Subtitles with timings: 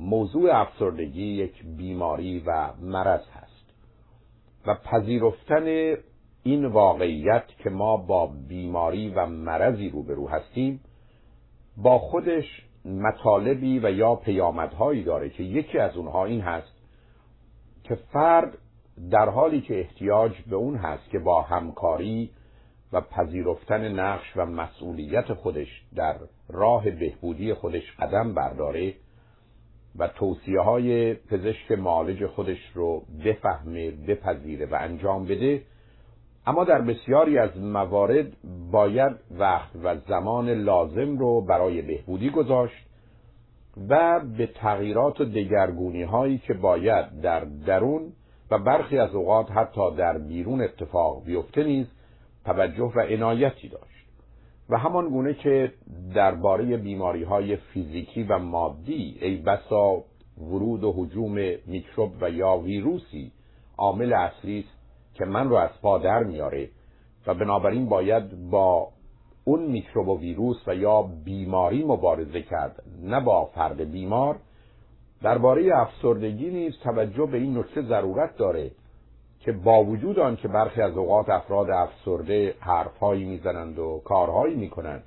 [0.00, 3.74] موضوع افسردگی یک بیماری و مرض هست
[4.66, 5.94] و پذیرفتن
[6.42, 10.80] این واقعیت که ما با بیماری و مرضی روبرو هستیم
[11.76, 12.44] با خودش
[12.84, 16.72] مطالبی و یا پیامدهایی داره که یکی از اونها این هست
[17.84, 18.58] که فرد
[19.10, 22.30] در حالی که احتیاج به اون هست که با همکاری
[22.92, 26.16] و پذیرفتن نقش و مسئولیت خودش در
[26.48, 28.94] راه بهبودی خودش قدم برداره
[29.98, 35.62] و توصیه های پزشک معالج خودش رو بفهمه بپذیره و انجام بده.
[36.46, 38.26] اما در بسیاری از موارد
[38.70, 42.86] باید وقت و زمان لازم رو برای بهبودی گذاشت
[43.88, 48.12] و به تغییرات و دگرگونی هایی که باید در درون
[48.50, 51.86] و برخی از اوقات حتی در بیرون اتفاق بیفته نیز
[52.44, 53.89] توجه و عنایتی داشت.
[54.70, 55.72] و همان گونه که
[56.14, 60.04] درباره بیماری های فیزیکی و مادی ای بسا
[60.38, 61.34] ورود و حجوم
[61.66, 63.32] میکروب و یا ویروسی
[63.78, 64.80] عامل اصلی است
[65.14, 66.68] که من رو از پا در میاره
[67.26, 68.88] و بنابراین باید با
[69.44, 74.36] اون میکروب و ویروس و یا بیماری مبارزه کرد نه با فرد بیمار.
[75.22, 78.70] درباره افسردگی نیز توجه به این نکته ضرورت داره
[79.40, 85.02] که با وجود آن که برخی از اوقات افراد افسرده حرفهایی می‌زنند و کارهایی می‌کنند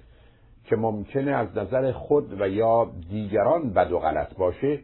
[0.65, 4.79] که ممکنه از نظر خود و یا دیگران بد و غلط باشه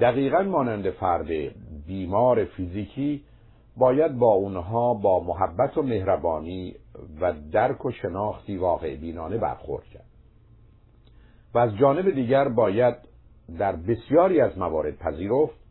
[0.00, 1.28] دقیقا مانند فرد
[1.86, 3.22] بیمار فیزیکی
[3.76, 6.74] باید با اونها با محبت و مهربانی
[7.20, 10.06] و درک و شناختی واقع بینانه برخورد کرد.
[11.54, 12.96] و از جانب دیگر باید
[13.58, 15.66] در بسیاری از موارد پذیرفت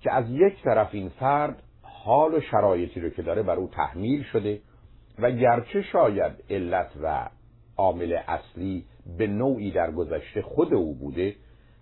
[0.00, 1.62] که از یک طرف این فرد
[2.08, 4.60] حال و شرایطی رو که داره بر او تحمیل شده
[5.18, 7.28] و گرچه شاید علت و
[7.76, 8.84] عامل اصلی
[9.18, 11.34] به نوعی در گذشته خود او بوده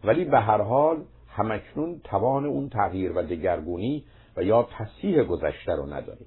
[0.04, 4.04] ولی به هر حال همکنون توان اون تغییر و دگرگونی
[4.36, 6.26] و یا تصحیح گذشته رو نداریم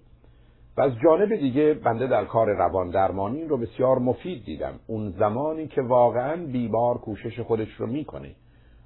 [0.77, 4.79] و از جانب دیگه بنده در کار روان درمانی رو بسیار مفید دیدم.
[4.87, 8.35] اون زمانی که واقعا بیمار کوشش خودش رو می‌کنه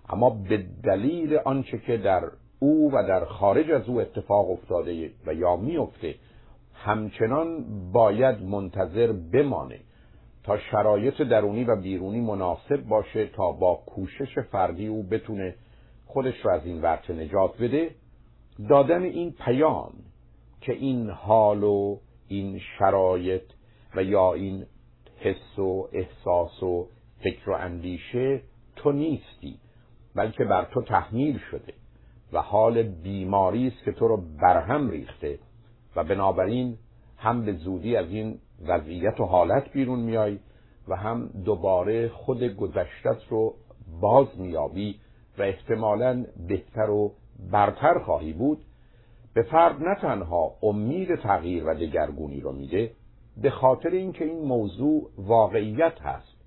[0.10, 2.22] اما به دلیل آنچه که در
[2.64, 6.16] او و در خارج از او اتفاق افتاده و یا میفته
[6.74, 9.80] همچنان باید منتظر بمانه
[10.44, 15.56] تا شرایط درونی و بیرونی مناسب باشه تا با کوشش فردی او بتونه
[16.06, 17.92] خودش رو از این ورطه نجات بده.
[18.70, 19.94] دادن این پیام
[20.62, 21.98] که این حال و
[22.28, 23.44] این شرایط
[23.96, 24.66] و یا این
[25.18, 26.88] حس و احساس و
[27.24, 28.42] فکر و اندیشه
[28.76, 29.60] تو نیستی
[30.16, 31.74] بلکه بر تو تحمیل شده.
[32.34, 35.40] و حال بیماری است که تو رو برهم ریخته
[35.96, 36.78] و بنابراین
[37.18, 40.40] هم به زودی از این وضعیت و حالت بیرون میای
[40.88, 43.54] و هم دوباره خود گذشتت رو
[44.02, 45.00] باز میابی
[45.38, 47.12] و احتمالا بهتر و
[47.52, 48.58] برتر خواهی بود.
[49.34, 52.92] به فرد نه تنها امید تغییر و دگرگونی رو میده
[53.38, 56.38] به خاطر اینکه این موضوع واقعیت هست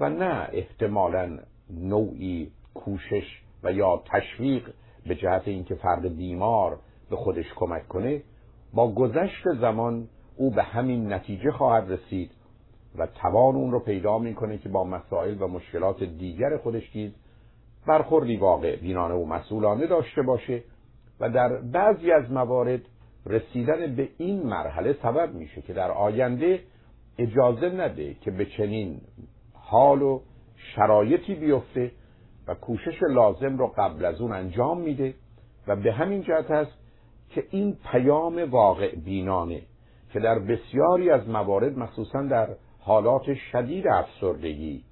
[0.00, 1.38] و نه احتمالا
[1.70, 4.70] نوعی کوشش و یا تشویق
[5.08, 6.78] به جهت اینکه فرد بیمار
[7.10, 8.22] به خودش کمک کنه
[8.74, 12.30] با گذشت زمان او به همین نتیجه خواهد رسید
[12.98, 17.14] و توان اون رو پیدا می‌کنه که با مسائل و مشکلات دیگر خودش دید
[17.86, 20.62] برخوردی واقع بینانه و مسئولانه داشته باشه
[21.20, 22.80] و در بعضی از موارد
[23.26, 26.60] رسیدن به این مرحله سبب میشه که در آینده
[27.18, 29.00] اجازه نده که به چنین
[29.54, 30.20] حال و
[30.74, 31.90] شرایطی بیفته
[32.48, 35.14] و کوشش لازم رو قبل از اون انجام میده
[35.66, 36.72] و به همین جهت است
[37.30, 39.62] که این پیام واقع بینانه
[40.12, 42.48] که در بسیاری از موارد مخصوصا در
[42.80, 44.84] حالات شدید افسردگی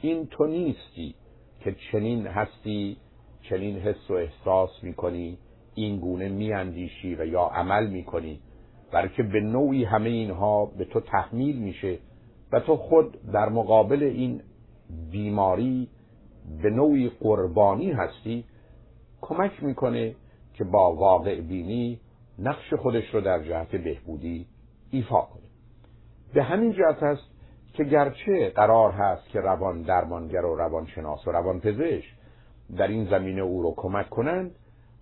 [0.00, 1.14] این تو نیستی
[1.60, 2.96] که چنین هستی
[3.42, 5.38] چنین حس و احساس می‌کنی
[5.74, 8.40] این گونه میاندیشی و یا عمل می‌کنی
[8.92, 11.98] بلکه به نوعی همه اینها به تو تحمیل میشه
[12.52, 14.42] و تو خود در مقابل این
[15.10, 15.88] بیماری
[16.62, 18.44] به نوعی قربانی هستی
[19.20, 20.14] کمک می‌کنه
[20.54, 22.00] که با واقع بینی
[22.38, 24.46] نقش خودش رو در جهت بهبودی
[24.90, 25.42] ایفا کنه.
[26.34, 27.22] به همین جهت است
[27.72, 32.14] که گرچه قرار هست که روان درمانگر و روانشناس و روانپزشک
[32.76, 34.50] در این زمینه او رو کمک کنند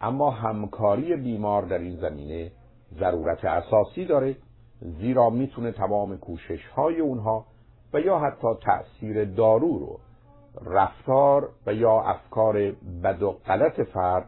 [0.01, 2.53] اما همکاری بیمار در این زمینه
[2.99, 4.37] ضرورت اساسی داره
[4.81, 7.47] زیرا می‌تونه تمام کوشش های اونها
[7.93, 9.99] و یا حتی تأثیر دارو رو
[10.67, 12.73] رفتار و یا افکار
[13.05, 14.27] بد و غلط فرد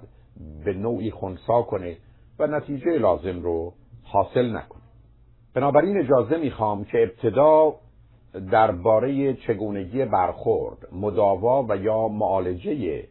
[0.64, 1.96] به نوعی خونسا کنه
[2.38, 3.72] و نتیجه لازم رو
[4.04, 4.82] حاصل نکنه.
[5.54, 7.74] بنابراین اجازه می‌خوام که ابتدا
[8.50, 13.04] درباره چگونگی برخورد مداوا و یا معالجه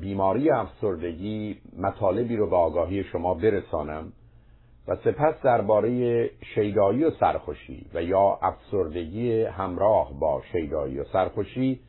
[0.00, 4.12] بیماری افسردگی مطالبی رو به آگاهی شما برسانم
[4.88, 11.80] و سپس درباره شیدایی و سرخوشی و یا افسردگی همراه با شیدایی و سرخوشی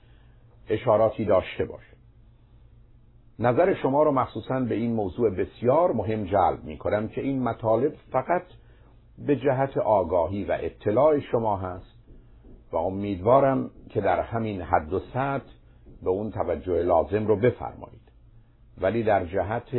[0.70, 1.96] اشاراتی داشته باشه.
[3.40, 7.94] نظر شما رو مخصوصا به این موضوع بسیار مهم جلب می کنم که این مطالب
[8.12, 8.44] فقط
[9.18, 11.96] به جهت آگاهی و اطلاع شما هست
[12.72, 15.52] و امیدوارم که در همین حد و سطح
[16.04, 18.02] به اون توجه لازم رو بفرمایید.
[18.82, 19.70] ولی در جهت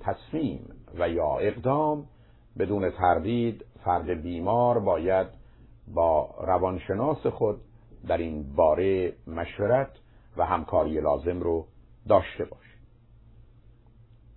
[0.00, 0.60] تصمیم
[0.98, 2.04] و یا اقدام
[2.58, 5.26] بدون تردید فرد بیمار باید
[5.94, 7.60] با روانشناس خود
[8.08, 9.90] در این باره مشورت
[10.36, 11.66] و همکاری لازم رو
[12.08, 12.70] داشته باشه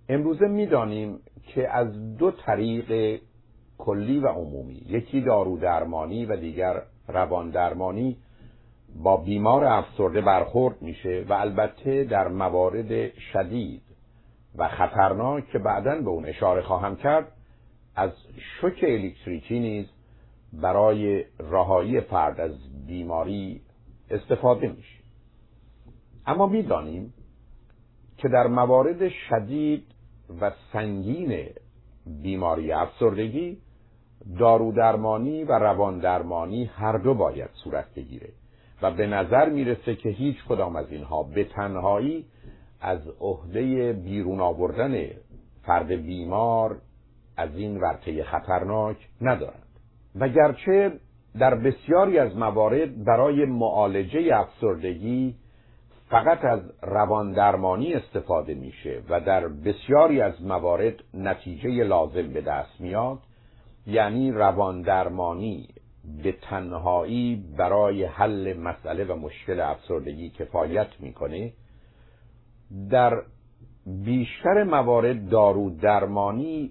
[0.08, 3.20] امروزه می‌دانیم که از دو طریق
[3.78, 8.16] کلی و عمومی یکی دارو درمانی و دیگر روان درمانی
[9.02, 13.82] با بیمار افسرده برخورد میشه و البته در موارد شدید
[14.56, 17.32] و خطرناک که بعدا به اون اشاره خواهم کرد
[17.96, 18.10] از
[18.60, 19.86] شوک الکتریکی نیز
[20.52, 23.60] برای رهایی فرد از بیماری
[24.10, 25.03] استفاده میشه.
[26.26, 27.14] اما می‌دانیم
[28.16, 29.86] که در موارد شدید
[30.40, 31.46] و سنگین
[32.06, 33.58] بیماری افسردگی
[34.38, 38.28] دارو درمانی و روان درمانی هر دو باید صورت بگیره
[38.82, 42.24] و به نظر می‌رسه که هیچ کدام از اینها به تنهایی
[42.80, 45.06] از عهده بیرون آوردن
[45.62, 46.76] فرد بیمار
[47.36, 49.62] از این ورطه خطرناک ندارند.
[50.14, 50.92] و گرچه
[51.38, 55.34] در بسیاری از موارد برای معالجه افسردگی
[56.14, 62.80] فقط از روان درمانی استفاده میشه و در بسیاری از موارد نتیجه لازم به دست
[62.80, 63.18] میاد
[63.86, 65.68] یعنی روان درمانی
[66.22, 71.52] به تنهایی برای حل مسئله و مشکل افسردگی کفایت می‌کنه.
[72.90, 73.22] در
[73.86, 76.70] بیشتر موارد دارو درمانی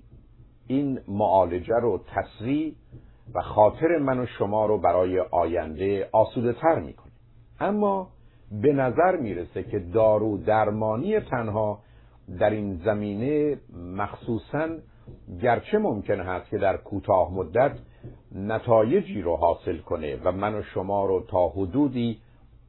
[0.67, 2.73] این معالجه رو تسریع
[3.33, 7.11] و خاطر من و شما رو برای آینده آسوده تر می‌کنه.
[7.59, 8.09] اما
[8.51, 11.79] به نظر می‌رسه که دارو درمانی تنها
[12.39, 13.57] در این زمینه
[13.95, 14.69] مخصوصا
[15.41, 17.71] گرچه ممکن هست که در کوتاه مدت
[18.35, 22.19] نتایجی رو حاصل کنه و من و شما رو تا حدودی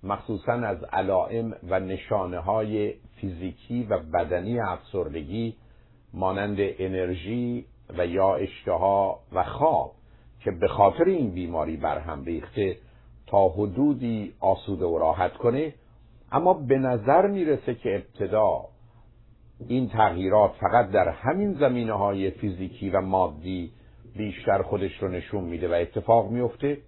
[0.02, 5.56] مخصوصا از علائم و نشانه های فیزیکی و بدنی افسردگی
[6.14, 7.66] مانند انرژی
[7.98, 9.92] و یا اشتها و خواب
[10.40, 12.76] که به خاطر این بیماری برهم ریخته
[13.26, 15.74] تا حدودی آسوده و راحت کنه
[16.32, 18.64] اما به نظر می‌رسه که ابتدا
[19.68, 23.72] این تغییرات فقط در همین زمینه های فیزیکی و مادی
[24.16, 26.78] بیشتر خودش رو نشون میده و اتفاق میفته.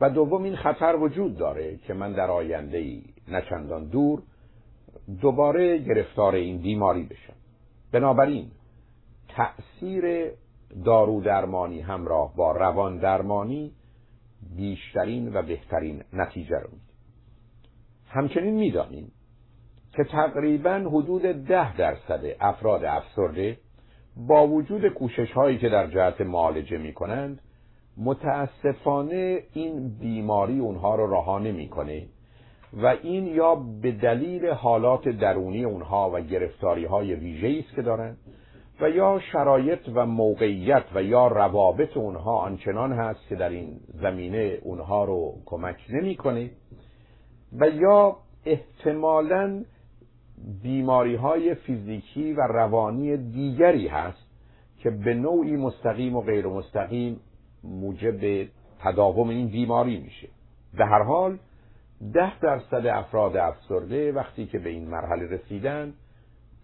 [0.00, 4.22] و دوم این خطر وجود داره که من در آینده ای نچندان دور
[5.20, 7.32] دوباره گرفتار این بیماری بشم.
[7.92, 8.50] بنابراین
[9.28, 10.30] تأثیر
[10.84, 13.72] دارو درمانی همراه با روان درمانی
[14.56, 16.94] بیشترین و بهترین نتیجه رو میده
[18.08, 19.12] همچنین می‌دانیم
[19.92, 23.58] که تقریبا حدود ده درصد افراد افسرده
[24.16, 27.40] با وجود کوشش هایی که در جهت معالجه می کنند
[27.96, 32.06] متاسفانه این بیماری اونها رو رها نمی‌کنه
[32.72, 38.16] و این یا به دلیل حالات درونی اونها و گرفتاری های ویژه‌ای است که دارند
[38.80, 44.58] و یا شرایط و موقعیت و یا روابط اونها آنچنان هست که در این زمینه
[44.62, 46.50] اونها رو کمک نمی‌کنه
[47.58, 48.16] و یا
[48.46, 49.64] احتمالا
[50.62, 54.26] بیماری های فیزیکی و روانی دیگری هست
[54.78, 57.20] که به نوعی مستقیم و غیر مستقیم
[57.64, 58.48] موجب
[58.80, 60.28] تداوم این بیماری میشه.
[60.74, 61.38] به هر حال
[62.14, 65.92] ده درصد افراد افسرده وقتی که به این مرحله رسیدن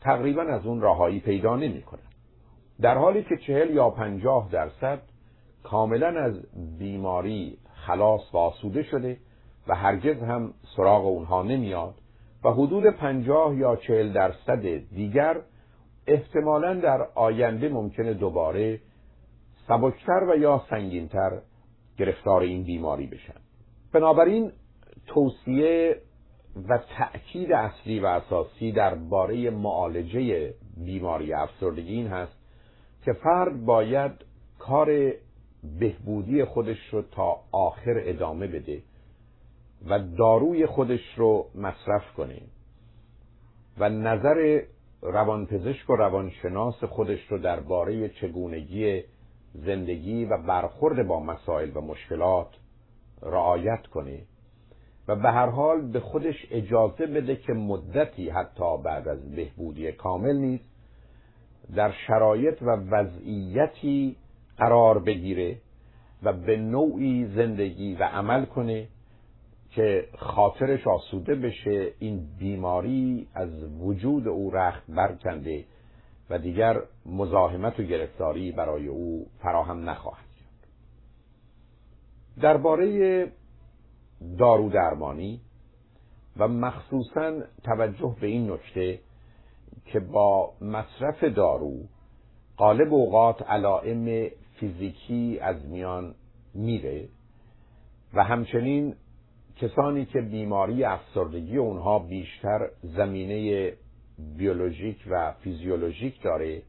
[0.01, 2.01] تقریبا از اون راهایی پیدا نمی‌کنن
[2.81, 5.03] در حالی که چهل یا پنجاه درصد
[5.63, 6.35] کاملا از
[6.79, 9.17] بیماری خلاص و آسوده شده
[9.69, 11.95] و هرگز هم سراغ اونها نمیاد
[12.45, 15.41] و حدود پنجاه یا چهل درصد دیگر
[16.07, 18.81] احتمالا در آینده ممکنه دوباره
[19.69, 21.41] سبکتر و یا سنگینتر
[21.99, 23.41] گرفتار این بیماری بشن.
[23.93, 24.53] بنابراین
[25.07, 25.97] توصیه
[26.69, 32.33] و تأکید اصلی و اساسی درباره معالجه بیماری افسردگی این هست
[33.05, 34.13] که فرد باید
[34.59, 35.13] کار
[35.81, 38.83] بهبودی خودش رو تا آخر ادامه بده
[39.87, 42.41] و داروی خودش رو مصرف کنه
[43.79, 44.63] و نظر
[45.03, 49.03] روانپزشک و روانشناس خودش رو درباره چگونگی
[49.55, 52.49] زندگی و برخورد با مسائل و مشکلات
[53.23, 54.19] رعایت کنه.
[55.09, 60.37] و به هر حال به خودش اجازه بده که مدتی حتی بعد از بهبودی کامل
[60.37, 60.71] نیست
[61.75, 64.17] در شرایط و وضعیتی
[64.59, 65.57] قرار بگیره
[66.23, 68.89] و به نوعی زندگی و عمل کنه
[69.71, 75.65] که خاطرش آسوده بشه این بیماری از وجود او رخت برکنده
[76.31, 80.71] و دیگر مزاحمت و گرفتاری برای او فراهم نخواهد کرد.
[82.43, 83.33] درباره
[84.39, 85.41] دارو درمانی
[86.37, 88.99] و مخصوصا توجه به این نکته
[89.85, 91.77] که با مصرف دارو
[92.57, 96.15] قالب اوقات علائم فیزیکی از میان
[96.55, 97.09] میره
[98.15, 98.95] و همچنین
[99.57, 103.73] کسانی که بیماری افسردگی اونها بیشتر زمینه
[104.37, 106.63] بیولوژیک و فیزیولوژیک داره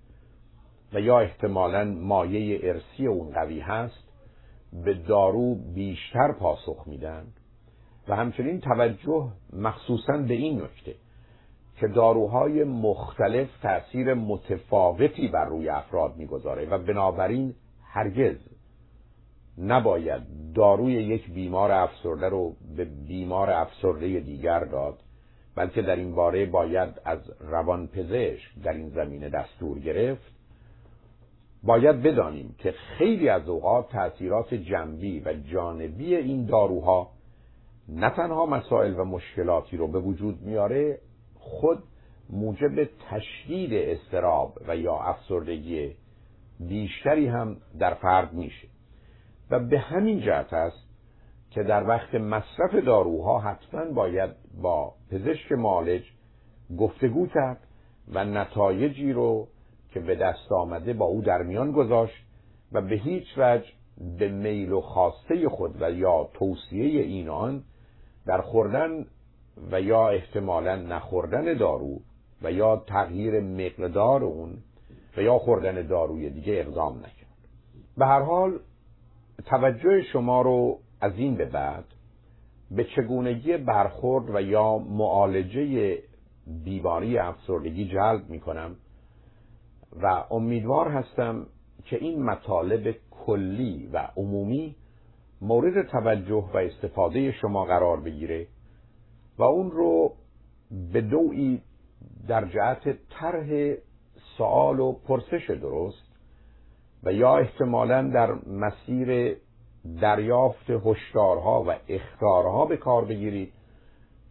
[0.94, 4.04] و یا احتمالا مایه ارسی اون قوی هست
[4.74, 7.28] به دارو بیشتر پاسخ میدن.
[8.12, 10.96] و همچنین توجه مخصوصا به این نکته
[11.80, 17.54] که داروهای مختلف تأثیر متفاوتی بر روی افراد می‌گذاره و بنابراین
[17.84, 18.36] هرگز
[19.58, 20.22] نباید
[20.56, 25.00] داروی یک بیمار افسرده رو به بیمار افسرده دیگر داد
[25.56, 30.32] بلکه در این باره باید از روانپزشک در این زمینه دستور گرفت.
[31.64, 37.12] باید بدانیم که خیلی از اوقات تأثیرات جنبی و جانبی این داروها
[37.90, 41.00] نه تنها مسائل و مشکلاتی رو به وجود میاره
[41.36, 41.84] خود
[42.30, 45.96] موجب تشدید استراب و یا افسردگی
[46.60, 48.68] بیشتری هم در فرد میشه.
[49.50, 50.88] و به همین جهت است
[51.50, 54.30] که در وقت مصرف داروها حتما باید
[54.62, 56.04] با پزشک معالج
[56.78, 57.68] گفتگو کرد
[58.08, 59.48] و نتایجی رو
[59.90, 62.26] که به دست آمده با او در میان گذاشت
[62.72, 63.66] و به هیچ وجه
[64.20, 67.64] به میل و خواسته خود و یا توصیه این آن
[68.26, 69.06] در خوردن
[69.72, 72.00] و یا احتمالا نخوردن دارو
[72.42, 74.58] و یا تغییر مقدار اون
[75.18, 77.38] و یا خوردن داروی دیگه اقدام نکرد.
[77.98, 78.60] به هر حال
[79.46, 81.86] توجه شما رو از این به بعد
[82.72, 85.98] به چگونگی برخورد و یا معالجه
[86.48, 88.76] بیماری افسردگی جلب می کنم
[90.02, 91.46] و امیدوار هستم
[91.86, 94.76] که این مطالب کلی و عمومی
[95.42, 98.48] مورد توجه و استفاده شما قرار بگیره
[99.38, 100.14] و اون رو
[100.94, 101.62] به دوی
[102.28, 103.76] در جهت طرح
[104.38, 106.12] سوال و پرسش درست
[107.04, 109.38] و یا احتمالا در مسیر
[110.02, 113.54] دریافت هشدارها و اختارها به کار بگیرید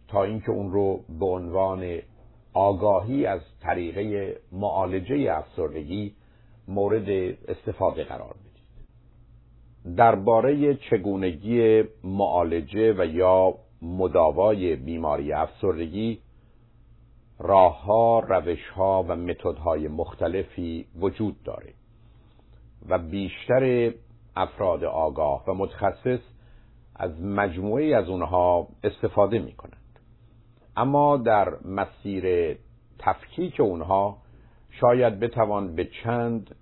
[0.07, 1.99] تا اینکه اون رو به عنوان
[2.53, 6.15] آگاهی از طریقه معالجه افسردگی
[6.67, 7.09] مورد
[7.47, 8.35] استفاده قرار
[9.97, 16.19] درباره چگونگی معالجه و یا مداوای بیماری افسردگی
[17.39, 21.73] راهها، روشها و متدهای مختلفی وجود داره
[22.89, 23.93] و بیشتر
[24.35, 26.19] افراد آگاه و متخصص
[26.95, 29.99] از مجموعه از اونها استفاده می کنند
[30.77, 32.57] اما در مسیر
[32.99, 34.17] تفکیک اونها
[34.69, 36.55] شاید بتوان به چند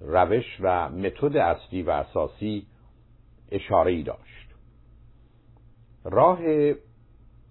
[0.00, 2.66] روش و متد اصلی و اساسی
[3.50, 4.48] اشاره ای داشت.
[6.04, 6.38] راه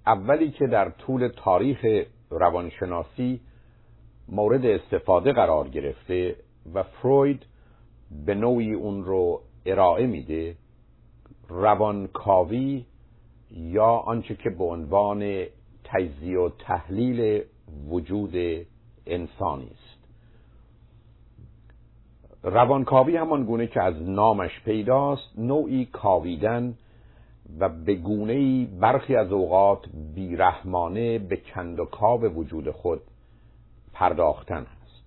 [0.05, 3.39] اولی که در طول تاریخ روانشناسی
[4.29, 6.35] مورد استفاده قرار گرفته
[6.73, 7.45] و فروید
[8.25, 10.55] به نوعی اون رو ارائه میده
[11.49, 12.85] روانکاوی
[13.51, 15.45] یا آنچه که به عنوان
[15.83, 17.43] تجزیه و تحلیل
[17.89, 18.35] وجود
[19.05, 19.96] انسانی است.
[22.44, 26.77] روانکاوی همان گونه که از نامش پیداست نوعی کاویدن
[27.60, 31.86] و به گونه برخی از اوقات بیرحمانه به کند و
[32.29, 33.01] وجود خود
[33.94, 35.03] پرداختن هست.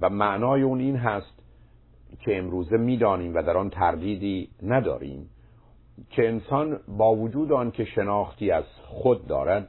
[0.00, 1.42] و معنای اون این هست
[2.20, 5.30] که امروزه می‌دانیم و در آن تردیدی نداریم
[6.10, 9.68] که انسان با وجود آن که شناختی از خود دارد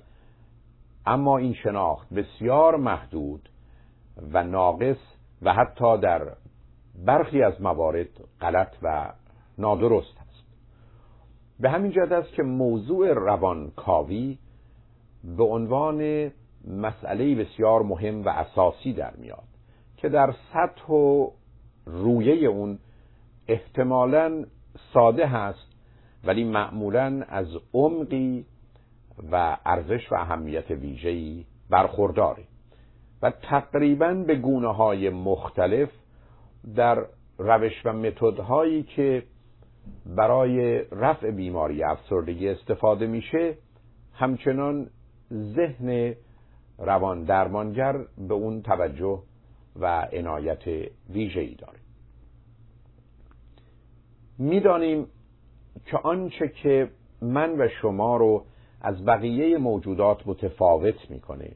[1.05, 3.49] اما این شناخت بسیار محدود
[4.33, 4.97] و ناقص
[5.43, 6.21] و حتی در
[7.05, 8.07] برخی از موارد
[8.41, 9.11] غلط و
[9.57, 10.43] نادرست است.
[11.59, 14.37] به همین جهت است که موضوع روانکاوی
[15.37, 16.31] به عنوان
[16.67, 19.43] مسئله بسیار مهم و اساسی در میاد
[19.97, 21.29] که در سطح و
[21.85, 22.79] رویه اون
[23.47, 24.45] احتمالا
[24.93, 25.73] ساده هست
[26.23, 28.45] ولی معمولا از عمقی
[29.31, 32.43] و ارزش و اهمیت ویژه‌ای برخورداره.
[33.23, 35.89] و تقریبا به گونه های مختلف
[36.75, 37.05] در
[37.37, 39.23] روش و متدهایی که
[40.05, 43.57] برای رفع بیماری افسردگی استفاده میشه
[44.13, 44.89] همچنان
[45.33, 46.15] ذهن
[46.77, 49.19] روان درمانگر به اون توجه
[49.79, 50.67] و عنایت
[51.09, 51.79] ویژه‌ای داره.
[54.37, 55.07] می‌دانیم
[55.85, 56.89] که آنچه که
[57.21, 58.45] من و شما رو
[58.81, 61.51] از بقیه موجودات متفاوت می‌کنه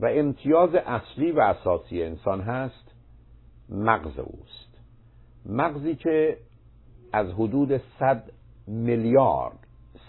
[0.00, 2.94] و امتیاز اصلی و اساسی انسان هست
[3.68, 4.78] مغز اوست.
[5.46, 6.38] مغزی که
[7.12, 8.32] از حدود 100
[8.66, 9.58] میلیارد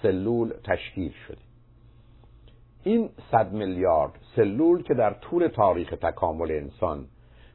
[0.01, 1.37] سلول تشکیل شده.
[2.83, 7.05] این 100 میلیارد سلول که در طول تاریخ تکامل انسان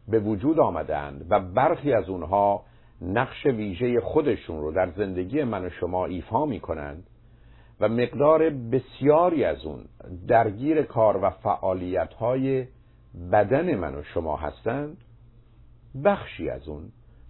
[0.09, 2.65] به وجود آمدند و برخی از اونها
[3.03, 7.07] نقش ویژه خودشون رو در زندگی من و شما ایفا می کنند
[7.83, 9.85] و مقدار بسیاری از اون
[10.29, 12.67] درگیر کار و فعالیت های
[13.33, 14.97] بدن من و شما هستند.
[16.05, 16.83] بخشی از اون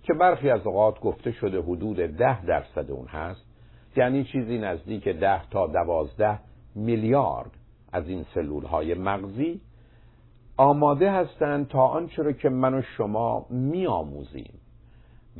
[0.03, 3.47] که برخی از اوقات گفته شده حدود ده درصد اون هست.
[3.97, 6.39] یعنی چیزی نزدیک ده تا دوازده
[6.75, 7.51] میلیارد
[7.93, 9.61] از این سلول های مغزی
[10.57, 14.55] آماده هستند تا آنچه را که من و شما میآموزیم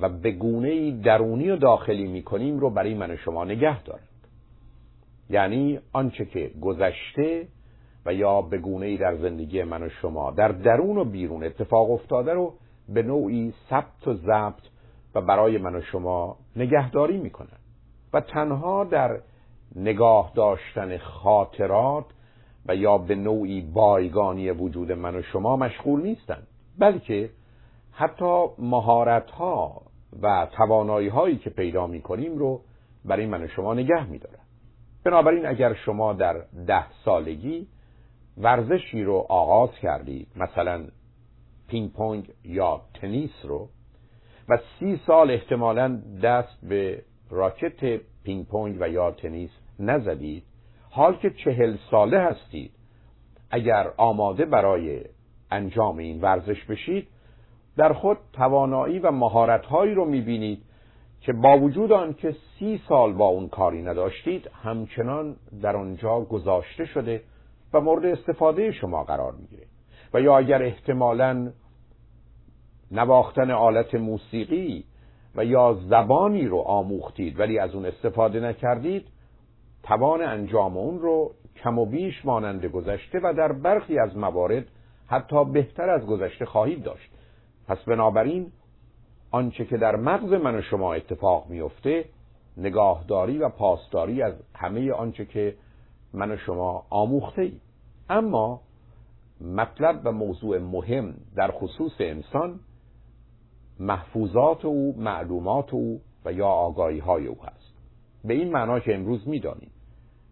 [0.01, 4.12] و به گونه درونی و داخلی می‌کنیم رو برای من و شما نگه دارند
[5.31, 7.49] یعنی آنچه که گذشته
[8.07, 12.33] و یا به گونه در زندگی من و شما در درون و بیرون اتفاق افتاده
[12.33, 12.55] رو
[12.89, 14.63] به نوعی ثبت و ضبط
[15.15, 17.59] و برای من و شما نگهداری می‌کنن
[18.13, 19.21] و تنها در
[19.77, 22.05] نگاه داشتن خاطرات
[22.67, 26.47] و یا به نوعی بایگانی وجود من و شما مشغول نیستند
[26.79, 27.31] بلکه
[27.93, 29.83] حتی مهارت ها
[30.23, 32.61] و توانایی هایی که پیدا می کنیم رو
[33.05, 34.42] برای من و شما نگه می دارن.
[35.05, 37.67] بنابراین اگر شما در ده سالگی
[38.39, 40.85] ورزشی رو آغاز کردید مثلا
[41.69, 43.69] پینگ پونگ یا تنیس رو
[44.49, 50.45] و سی سال احتمالا دست به راکت پینگ پونگ و یا تنیس نزدید
[50.91, 52.73] حال که چهل ساله هستید
[53.51, 55.01] اگر آماده برای
[55.51, 57.09] انجام این ورزش بشید
[57.77, 60.63] در خود توانایی و مهارتهایی رو می‌بینید
[61.23, 66.85] که با وجود آن که سی سال با اون کاری نداشتید همچنان در آنجا گذاشته
[66.85, 67.23] شده
[67.73, 69.67] و مورد استفاده شما قرار می‌گیره.
[70.15, 71.53] و یا اگر احتمالا
[72.91, 74.85] نواختن آلت موسیقی
[75.35, 79.07] و یا زبانی رو آموختید ولی از اون استفاده نکردید
[79.83, 84.65] توان انجام اون رو کم و بیش مانند گذشته و در برخی از موارد
[85.07, 87.11] حتی بهتر از گذشته خواهید داشت.
[87.69, 88.53] پس بنابراین
[89.33, 92.05] آنچه که در مغز من و شما اتفاق میفته
[92.57, 95.55] نگاهداری و پاسداری از همه آنچه که
[96.15, 97.61] من و شما آموخته ایم
[98.11, 98.61] اما
[99.41, 102.61] مطلب و موضوع مهم در خصوص انسان
[103.81, 107.73] محفوظات او معلومات او و یا آگاهی های او هست.
[108.25, 109.71] به این معنا که امروز می‌دانیم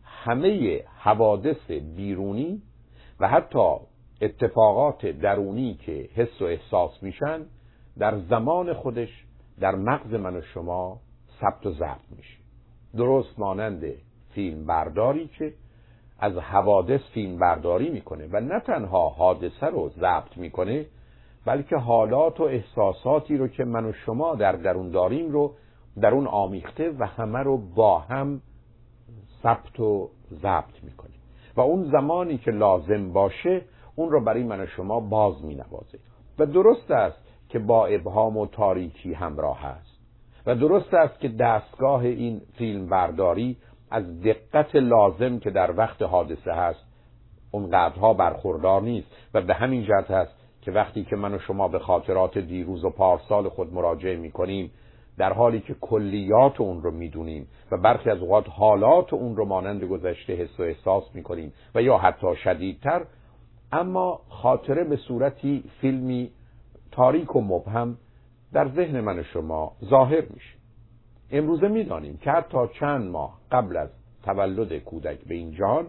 [0.04, 2.62] همه حوادث بیرونی
[3.20, 3.76] و حتی
[4.22, 7.46] اتفاقات درونی که حس و احساس میشن
[8.00, 9.24] در زمان خودش
[9.60, 11.00] در مغز من و شما
[11.40, 12.38] ثبت و ضبط میشه.
[12.96, 13.84] درست مانند
[14.34, 15.54] فیلم برداری که
[16.18, 20.86] از حوادث فیلم برداری می‌کنه و نه تنها حادثه رو ضبط می‌کنه
[21.44, 25.54] بلکه حالات و احساساتی رو که من و شما در درون داریم رو
[26.00, 28.40] در اون آمیخته و همه رو با هم
[29.42, 31.14] ثبت و ضبط می‌کنه.
[31.56, 33.62] و اون زمانی که لازم باشه
[33.96, 35.98] اون رو برای من و شما باز می نوازه
[36.38, 40.00] و درست است که با ابهام و تاریکی همراه است.
[40.46, 43.56] و درست است که دستگاه این فیلم برداری
[43.90, 46.84] از دقت لازم که در وقت حادثه هست
[47.50, 49.08] اونقدرها برخوردار نیست.
[49.34, 50.32] و به همین جهت است
[50.62, 54.70] که وقتی که من و شما به خاطرات دیروز و پارسال خود مراجعه می کنیم
[55.18, 59.84] در حالی که کلیات اون رو می‌دونیم و برخی از اوقات حالات اون رو مانند
[59.84, 63.04] گذشته حس و احساس می‌کنیم و یا حتی شدیدتر
[63.72, 66.30] اما خاطره به صورتی فیلمی
[66.92, 67.98] تاریک و مبهم
[68.52, 70.54] در ذهن من و شما ظاهر میشه.
[71.30, 73.88] امروزه می‌دانیم که حتی چند ماه قبل از
[74.22, 75.86] تولد کودک به این جان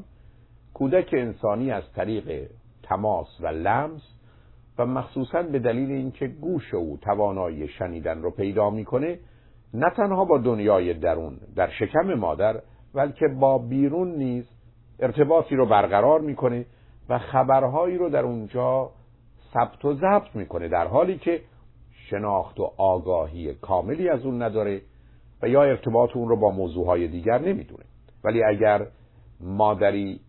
[0.74, 2.50] کودک انسانی از طریق
[2.84, 4.02] تماس و لمس
[4.78, 9.20] و مخصوصا به دلیل اینکه گوش او توانایی شنیدن رو پیدا می‌کنه
[9.74, 12.62] نه تنها با دنیای درون در شکم مادر
[12.94, 14.46] بلکه با بیرون نیز
[15.00, 16.66] ارتباطی رو برقرار می‌کنه
[17.10, 18.90] و خبرهایی رو در اونجا
[19.54, 21.42] ثبت و ضبط می‌کنه در حالی که
[22.10, 24.82] شناخت و آگاهی کاملی از اون نداره
[25.42, 27.84] و یا ارتباط اون رو با موضوعهای دیگر نمی‌دونه.
[28.24, 28.88] ولی اگر
[29.40, 30.20] مادری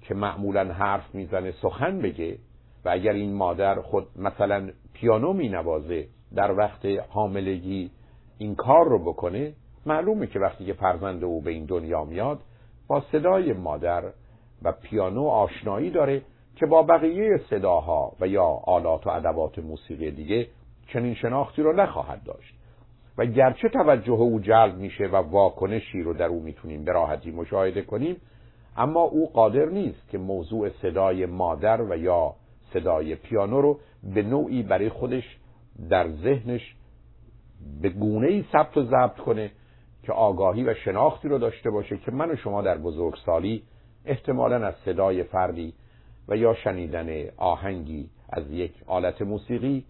[0.00, 2.38] که معمولا حرف می‌زنه سخن بگه
[2.84, 7.90] و اگر این مادر خود مثلا پیانو می نوازه در وقت حاملگی
[8.38, 9.52] این کار رو بکنه
[9.86, 12.38] معلومه که وقتی که فرزند او به این دنیا میاد
[12.88, 14.04] با صدای مادر
[14.62, 16.22] و پیانو آشنایی داره
[16.56, 20.46] که با بقیه صداها و یا آلات و ادوات موسیقی دیگه
[20.92, 22.54] چنین شناختی رو نخواهد داشت.
[23.18, 27.82] و گرچه توجه او جلب میشه و واکنشی رو در او می‌تونیم به راحتی مشاهده
[27.82, 28.16] کنیم
[28.76, 32.34] اما او قادر نیست که موضوع صدای مادر و یا
[32.72, 33.78] صدای پیانو رو
[34.14, 35.38] به نوعی برای خودش
[35.90, 36.76] در ذهنش
[37.82, 39.50] به گونه ای ثبت و ضبط کنه
[40.02, 43.62] که آگاهی و شناختی رو داشته باشه که من و شما در بزرگسالی
[44.04, 45.74] احتمالا از صدای فردی
[46.28, 49.84] و یا شنیدن آهنگی از یک آلت موسیقی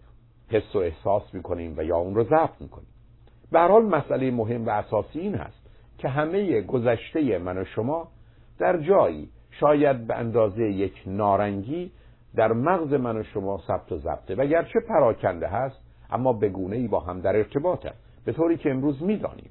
[0.49, 2.87] حس و احساس می‌کنیم و یا اون رو ضبط می‌کنیم.
[3.51, 8.07] به حال مسئله مهم و اساسی این هست که همه گذشته من و شما
[8.59, 11.91] در جایی شاید به اندازه یک نارنگی
[12.35, 16.75] در مغز من و شما ثبت و ضبطه و گرچه پراکنده هست اما به گونه
[16.75, 17.93] ای با هم در ارتباطه
[18.25, 19.49] به طوری که امروز می‌دانیم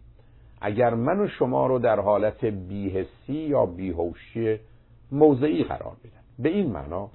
[0.61, 4.59] اگر من و شما رو در حالت بیهسی یا بیهوشی
[5.13, 7.11] موضعی قرار بدن به این معنا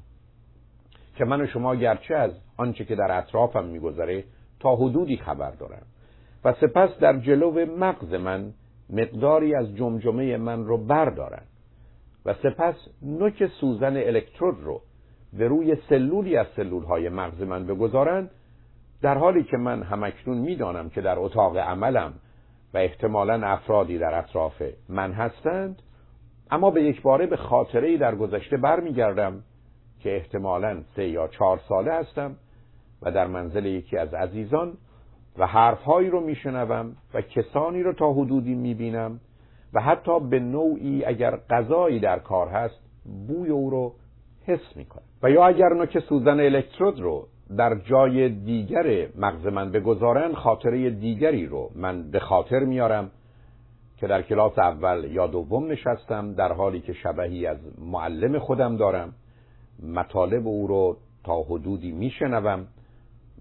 [1.16, 4.24] که من و شما گرچه از آنچه که در اطرافم میگذره
[4.60, 5.86] تا حدودی خبر دارم.
[6.46, 8.54] و سپس در جلو مغز من
[8.90, 11.44] مقداری از جمجمه من رو بردارن.
[12.26, 14.82] و سپس نوک سوزن الکترود رو
[15.34, 18.32] به روی سلولی از سلول های مغز من بگذارند
[19.02, 22.14] در حالی که من همکنون می‌دانم که در اتاق عملم
[22.74, 25.82] و احتمالا افرادی در اطراف من هستند
[26.52, 29.44] اما به یک باره به خاطره در گذشته برمیگردم
[30.00, 32.36] که احتمالا سه یا چهار ساله هستم
[33.02, 34.74] و در منزل یکی از عزیزان
[35.38, 39.20] و حرفهایی رو میشنوم و کسانی رو تا حدودی می‌بینم
[39.74, 42.82] و حتی به نوعی اگر غذایی در کار هست
[43.28, 43.94] بوی او رو
[44.48, 45.04] حس می‌کنم.
[45.24, 51.46] و یا اگر نوک سوزن الکترود رو در جای دیگر مغز من بگذارن خاطره دیگری
[51.46, 53.12] رو من به خاطر میارم
[54.02, 59.14] که در کلاس اول یا دوم نشستم در حالی که شبهی از معلم خودم دارم.
[59.84, 62.68] مطالب او رو تا حدودی میشنوم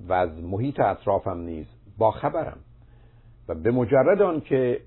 [0.09, 1.67] و از محیط اطرافم نیز
[1.99, 2.59] با خبرم.
[3.49, 4.81] و به مجرد آن که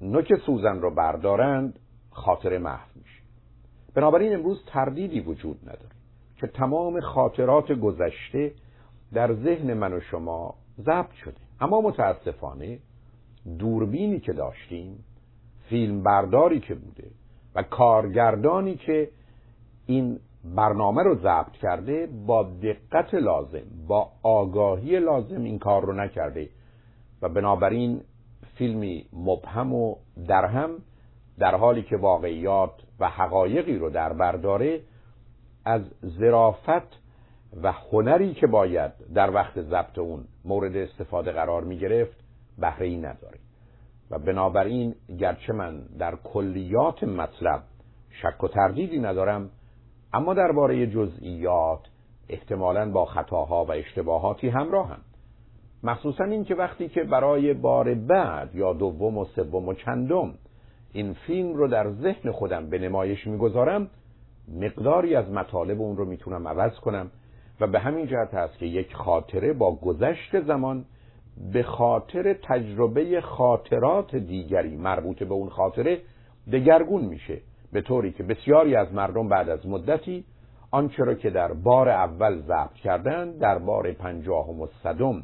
[0.00, 1.78] نوک سوزن رو بردارند
[2.10, 3.22] خاطره محو میشه.
[3.94, 5.94] بنابراین امروز تردیدی وجود نداره
[6.40, 8.52] که تمام خاطرات گذشته
[9.12, 11.40] در ذهن من و شما ضبط شده.
[11.60, 12.78] اما متاسفانه
[13.58, 15.04] دوربینی که داشتیم
[15.68, 17.10] فیلم برداری که بوده
[17.54, 19.08] و کارگردانی که
[19.86, 26.48] این برنامه رو ضبط کرده با دقت لازم با آگاهی لازم این کار رو نکرده
[27.22, 28.00] و بنابراین
[28.54, 29.96] فیلمی مبهم و
[30.28, 30.70] درهم
[31.38, 34.80] در حالی که واقعیات و حقایقی رو در برداره
[35.64, 37.04] از ظرافت
[37.62, 42.16] و هنری که باید در وقت ضبط اون مورد استفاده قرار می گرفت
[42.58, 43.43] بهره ای نداره.
[44.14, 47.62] و بنابراین گرچه من در کلیات مطلب
[48.10, 49.50] شک و تردیدی ندارم
[50.12, 51.80] اما درباره جزئیات
[52.28, 55.00] احتمالا با خطاها و اشتباهاتی همراه هم
[55.82, 60.34] مخصوصا اینکه وقتی که برای بار بعد یا دوم و سوم و چندم
[60.92, 63.90] این فیلم رو در ذهن خودم به نمایش می‌گذارم
[64.60, 67.10] مقداری از مطالب اون رو می‌تونم عوض کنم
[67.60, 70.84] و به همین جهت هست که یک خاطره با گذشت زمان
[71.52, 75.98] به خاطر تجربه خاطرات دیگری مربوط به اون خاطره
[76.52, 77.40] دگرگون میشه
[77.72, 80.24] به طوری که بسیاری از مردم بعد از مدتی
[80.70, 85.22] آنچه را که در بار اول ضبط کردن در بار پنجاهم و صدم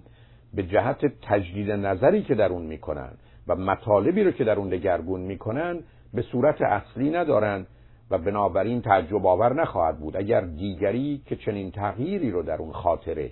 [0.55, 3.11] به جهت تجدید نظری که در اون می‌کنن
[3.49, 5.81] و مطالبی رو که در اون دگرگون می‌کنن
[6.15, 7.67] به صورت اصلی ندارن
[8.11, 10.17] و بنابراین تعجب آور نخواهد بود.
[10.17, 13.31] اگر دیگری که چنین تغییری رو در اون خاطره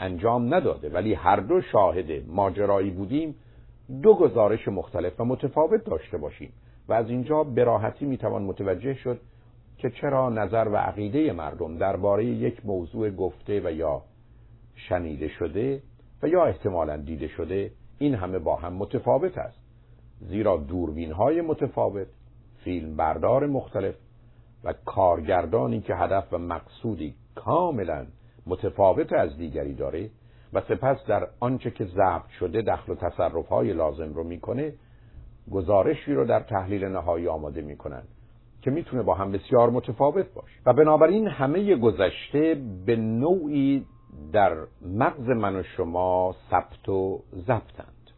[0.00, 0.88] انجام نداده.
[0.88, 3.34] ولی هر دو شاهد ماجرایی بودیم.
[4.02, 6.52] دو گزارش مختلف و متفاوت داشته باشیم.
[6.88, 9.20] و از اینجا براحتی می‌توان متوجه شد
[9.78, 14.02] که چرا نظر و عقیده مردم درباره یک موضوع گفته و یا
[14.74, 15.82] شنیده شده
[16.22, 19.60] و یا احتمالا دیده شده این همه با هم متفاوت است.
[20.20, 22.06] زیرا دوربین های متفاوت
[22.64, 23.94] فیلم بردار مختلف
[24.64, 28.06] و کارگردانی که هدف و مقصودی کاملا
[28.46, 30.10] متفاوت از دیگری داره
[30.52, 34.72] و سپس در آنچه که ضبط شده دخل و تصرف های لازم رو می‌کنه
[35.50, 38.02] گزارشی رو در تحلیل نهایی آماده می‌کنن
[38.62, 40.56] که می‌تونه با هم بسیار متفاوت باشه.
[40.66, 43.86] و بنابراین همه گذشته به نوعی
[44.32, 48.10] در مغز من و شما ثبت و ضبطند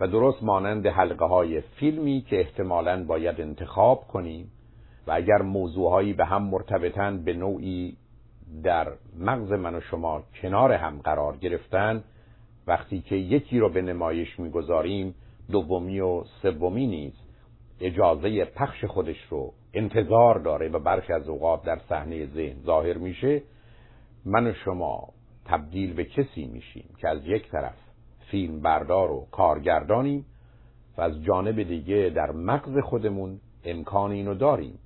[0.00, 4.50] و درست مانند حلقه های فیلمی که احتمالا باید انتخاب کنیم
[5.06, 7.96] و اگر موضوعهایی به هم مرتبطن به نوعی
[8.62, 12.04] در مغز من و شما کنار هم قرار گرفتن
[12.66, 15.14] وقتی که یکی رو به نمایش می‌گذاریم
[15.50, 17.12] دومی و سومی نیز
[17.80, 23.42] اجازه پخش خودش رو انتظار داره و برخی از اوقات در صحنه ذهن ظاهر میشه
[24.24, 25.08] من و شما
[25.44, 27.74] تبدیل به کسی میشیم که از یک طرف
[28.30, 30.26] فیلم بردار و کارگردانیم
[30.96, 34.78] و از جانب دیگه در مغز خودمون امکان اینو داریم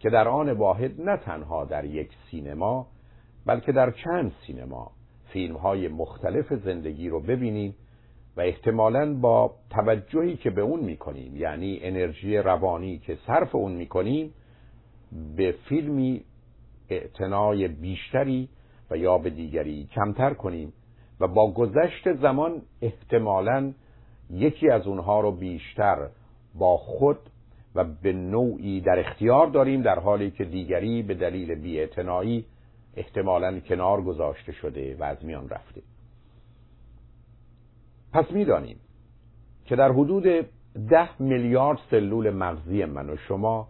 [0.00, 2.86] که در آن واحد نه تنها در یک سینما
[3.46, 4.90] بلکه در چند سینما
[5.32, 7.74] فیلم های مختلف زندگی رو ببینیم
[8.36, 14.34] و احتمالا با توجهی که به اون می‌کنیم یعنی انرژی روانی که صرف اون می‌کنیم
[15.36, 16.24] به فیلمی
[16.88, 18.48] اعتنای بیشتری
[18.90, 20.72] و یا به دیگری کمتر کنیم
[21.20, 23.72] و با گذشت زمان احتمالا
[24.30, 26.08] یکی از اونها رو بیشتر
[26.54, 27.18] با خود
[27.74, 32.44] و به نوعی در اختیار داریم در حالی که دیگری به دلیل بیاعتنایی
[32.96, 35.82] احتمالا کنار گذاشته شده و از میان رفته.
[38.12, 38.80] پس می‌دانیم
[39.64, 40.46] که در حدود
[40.90, 43.68] ده میلیارد سلول مغزی من و شما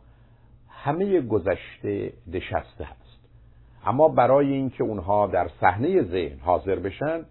[0.69, 3.21] همه گذشته نشسته هست.
[3.87, 7.25] اما برای اینکه اونها در صحنه ذهن حاضر بشن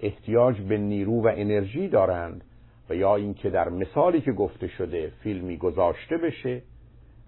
[0.00, 2.44] احتیاج به نیرو و انرژی دارند
[2.90, 6.62] و یا اینکه در مثالی که گفته شده فیلمی گذاشته بشه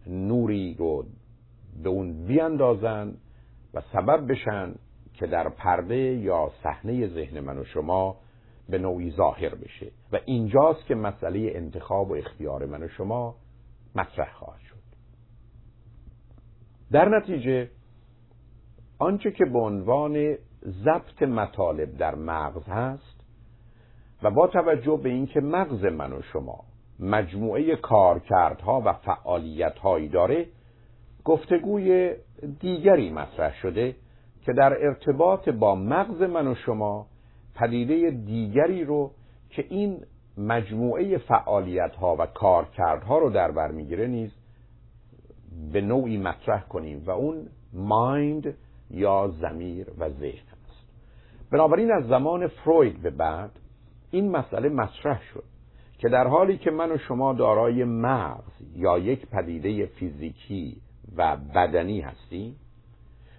[0.06, 1.04] نوری رو
[1.82, 3.18] به اون بیاندازند
[3.74, 4.74] و سبب بشن
[5.14, 8.16] که در پرده یا صحنه ذهن من و شما
[8.68, 9.92] به نوعی ظاهر بشه.
[10.12, 13.34] و اینجاست که مسئله انتخاب و اختیار من و شما
[13.94, 14.78] مطرح خواهد شد.
[16.92, 17.70] در نتیجه
[18.98, 23.20] آنچه که به عنوان ضبط مطالب در مغز هست
[24.22, 26.64] و با توجه به اینکه مغز من و شما
[27.00, 30.46] مجموعه کارکردها و فعالیتهایی داره
[31.28, 32.14] گفتگوی
[32.60, 33.96] دیگری مطرح شده
[34.42, 37.06] که در ارتباط با مغز من و شما
[37.54, 39.10] پدیده دیگری رو
[39.50, 40.00] که این
[40.38, 44.30] مجموعه فعالیت ها و کارکردها رو در بر می‌گیره نیز
[45.72, 48.54] به نوعی مطرح کنیم و اون مایند
[48.90, 50.86] یا زمیر و ذهن است.
[51.50, 53.50] بنابراین از زمان فروید به بعد
[54.10, 55.44] این مسئله مطرح شد
[55.98, 60.80] که در حالی که من و شما دارای مغز یا یک پدیده فیزیکی
[61.16, 62.56] و بدنی هستیم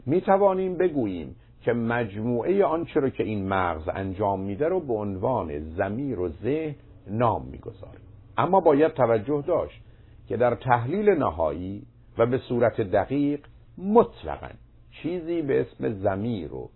[0.05, 5.59] می توانیم بگوییم که مجموعه آنچه رو که این مغز انجام میده رو به عنوان
[5.59, 6.75] زمیر و ذهن
[7.07, 8.01] نام می‌گذاریم.
[8.37, 9.81] اما باید توجه داشت
[10.27, 11.83] که در تحلیل نهایی
[12.17, 13.39] و به صورت دقیق
[13.77, 14.49] مطلقا
[14.91, 16.69] چیزی به اسم زمیر و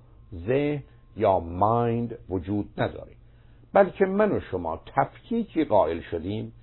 [0.47, 0.83] ذهن
[1.17, 3.11] یا مایند وجود نداره
[3.73, 6.53] بلکه من و شما تفکیکی قائل شدیم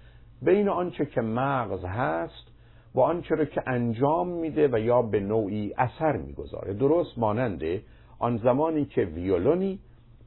[0.43, 2.50] بین آنچه که مغز هست
[2.95, 6.75] و آنچه را که انجام میده و یا به نوعی اثر می‌گذاره.
[6.75, 7.83] درست ماننده
[8.19, 9.79] آن زمانی که ویولونی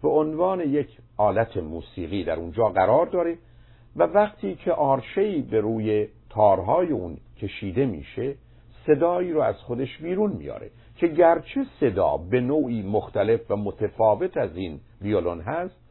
[0.02, 3.38] به عنوان یک آلت موسیقی در اونجا قرار داره
[3.96, 8.36] و وقتی که آرشهی به روی تارهای اون کشیده میشه
[8.88, 14.58] صدایی رو از خودش بیرون میاره که گرچه صدا به نوعی مختلف و متفاوت از
[14.58, 15.83] این ویولون هست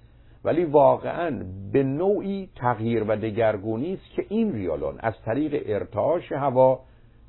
[0.45, 6.81] ولی واقعا به نوعی تغییر و دگرگونی است که این ویولون از طریق ارتعاش هوا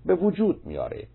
[0.05, 1.07] به وجود میاره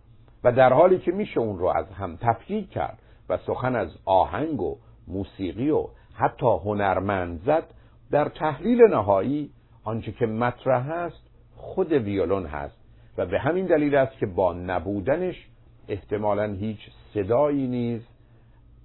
[0.44, 4.60] و در حالی که میشه اون رو از هم تفکیک کرد و سخن از آهنگ
[4.60, 4.76] و
[5.08, 7.64] موسیقی و حتی هنرمند زد
[8.10, 9.50] در تحلیل نهایی
[9.84, 12.78] آنچه که مطرح است خود ویولون هست
[13.18, 15.48] و به همین دلیل است که با نبودنش
[15.88, 16.78] احتمالا هیچ
[17.14, 18.02] صدایی نیز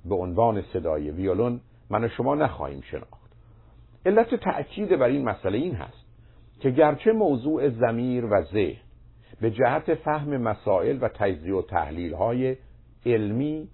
[0.05, 3.33] به عنوان صدای ویولون من و شما نخواهیم شناخت.
[4.05, 6.05] علت تأکید بر این مسئله این هست
[6.59, 8.81] که گرچه موضوع زمیر و ذهن
[9.41, 12.55] به جهت فهم مسائل و تجزیه و تحلیل های
[13.05, 13.67] علمی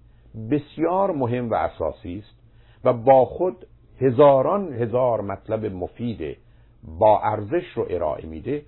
[0.51, 2.39] بسیار مهم و اساسی است
[2.83, 3.65] و با خود
[4.01, 6.37] هزاران هزار مطلب مفید
[6.99, 8.61] با ارزش رو ارائه میده.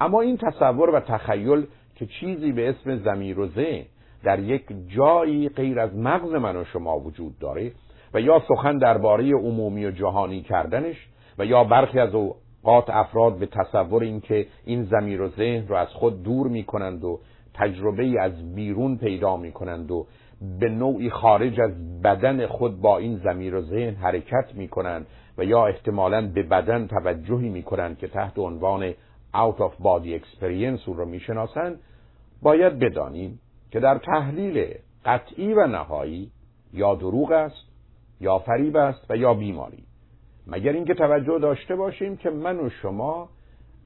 [0.00, 3.84] اما این تصور و تخیل که چیزی به اسم زمیر و ذهن
[4.22, 7.72] در یک جایی غیر از مغز من و شما وجود داره
[8.14, 13.46] و یا سخن درباره عمومی و جهانی کردنش و یا برخی از اوقات افراد به
[13.46, 17.20] تصور اینکه این زمیر و ذهن رو از خود دور می کنند و
[17.54, 20.06] تجربه از بیرون پیدا می کنند و
[20.60, 25.06] به نوعی خارج از بدن خود با این زمیر و ذهن حرکت می کنند
[25.38, 28.92] و یا احتمالا به بدن توجهی می کنند که تحت عنوان
[29.34, 31.80] out of body experience اون رو می‌شناسند
[32.42, 36.30] باید بدانیم که در تحلیل قطعی و نهایی
[36.72, 37.69] یا دروغ است
[38.20, 39.84] یا فریب است و یا بیماری.
[40.46, 43.28] مگر اینکه توجه داشته باشیم که من و شما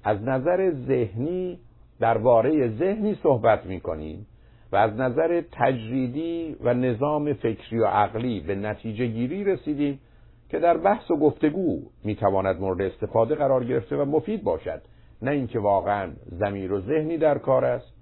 [0.05, 1.59] از نظر ذهنی
[2.01, 4.27] درباره ذهنی صحبت می کنیم
[4.73, 10.01] و از نظر تجریدی و نظام فکری و عقلی به نتیجه گیری رسیدیم
[10.49, 14.83] که در بحث و گفتگو می‌تواند مورد استفاده قرار گرفته و مفید باشد.
[15.23, 17.95] نه اینکه واقعا زمیر و ذهنی در کار است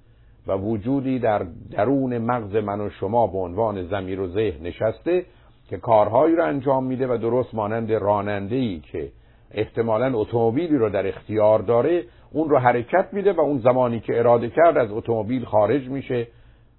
[0.46, 5.24] و وجودی در درون مغز من و شما به عنوان زمیر و ذهن نشسته
[5.72, 9.12] که کارهایی رو انجام میده و درست مانند راننده ای که
[9.50, 14.50] احتمالا اتومبیلی رو در اختیار داره اون رو حرکت میده و اون زمانی که اراده
[14.50, 16.28] کرد از اتومبیل خارج میشه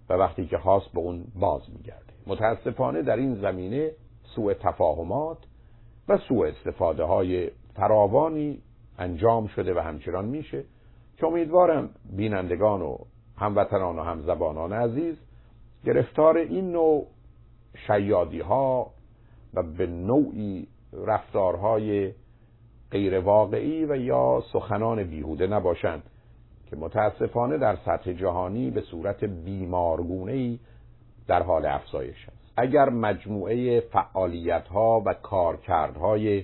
[0.10, 2.14] و وقتی که خواست به اون باز میگرده.
[2.28, 3.92] متاسفانه در این زمینه
[4.36, 5.38] سوء تفاهمات
[6.10, 8.60] و سوء استفاده های فراوانی
[9.00, 10.64] انجام شده و همچنان میشه
[11.18, 12.98] که امیدوارم بینندگان و
[13.38, 15.16] هموطنان و همزبانان عزیز
[15.86, 17.08] گرفتار این نوع
[17.88, 18.92] شیادی ها
[19.54, 22.14] و به نوعی رفتارهای
[22.92, 26.04] غیر واقعی و یا سخنان بیهوده نباشند
[26.70, 30.60] که متاسفانه در سطح جهانی به صورت بیمارگونه
[31.28, 32.54] در حال افزایش است.
[32.58, 36.44] اگر مجموعه فعالیت ها و کارکردهای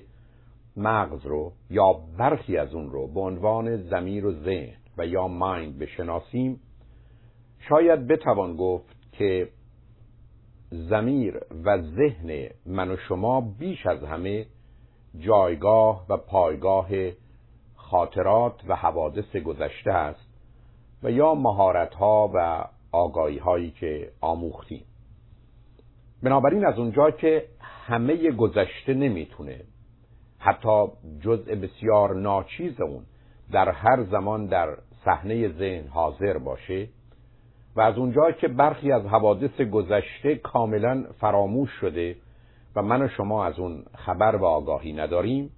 [0.76, 5.78] مغز رو یا برخی از اون رو به عنوان زمیر و ذهن و یا مایند
[5.78, 6.60] بشناسیم
[7.68, 9.48] شاید بتوان گفت که
[10.70, 14.46] زمیر و ذهن من و شما بیش از همه
[15.18, 16.88] جایگاه و پایگاه
[17.74, 20.30] خاطرات و حوادث گذشته است
[21.02, 24.84] و یا مهارت ها و آگاهی هایی که آموختیم.
[26.22, 29.60] بنابراین از اونجا که همه گذشته نمی‌تونه
[30.38, 30.86] حتی
[31.20, 33.02] جزء بسیار ناچیز اون
[33.52, 36.88] در هر زمان در صحنه ذهن حاضر باشه
[37.76, 42.16] و از اونجا که برخی از حوادث گذشته کاملا فراموش شده
[42.76, 45.50] و من و شما از اون خبر و آگاهی نداریم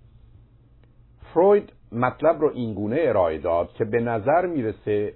[1.34, 5.14] فروید مطلب رو اینگونه ارائه داد که به نظر می‌رسه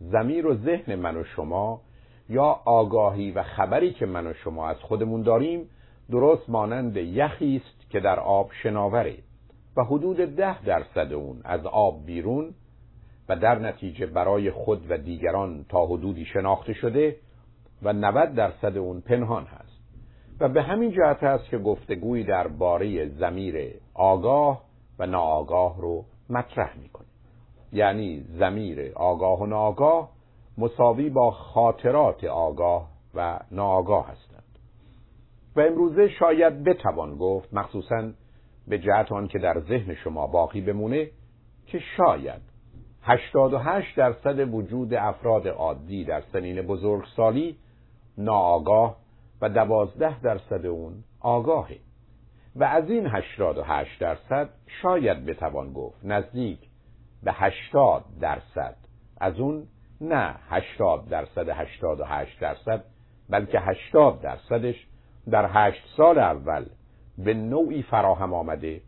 [0.00, 1.80] زمیر و ذهن من و شما
[2.28, 5.68] یا آگاهی و خبری که من و شما از خودمون داریم
[6.10, 9.18] درست مانند یخی است که در آب شناوره
[9.76, 12.54] و حدود ده درصد اون از آب بیرون
[13.28, 17.16] و در نتیجه برای خود و دیگران تا حدودی شناخته شده
[17.82, 19.78] و 90 درصد اون پنهان هست.
[20.40, 22.26] و به همین جهت است که گفتگویی
[22.58, 24.62] باره زمیر آگاه
[24.98, 27.06] و ناآگاه رو مطرح می‌کنه.
[27.72, 30.10] یعنی زمیر آگاه و ناآگاه
[30.58, 34.58] مساوی با خاطرات آگاه و ناآگاه هستند.
[35.56, 38.10] و امروزه شاید بتوان گفت مخصوصا
[38.68, 41.10] به جهت آن که در ذهن شما باقی بمونه
[41.66, 42.57] که شاید
[43.02, 47.56] 88 درصد وجود افراد عادی در سنین بزرگسالی
[48.18, 48.96] ناآگاه
[49.40, 51.76] و 12 درصد اون آگاهه.
[52.56, 54.48] و از این 88 درصد
[54.82, 56.58] شاید بتوان گفت نزدیک
[57.22, 58.76] به 80 درصد.
[59.20, 59.66] از اون
[60.00, 62.84] نه 80 درصد 88 درصد
[63.30, 64.86] بلکه 80 درصدش
[65.30, 66.64] در 8 سال اول
[67.18, 68.80] به نوعی فراهم آمده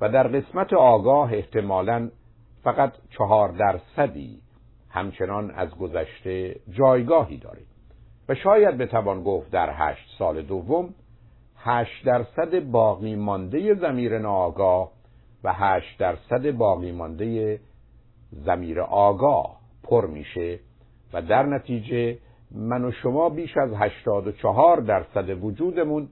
[0.00, 2.10] و در قسمت آگاه احتمالاً
[2.64, 4.40] فقط چهار درصدی
[4.90, 7.62] همچنان از گذشته جایگاهی داره.
[8.28, 10.94] و شاید بتوان گفت در هشت سال دوم
[11.56, 14.92] هشت درصد باقی مانده زمیر ناآگاه
[15.44, 17.60] و هشت درصد باقی مانده
[18.30, 20.60] زمیر آگاه پر میشه
[21.12, 22.18] و در نتیجه
[22.50, 26.08] من و شما بیش از هشتاد و چهار درصد وجودمون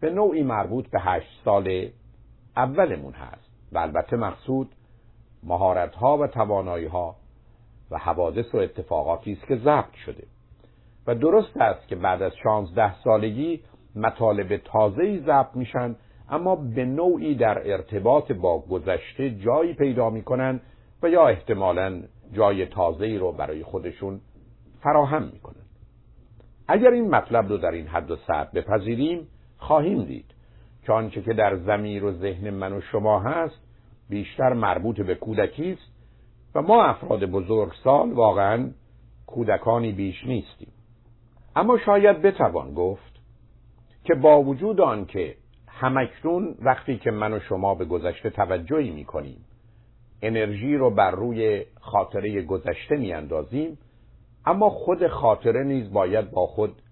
[0.00, 1.88] به نوعی مربوط به هشت سال
[2.56, 3.52] اولمون هست.
[3.72, 4.70] و البته مقصود
[5.42, 7.16] مهارت ها و توانایی ها
[7.90, 10.26] و حوادث و اتفاقاتی است که ضبط شده.
[11.06, 13.60] و درست است که بعد از 16 سالگی
[13.96, 15.96] مطالب تازه‌ای ضبط میشن
[16.30, 20.60] اما به نوعی در ارتباط با گذشته جایی پیدا می‌کنن
[21.02, 22.02] و یا احتمالا
[22.32, 24.20] جای تازه‌ای رو برای خودشون
[24.82, 25.62] فراهم می‌کنن.
[26.68, 29.28] اگر این مطلب رو در این حد و سطح بپذیریم
[29.58, 30.34] خواهیم دید
[30.82, 33.60] که آنچه که در زمیر و ذهن من و شما هست
[34.08, 35.92] بیشتر مربوط به کودکی است
[36.54, 38.70] و ما افراد بزرگسال واقعا
[39.26, 40.72] کودکانی بیش نیستیم.
[41.56, 43.12] اما شاید بتوان گفت
[44.04, 45.36] که با وجود آنکه
[45.68, 49.44] همکنون وقتی که من و شما به گذشته توجهی می‌کنیم
[50.22, 53.78] انرژی رو بر روی خاطره گذشته میاندازیم
[54.46, 56.82] اما خود خاطره نیز باید با خود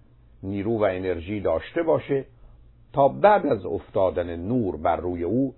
[0.43, 2.25] نیرو و انرژی داشته باشه
[2.93, 5.53] تا بعد از افتادن نور بر روی او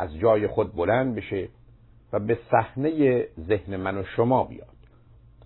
[0.00, 1.48] از جای خود بلند بشه
[2.12, 4.68] و به صحنه ذهن من و شما بیاد.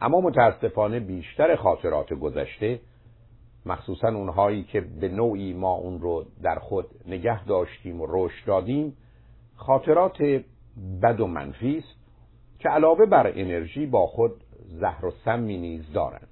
[0.00, 2.80] اما متاسفانه بیشتر خاطرات گذشته
[3.66, 8.96] مخصوصا اونهایی که به نوعی ما اون رو در خود نگه داشتیم و رشد دادیم
[9.56, 10.22] خاطرات
[11.02, 11.98] بد و منفی است
[12.58, 14.32] که علاوه بر انرژی با خود
[14.66, 16.28] زهر و سمی نیز دارند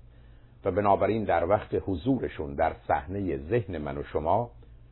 [0.64, 4.50] و بنابراین در وقت حضورشون در صحنه ذهن من و شما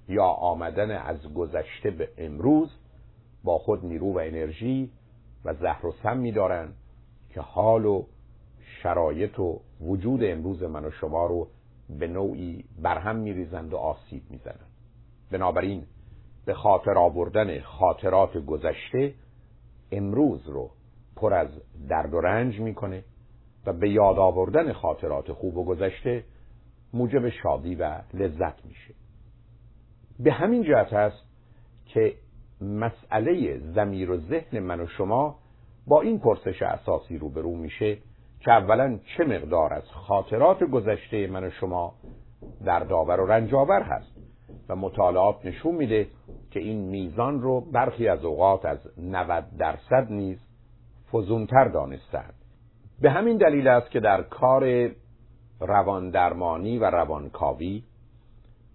[0.09, 2.80] یا آمدن از گذشته به امروز
[3.45, 4.91] با خود نیرو و انرژی
[5.45, 6.68] و زهر و سم میدارن
[7.30, 8.05] که حال و
[8.82, 11.49] شرایط و وجود امروز من و شما رو
[11.99, 14.70] به نوعی برهم میریزند و آسیب می‌زنند.
[15.30, 15.86] بنابراین
[16.45, 19.14] به خاطر آوردن خاطرات گذشته
[19.93, 20.70] امروز رو
[21.16, 21.49] پر از
[21.88, 23.05] درد و رنج می‌کنه
[23.66, 26.24] و به یاد آوردن خاطرات خوب و گذشته
[26.93, 28.95] موجب شادی و لذت میشه.
[30.18, 31.22] به همین جهت است
[31.86, 32.14] که
[32.61, 35.36] مسئله زمیر و ذهن من و شما
[35.86, 37.98] با این پرسش اساسی روبرو میشه
[38.40, 41.94] که اولا چه مقدار از خاطرات گذشته من و شما
[42.64, 44.12] در داور و رنجاور هست
[44.68, 46.06] و مطالعات نشون میده
[46.50, 50.38] که این میزان رو برخی از اوقات از 90 درصد نیز
[51.12, 52.34] فزونتر دانستند
[53.00, 54.90] به همین دلیل است که در کار
[55.61, 57.82] رواندرمانی و روانکاوی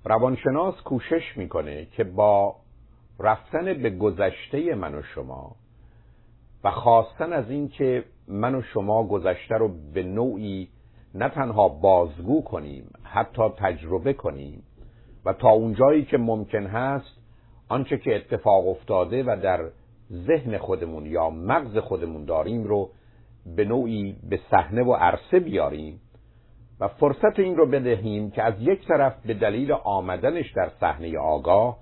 [0.04, 2.56] روانشناس کوشش می‌کنه که با
[3.20, 5.56] رفتن به گذشته من و شما
[6.64, 10.70] و خواستن از اینکه من و شما گذشته رو به نوعی
[11.16, 14.64] نه تنها بازگو کنیم حتی تجربه کنیم
[15.26, 17.18] و تا اونجایی که ممکن هست
[17.70, 19.70] آنچه که اتفاق افتاده و در
[20.12, 22.90] ذهن خودمون یا مغز خودمون داریم رو
[23.56, 26.02] به نوعی به صحنه و عرصه بیاریم
[26.80, 31.78] و فرصت این رو بدهیم که از یک طرف به دلیل آمدنش در صحنه آگاه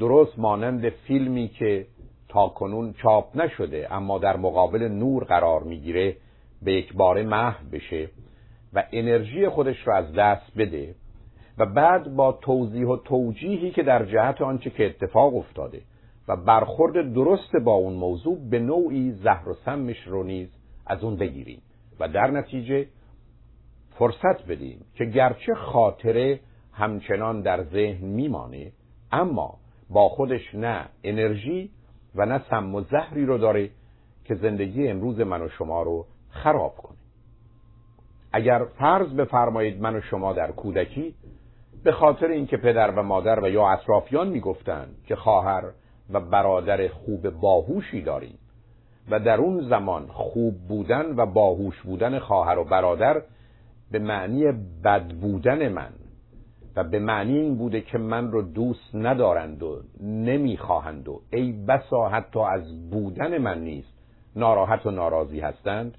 [0.00, 1.86] درست مانند فیلمی که
[2.28, 6.16] تا کنون چاپ نشده اما در مقابل نور قرار می‌گیره
[6.62, 8.08] به یک بار محو بشه
[8.72, 10.94] و انرژی خودش رو از دست بده
[11.58, 15.82] و بعد با توضیح و توجیهی که در جهت آنچه که اتفاق افتاده
[16.28, 20.48] و برخورد درست با اون موضوع به نوعی زهر و سمش رو نیز
[20.86, 21.62] از اون بگیریم
[22.00, 22.86] و در نتیجه
[23.98, 26.40] فرصت بدیم که گرچه خاطره
[26.72, 28.72] همچنان در ذهن میمانه
[29.12, 29.58] اما
[29.92, 31.70] با خودش نه انرژی
[32.14, 33.70] و نه سم و زهری رو داره
[34.24, 36.96] که زندگی امروز من و شما رو خراب کنه.
[38.32, 41.14] اگر فرض بفرمایید من و شما در کودکی
[41.84, 45.64] به خاطر اینکه پدر و مادر و یا اطرافیان می‌گفتند که خواهر
[46.10, 48.38] و برادر خوب باهوشی داریم
[49.10, 53.22] و در اون زمان خوب بودن و باهوش بودن خواهر و برادر
[53.90, 54.52] به معنی
[54.84, 55.92] بد بودن من
[56.76, 62.08] و به معنی این بوده که من رو دوست ندارند و نمی‌خواهند و ای بسا
[62.08, 63.92] حتی از بودن من نیست
[64.36, 65.98] ناراحت و ناراضی هستند.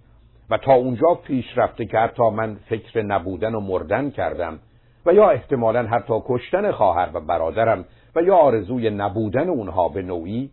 [0.50, 4.60] و تا اونجا پیش رفته که حتی من فکر نبودن و مردن کردم
[5.06, 10.50] و یا احتمالا حتی کشتن خواهر و برادرم و یا آرزوی نبودن اونها به نوعی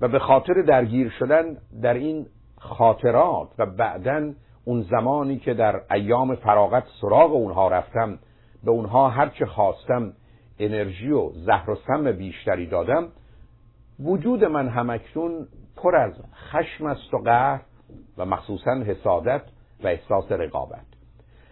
[0.00, 2.26] و به خاطر درگیر شدن در این
[2.58, 4.32] خاطرات و بعدا
[4.64, 8.18] اون زمانی که در ایام فراغت سراغ اونها رفتم
[8.66, 10.12] به اونها هرچه خواستم
[10.58, 13.08] انرژی و زهر و سم بیشتری دادم
[14.00, 15.46] وجود من همکنون
[15.76, 16.12] پر از
[16.52, 17.60] خشم است و قهر
[18.18, 19.42] و مخصوصا حسادت
[19.84, 20.86] و احساس رقابت.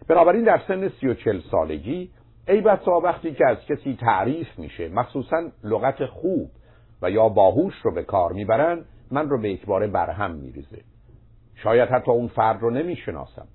[0.08, 2.10] بنابراین در سن سی و چل سالگی
[2.48, 6.50] ای بسا وقتی که از کسی تعریف میشه مخصوصا لغت خوب
[7.02, 10.80] و یا باهوش رو به کار می‌برن من رو به یک برهم میریزه.
[11.54, 13.46] شاید حتی اون فرد رو نمی‌شناسم.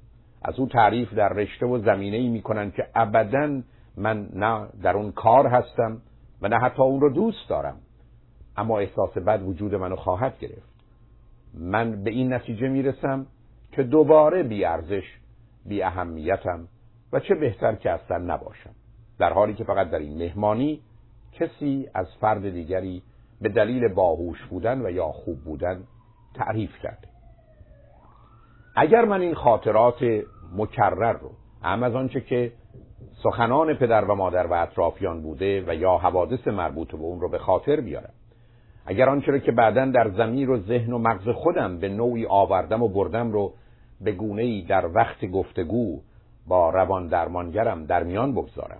[0.41, 3.61] از او تعریف در رشته و زمینه ای می‌کنن که ابدا
[3.97, 6.01] من نه در اون کار هستم
[6.41, 7.77] و نه حتی اون رو دوست دارم.
[8.57, 10.69] اما احساس بد وجود منو خواهد گرفت.
[11.53, 13.25] من به این نتیجه می‌رسم
[13.71, 15.03] که دوباره بی ارزش
[15.65, 16.67] بی اهمیتم
[17.13, 18.71] و چه بهتر که اصلا نباشم.
[19.19, 20.81] در حالی که فقط در این مهمانی
[21.33, 23.03] کسی از فرد دیگری
[23.41, 25.83] به دلیل باهوش بودن و یا خوب بودن
[26.33, 27.08] تعریف کرده.
[28.75, 30.03] اگر من این خاطرات
[30.55, 31.31] مکرر رو
[31.63, 32.51] هم از آنچه که
[33.23, 37.37] سخنان پدر و مادر و اطرافیان بوده و یا حوادث مربوط به اون رو به
[37.37, 38.13] خاطر بیارم.
[38.85, 42.87] اگر آنچه که بعدا در زمیر و ذهن و مغز خودم به نوعی آوردم و
[42.87, 43.53] بردم رو
[44.01, 46.01] به گونه ای در وقت گفتگو
[46.47, 48.79] با روان درمانگرم در میان بگذارم.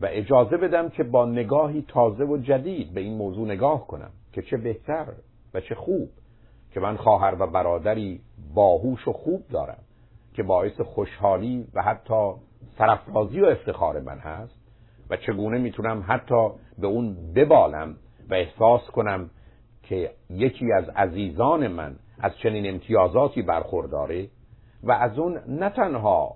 [0.00, 4.42] و اجازه بدم که با نگاهی تازه و جدید به این موضوع نگاه کنم که
[4.42, 5.06] چه بهتر
[5.54, 6.08] و چه خوب.
[6.74, 8.20] که من خواهر و برادری
[8.54, 9.78] باهوش و خوب دارم
[10.32, 12.32] که باعث خوشحالی و حتی
[12.78, 14.54] سرفرازی و افتخار من هست
[15.10, 16.48] و چگونه می‌تونم حتی
[16.78, 17.96] به اون ببالم
[18.30, 19.30] و احساس کنم
[19.82, 24.28] که یکی از عزیزان من از چنین امتیازاتی برخورداره
[24.82, 26.34] و از اون نه تنها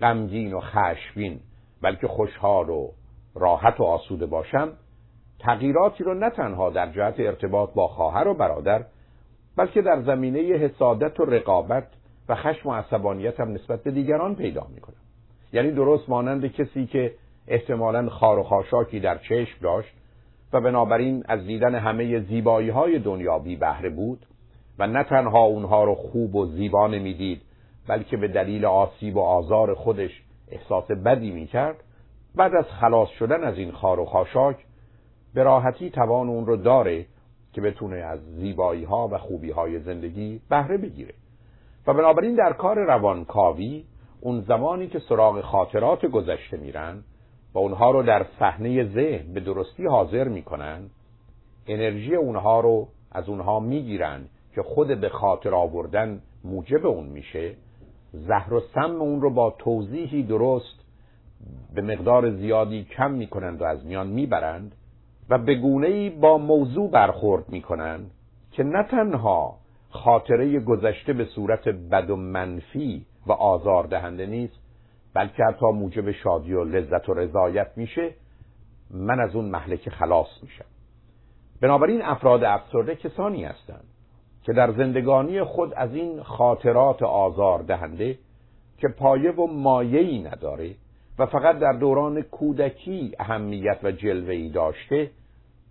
[0.00, 1.40] غمگین و خشبین
[1.82, 2.88] بلکه خوشحال و
[3.34, 4.72] راحت و آسوده باشم
[5.38, 8.84] تغییراتی رو نه تنها در جهت ارتباط با خواهر و برادر
[9.56, 11.86] بلکه در زمینه حسادت و رقابت
[12.28, 14.96] و خشم و عصبانیت هم نسبت به دیگران پیدا می‌کنم
[15.52, 17.14] یعنی درست مانند کسی که
[17.48, 19.94] احتمالا خار و خاشاکی در چشم داشت
[20.52, 24.26] و بنابراین از دیدن همه زیبایی های دنیا بی بهره بود
[24.78, 27.42] و نه تنها اونها رو خوب و زیبا نمی‌دید
[27.88, 31.76] بلکه به دلیل آسیب و آزار خودش احساس بدی می‌کرد.
[32.34, 34.56] بعد از خلاص شدن از این خار و خاشاک
[35.34, 37.06] به راحتی توان اون رو داره
[37.54, 41.14] که بتونه از زیبایی ها و خوبی های زندگی بهره بگیره.
[41.86, 43.84] و بنابراین در کار روانکاوی
[44.20, 47.02] اون زمانی که سراغ خاطرات گذشته میرن
[47.54, 50.90] و اونها رو در صحنه ذهن به درستی حاضر می‌کنن
[51.66, 54.24] انرژی اونها رو از اونها می‌گیرن
[54.54, 57.54] که خود به خاطر آوردن موجب اون میشه.
[58.12, 60.84] زهر و سم اون رو با توضیحی درست
[61.74, 64.74] به مقدار زیادی کم می‌کنند و از میان می‌برند.
[65.28, 68.10] و به گونه با موضوع برخورد می‌کنند
[68.50, 69.56] که نه تنها
[69.90, 74.60] خاطره گذشته به صورت بد و منفی و آزاردهنده نیست
[75.14, 78.10] بلکه حتی موجب شادی و لذت و رضایت میشه
[78.90, 80.64] من از اون محلک خلاص میشم.
[81.60, 83.84] بنابراین افراد افسرده کسانی هستند
[84.42, 88.18] که در زندگانی خود از این خاطرات آزار دهنده
[88.78, 90.74] که پایه و مایه‌ای نداره
[91.18, 95.10] و فقط در دوران کودکی اهمیت و جلوه‌ای داشته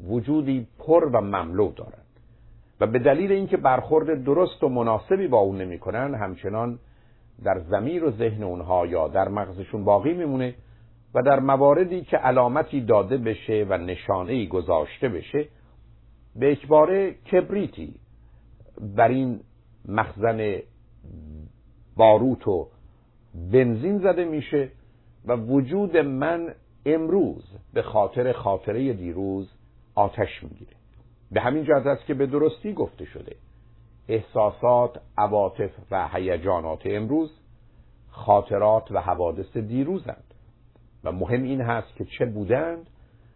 [0.08, 2.04] وجودی پر و مملو دارند
[2.80, 6.80] و به دلیل اینکه برخورد درست و مناسبی با اون نمی‌کنن همچنان
[7.44, 10.56] در زمیر و ذهن اونها یا در مغزشون باقی میمونه
[11.14, 15.48] و در مواردی که علامتی داده بشه و نشانه گذاشته بشه
[16.36, 17.96] به اکباره کبریتی
[18.96, 19.40] بر این
[19.88, 20.60] مخزن
[21.98, 22.68] باروت و
[23.52, 24.70] بنزین زده میشه
[25.26, 26.56] و وجود من
[26.86, 27.44] امروز
[27.74, 29.50] به خاطر خاطره دیروز
[29.96, 30.72] آتش می‌گیره.
[31.32, 33.36] به همین جهت است که به درستی گفته شده.
[34.08, 37.32] احساسات، عواطف و هیجانات امروز
[38.10, 40.34] خاطرات و حوادث دیروزند.
[41.04, 42.90] و مهم این هست که چه بودند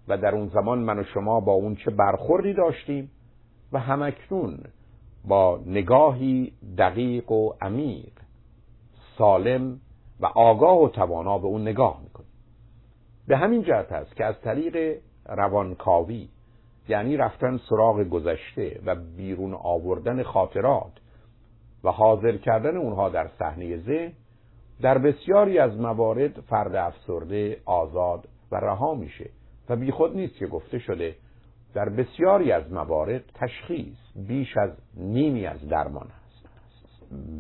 [0.08, 3.12] و در اون زمان من و شما با اون چه برخوردی داشتیم
[3.72, 4.60] و همکنون
[5.28, 8.12] با نگاهی دقیق و عمیق
[9.18, 9.80] سالم
[10.20, 12.30] و آگاه و توانا به اون نگاه می‌کنیم
[13.28, 16.30] به همین جهت است که از طریق روانکاوی
[16.90, 20.92] یعنی رفتن سراغ گذشته و بیرون آوردن خاطرات
[21.84, 24.14] و حاضر کردن اونها در صحنه ذهن
[24.82, 29.30] در بسیاری از موارد فرد افسرده آزاد و رها میشه
[29.70, 31.16] و بیخود نیست که گفته شده
[31.74, 36.27] در بسیاری از موارد تشخیص بیش از نیمی از درمان است.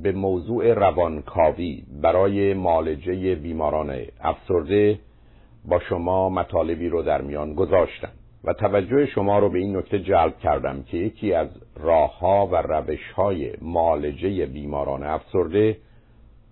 [0.04, 5.00] به موضوع روانکاوی برای معالجه بیماران افسرده
[5.66, 8.12] با شما مطالبی رو در میان گذاشتم
[8.44, 13.54] و توجه شما رو به این نکته جلب کردم که یکی از راهها و روشهای
[13.62, 15.78] معالجه بیماران افسرده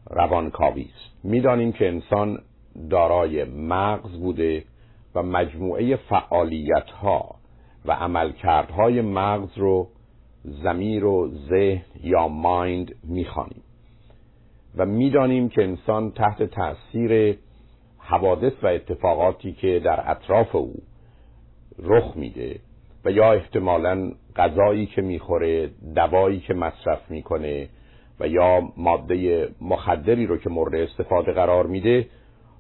[0.10, 1.26] روانکاوی است.
[1.26, 2.40] می‌دانیم که انسان
[2.90, 4.64] دارای مغز بوده
[5.16, 7.36] و مجموعه فعالیت ها
[7.86, 9.88] و عملکردهای مغز رو
[10.46, 13.64] زمیر و ذهن یا مایند می‌خوانیم.
[14.78, 17.38] و می‌دانیم که انسان تحت تاثیر
[17.98, 20.74] حوادث و اتفاقاتی که در اطراف او
[21.80, 22.60] رخ میده
[23.06, 27.70] و یا احتمالا غذایی که می‌خوره دوایی که مصرف می‌کنه
[28.20, 32.08] و یا ماده مخدری رو که مورد استفاده قرار میده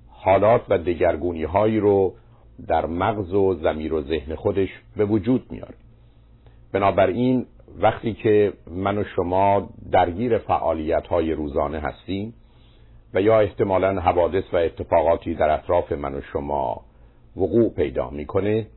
[0.10, 2.14] حالات و دگرگونی هایی رو
[2.68, 5.76] در مغز و زمیر و ذهن خودش به وجود میاره
[6.72, 7.46] بنابراین
[7.80, 12.34] وقتی که من و شما درگیر فعالیت های روزانه هستیم
[13.14, 16.82] و یا احتمالا حوادث و اتفاقاتی در اطراف من و شما
[17.38, 18.68] وقوع پیدا می‌کنه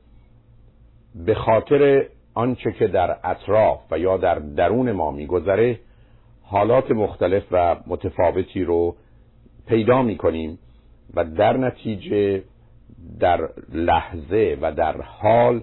[1.15, 5.79] به خاطر آنچه که در اطراف و یا در درون ما میگذره
[6.43, 8.97] حالات مختلف و متفاوتی رو
[9.67, 10.59] پیدا می‌کنیم
[11.15, 12.43] و در نتیجه
[13.21, 15.63] در لحظه و در حال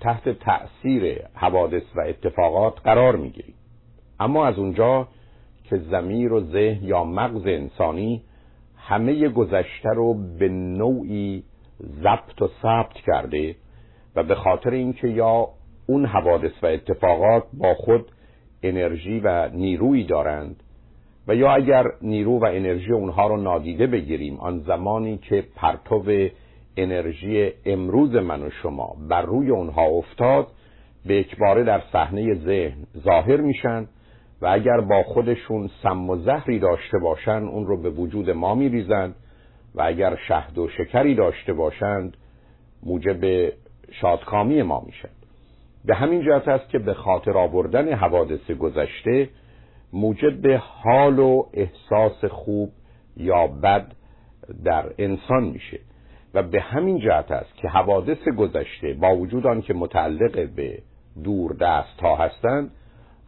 [0.00, 3.54] تحت تأثیر حوادث و اتفاقات قرار می‌گیریم.
[4.20, 5.08] اما از اونجا
[5.64, 8.22] که زمیر و ذهن یا مغز انسانی
[8.76, 11.42] همه گذشته رو به نوعی
[12.02, 13.56] ضبط و ثبت کرده
[14.16, 15.48] و به خاطر اینکه یا
[15.86, 18.06] اون حوادث و اتفاقات با خود
[18.62, 20.62] انرژی و نیرویی دارند
[21.28, 25.98] و یا اگر نیرو و انرژی اونها رو نادیده بگیریم آن زمانی که پرتو
[26.76, 30.46] انرژی امروز من و شما بر روی اونها افتاد
[31.06, 33.86] به اکباره در صحنه ذهن ظاهر میشن
[34.42, 39.14] و اگر با خودشون سم و زهری داشته باشند اون رو به وجود ما میریزند
[39.74, 42.16] و اگر شهد و شکری داشته باشند
[42.82, 43.52] موجب
[44.00, 45.08] شادکامی ما میشن.
[45.84, 49.28] به همین جهت است که به خاطر آوردن حوادث گذشته
[49.92, 52.70] موجب حال و احساس خوب
[53.16, 53.92] یا بد
[54.64, 55.80] در انسان میشه.
[56.36, 60.78] و به همین جهت است که حوادث گذشته با وجود آن که متعلق به
[61.24, 62.70] دور دست ها هستند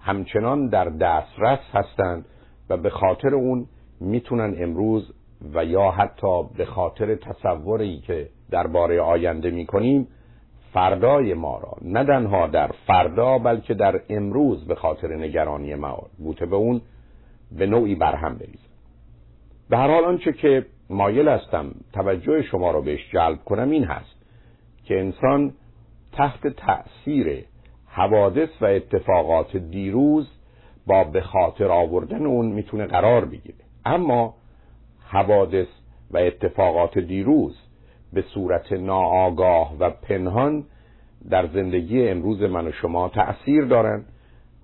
[0.01, 2.25] همچنان در دسترس هستند
[2.71, 3.67] و به خاطر اون
[4.01, 5.13] می‌تونن امروز
[5.55, 10.09] و یا حتی به خاطر تصوری که درباره آینده می‌کنیم
[10.73, 16.47] فردای ما را نه تنها در فردا بلکه در امروز به خاطر نگرانی ما بوته
[16.47, 16.81] به اون
[17.53, 18.69] به نوعی برهم بریزن
[19.71, 24.17] به هر حال آنچه که مایل هستم توجه شما را بهش جلب کنم این هست
[24.85, 25.55] که انسان
[26.13, 27.45] تحت تأثیر
[27.87, 30.29] حوادث و اتفاقات دیروز
[30.87, 33.59] با به خاطر آوردن اون می‌تونه قرار بگیره.
[33.85, 34.35] اما
[35.09, 35.67] حوادث
[36.11, 37.59] و اتفاقات دیروز
[38.13, 40.65] به صورت ناآگاه و پنهان
[41.31, 44.07] در زندگی امروز من و شما تأثیر دارند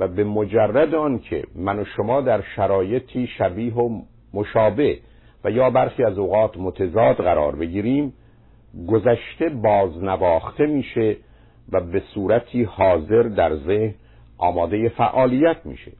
[0.01, 4.03] و به مجرد آن که من و شما در شرایطی شبیه و
[4.35, 4.99] مشابه
[5.45, 8.13] و یا برخی از اوقات متضاد قرار بگیریم
[8.89, 11.17] گذشته بازنواخته میشه
[11.73, 13.95] و به صورتی حاضر در ذهن
[14.39, 15.93] آماده فعالیت میشه.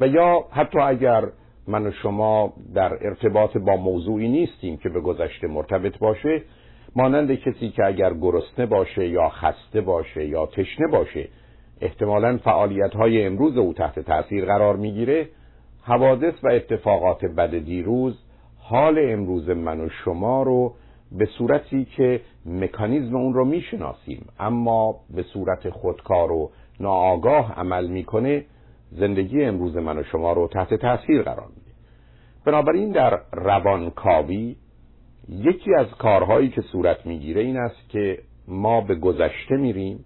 [0.00, 1.22] و یا حتی اگر
[1.68, 6.42] من و شما در ارتباط با موضوعی نیستیم که به گذشته مرتبط باشه
[6.96, 11.28] مانند کسی که اگر گرسنه باشه یا خسته باشه یا تشنه باشه
[11.80, 15.28] احتمالا فعالیت های امروز او تحت تاثیر قرار می‌گیره
[15.82, 18.23] حوادث و اتفاقات بد دیروز
[18.66, 20.74] حال امروز من و شما رو
[21.12, 26.50] به صورتی که مکانیزم اون رو می‌شناسیم اما به صورت خودکار و
[26.80, 28.44] ناآگاه عمل می‌کنه
[28.90, 31.70] زندگی امروز من و شما رو تحت تاثیر قرار میده.
[32.44, 34.56] بنابراین در روانکاوی
[35.28, 40.04] یکی از کارهایی که صورت می‌گیره این است که ما به گذشته میریم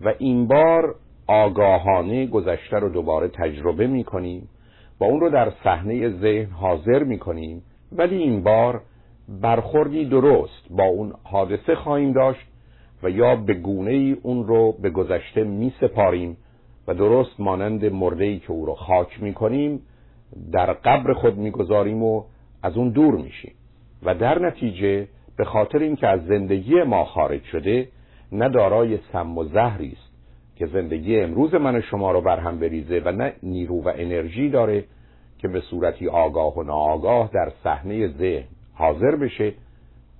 [0.00, 0.94] و این بار
[1.26, 4.48] آگاهانه گذشته رو دوباره تجربه می‌کنیم
[5.00, 7.62] و اون رو در صحنه ذهن حاضر می‌کنیم
[7.94, 8.80] ولی این بار
[9.28, 12.46] برخوردی درست با اون حادثه خواهیم داشت
[13.02, 16.36] و یا به گونه ای اون رو به گذشته می سپاریم
[16.88, 19.80] و درست مانند مرده ای که او رو خاک می کنیم
[20.52, 22.24] در قبر خود می گذاریم و
[22.62, 23.52] از اون دور میشیم.
[24.02, 27.88] و در نتیجه به خاطر اینکه از زندگی ما خارج شده
[28.32, 30.14] نه دارای سم و زهری است
[30.56, 34.84] که زندگی امروز من و شما رو برهم بریزه و نه نیرو و انرژی داره
[35.44, 39.52] که به صورتی آگاه و ناآگاه در صحنه ذهن حاضر بشه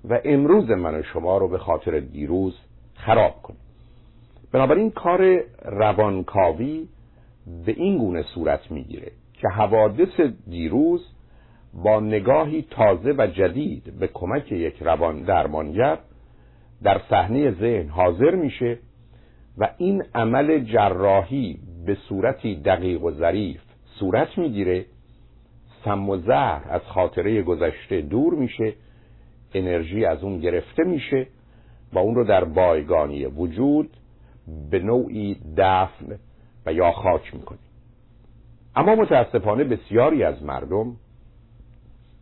[0.09, 2.59] و امروز من و شما رو به خاطر دیروز
[2.95, 3.57] خراب کنه
[4.53, 6.89] بنابراین کار روانکاوی
[7.66, 10.20] به این گونه صورت می‌گیره که حوادث
[10.51, 11.07] دیروز
[11.75, 15.99] با نگاهی تازه و جدید به کمک یک روان درمانگر
[16.83, 18.79] در صحنه ذهن حاضر میشه
[19.59, 23.61] و این عمل جراحی به صورتی دقیق و ظریف
[23.99, 24.85] صورت می‌گیره
[25.85, 28.72] سم و زهر از خاطره گذشته دور میشه
[29.55, 31.26] انرژی از اون گرفته میشه
[31.93, 33.97] و اون رو در بایگانی وجود
[34.70, 36.18] به نوعی دفن
[36.66, 37.61] و یا خاک می‌کنیم
[38.76, 40.97] اما متاسفانه بسیاری از مردم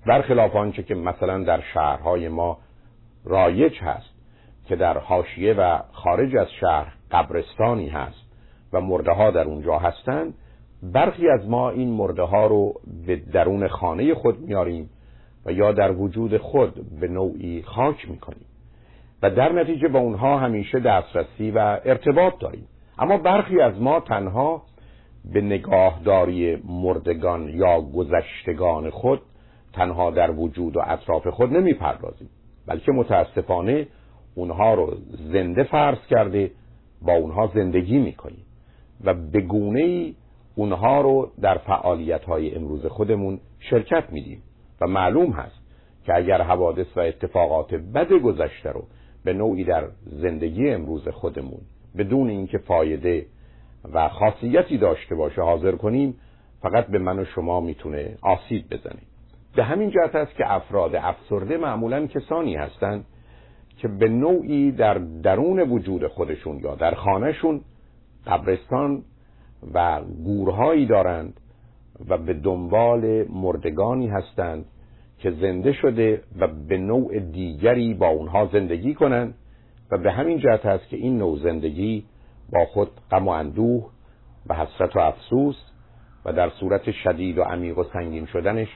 [0.07, 2.59] برخلاف آنچه که مثلا در شهرهای ما
[3.25, 4.13] رایج هست
[4.67, 8.23] که در حاشیه و خارج از شهر قبرستانی هست
[8.73, 10.35] و مرده ها در اونجا هستند
[10.83, 12.75] برخی از ما این مرده ها رو
[13.07, 14.91] به درون خانه خود میاریم
[15.47, 18.47] و یا در وجود خود به نوعی خاک می‌کنیم
[19.23, 22.69] و در نتیجه با اونها همیشه دسترسی و ارتباط داریم.
[22.99, 24.63] اما برخی از ما تنها
[25.33, 29.21] به نگاهداری مردگان یا گذشتگان خود
[29.73, 32.29] تنها در وجود و اطراف خود نمی‌پردازیم
[32.67, 33.87] بلکه متاسفانه
[34.35, 34.97] اونها رو
[35.33, 36.51] زنده فرض کرده
[37.03, 38.45] با اونها زندگی می‌کنیم
[39.05, 40.15] و به گونه ای
[40.55, 43.41] اونها رو در فعالیت های امروز خودمون
[43.71, 44.43] شرکت میدیم.
[44.81, 45.63] و معلوم هست
[46.05, 48.85] که اگر حوادث و اتفاقات بد گذشته رو
[49.25, 51.61] به نوعی در زندگی امروز خودمون
[51.99, 53.27] بدون اینکه فایده
[53.93, 56.15] و خاصیتی داشته باشه حاضر کنیم
[56.63, 59.01] فقط به من و شما می‌تونه آسیب بزنه.
[59.57, 63.05] به همین جهت است که افراد افسرده معمولا کسانی هستند
[63.77, 67.61] که به نوعی در درون وجود خودشون یا در خانهشون
[68.27, 69.03] قبرستان
[69.75, 71.41] و گورهایی دارند
[72.09, 74.65] و به دنبال مردگانی هستند
[75.19, 79.35] که زنده شده و به نوع دیگری با اونها زندگی کنند
[79.91, 82.05] و به همین جهت است که این نوع زندگی
[82.53, 83.91] با خود غم و اندوه
[84.47, 85.57] و حسرت و افسوس
[86.25, 88.69] و در صورت شدید و عمیق و سنگین شدنش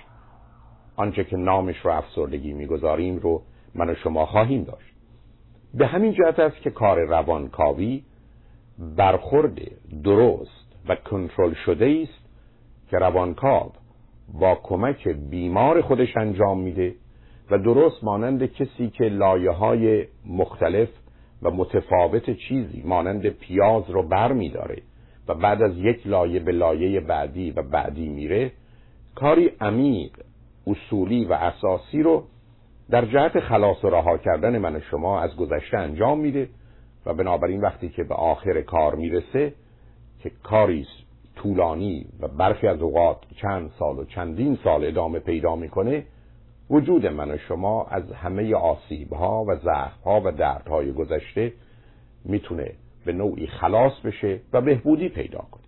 [0.97, 3.43] آنچه که نامش رو افسردگی می‌گذاریم رو
[3.74, 4.95] من و شما خواهیم داشت.
[5.74, 8.05] به همین جهت است که کار روانکاوی
[8.78, 9.59] برخورد
[10.05, 12.26] درست و کنترل شده است
[12.91, 13.72] که روانکاو
[14.41, 16.95] با کمک بیمار خودش انجام میده
[17.51, 20.89] و درست مانند کسی که لایه های مختلف
[21.43, 24.82] و متفاوت چیزی مانند پیاز رو بر می داره
[25.28, 28.53] و بعد از یک لایه به لایه بعدی و بعدی میره
[29.14, 30.11] کاری عمیق
[30.66, 32.24] اصولی و اساسی رو
[32.91, 36.49] در جهت خلاص و رها کردن من شما از گذشته انجام میده
[37.07, 39.53] و بنابراین وقتی که به آخر کار می‌رسه
[40.22, 40.86] که کاری
[41.36, 46.04] طولانی و برخی از اوقات چند سال و چندین سال ادامه پیدا می‌کنه
[46.70, 51.52] وجود من و شما از همه آسیب ها و ضعف ها و دردهای گذشته
[52.24, 52.72] می‌تونه
[53.04, 55.62] به نوعی خلاص بشه و بهبودی پیدا کنه.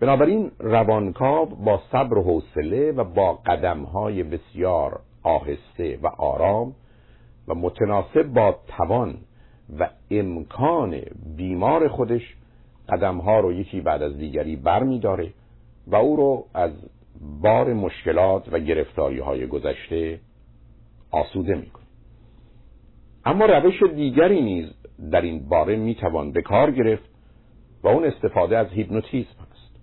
[0.00, 6.74] بنابراین روانکاو با صبر و حوصله و با قدم های بسیار آهسته و آرام
[7.48, 9.14] و متناسب با توان
[9.78, 11.00] و امکان
[11.36, 12.36] بیمار خودش
[12.88, 15.32] قدم ها رو یکی بعد از دیگری بر می داره
[15.86, 16.72] و او رو از
[17.42, 20.20] بار مشکلات و گرفتاری های گذشته
[21.10, 21.84] آسوده می‌کنه.
[23.24, 24.70] اما روش دیگری نیز
[25.10, 27.10] در این باره می‌توان به کار گرفت
[27.82, 29.76] و اون استفاده از هیپنوتیزم است.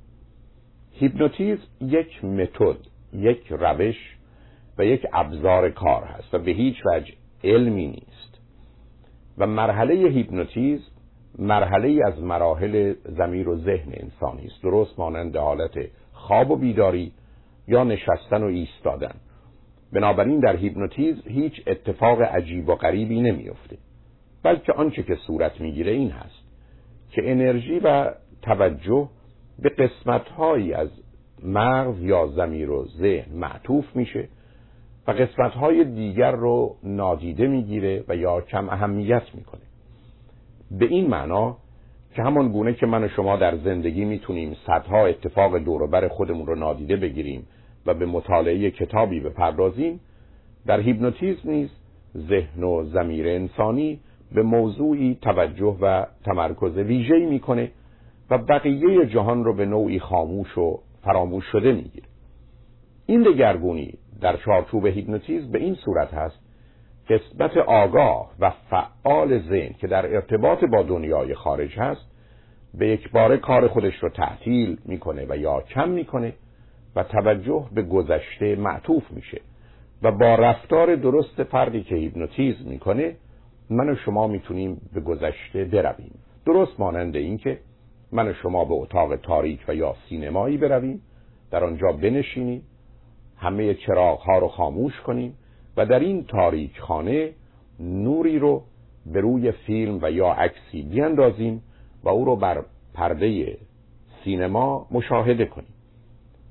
[0.91, 2.77] هیپنوتیزم یک متد
[3.13, 4.17] یک روش
[4.77, 8.41] و یک ابزار کار هست و به هیچ وجه علمی نیست.
[9.37, 10.90] و مرحله هیپنوتیزم
[11.39, 14.63] مرحله از مراحل زمیر و ذهن انسانی است.
[14.63, 15.71] درست مانند حالت
[16.13, 17.11] خواب و بیداری
[17.67, 19.15] یا نشستن و ایستادن.
[19.93, 23.77] بنابراین در هیپنوتیزم هیچ اتفاق عجیب و غریبی نمیافته.
[24.43, 26.43] بلکه آنچه که صورت می‌گیره این هست
[27.09, 28.11] که انرژی و
[28.41, 29.09] توجه
[29.59, 30.89] به قسمتهایی از
[31.43, 34.27] مغز یا زمیر و ذهن معطوف میشه
[35.07, 39.61] و قسمتهای دیگر رو نادیده می‌گیره و یا کم اهمیت می‌کنه.
[40.79, 41.57] به این معنا
[42.15, 46.55] که همان گونه که من و شما در زندگی می‌تونیم صدها اتفاق دوروبر خودمون رو
[46.55, 47.47] نادیده بگیریم
[47.85, 49.99] و به مطالعه کتابی بپردازیم
[50.65, 51.69] در هیپنوتیزم نیز
[52.17, 53.99] ذهن و زمیر انسانی
[54.31, 57.71] به موضوعی توجه و تمرکز ویژه‌ای می‌کنه
[58.29, 62.07] و بقیه جهان رو به نوعی خاموش و فراموش شده می‌گیره.
[63.05, 66.40] این دگرگونی در چارچوب هیپنوتیزم به این صورت هست
[67.11, 72.01] قسمت آگاه و فعال ذهن که در ارتباط با دنیای خارج هست
[72.73, 76.33] به یک بار کار خودش رو تعطیل می‌کنه و یا کم می‌کنه
[76.95, 79.41] و توجه به گذشته معطوف میشه
[80.01, 83.15] و با رفتار درست فردی که هیپنوتیزم می‌کنه
[83.69, 86.19] من و شما می‌تونیم به گذشته برویم.
[86.45, 87.59] درست مانند این که
[88.11, 91.01] من و شما به اتاق تاریک و یا سینمایی برویم
[91.51, 92.63] در آنجا بنشینیم
[93.37, 95.37] همه چراغ ها رو خاموش کنیم
[95.77, 97.29] و در این تاریک خانه
[97.79, 98.63] نوری رو
[99.05, 101.63] به روی فیلم و یا عکسی بیاندازیم
[102.03, 102.63] و او رو بر
[102.93, 103.57] پرده
[104.23, 105.73] سینما مشاهده کنیم.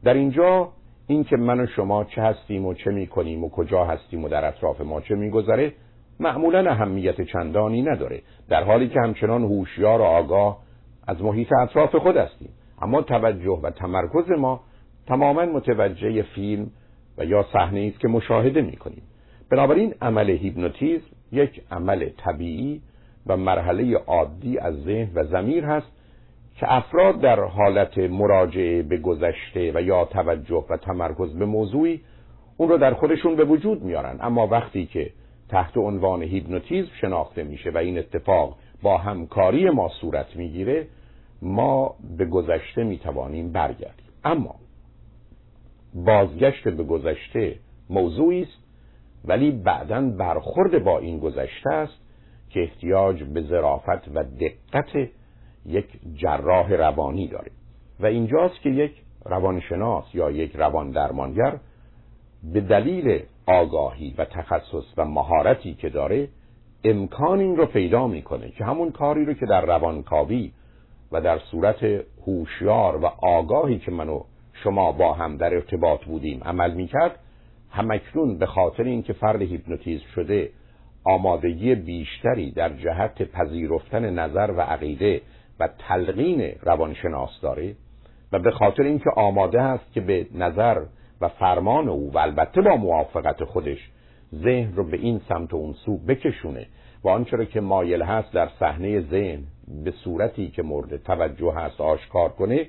[0.05, 0.69] در اینجا
[1.07, 4.45] این که من و شما چه هستیم و چه می‌کنیم و کجا هستیم و در
[4.45, 5.73] اطراف ما چه میگذره
[6.21, 8.23] معمولا اهمیت چندانی نداره.
[8.49, 10.59] در حالی که همچنان هوشیار و آگاه
[11.07, 12.51] از محیط اطراف خود هستیم.
[12.83, 14.61] اما توجه و تمرکز ما
[15.07, 16.71] تماما متوجه فیلم
[17.19, 19.03] و یا صحنه است که مشاهده می‌کنیم.
[19.51, 22.83] بنابراین عمل هیپنوتیزم یک عمل طبیعی
[23.27, 25.87] و مرحله عادی از ذهن و زمیر هست
[26.57, 32.01] که افراد در حالت مراجعه به گذشته و یا توجه و تمرکز به موضوعی
[32.57, 34.19] اون رو در خودشون به وجود میارن.
[34.21, 35.11] اما وقتی که
[35.49, 40.87] تحت عنوان هیپنوتیزم شناخته میشه و این اتفاق با همکاری ما صورت می‌گیره
[41.43, 44.07] ما به گذشته می‌توانیم برگردیم.
[44.25, 44.55] اما
[45.95, 47.57] بازگشت به گذشته
[47.91, 48.60] موضوعی است
[49.25, 52.01] ولی بعدا برخورد با این گذشته است
[52.51, 55.11] که احتیاج به ظرافت و دقت
[55.67, 57.51] یک جراح روانی داره.
[58.01, 58.93] و اینجاست که یک
[59.25, 61.59] روانشناس یا یک روان درمانگر
[62.53, 66.29] به دلیل آگاهی و تخصص و مهارتی که داره
[66.85, 70.53] امکان این رو پیدا می‌کنه که همون کاری رو که در روانکاوی
[71.13, 71.85] و در صورت
[72.27, 74.21] هوشیار و آگاهی که منو
[74.65, 77.19] شما با هم در ارتباط بودیم عمل می‌کرد
[77.71, 80.51] همکنون به خاطر اینکه فرد هیپنوتیزم شده
[81.05, 85.21] آمادگی بیشتری در جهت پذیرفتن نظر و عقیده
[85.61, 87.75] و تلقین روانشناس داره
[88.33, 90.83] و به خاطر اینکه آماده است که به نظر
[91.21, 93.91] و فرمان او و البته با موافقت خودش
[94.35, 96.67] ذهن رو به این سمت و اون سو بکشونه
[97.05, 99.43] و آنچه که مایل هست در صحنه ذهن
[99.85, 102.67] به صورتی که مورد توجه هست آشکار کنه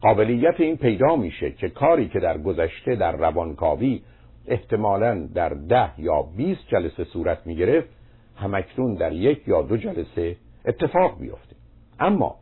[0.00, 4.02] قابلیت این پیدا میشه که کاری که در گذشته در روانکاوی
[4.46, 7.88] احتمالا در ده یا بیست جلسه صورت می‌گرفت
[8.36, 11.56] همکنون در یک یا دو جلسه اتفاق بیفته.
[12.00, 12.36] اما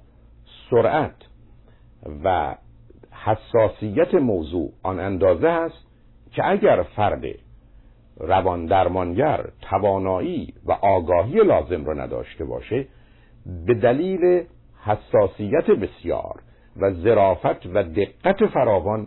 [0.71, 1.17] سرعت
[2.25, 2.55] و
[3.13, 5.87] حساسیت موضوع آن اندازه است
[6.33, 7.25] که اگر فرد
[8.17, 12.87] روان درمانگر توانایی و آگاهی لازم را نداشته باشه
[13.67, 14.45] به دلیل
[14.85, 16.43] حساسیت بسیار
[16.77, 19.07] و ظرافت و دقت فراوان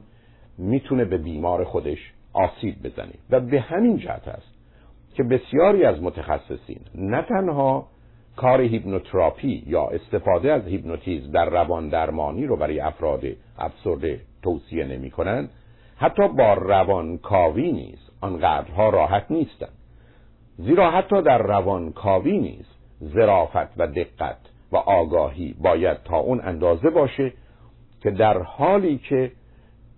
[0.58, 4.54] می‌تونه به بیمار خودش آسیب بزنه و به همین جهت است
[5.16, 7.88] که بسیاری از متخصصین نه تنها
[8.36, 13.24] کار هیپنوتراپی یا استفاده از هیپنوتیزم در روان درمانی رو برای افراد
[13.60, 15.50] افسرده توصیه نمی کنند
[15.98, 19.78] حتی با روان کاوی نیز آنقدرها راحت نیستند.
[20.58, 22.66] زیرا حتی در روان کاوی نیز
[23.04, 24.38] ظرافت و دقت
[24.72, 27.34] و آگاهی باید تا اون اندازه باشه
[28.02, 29.32] که در حالی که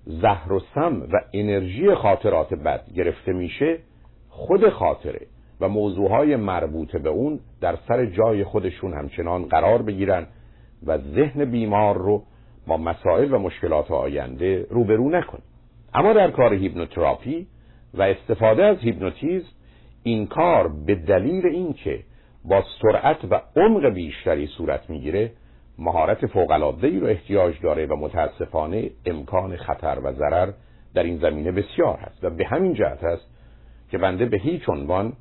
[0.06, 3.80] زهر و سم و انرژی خاطرات بد گرفته میشه
[4.30, 5.28] خود خاطره
[5.62, 10.28] و موضوعهای مربوط به اون در سر جای خودشون همچنان قرار بگیرن
[10.86, 12.24] و ذهن بیمار رو
[12.68, 15.42] با مسائل و مشکلات آینده روبرو نکنه
[15.94, 17.48] اما در کار هیپنوتراپی
[17.94, 19.48] و استفاده از هیپنوتیزم
[20.04, 22.00] این کار به دلیل اینکه
[22.46, 25.32] با سرعت و عمق بیشتری صورت می‌گیره
[25.78, 26.52] مهارت فوق
[26.84, 30.52] ای رو احتیاج داره و متاسفانه امکان خطر و ضرر
[30.94, 33.26] در این زمینه بسیار هست و به همین جهت است
[33.92, 35.14] که بنده به هیچ عنوان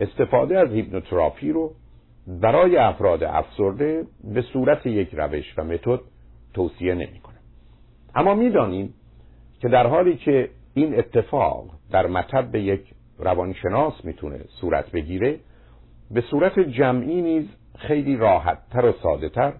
[0.00, 1.72] استفاده از هیپنوتراپی رو
[2.26, 6.00] برای افراد افسرده به صورت یک روش و متد
[6.54, 7.34] توصیه نمی کنم.
[8.14, 8.94] اما می‌دانیم
[9.60, 12.80] که در حالی که این اتفاق در مطب یک
[13.18, 15.38] روانشناس می‌تونه صورت بگیره
[16.10, 17.44] به صورت جمعی نیز
[17.78, 19.52] خیلی راحت تر و ساده تر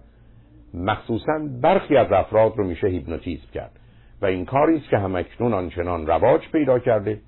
[0.73, 3.71] مخصوصا برخی از افراد رو میشه هیپنوتیزم کرد.
[4.21, 7.19] و این کاری است که همکنون آنچنان رواج پیدا کرده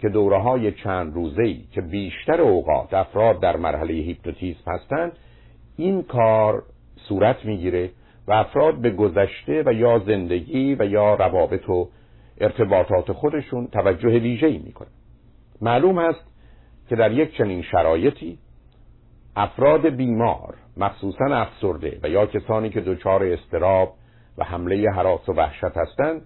[0.00, 5.12] که دوره های چند روزه که بیشتر اوقات افراد در مرحله هیپنوتیزم هستند
[5.76, 6.62] این کار
[7.08, 7.90] صورت می‌گیره
[8.28, 11.88] و افراد به گذشته و یا زندگی و یا روابط و
[12.40, 14.88] ارتباطات خودشون توجه ویژه‌ای می‌کنه
[15.60, 16.24] معلوم است
[16.88, 18.38] که در یک چنین شرایطی
[19.36, 23.94] افراد بیمار مخصوصا افسرده و یا کسانی که دچار استراب
[24.38, 26.22] و حمله حراس و وحشت هستند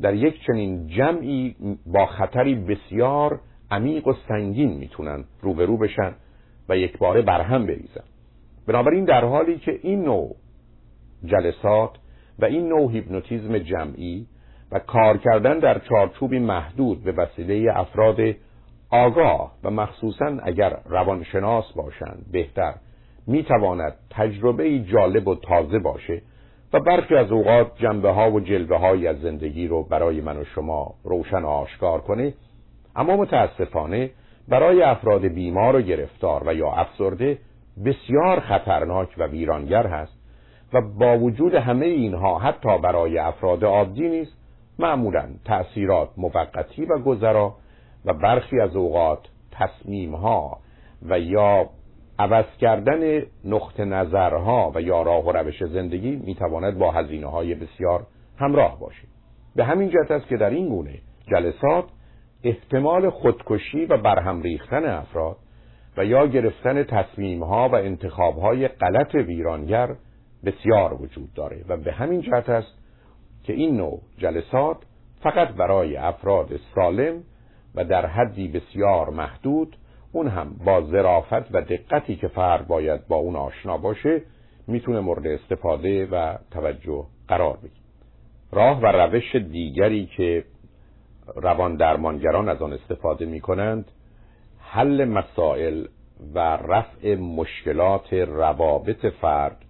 [0.00, 1.56] در یک چنین جمعی
[1.86, 6.14] با خطری بسیار عمیق و سنگین می‌تونن روبرو بشن
[6.68, 8.04] و یک باره برهم بریزن.
[8.66, 10.36] بنابراین در حالی که این نوع
[11.24, 11.90] جلسات
[12.38, 14.26] و این نوع هیپنوتیزم جمعی
[14.72, 18.16] و کار کردن در چارچوبی محدود به وسیله افراد
[18.90, 22.74] آگاه و مخصوصا اگر روانشناس باشند بهتر
[23.26, 26.22] می‌تواند تجربه جالب و تازه باشه
[26.72, 30.44] و برخی از اوقات جنبه ها و جلوه های از زندگی رو برای من و
[30.44, 32.34] شما روشن و آشکار کنه
[32.96, 34.10] اما متاسفانه
[34.48, 37.38] برای افراد بیمار و گرفتار و یا افسرده
[37.84, 40.12] بسیار خطرناک و ویرانگر هست
[40.72, 44.32] و با وجود همه اینها حتی برای افراد عادی نیست
[44.78, 47.54] معمولا تأثیرات موقتی و گذرا
[48.04, 50.58] و برخی از اوقات تصمیم ها
[51.02, 51.68] و یا
[52.18, 58.06] عوض کردن نقط نظرها و یا راه و روش زندگی می‌تواند با هزینه های بسیار
[58.38, 59.06] همراه باشد.
[59.56, 60.98] به همین جهت است که در این گونه
[61.30, 61.84] جلسات
[62.44, 65.36] احتمال خودکشی و برهم ریختن افراد
[65.96, 69.96] و یا گرفتن تصمیم ها و انتخاب های غلط ویرانگر
[70.44, 72.78] بسیار وجود داره و به همین جهت است
[73.44, 74.76] که این نوع جلسات
[75.22, 77.22] فقط برای افراد سالم
[77.74, 79.76] و در حدی بسیار محدود
[80.16, 84.22] اون هم با ظرافت و دقتی که فرد باید با اون آشنا باشه
[84.66, 87.84] می‌تونه مورد استفاده و توجه قرار بگیره.
[88.52, 90.44] راه و روش دیگری که
[91.34, 93.90] روان درمانگران از آن استفاده می کنند
[94.58, 95.86] حل مسائل
[96.34, 99.64] و رفع مشکلات روابط فرد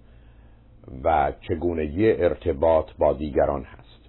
[1.03, 4.01] و چگونگی ارتباط با دیگران هست.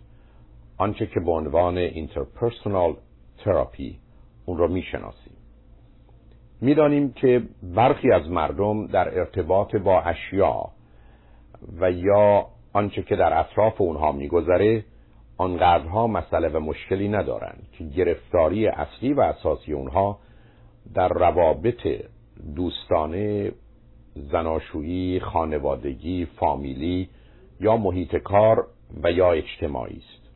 [0.77, 2.97] آنچه که به عنوان interpersonal
[3.45, 3.99] therapy
[4.47, 5.28] اون رو می‌شناسیم.
[6.61, 10.71] می‌دانیم که برخی از مردم در ارتباط با اشیا
[11.81, 14.85] و یا آنچه که در اطراف اونها میگذره
[15.37, 20.19] آنقدرها مسئله و مشکلی ندارند که گرفتاری اصلی و اساسی اونها
[20.95, 21.89] در روابط
[22.57, 23.53] دوستانه
[24.15, 27.09] زناشویی خانوادگی فامیلی
[27.61, 28.67] یا محیط کار
[29.03, 30.29] و یا اجتماعی است.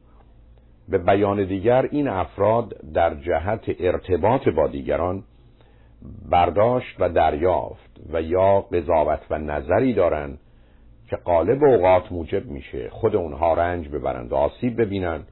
[0.89, 5.25] به بیان دیگر این افراد در جهت ارتباط با دیگران
[6.31, 10.39] برداشت و دریافت و یا قضاوت و نظری دارند
[11.11, 15.29] که قالب اوقات موجب میشه خود اونها رنج ببرند و آسیب ببینند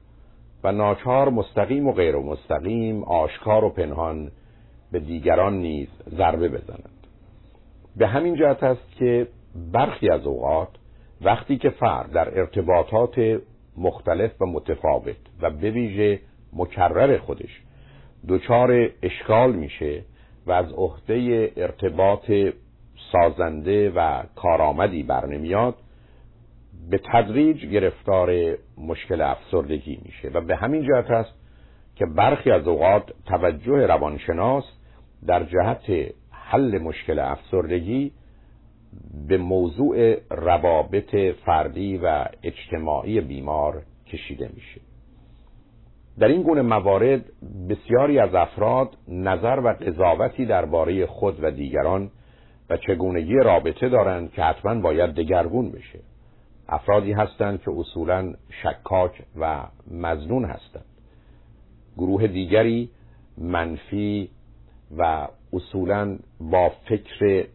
[0.63, 4.31] و ناچار مستقیم و غیر مستقیم آشکار و پنهان
[4.91, 7.07] به دیگران نیز ضربه بزنند.
[7.95, 9.27] به همین جهت است که
[9.73, 10.69] برخی از اوقات
[11.21, 13.41] وقتی که فرد در ارتباطات
[13.77, 16.19] مختلف و متفاوت و به ویژه
[16.53, 17.61] مکرر خودش
[18.27, 20.03] دچار اشکال میشه
[20.45, 22.31] و از عهده ارتباط
[23.11, 25.75] سازنده و کارآمدی برنمیاد
[26.89, 31.33] به تدریج گرفتار مشکل افسردگی میشه و به همین جهت است
[31.95, 34.63] که برخی از اوقات توجه روانشناس
[35.27, 38.11] در جهت حل مشکل افسردگی
[39.27, 41.15] به موضوع روابط
[41.45, 44.81] فردی و اجتماعی بیمار کشیده میشه.
[46.19, 47.25] در این گونه موارد
[47.69, 52.11] بسیاری از افراد نظر و قضاوتی درباره خود و دیگران
[52.69, 55.99] و چگونگی رابطه دارند که حتما باید دگرگون بشه.
[56.69, 58.33] افرادی هستند که اصولا
[58.63, 60.85] شکاک و مزنون هستند.
[61.97, 62.89] گروه دیگری
[63.37, 64.29] منفی
[64.97, 67.45] و اصولا با فکر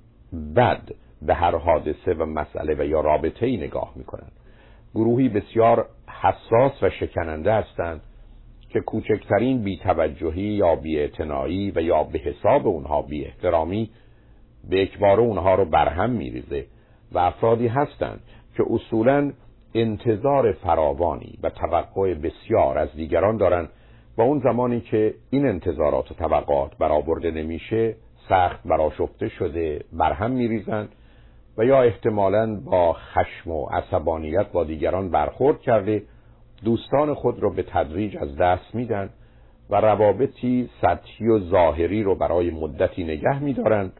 [0.56, 0.82] بد
[1.22, 4.32] به هر حادثه و مسئله و یا رابطه ای نگاه می‌کنند.
[4.94, 5.88] گروهی بسیار
[6.22, 8.00] حساس و شکننده هستند
[8.76, 13.90] که کوچکترین بیتوجهی یا بیاعتنایی و یا به حساب اونها بی احترامی
[14.70, 16.66] به اکبار اونها رو برهم میریزه
[17.12, 18.20] و افرادی هستند
[18.56, 19.32] که اصولا
[19.74, 23.68] انتظار فراوانی و توقع بسیار از دیگران دارند
[24.18, 27.94] و اون زمانی که این انتظارات و توقعات برآورده نمیشه
[28.28, 30.88] سخت براشفته شده برهم میریزند
[31.58, 36.02] و یا احتمالا با خشم و عصبانیت با دیگران برخورد کرده
[36.64, 39.10] دوستان خود رو به تدریج از دست میدن
[39.70, 43.92] و روابطی سطحی و ظاهری رو برای مدتی نگه میدارند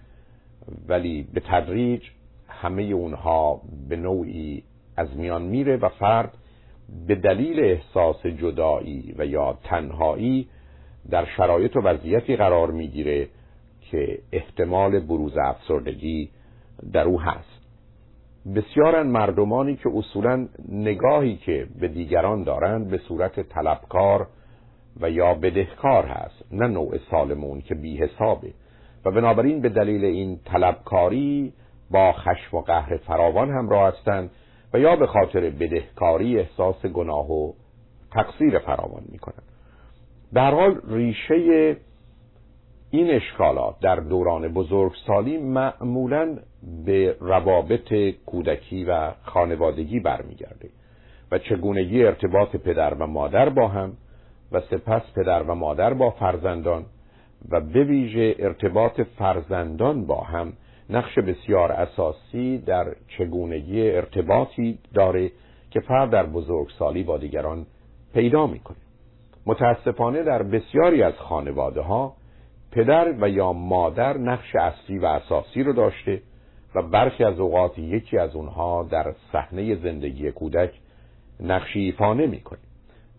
[0.89, 2.03] ولی به تدریج
[2.49, 4.63] همه اونها به نوعی
[4.97, 6.33] از میان میره و فرد
[7.07, 10.49] به دلیل احساس جدایی و یا تنهایی
[11.11, 13.29] در شرایط و وضعیتی قرار می‌گیره
[13.81, 16.31] که احتمال بروز افسردگی
[16.93, 17.56] در او هست.
[18.55, 24.27] بسیارن مردمانی که اصولا نگاهی که به دیگران دارند به صورت طلبکار
[25.01, 28.53] و یا بدهکار هست نه نوع سالمون که بی حسابه.
[29.05, 31.53] و بنابراین به دلیل این طلبکاری
[31.91, 34.31] با خشم و قهر فراوان همراه هستند
[34.75, 37.53] و یا به خاطر بدهکاری احساس گناه و
[38.13, 39.43] تقصیر فراوان می‌کنند.
[40.35, 41.77] در حال ریشه
[42.91, 46.39] این اشکالات در دوران بزرگسالی معمولا
[46.87, 47.95] به روابط
[48.27, 50.69] کودکی و خانوادگی برمیگرده
[51.33, 53.93] و چگونگی ارتباط پدر و مادر با هم
[54.53, 56.85] و سپس پدر و مادر با فرزندان
[57.51, 60.53] و به ویژه ارتباط فرزندان با هم
[60.91, 62.87] نقش بسیار اساسی در
[63.19, 65.31] چگونگی ارتباطی داره
[65.71, 67.67] که فرد در بزرگسالی با دیگران
[68.15, 68.77] پیدا می‌کنه.
[69.47, 72.17] متاسفانه در بسیاری از خانواده ها
[72.73, 76.23] پدر و یا مادر نقش اصلی و اساسی رو داشته
[76.77, 80.71] و برخی از اوقات یکی از اونها در صحنه زندگی کودک
[81.41, 82.59] نقشی ایفا نمی‌کنه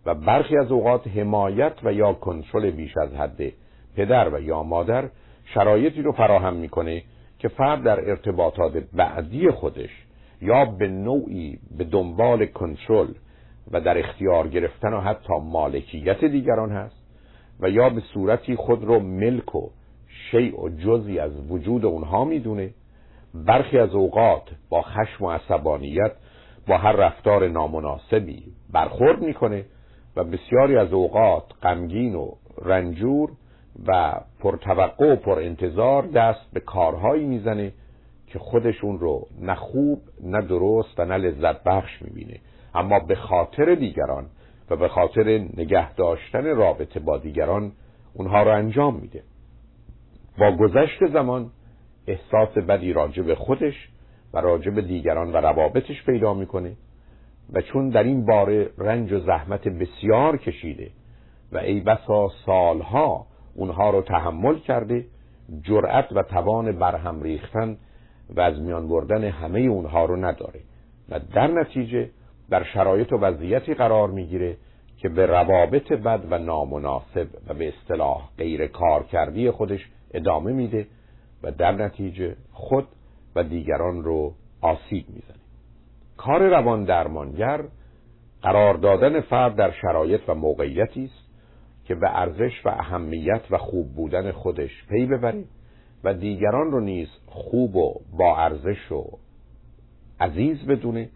[0.05, 3.53] و برخی از اوقات حمایت و یا کنترل بیش از حد
[3.95, 5.09] پدر و یا مادر
[5.45, 7.03] شرایطی رو فراهم می‌کنه
[7.39, 9.89] که فرد در ارتباطات بعدی خودش
[10.41, 13.13] یا به نوعی به دنبال کنترل
[13.71, 17.03] و در اختیار گرفتن و حتی مالکیت دیگران هست
[17.59, 19.69] و یا به صورتی خود رو ملک و
[20.31, 22.73] شیء و جزی از وجود اونها می‌دونه
[23.45, 26.11] برخی از اوقات با خشم و عصبانیت
[26.67, 29.65] با هر رفتار نامناسبی برخورد می‌کنه
[30.15, 32.31] و بسیاری از اوقات غمگین و
[32.61, 33.29] رنجور
[33.87, 37.73] و پرتوقع و پر انتظار دست به کارهایی می‌زنه
[38.27, 42.39] که خودشون رو نه خوب نه درست و نه لذت بخش می‌بینه.
[42.75, 44.25] اما به خاطر دیگران
[44.69, 47.71] و به خاطر نگه داشتن رابطه با دیگران
[48.13, 49.23] اونها رو انجام میده.
[50.39, 51.51] با گذشت زمان
[52.07, 53.89] احساس بدی راجع خودش
[54.33, 56.73] و راجع دیگران و روابطش پیدا می‌کنه
[57.53, 60.89] و چون در این باره رنج و زحمت بسیار کشیده
[61.51, 65.05] و ای بسا سالها اونها رو تحمل کرده
[65.61, 67.77] جرأت و توان برهم ریختن
[68.29, 70.59] و از میان بردن همه اونها رو نداره
[71.09, 72.09] و در نتیجه
[72.49, 74.57] در شرایط و وضعیتی قرار می‌گیره
[74.97, 80.87] که به روابط بد و نامناسب و به اصطلاح غیر کار کردی خودش ادامه میده
[81.43, 82.87] و در نتیجه خود
[83.35, 85.37] و دیگران رو آسیب می‌زنه.
[86.17, 87.63] کار روان درمانگر
[88.41, 91.27] قرار دادن فرد در شرایط و موقعیتی است
[91.85, 95.43] که به ارزش و اهمیت و خوب بودن خودش پی ببره
[96.03, 99.03] و دیگران رو نیز خوب و با ارزش و
[100.19, 101.09] عزیز بدونه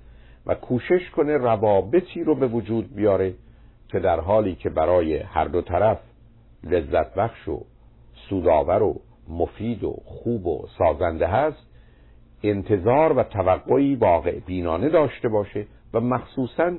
[0.45, 3.33] و کوشش کنه روابطی رو به وجود بیاره
[3.87, 5.99] که در حالی که برای هر دو طرف
[6.63, 7.65] لذت بخش و
[8.29, 9.01] سودآور و
[9.31, 11.67] مفید و خوب و سازنده هست
[12.43, 16.73] انتظار و توقعی واقع بینانه داشته باشه و مخصوصا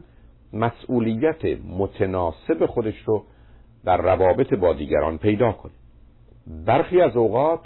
[0.53, 1.45] مسئولیت
[1.79, 3.25] متناسب خودش رو
[3.85, 5.73] در روابط با دیگران پیدا کنه.
[6.67, 7.61] برخی از اوقات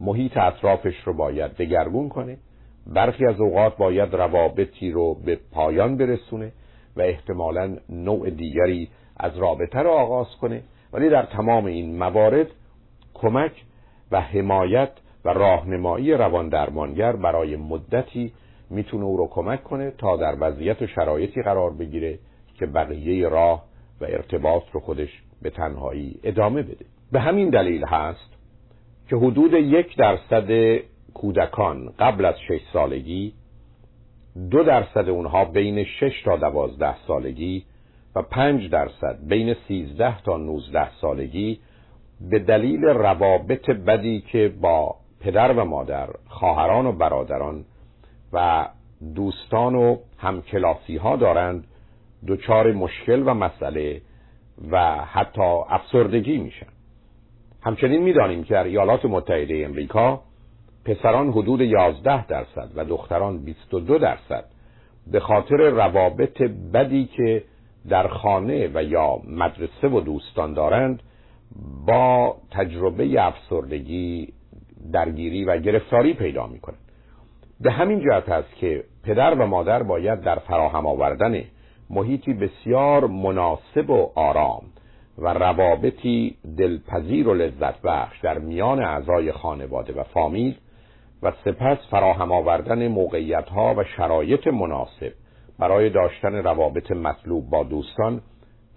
[0.00, 2.38] محیط اطرافش رو باید دگرگون کنه
[2.86, 6.52] برخی از اوقات باید روابطی رو به پایان برسونه
[6.96, 10.62] و احتمالا نوع دیگری از رابطه رو آغاز کنه.
[10.92, 12.46] ولی در تمام این موارد
[13.14, 13.52] کمک
[14.10, 14.90] و حمایت
[15.24, 18.32] و راهنمایی روان درمانگر برای مدتی
[18.70, 22.18] می‌تونه او رو کمک کنه تا در وضعیت و شرایطی قرار بگیره
[22.54, 23.64] که بقیه راه
[24.00, 26.84] و ارتباط رو خودش به تنهایی ادامه بده.
[27.12, 28.36] به همین دلیل هست
[29.08, 30.78] که حدود یک درصد
[31.14, 33.32] کودکان قبل از شش سالگی
[34.50, 37.64] دو درصد اونها بین شش تا دوازده سالگی
[38.14, 41.60] و پنج درصد بین سیزده تا نوزده سالگی
[42.20, 47.64] به دلیل روابط بدی که با پدر و مادر خواهران و برادران
[48.32, 48.68] و
[49.14, 51.64] دوستان و همکلاسی ها دارند
[52.26, 54.00] دچار مشکل و مسئله
[54.70, 56.66] و حتی افسردگی میشن.
[57.62, 60.20] همچنین می‌دانیم که در ایالات متحده امریکا
[60.84, 64.44] پسران حدود 11 درصد و دختران 22 درصد
[65.06, 66.42] به خاطر روابط
[66.74, 67.42] بدی که
[67.88, 71.02] در خانه و یا مدرسه و دوستان دارند
[71.86, 74.32] با تجربه افسردگی
[74.92, 76.78] درگیری و گرفتاری پیدا می‌کنند
[77.60, 81.42] به همین جهت است که پدر و مادر باید در فراهم آوردن
[81.90, 84.62] محیطی بسیار مناسب و آرام
[85.18, 90.54] و روابطی دلپذیر و لذت بخش در میان اعضای خانواده و فامیل
[91.22, 95.12] و سپس فراهم آوردن موقعیت ها و شرایط مناسب
[95.58, 98.20] برای داشتن روابط مطلوب با دوستان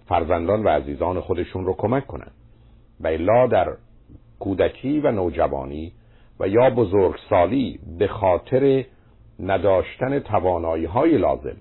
[0.08, 2.32] فرزندان و عزیزان خودشون رو کمک کنند.
[3.00, 3.76] و الا در
[4.38, 5.92] کودکی و نوجوانی
[6.40, 8.84] و یا بزرگسالی به خاطر
[9.40, 11.56] نداشتن توانایی های لازم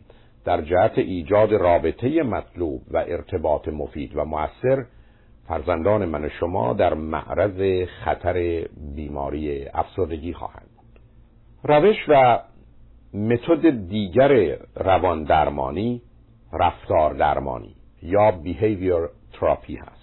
[0.45, 4.85] در جهت ایجاد رابطه مطلوب و ارتباط مفید و مؤثر
[5.47, 8.65] فرزندان من و شما در معرض خطر
[8.95, 10.99] بیماری افسردگی خواهند بود.
[11.63, 12.39] روش و
[13.13, 16.01] متد دیگر روان درمانی
[16.53, 19.98] رفتار درمانی یا behavior therapy هست.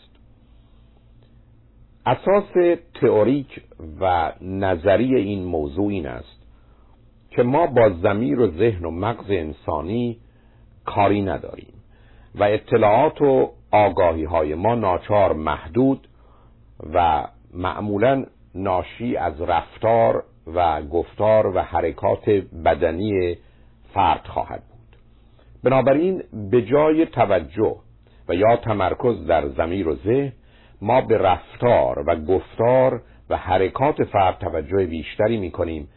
[2.07, 3.63] اساس تئوریک
[4.01, 6.47] و نظری این موضوع این است
[7.31, 10.19] که ما با زمیر و ذهن و مغز انسانی
[10.85, 11.75] کاری نداریم
[12.35, 16.09] و اطلاعات و آگاهی های ما ناچار محدود
[16.95, 22.31] و معمولا ناشی از رفتار و گفتار و حرکات
[22.65, 23.37] بدنی
[23.95, 24.99] فرد خواهد بود.
[25.65, 27.77] بنابراین به جای توجه
[28.29, 30.33] و یا تمرکز در زمیر و ذهن
[30.83, 35.89] ما به رفتار و گفتار و حرکات فرد توجه بیشتری می کنیم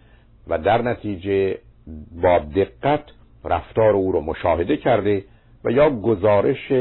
[0.47, 1.57] و در نتیجه
[2.21, 3.03] با دقت
[3.45, 5.23] رفتار او رو مشاهده کرده
[5.63, 6.71] و یا گزارش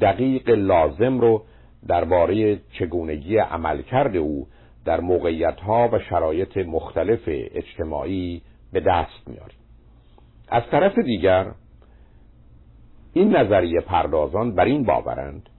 [0.00, 1.44] دقیق لازم رو
[1.88, 4.46] درباره چگونگی عملکرد او
[4.84, 8.42] در موقعیت ها و شرایط مختلف اجتماعی
[8.72, 9.58] به دست میاریم
[10.48, 11.46] از طرف دیگر
[13.12, 15.50] این نظریه پردازان بر این باورند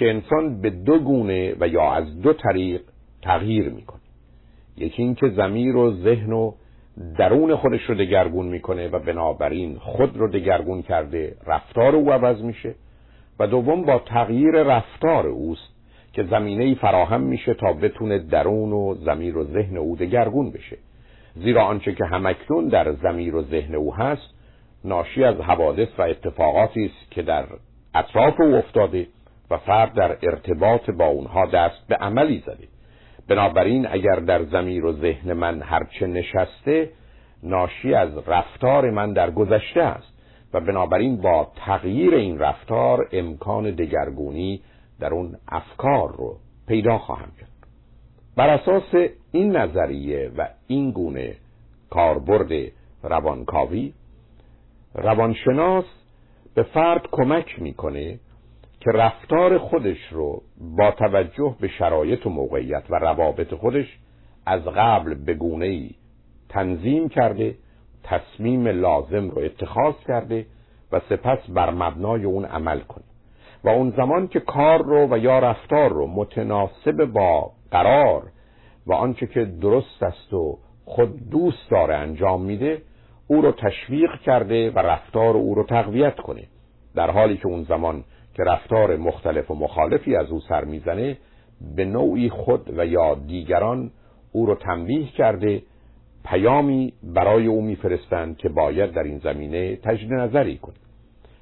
[0.00, 2.80] که انسان به دو گونه و یا از دو طریق
[3.22, 4.00] تغییر می‌کنه.
[4.76, 6.52] یکی اینکه زمیر و ذهن و
[7.18, 12.74] درون خودش رو دگرگون می‌کنه و بنابراین خود رو دگرگون کرده رفتار او عوض میشه.
[13.38, 15.74] و دوم با تغییر رفتار اوست
[16.12, 20.76] که زمینه ای فراهم میشه تا بتونه درون و زمیر و ذهن او دگرگون بشه.
[21.34, 24.34] زیرا آنچه که همکنون در زمیر و ذهن او هست
[24.84, 27.44] ناشی از حوادث و اتفاقاتی است که در
[27.94, 29.06] اطراف او افتاده
[29.50, 32.68] و فرد در ارتباط با اونها دست به عملی زده.
[33.28, 36.90] بنابراین اگر در زمیر و ذهن من هرچه نشسته
[37.42, 40.12] ناشی از رفتار من در گذشته است
[40.54, 44.62] و بنابراین با تغییر این رفتار امکان دگرگونی
[45.00, 46.36] در اون افکار رو
[46.68, 47.50] پیدا خواهم کرد.
[48.36, 51.36] بر اساس این نظریه و این گونه
[51.90, 52.72] کاربرد
[53.02, 53.92] روانکاوی
[54.94, 55.84] روانشناس
[56.54, 58.18] به فرد کمک می‌کنه
[58.80, 60.42] که رفتار خودش رو
[60.76, 63.98] با توجه به شرایط و موقعیت و روابط خودش
[64.46, 65.90] از قبل به گونه ای
[66.48, 67.54] تنظیم کرده
[68.04, 70.46] تصمیم لازم رو اتخاذ کرده
[70.92, 73.04] و سپس بر مبنای اون عمل کنه.
[73.64, 78.22] و اون زمان که کار رو و یا رفتار رو متناسب با قرار
[78.86, 82.82] و آنچه که درست است و خود دوست داره انجام میده
[83.26, 86.42] او رو تشویق کرده و رفتار او رو تقویت کنه.
[86.94, 88.04] در حالی که اون زمان
[88.40, 91.16] که رفتار مختلف و مخالفی از او سر می‌زنه
[91.76, 93.90] به نوعی خود و یا دیگران
[94.32, 95.62] او رو تنبیه کرده
[96.24, 100.74] پیامی برای او میفرستند که باید در این زمینه تجدید نظری کنه.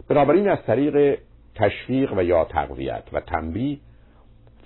[0.09, 1.19] بنابراین از طریق
[1.55, 3.79] تشویق و یا تقویت و تنبیه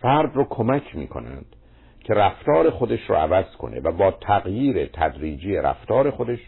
[0.00, 1.46] فرد رو کمک می‌کنند
[2.04, 6.40] که رفتار خودش رو عوض کنه و با تغییر تدریجی رفتار خودش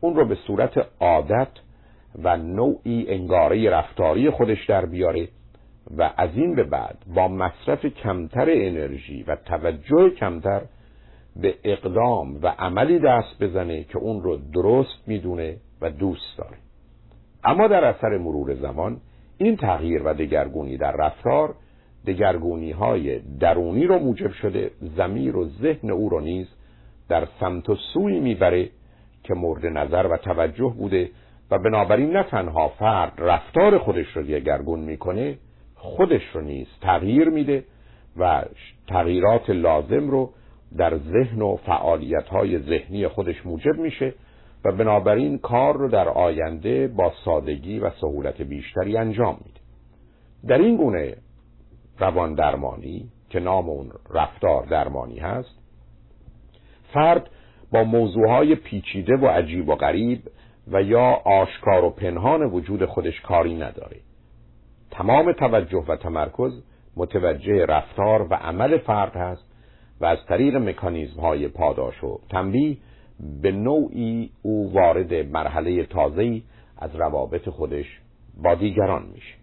[0.00, 1.65] اون رو به صورت عادت
[2.22, 5.28] و نوعی انگاره رفتاری خودش در بیاره
[5.96, 10.62] و از این به بعد با مصرف کمتر انرژی و توجه کمتر
[11.36, 16.56] به اقدام و عملی دست بزنه که اون رو درست می‌دونه و دوست داره.
[17.44, 19.00] اما در اثر مرور زمان
[19.38, 21.54] این تغییر و دگرگونی در رفتار
[22.06, 26.46] دگرگونی های درونی رو موجب شده زمیر و ذهن او رو نیز
[27.08, 28.68] در سمت و سوی می‌بره
[29.22, 31.10] که مورد نظر و توجه بوده
[31.50, 35.38] و بنابراین نه تنها فرد رفتار خودش رو دگرگون می‌کنه
[35.74, 37.64] خودش رو نیز تغییر میده
[38.16, 38.44] و
[38.88, 40.32] تغییرات لازم رو
[40.76, 44.14] در ذهن و فعالیت های ذهنی خودش موجب میشه
[44.64, 49.60] و بنابراین کار رو در آینده با سادگی و سهولت بیشتری انجام میده.
[50.48, 51.16] در این گونه
[51.98, 55.58] روان درمانی که نام اون رفتار درمانی هست
[56.92, 57.30] فرد
[57.72, 60.22] با موضوعهای پیچیده و عجیب و غریب
[60.72, 63.96] و یا آشکار و پنهان وجود خودش کاری نداره.
[64.90, 66.62] تمام توجه و تمرکز
[66.96, 69.52] متوجه رفتار و عمل فرد هست
[70.00, 72.76] و از طریق مکانیزم های پاداش و تنبیه
[73.42, 76.42] به نوعی او وارد مرحله تازه‌ای
[76.78, 78.00] از روابط خودش
[78.42, 79.34] با دیگران میشه.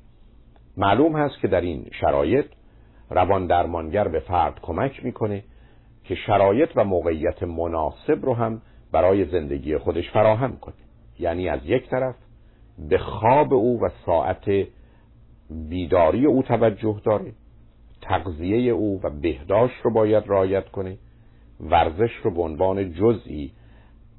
[0.78, 2.46] معلوم هست که در این شرایط
[3.10, 5.44] روان درمانگر به فرد کمک می‌کنه
[6.04, 10.83] که شرایط و موقعیت مناسب رو هم برای زندگی خودش فراهم کنه.
[11.20, 12.16] یعنی از یک طرف
[12.90, 14.68] به خواب او و ساعت
[15.70, 17.32] بیداری او توجه داره
[18.02, 20.98] تغذیه او و بهداشت رو باید رعایت کنه
[21.60, 23.52] ورزش رو به عنوان جزئی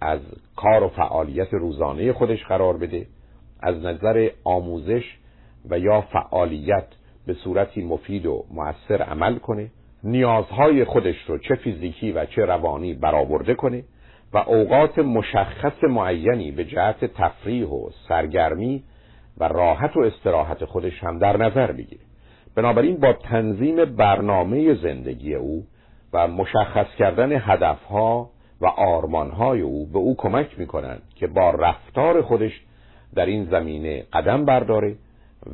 [0.01, 0.21] از
[0.57, 3.07] کار و فعالیت روزانه خودش قرار بده
[3.61, 5.05] از نظر آموزش
[5.71, 6.87] و یا فعالیت
[7.27, 9.71] به صورتی مفید و مؤثر عمل کنه
[10.05, 13.85] نیازهای خودش رو چه فیزیکی و چه روانی برآورده کنه
[14.35, 18.83] و اوقات مشخص معینی به جهت تفریح و سرگرمی
[19.39, 22.01] و راحت و استراحت خودش هم در نظر بگیره
[22.55, 25.67] بنابراین با تنظیم برنامه زندگی او
[26.13, 28.31] و مشخص کردن هدفها
[28.61, 32.61] و آرمانهای او به او کمک می‌کنند که با رفتار خودش
[33.15, 34.97] در این زمینه قدم برداره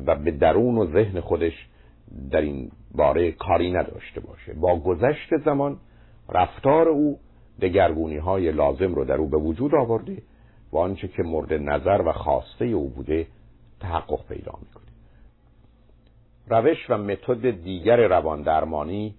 [0.05, 1.67] و به درون و ذهن خودش
[2.31, 4.53] در این باره کاری نداشته باشه.
[4.53, 5.77] با گذشت زمان
[6.29, 7.19] رفتار او
[7.61, 10.21] دگرگونی های لازم رو در او به وجود آورده
[10.71, 13.27] و آنچه که مورد نظر و خواسته او بوده
[13.79, 14.91] تحقق پیدا می‌کنه.
[16.47, 19.15] روش و متد دیگر روان درمانی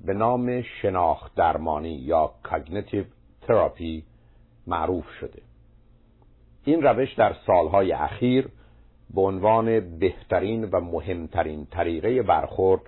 [0.00, 3.04] به نام شناخت درمانی یا کاگنیتیو
[3.42, 4.04] تراپی
[4.66, 5.42] معروف شده.
[6.64, 8.48] این روش در سالهای اخیر
[9.14, 12.80] به عنوان بهترین و مهمترین طریقه برخورد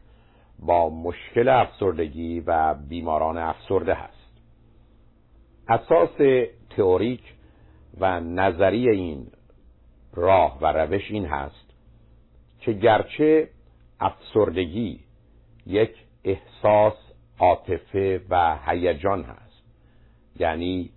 [0.59, 4.18] با مشکل افسردگی و بیماران افسرده هست
[5.69, 7.21] اساس تئوریک
[8.01, 9.27] و نظری این
[10.15, 11.75] راه و روش این هست
[12.61, 13.49] که گرچه
[14.01, 15.01] افسردگی
[15.67, 15.91] یک
[16.25, 16.95] احساس
[17.39, 19.63] عاطفه و هیجان هست
[20.41, 20.91] یعنی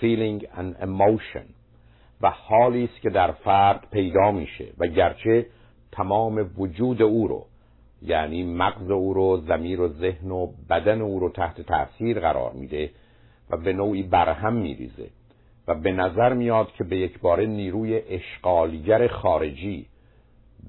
[0.00, 1.46] feeling and emotion
[2.20, 5.46] و حالی است که در فرد پیدا میشه و گرچه
[5.92, 7.46] تمام وجود او رو
[8.02, 12.90] یعنی مغز او رو زمیر و ذهن و بدن او رو تحت تاثیر قرار میده
[13.50, 15.10] و به نوعی برهم میریزه
[15.68, 19.86] و به نظر میاد که به یک بار نیروی اشغالگر خارجی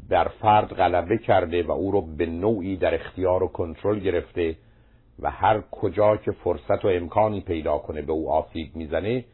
[0.09, 4.55] بر فرد غلبه کرده و او رو به نوعی در اختیار و کنترل گرفته
[5.19, 9.25] و هر کجا که فرصت و امکانی پیدا کنه به او آسیب می‌زنه.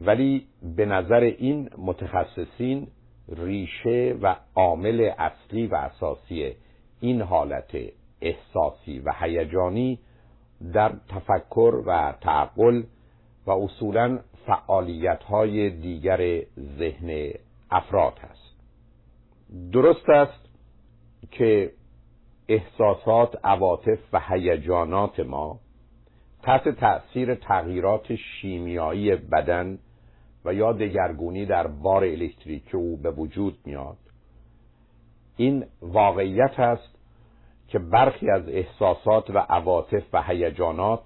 [0.00, 0.46] ولی
[0.76, 2.86] به نظر این متخصصین
[3.28, 6.52] ریشه و عامل اصلی و اساسی
[7.00, 7.76] این حالت
[8.20, 9.98] احساسی و هیجانی
[10.72, 12.82] در تفکر و تعقل
[13.46, 16.42] و اصولا فعالیت های دیگر
[16.78, 17.32] ذهن
[17.70, 18.56] افراد هست.
[19.72, 20.48] درست است
[21.30, 21.72] که
[22.48, 25.60] احساسات عواطف و هیجانات ما
[26.42, 29.78] تحت تأثیر تغییرات شیمیایی بدن
[30.44, 33.96] و یا دگرگونی در بار الکتریک او به وجود میاد.
[35.36, 36.95] این واقعیت است
[37.68, 41.00] که برخی از احساسات و عواطف و هیجانات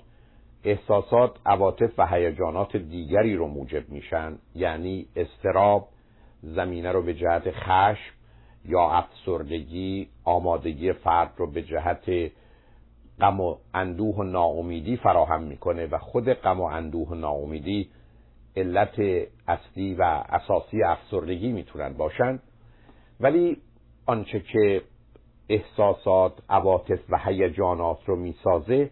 [0.64, 5.88] احساسات عواطف و هیجانات دیگری رو موجب میشن یعنی استراب
[6.42, 8.12] زمینه رو به جهت خشم
[8.64, 12.32] یا افسردگی آمادگی فرد رو به جهت
[13.20, 17.90] غم و اندوه و ناامیدی فراهم می‌کنه و خود غم و اندوه و ناامیدی
[18.56, 19.00] علت
[19.48, 22.38] اصلی و اساسی افسردگی می‌تونن باشن.
[23.20, 23.56] ولی
[24.06, 24.82] آنچه که
[25.50, 28.90] احساسات عواطف و هیجانات رو می‌سازه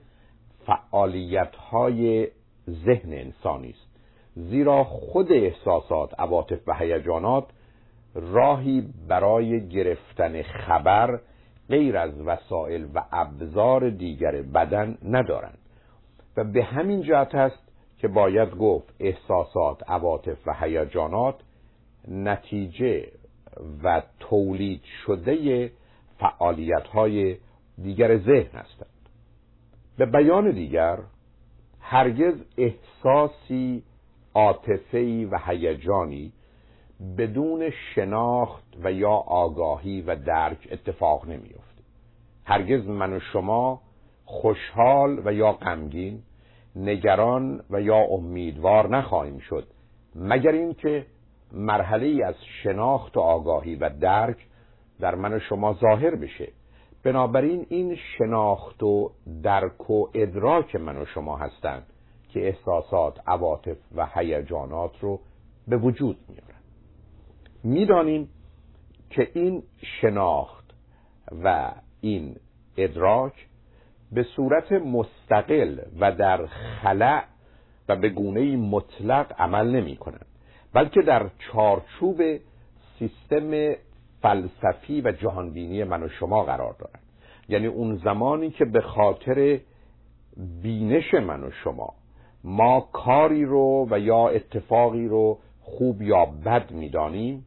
[0.67, 2.29] فعالیت های
[2.71, 3.89] ذهن انسانی است.
[4.35, 7.45] زیرا خود احساسات عواطف و هیجانات
[8.15, 11.21] راهی برای گرفتن خبر
[11.69, 15.59] غیر از وسایل و ابزار دیگر بدن ندارند.
[16.37, 17.69] و به همین جهت است
[17.99, 21.35] که باید گفت احساسات عواطف و هیجانات
[22.09, 23.09] نتیجه
[23.83, 25.71] و تولید شده
[26.19, 27.37] فعالیت های
[27.83, 29.09] دیگر ذهن هستند.
[29.99, 30.99] به بیان دیگر
[31.81, 33.83] هرگز احساسی
[34.35, 36.33] عاطفه‌ای و هیجانی
[37.19, 41.83] بدون شناخت و یا آگاهی و درک اتفاق نمیافته.
[42.45, 43.81] هرگز من و شما
[44.25, 46.23] خوشحال و یا غمگین
[46.77, 49.67] نگران و یا امیدوار نخواهیم شد
[50.15, 51.07] مگر اینکه
[51.53, 54.48] مرحله از شناخت و آگاهی و درک
[55.01, 56.53] در من و شما ظاهر بشه.
[57.03, 59.11] بنابراین این شناخت و
[59.43, 61.87] درک و ادراک من و شما هستند
[62.29, 65.21] که احساسات عواطف و هیجانات رو
[65.69, 66.61] به وجود میارن.
[67.65, 68.29] می‌دانیم
[69.11, 69.63] که این
[70.01, 70.75] شناخت
[71.45, 72.37] و این
[72.77, 73.33] ادراک
[74.13, 77.25] به صورت مستقل و در خلع
[77.89, 80.27] و به گونه مطلق عمل نمی کنند
[80.73, 82.23] بلکه در چارچوب
[82.99, 83.75] سیستم
[84.23, 87.03] فلسفی و جهانبینی من و شما قرار دارند
[87.49, 89.61] یعنی اون زمانی که به خاطر
[90.63, 91.95] بینش من و شما
[92.45, 97.45] ما کاری رو و یا اتفاقی رو خوب یا بد می‌دانیم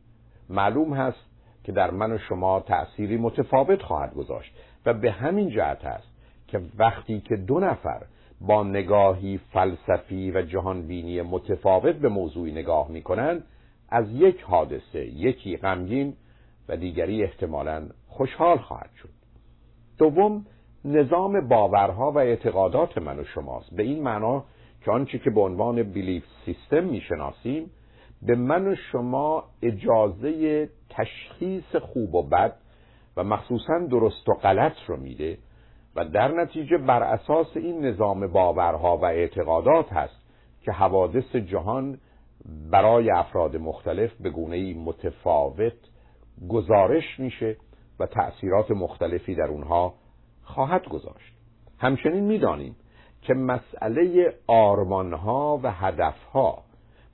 [0.49, 1.25] معلوم هست
[1.63, 4.53] که در من و شما تأثیری متفاوت خواهد گذاشت
[4.85, 6.07] و به همین جهت است
[6.47, 8.01] که وقتی که دو نفر
[8.41, 13.43] با نگاهی فلسفی و جهانبینی متفاوت به موضوعی نگاه می‌کنند
[13.89, 16.13] از یک حادثه یکی غمگین
[16.69, 19.09] و دیگری احتمالا خوشحال خواهد شد.
[19.97, 20.45] دوم
[20.85, 23.75] نظام باورها و اعتقادات من و شماست.
[23.75, 24.43] به این معنا
[24.85, 27.71] که آنچه که به عنوان بیلیف سیستم می‌شناسیم
[28.21, 32.55] به من و شما اجازه تشخیص خوب و بد
[33.17, 35.37] و مخصوصا درست و غلط رو میده
[35.95, 40.21] و در نتیجه بر اساس این نظام باورها و اعتقادات هست
[40.61, 41.97] که حوادث جهان
[42.71, 45.90] برای افراد مختلف به گونه متفاوت
[46.49, 47.57] گزارش میشه
[47.99, 49.93] و تأثیرات مختلفی در اونها
[50.43, 51.33] خواهد گذاشت.
[51.77, 52.75] همچنین می‌دانیم
[53.21, 56.63] که مسئله آرمانها و هدفها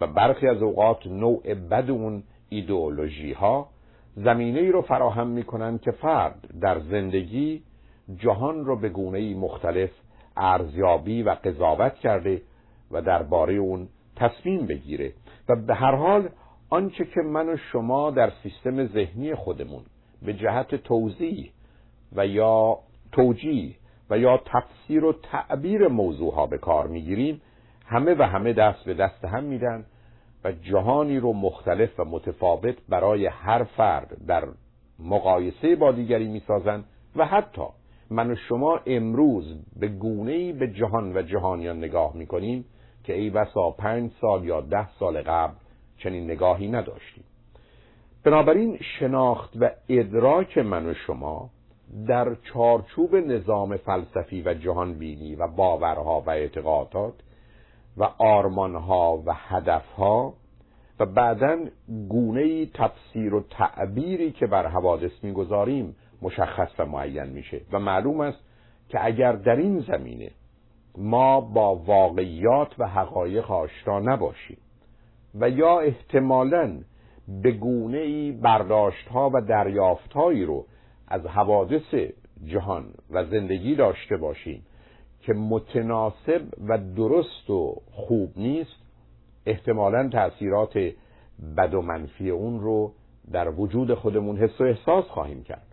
[0.01, 3.69] و برخی از اوقات نوع بد اون ایدئولوژی ها
[4.15, 7.63] زمینه ای رو فراهم می‌کنن که فرد در زندگی
[8.15, 9.89] جهان رو به گونه مختلف
[10.37, 12.41] ارزیابی و قضاوت کرده
[12.91, 15.13] و درباره اون تصمیم بگیره
[15.49, 16.29] و به هر حال
[16.69, 19.83] آنچه که من و شما در سیستم ذهنی خودمون
[20.21, 21.51] به جهت توضیح
[22.15, 22.79] و یا
[23.11, 23.75] توجیه
[24.09, 27.41] و یا تفسیر و تعبیر موضوع ها به کار می‌گیریم
[27.85, 29.85] همه و همه دست به دست هم میدن
[30.43, 34.43] و جهانی رو مختلف و متفاوت برای هر فرد در
[34.99, 36.85] مقایسه با دیگری می‌سازند
[37.15, 37.65] و حتی
[38.09, 42.65] من و شما امروز به گونه به جهان و جهانیان نگاه می‌کنیم
[43.03, 45.53] که ای بسا پنج سال یا ده سال قبل
[45.97, 47.23] چنین نگاهی نداشتیم.
[48.23, 51.49] بنابراین شناخت و ادراک من و شما
[52.07, 57.13] در چارچوب نظام فلسفی و جهان بینی و باورها و اعتقادات
[57.97, 60.33] و آرمانها و هدفها
[60.99, 61.57] و بعدا
[62.09, 68.39] گونه تفسیر و تعبیری که بر حوادث می‌گذاریم مشخص و معین میشه و معلوم است
[68.89, 70.31] که اگر در این زمینه
[70.97, 74.57] ما با واقعیات و حقایق آشنا نباشیم.
[75.39, 76.79] و یا احتمالا
[77.27, 80.65] به گونه ای برداشت ها و دریافت هایی رو
[81.07, 81.95] از حوادث
[82.45, 84.65] جهان و زندگی داشته باشیم
[85.21, 88.75] که متناسب و درست و خوب نیست
[89.45, 90.77] احتمالا تأثیرات
[91.57, 92.93] بد و منفی اون رو
[93.31, 95.67] در وجود خودمون حس و احساس خواهیم کرد.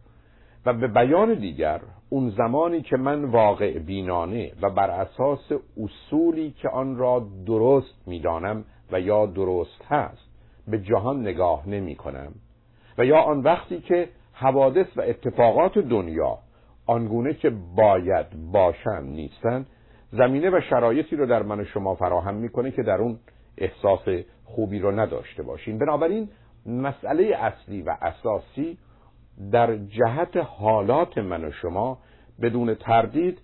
[0.67, 6.69] و به بیان دیگر اون زمانی که من واقع بینانه و بر اساس اصولی که
[6.69, 10.29] آن را درست می‌دانم و یا درست هست
[10.69, 12.33] به جهان نگاه نمی کنم.
[12.99, 16.39] و یا آن وقتی که حوادث و اتفاقات دنیا
[16.87, 19.67] آنگونه که باید باشند نیستن
[20.13, 23.19] زمینه و شرایطی رو در من شما فراهم می‌کنه که در اون
[23.59, 26.29] احساس خوبی رو نداشته باشین بنابراین
[26.67, 28.79] مسئله اصلی و اساسی
[29.53, 31.99] در جهت حالات من و شما
[32.43, 33.39] بدون تردید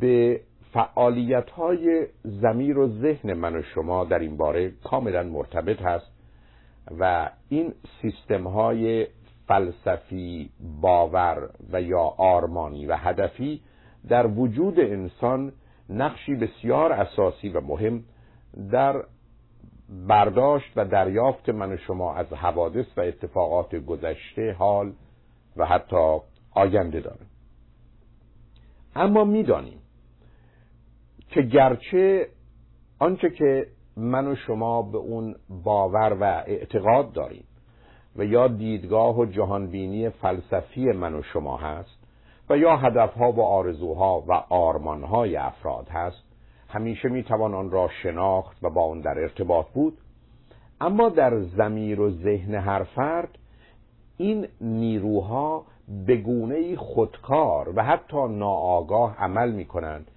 [0.00, 0.40] به
[0.72, 6.12] فعالیت های زمیر و ذهن من و شما در این باره کاملا مرتبط هست
[6.98, 9.06] و این سیستم های
[9.46, 10.50] فلسفی
[10.80, 13.60] باور و یا آرمانی و هدفی
[14.08, 15.52] در وجود انسان
[15.88, 18.04] نقشی بسیار اساسی و مهم
[18.72, 19.04] در
[20.08, 24.92] برداشت و دریافت من و شما از حوادث و اتفاقات گذشته حال
[25.56, 26.18] و حتی
[26.50, 27.26] آینده داره
[28.96, 29.81] اما می‌دانیم
[31.32, 32.28] که گرچه
[32.98, 35.34] آنچه که من و شما به اون
[35.64, 37.44] باور و اعتقاد داریم
[38.16, 41.98] و یا دیدگاه و جهانبینی فلسفی من و شما هست
[42.50, 46.24] و یا هدفها و آرزوها و آرمانهای افراد هست
[46.68, 49.98] همیشه می‌توان آن را شناخت و با آن در ارتباط بود.
[50.80, 53.38] اما در زمیر و ذهن هر فرد
[54.16, 55.64] این نیروها
[56.06, 60.10] به گونه خودکار و حتی ناآگاه عمل می کنند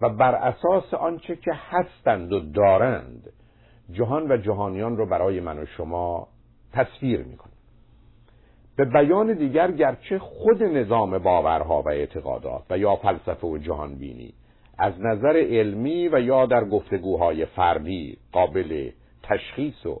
[0.00, 3.32] و بر اساس آنچه که هستند و دارند
[3.92, 6.28] جهان و جهانیان رو برای من و شما
[6.72, 7.56] تصویر می کنند
[8.76, 14.34] به بیان دیگر گرچه خود نظام باورها و اعتقادات و یا فلسفه و جهان بینی
[14.78, 18.90] از نظر علمی و یا در گفتگوهای فردی قابل
[19.22, 20.00] تشخیص و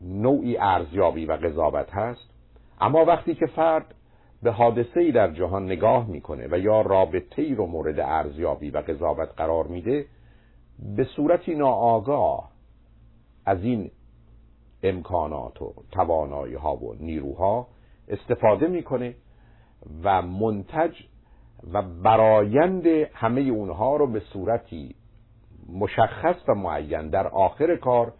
[0.00, 2.30] نوعی ارزیابی و قضاوت هست
[2.80, 3.94] اما وقتی که فرد
[4.46, 8.78] به حادثه ای در جهان نگاه می‌کنه و یا رابطه ای رو مورد ارزیابی و
[8.78, 10.06] قضاوت قرار میده
[10.96, 12.50] به صورتی ناآگاه
[13.46, 13.90] از این
[14.82, 17.66] امکانات و توانایی ها و نیروها
[18.08, 19.14] استفاده می‌کنه
[20.02, 20.94] و منتج
[21.72, 24.94] و برایند همه اونها رو به صورتی
[25.72, 27.08] مشخص و معین.
[27.10, 28.12] در آخر کار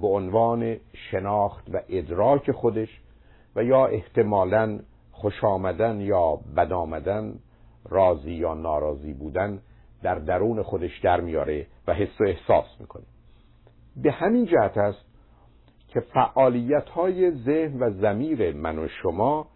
[0.00, 0.76] به عنوان
[1.10, 3.00] شناخت و ادراک خودش
[3.56, 4.80] و یا احتمالا
[5.22, 7.34] خوش آمدن یا بد آمدن
[7.88, 9.62] راضی یا ناراضی بودن
[10.02, 13.02] در درون خودش در میاره و حس و احساس می‌کنه.
[13.96, 15.04] به همین جهت است
[15.88, 19.46] که فعالیت های ذهن و زمیر من و شما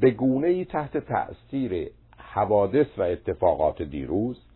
[0.00, 4.46] به گونه ای تحت تأثیر حوادث و اتفاقات دیروز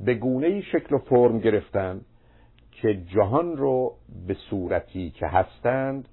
[0.00, 2.00] به گونه ای شکل و فرم گرفتن
[2.72, 3.94] که جهان رو
[4.26, 6.08] به صورتی که هستند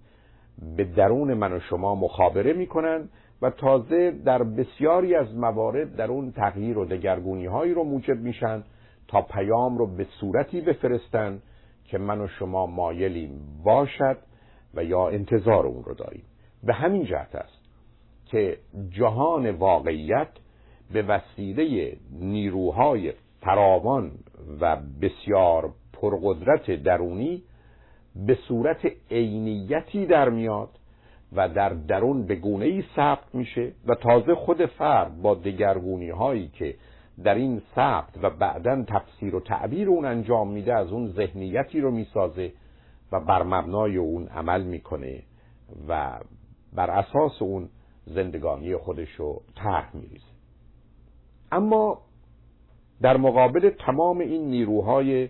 [0.77, 3.09] به درون من و شما مخابره می‌کنند
[3.41, 8.63] و تازه در بسیاری از موارد در اون تغییر و دگرگونی هایی رو موجب میشن
[9.07, 11.41] تا پیام رو به صورتی بفرستن
[11.85, 14.17] که من و شما مایلیم باشد
[14.73, 16.23] و یا انتظار اون رو داریم.
[16.63, 17.61] به همین جهت است
[18.25, 18.57] که
[18.89, 20.29] جهان واقعیت
[20.93, 24.11] به وسیله نیروهای فراوان
[24.61, 27.43] و بسیار پرقدرت درونی
[28.15, 30.69] به صورت عینیتی در میاد
[31.35, 36.47] و در درون به گونه ای ثبت میشه و تازه خود فرد با دگرگونی هایی
[36.47, 36.75] که
[37.23, 41.91] در این ثبت و بعدا تفسیر و تعبیر اون انجام میده از اون ذهنیتی رو
[41.91, 42.51] می‌سازه
[43.11, 45.23] و بر مبنای اون عمل می‌کنه
[45.87, 46.19] و
[46.73, 47.69] بر اساس اون
[48.05, 50.31] زندگانی خودش رو طرح میریزه.
[51.51, 52.01] اما
[53.01, 55.29] در مقابل تمام این نیروهای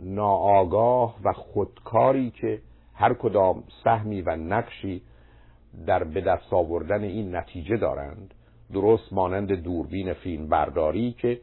[0.00, 2.60] ناآگاه و خودکاری که
[2.94, 5.02] هر کدام سهمی و نقشی
[5.86, 8.34] در به دست آوردن این نتیجه دارند
[8.72, 11.40] درست مانند دوربین فیلم برداری که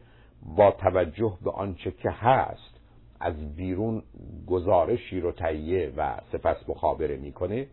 [0.56, 2.80] با توجه به آنچه که هست
[3.20, 4.02] از بیرون
[4.46, 7.66] گزارشی رو تهیه و سپس مخابره می‌کنه.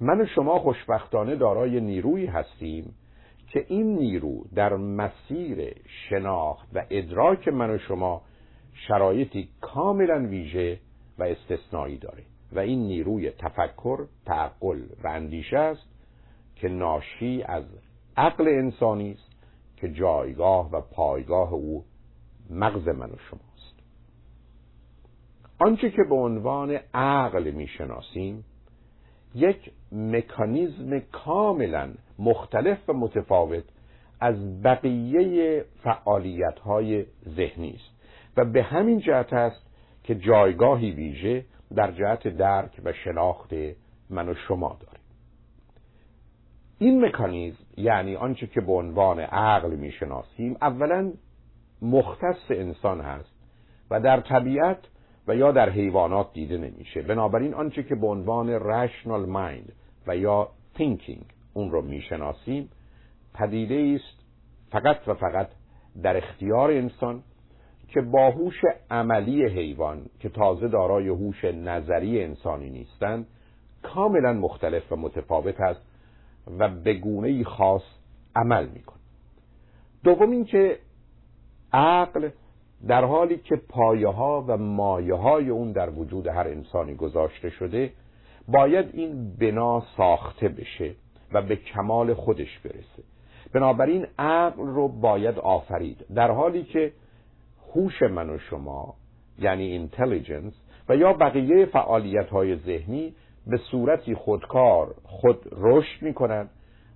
[0.00, 2.94] من و شما خوشبختانه دارای نیرویی هستیم
[3.48, 5.74] که این نیرو در مسیر
[6.08, 8.22] شناخت و ادراک من و شما
[8.88, 10.78] شرایطی کاملا ویژه
[11.18, 12.22] و استثنایی داره.
[12.52, 15.88] و این نیروی تفکر، تعقل و اندیشه است
[16.56, 17.64] که ناشی از
[18.16, 19.30] عقل انسانی است
[19.76, 21.84] که جایگاه و پایگاه او
[22.50, 23.74] مغز من و شماست.
[25.58, 28.44] آنچه که به عنوان عقل می‌شناسیم
[29.34, 33.64] یک مکانیزم کاملا مختلف و متفاوت
[34.20, 37.94] از بقیه فعالیت های ذهنی است
[38.36, 39.66] و به همین جهت است
[40.04, 41.44] که جایگاهی ویژه
[41.74, 43.52] در جهت درک و شناخت
[44.10, 44.98] من و شما داره
[46.78, 51.12] این مکانیزم یعنی آنچه که به عنوان عقل می‌شناسیم اولا
[51.82, 53.34] مختص انسان هست
[53.90, 54.78] و در طبیعت
[55.28, 57.02] و یا در حیوانات دیده نمیشه.
[57.02, 59.72] بنابراین آنچه که به عنوان rational mind
[60.06, 61.24] و یا thinking
[61.54, 62.70] اون رو می‌شناسیم
[63.34, 64.24] پدیده است
[64.70, 65.48] فقط و فقط
[66.02, 67.22] در اختیار انسان
[67.88, 73.26] که با هوش عملی حیوان که تازه دارای هوش نظری انسانی نیستند
[73.82, 75.80] کاملا مختلف و متفاوت است
[76.58, 77.82] و به گونه خاص
[78.36, 78.96] عمل میکن.
[80.04, 80.78] دوم اینکه
[81.72, 82.30] عقل
[82.86, 87.92] در حالی که پایه ها و مایه های اون در وجود هر انسانی گذاشته شده
[88.48, 90.94] باید این بنا ساخته بشه
[91.32, 93.02] و به کمال خودش برسه.
[93.52, 96.06] بنابراین عقل رو باید آفرید.
[96.14, 96.92] در حالی که
[97.74, 98.94] هوش من و شما
[99.38, 100.52] یعنی اینتلیجنس
[100.88, 103.14] و یا بقیه فعالیت های ذهنی
[103.46, 106.48] به صورتی خودکار خود رشد می‌کنن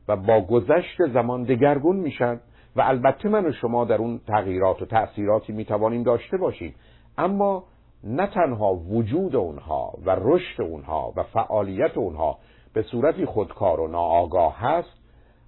[0.08, 2.40] و با گذشت زمان دگرگون میشن
[2.76, 6.74] و البته من و شما در اون تغییرات و تأثیراتی می‌توانیم داشته باشیم.
[7.18, 7.64] اما
[8.04, 12.38] نه تنها وجود اونها و رشد اونها و فعالیت اونها
[12.72, 14.98] به صورتی خودکار و ناآگاه هست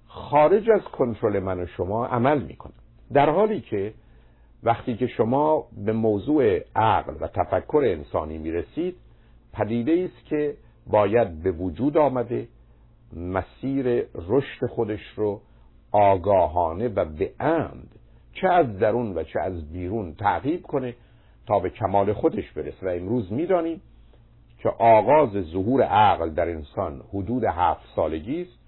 [0.07, 2.73] خارج از کنترل من و شما عمل می‌کنه.
[3.13, 3.93] در حالی که
[4.63, 8.95] وقتی که شما به موضوع عقل و تفکر انسانی می‌رسید
[9.53, 10.53] پدیده است که
[10.87, 12.47] باید به وجود آمده
[13.13, 15.41] مسیر رشد خودش رو
[15.91, 17.87] آگاهانه و به عمد
[18.33, 20.95] چه از درون و چه از بیرون تعقیب کنه
[21.47, 22.85] تا به کمال خودش برسه.
[22.85, 23.81] و امروز می‌دانیم
[24.57, 28.59] که آغاز ظهور عقل در انسان حدود هفت سالگی است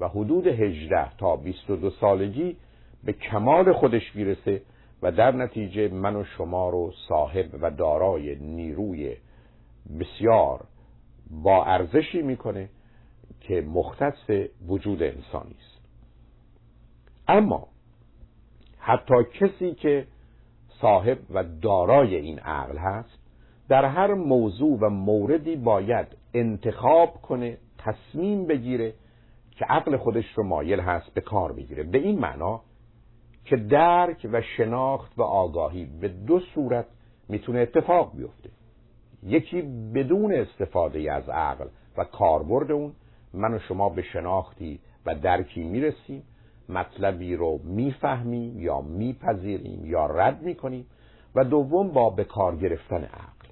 [0.00, 2.56] و حدود هجده تا بیست و دو سالگی
[3.04, 4.62] به کمال خودش می‌رسه
[5.02, 9.16] و در نتیجه من و شما رو صاحب و دارای نیروی
[10.00, 10.64] بسیار
[11.30, 12.68] با ارزشی می‌کنه
[13.40, 14.30] که مختص
[14.68, 15.80] وجود انسانی است.
[17.28, 17.68] اما
[18.78, 20.06] حتی کسی که
[20.80, 23.18] صاحب و دارای این عقل هست
[23.68, 28.94] در هر موضوع و موردی باید انتخاب کنه تصمیم بگیره
[29.50, 31.82] که عقل خودش رو مایل هست به کار بگیره.
[31.82, 32.60] به این معنا
[33.46, 36.86] که درک و شناخت و آگاهی به دو صورت
[37.28, 38.50] می‌تونه اتفاق بیفته.
[39.22, 39.62] یکی
[39.94, 41.66] بدون استفاده از عقل
[41.96, 42.92] و کاربرد اون
[43.34, 46.22] من و شما به شناختی و درکی می‌رسیم
[46.68, 50.86] مطلبی رو می‌فهمیم یا میپذیریم یا رد می‌کنیم
[51.34, 53.48] و دوم با به کار گرفتن عقل.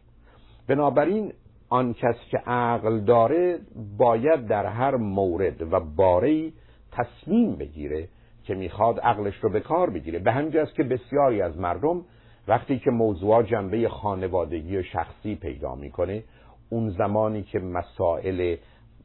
[0.68, 1.32] بنابراین
[1.68, 3.58] آن کس که عقل داره
[3.98, 6.52] باید در هر مورد و باره
[6.92, 8.08] تصمیم بگیره
[8.44, 10.18] که می‌خواد عقلش رو به کار بگیره.
[10.18, 12.04] به همینجاست که بسیاری از مردم
[12.48, 16.24] وقتی که موضوع جنبه خانوادگی و شخصی پیدا می‌کنه
[16.70, 18.56] اون زمانی که مسائل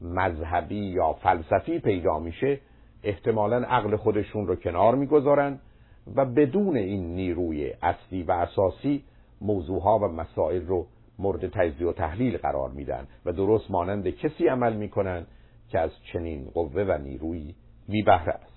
[0.02, 2.60] مذهبی یا فلسفی پیدا میشه
[3.04, 5.60] احتمالا عقل خودشون رو کنار می‌گذارن
[6.16, 9.04] و بدون این نیروی اصلی و اساسی
[9.42, 10.86] موضوعها و مسائل رو
[11.20, 15.26] مورد تجزیه و تحلیل قرار میدن و درست مانند کسی عمل می‌کنن
[15.70, 17.56] که از چنین قوه و نیروی
[17.88, 18.49] بی بهره است.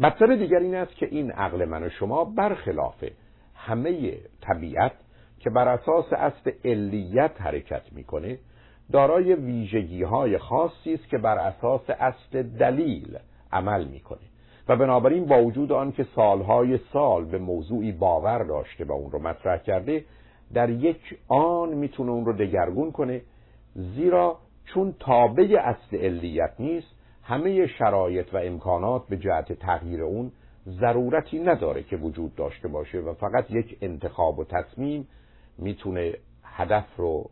[0.00, 3.04] مطلب دیگر این است که این عقل من و شما برخلاف
[3.54, 4.92] همه طبیعت
[5.38, 8.38] که بر اساس اصل علیت حرکت می‌کنه
[8.92, 13.18] دارای ویژگی های خاصی است که بر اساس اصل دلیل
[13.52, 14.18] عمل می‌کنه.
[14.68, 19.18] و بنابراین با وجود آن که سالهای سال به موضوعی باور داشته و اون رو
[19.18, 20.04] مطرح کرده
[20.54, 23.22] در یک آن می‌تونه اون رو دگرگون کنه
[23.74, 26.95] زیرا چون تابع اصل علیت نیست
[27.28, 30.32] همه شرایط و امکانات به جهت تغییر اون
[30.68, 35.08] ضرورتی نداره که وجود داشته باشه و فقط یک انتخاب و تصمیم
[35.58, 37.30] می‌تونه هدف رو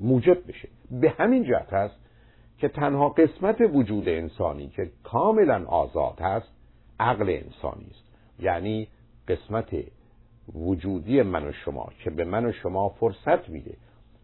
[0.00, 0.68] موجب بشه.
[0.90, 1.94] به همین جهت هست
[2.58, 6.48] که تنها قسمت وجود انسانی که کاملا آزاد هست
[7.00, 8.04] عقل انسانی است.
[8.38, 8.88] یعنی
[9.28, 9.74] قسمت
[10.54, 13.74] وجودی من و شما که به من و شما فرصت میده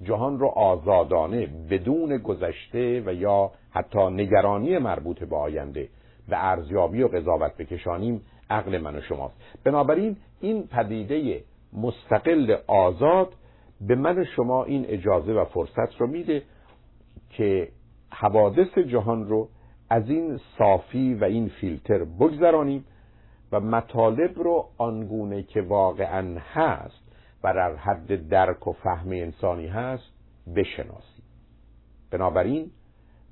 [0.02, 5.88] جهان رو آزادانه بدون گذشته و یا حتی نگرانی مربوط به آینده
[6.28, 9.34] به ارزیابی و قضاوت بکشانیم عقل من و شماست.
[9.64, 13.32] بنابراین این پدیده مستقل آزاد
[13.80, 16.42] به من و شما این اجازه و فرصت رو میده
[17.30, 17.68] که
[18.10, 19.48] حوادث جهان رو
[19.90, 22.84] از این صافی و این فیلتر بگذرانیم
[23.52, 27.07] و مطالب رو آنگونه که واقعا هست
[27.44, 30.12] و در حد درک و فهم انسانی هست
[30.56, 31.24] بشناسیم
[32.10, 32.70] بنابراین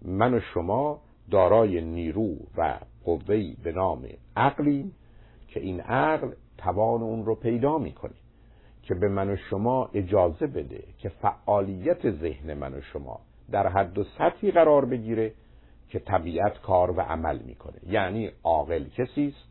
[0.02, 1.00] من و شما
[1.30, 4.92] دارای نیرو و قوهی به نام عقلی
[5.48, 8.14] که این عقل توان اون رو پیدا می‌کنه
[8.82, 13.20] که به من و شما اجازه بده که فعالیت ذهن من و شما
[13.50, 15.32] در حد و سطحی قرار بگیره
[15.88, 17.76] که طبیعت کار و عمل می‌کنه.
[17.86, 19.48] یعنی عاقل کسی است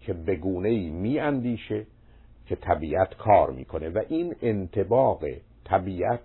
[0.00, 1.86] که به گونه ای می اندیشه
[2.52, 5.24] که طبیعت کار می‌کنه و این انتباق
[5.64, 6.20] طبیعت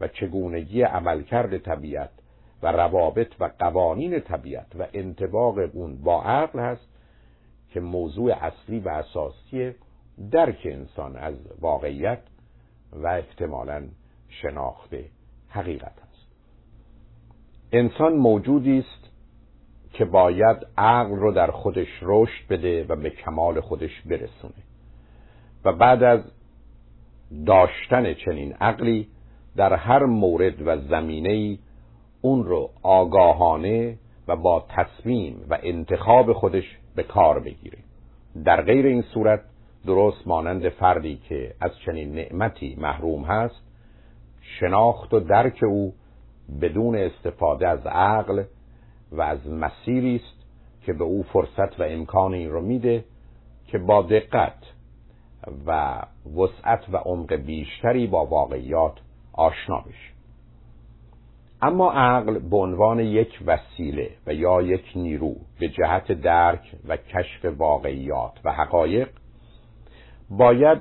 [0.00, 2.10] و چگونگی عملکرد طبیعت
[2.62, 6.88] و روابط و قوانین طبیعت و انتباق اون با عقل هست
[7.70, 9.74] که موضوع اصلی و اساسی
[10.30, 12.22] درک انسان از واقعیت
[12.92, 13.88] و احتمالا
[14.28, 14.94] شناخت
[15.48, 16.26] حقیقت است
[17.72, 19.10] انسان موجودی است
[19.92, 24.71] که باید عقل رو در خودش رشد بده و به کمال خودش برسونه.
[25.64, 26.20] و بعد از
[27.46, 29.08] داشتن چنین عقلی
[29.56, 31.58] در هر مورد و زمینه
[32.20, 33.96] اون رو آگاهانه و
[34.28, 37.78] و با تصمیم و انتخاب خودش به کار بگیره.
[38.44, 39.40] در غیر این صورت
[39.86, 43.62] درست مانند فردی که از چنین نعمتی محروم هست
[44.40, 45.94] شناخت و درک او
[46.60, 48.44] بدون استفاده از عقل
[49.12, 50.46] و از مسیری است
[50.82, 53.04] که به او فرصت و امکان این رو میده
[53.66, 54.58] که با دقت
[55.66, 56.02] و
[56.36, 58.94] وسعت و عمق بیشتری با واقعیات
[59.32, 60.12] آشنا بشه
[61.62, 67.44] اما عقل به عنوان یک وسیله و یا یک نیرو به جهت درک و کشف
[67.44, 69.08] واقعیات و حقایق
[70.30, 70.78] باید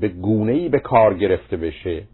[0.00, 2.04] به گونه‌ای به کار گرفته بشه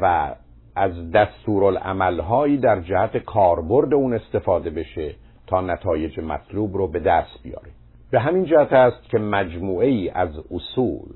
[0.00, 0.34] و
[0.76, 5.14] از دستورالعملهایی در جهت کاربرد اون استفاده بشه
[5.46, 7.70] تا نتایج مطلوب رو به دست بیاره.
[8.10, 11.08] به همین جهت است که مجموعه ای از اصول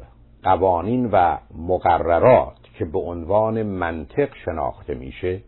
[0.43, 5.41] قوانین و مقررات که به عنوان منطق شناخته میشه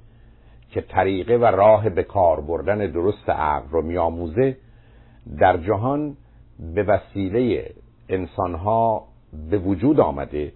[0.70, 4.56] که طریقه و راه به کار بردن درست عقل رو میآموزه
[5.38, 6.16] در جهان
[6.74, 7.70] به وسیله
[8.08, 9.04] انسانها
[9.50, 10.52] به وجود آمده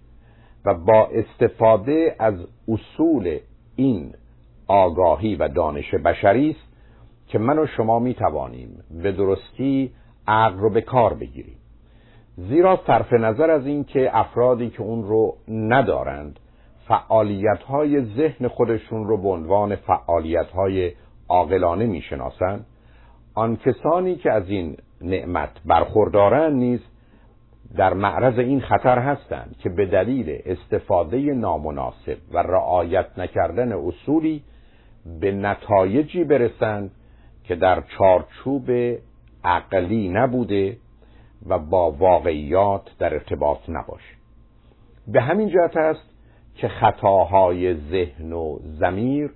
[0.65, 2.35] و با استفاده از
[2.67, 3.39] اصول
[3.75, 4.13] این
[4.67, 6.71] آگاهی و دانش بشری است
[7.27, 9.91] که من و شما می توانیم به درستی
[10.31, 11.57] عقل رو به کار بگیریم.
[12.37, 16.39] زیرا صرف نظر از اینکه افرادی که اون رو ندارند
[16.87, 20.91] فعالیت های ذهن خودشون رو به عنوان فعالیت های
[21.29, 22.65] عاقلانه می‌شناسند.
[23.33, 26.79] آن کسانی که از این نعمت برخوردارند نیز
[27.77, 34.43] در معرض این خطر هستند که به دلیل استفاده نامناسب و رعایت نکردن اصولی
[35.21, 36.91] به نتایجی برسند
[37.43, 38.69] که در چارچوب
[39.43, 40.77] عقلی نبوده
[41.47, 44.15] و با واقعیات در ارتباط نباشه
[45.07, 46.09] به همین جهت است
[46.55, 49.29] که خطاهای ذهن و زمیر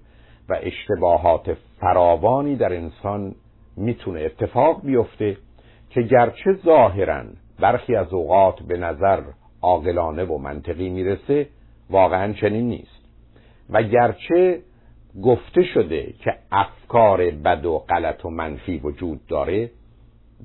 [0.49, 3.36] و اشتباهات فراوانی در انسان
[3.77, 5.38] می‌تونه اتفاق بیفته
[5.90, 7.23] که گرچه ظاهرا
[7.60, 9.22] برخی از اوقات به نظر
[9.61, 11.48] عاقلانه و منطقی می‌رسه
[11.90, 13.06] واقعا چنین نیست.
[13.69, 14.61] و گرچه
[15.23, 19.72] گفته شده که افکار بد و غلط و منفی وجود داره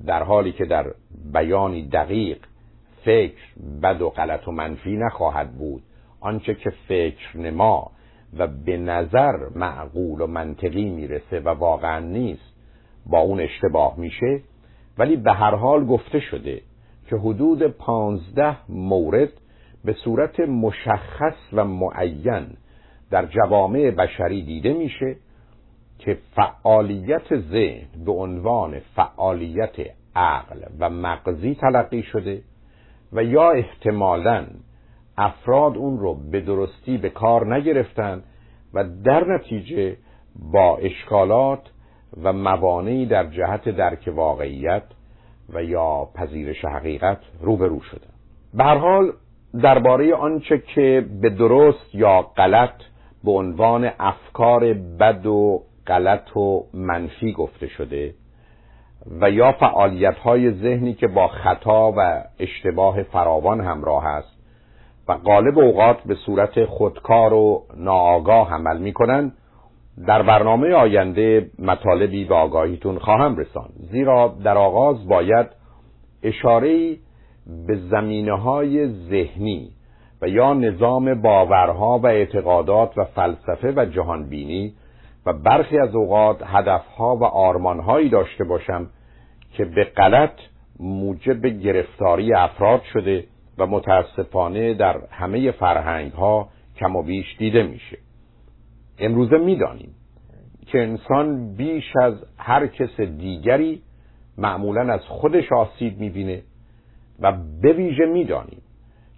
[0.05, 0.93] در حالی که در
[1.33, 2.37] بیانی دقیق
[3.05, 3.41] فکر
[3.83, 5.83] بد و غلط و منفی نخواهد بود
[6.19, 7.91] آنچه که فکر نما
[8.37, 12.53] و به نظر معقول و منطقی می‌رسه و واقعا نیست
[13.05, 14.41] با اون اشتباه میشه
[14.97, 16.61] ولی به هر حال گفته شده
[17.09, 19.29] که حدود پانزده مورد
[19.85, 22.47] به صورت مشخص و معین
[23.11, 25.15] در جوامع بشری دیده میشه
[26.05, 29.75] که فعالیت ذهن به عنوان فعالیت
[30.15, 32.41] عقل و مغزی تلقی شده
[33.13, 34.45] و یا احتمالا
[35.17, 38.23] افراد اون رو به درستی به کار نگرفتن
[38.73, 39.97] و در نتیجه
[40.51, 41.61] با اشکالات
[42.23, 44.83] و موانعی در جهت درک واقعیت
[45.53, 48.11] و یا پذیرش حقیقت روبرو شدن.
[48.53, 49.11] به هر حال
[49.63, 52.81] درباره آنچه که به درست یا غلط
[53.23, 58.13] به عنوان افکار بد و غلط و منفی گفته شده
[59.21, 64.41] و یا فعالیت های ذهنی که با خطا و اشتباه فراوان همراه است
[65.07, 69.31] و غالب اوقات به صورت خودکار و ناآگاه عمل می‌کنن
[70.07, 75.47] در برنامه آینده مطالبی به آگاهیتون خواهم رسان زیرا در آغاز باید
[76.23, 76.97] اشاره
[77.67, 79.69] به زمینه های ذهنی
[80.21, 84.73] و یا نظام باورها و اعتقادات و فلسفه و جهانبینی
[85.25, 88.89] و برخی از اوقات هدفها و آرمانهایی داشته باشم
[89.53, 90.33] که به غلط
[90.79, 93.23] موجب گرفتاری افراد شده
[93.57, 97.97] و متاسفانه در همه فرهنگ ها کم و بیش دیده میشه.
[98.99, 99.95] امروزه می‌دانیم
[100.65, 103.81] که انسان بیش از هر کس دیگری
[104.37, 106.41] معمولا از خودش آسیب می‌بینه
[107.19, 107.31] و
[107.61, 108.61] به ویژه می‌دانیم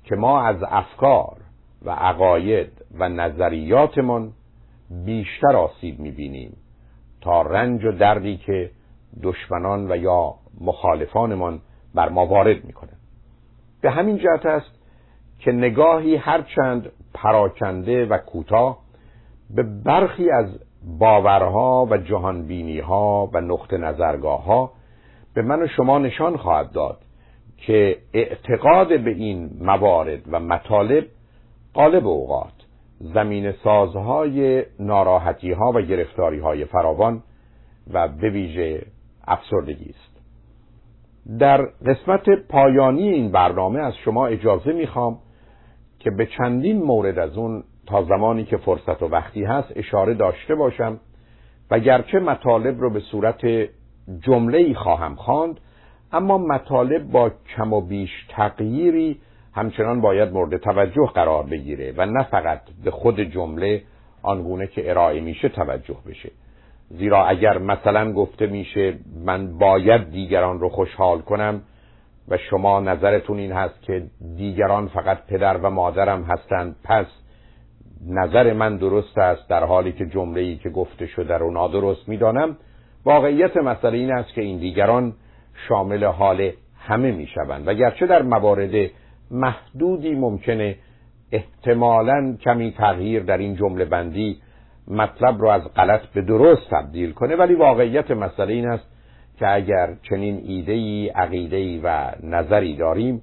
[0.03, 1.37] که ما از افکار
[1.85, 4.33] و عقاید و نظریاتمان
[5.05, 6.57] بیشتر آسیب می‌بینیم
[7.21, 8.71] تا رنج و دردی که
[9.23, 11.61] دشمنان و یا مخالفانمان
[11.95, 12.99] بر ما وارد می‌کنند
[13.81, 14.71] به همین جهت است
[15.39, 18.79] که نگاهی هرچند پراکنده و کوتاه
[19.49, 20.59] به برخی از
[20.97, 24.71] باورها و جهانبینی ها و نقط نظرگاه ها
[25.33, 26.97] به من و شما نشان خواهد داد
[27.57, 31.05] که اعتقاد به این موارد و مطالب
[31.73, 32.62] قالب اوقات.
[33.03, 37.23] زمین سازهای ناراحتی ها و گرفتاری های فراوان
[37.93, 38.85] و به ویژه
[39.27, 40.13] افسردگی است.
[41.39, 45.19] در قسمت پایانی این برنامه از شما اجازه می‌خوام
[45.99, 50.55] که به چندین مورد از اون تا زمانی که فرصت و وقتی هست اشاره داشته
[50.55, 50.99] باشم
[51.71, 53.41] و گرچه مطالب رو به صورت
[54.19, 55.59] جمله خواهم خواند
[56.11, 59.19] اما مطالب با کم و بیش تغییری
[59.55, 63.81] همچنان باید مورد توجه قرار بگیره و نه فقط به خود جمله
[64.21, 66.31] آنگونه که ارائه میشه توجه بشه.
[66.89, 71.61] زیرا اگر مثلا گفته میشه من باید دیگران رو خوشحال کنم
[72.27, 74.03] و شما نظرتون این هست که
[74.37, 77.05] دیگران فقط پدر و مادرم هستند پس
[78.07, 82.57] نظر من درست است در حالی که جمله ای که گفته شده رو نادرست می‌دانم.
[83.05, 85.13] واقعیت مسئله این است که این دیگران
[85.67, 87.67] شامل حال همه می‌شوند.
[87.67, 88.89] و گرچه در موارد
[89.31, 90.75] محدودی ممکنه
[91.31, 94.41] احتمالا کمی تغییر در این جمله بندی
[94.87, 98.87] مطلب رو از غلط به درست تبدیل کنه ولی واقعیت مسئله این است
[99.39, 103.21] که اگر چنین ایدهی عقیدهی و نظری داریم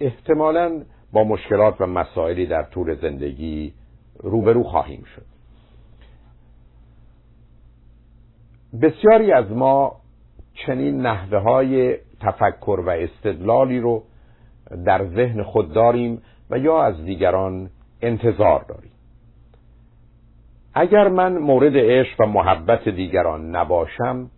[0.00, 0.82] احتمالا
[1.12, 3.72] با مشکلات و مسائلی در طول زندگی
[4.22, 5.24] روبرو خواهیم شد.
[8.82, 9.96] بسیاری از ما
[10.54, 14.02] چنین نحوه های تفکر و استدلالی رو
[14.84, 17.70] در ذهن خود داریم و یا از دیگران
[18.02, 18.92] انتظار داریم.
[20.74, 24.30] اگر من مورد عشق و محبت دیگران نباشم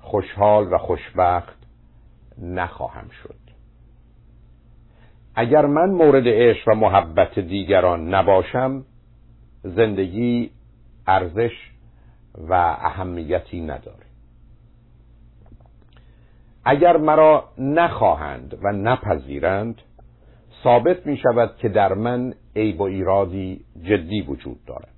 [0.00, 1.58] خوشحال و خوشبخت
[2.38, 3.42] نخواهم شد.
[5.34, 8.84] اگر من مورد عشق و محبت دیگران نباشم
[9.62, 10.50] زندگی
[11.06, 11.70] ارزش
[12.48, 14.01] و اهمیتی نداره
[16.64, 19.74] اگر مرا نخواهند و نپذیرند
[20.64, 24.88] ثابت می شود که در من عیب و ایرادی جدی وجود دارد.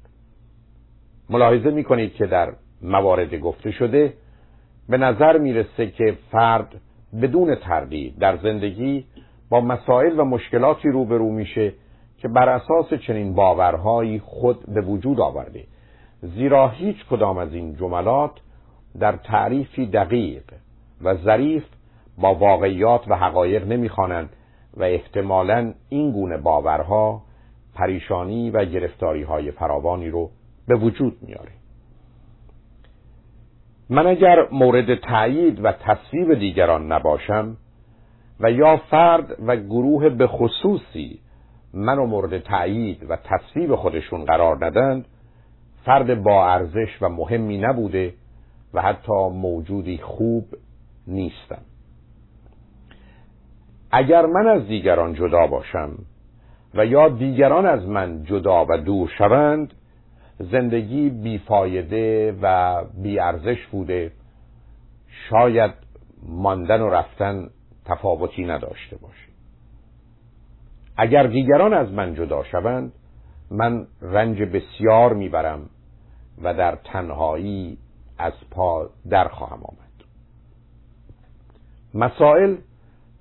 [1.30, 4.14] ملاحظه می کنید که در موارد گفته شده
[4.88, 6.80] به نظر می‌رسه که فرد
[7.22, 9.06] بدون تردید در زندگی
[9.50, 11.72] با مسائل و مشکلاتی روبرو میشه
[12.18, 15.64] که بر اساس چنین باورهایی خود به وجود آورده
[16.22, 18.32] زیرا هیچ کدام از این جملات
[19.00, 20.42] در تعریفی دقیق
[21.02, 21.64] و ظریف
[22.18, 24.30] با واقعیات و حقایق نمی‌خوانند
[24.76, 27.22] و احتمالا این گونه باورها
[27.74, 30.30] پریشانی و گرفتاری های فراوانی رو
[30.68, 31.52] به وجود میاره
[33.90, 37.56] من اگر مورد تایید و تصویب دیگران نباشم
[38.40, 41.20] و یا فرد و گروه به خصوصی
[41.74, 45.04] منو مورد تایید و تصویب خودشون قرار ندند
[45.84, 48.14] فرد با ارزش و مهمی نبوده
[48.74, 50.44] و حتی موجودی خوب
[51.06, 51.62] نیستم.
[53.90, 55.90] اگر من از دیگران جدا باشم
[56.74, 59.74] و یا دیگران از من جدا و دور شوند
[60.38, 64.12] زندگی بیفایده و بیارزش بوده
[65.30, 65.70] شاید
[66.22, 67.50] ماندن و رفتن
[67.84, 69.28] تفاوتی نداشته باشه
[70.96, 72.92] اگر دیگران از من جدا شوند
[73.50, 75.70] من رنج بسیار می‌برم
[76.42, 77.78] و در تنهایی
[78.18, 79.83] از پا در خواهم آمد.
[81.94, 82.56] مسائل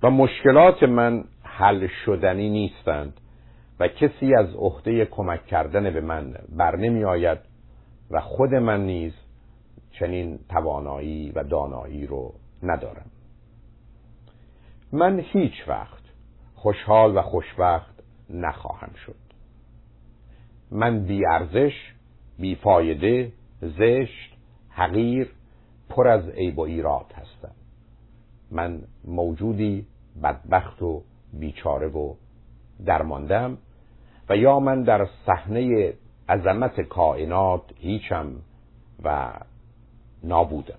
[0.02, 3.20] و مشکلات من حل شدنی نیستند
[3.80, 7.38] و کسی از عهده کمک کردن به من بر نمی آید
[8.10, 9.12] و خود من نیز
[9.90, 13.10] چنین توانایی و دانایی رو ندارم.
[14.92, 16.02] من هیچ وقت
[16.54, 19.16] خوشحال و خوشبخت نخواهم شد.
[20.70, 21.92] من بی ارزش
[22.38, 24.34] بی فایده زشت
[24.70, 25.28] حقیر
[25.88, 27.13] پر از عیب و ایراد.
[28.54, 29.86] من موجودی
[30.22, 31.02] بدبخت و
[31.32, 32.14] بیچاره و
[32.86, 33.58] درماندم
[34.28, 35.92] و یا من در صحنه
[36.28, 38.26] عظمت کائنات هیچم
[39.04, 39.32] و
[40.22, 40.78] نابودم.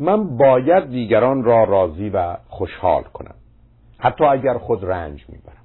[0.00, 3.34] من باید دیگران را راضی و خوشحال کنم.
[3.98, 5.56] حتی اگر خود رنج می‌برم.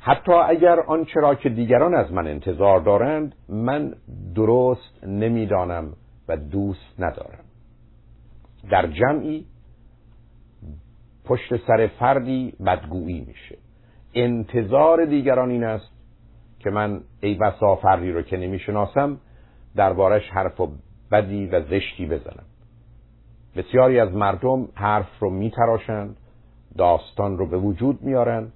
[0.00, 3.94] حتی اگر آنچه را که دیگران از من انتظار دارند من
[4.34, 5.92] درست نمی‌دانم
[6.28, 7.44] و دوست ندارم.
[8.70, 9.46] در جمعی
[11.24, 13.58] پشت سر فردی بدگویی میشه.
[14.14, 15.90] انتظار دیگران این است
[16.58, 19.20] که من ای بسا فردی رو که نمی‌شناسم
[19.76, 20.68] دربارش حرف و
[21.12, 22.44] بدی و زشتی بزنم.
[23.56, 26.16] بسیاری از مردم حرف رو میتراشند
[26.78, 28.52] داستان رو به وجود میارن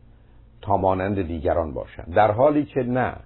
[0.62, 2.14] تا مانند دیگران باشند.
[2.14, 3.16] در حالی که نه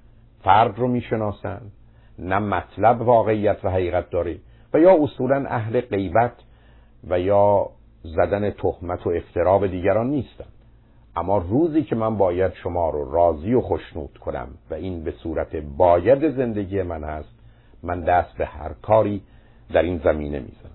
[0.44, 1.72] فرد رو می‌شناسند
[2.18, 4.38] نه مطلب واقعیت و حقیقت داره
[4.74, 6.32] و یا اصولا اهل غیبت
[7.04, 7.70] و یا
[8.02, 10.44] زدن تهمت و افترا به دیگران نیستم.
[11.16, 15.56] اما روزی که من باید شما رو راضی و خشنود کنم و این به صورت
[15.56, 17.38] باید زندگی من هست
[17.82, 19.22] من دست به هر کاری
[19.72, 20.70] در این زمینه می‌زنم.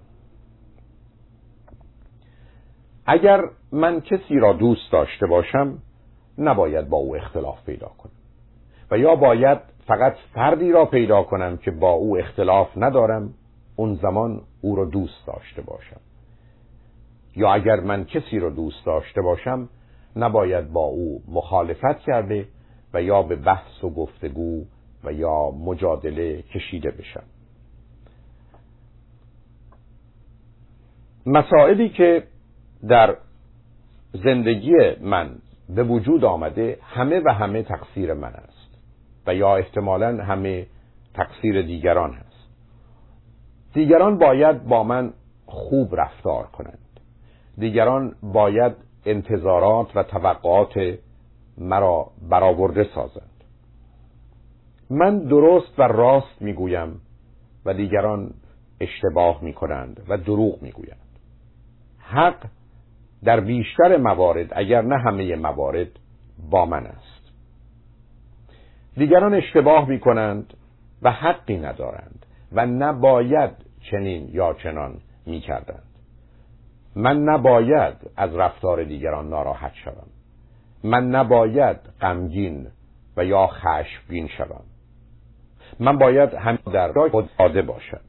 [3.06, 5.78] اگر من کسی را دوست داشته باشم
[6.38, 8.12] نباید با او اختلاف پیدا کنم.
[8.92, 13.34] و یا باید فقط فردی را پیدا کنم که با او اختلاف ندارم
[13.76, 16.00] اون زمان او را دوست داشته باشم.
[17.36, 19.70] یا اگر من کسی را دوست داشته باشم
[20.16, 22.48] نباید با او مخالفت کرده
[22.94, 24.66] و یا به بحث و گفتگو
[25.04, 27.24] و یا مجادله کشیده بشم.
[31.26, 32.24] مسائلی که
[32.88, 33.18] در
[34.14, 35.36] زندگی من
[35.70, 38.78] به وجود آمده همه و همه تقصیر من است
[39.28, 40.68] و یا احتمالا همه
[41.14, 42.50] تقصیر دیگران هست.
[43.74, 45.14] دیگران باید با من
[45.46, 46.83] خوب رفتار کنند.
[47.58, 48.74] دیگران باید
[49.06, 50.74] انتظارات و توقعات
[51.58, 53.30] مرا برآورده سازند.
[54.90, 57.02] من درست و راست می‌گویم
[57.66, 58.34] و دیگران
[58.80, 61.20] اشتباه می‌کنند و دروغ می‌گویند.
[62.00, 62.46] حق
[63.24, 66.00] در بیشتر موارد اگر نه همه موارد
[66.50, 67.32] با من است.
[68.98, 70.54] دیگران اشتباه می کنند
[71.02, 73.52] و حقی ندارند و نباید
[73.92, 75.93] چنین یا چنان می کردند
[76.96, 80.08] من نباید از رفتار دیگران ناراحت شوم.
[80.84, 82.68] من نباید غمگین
[83.18, 84.64] و یا خشمگین شوم.
[85.80, 88.02] من باید هم در خود آده باشد.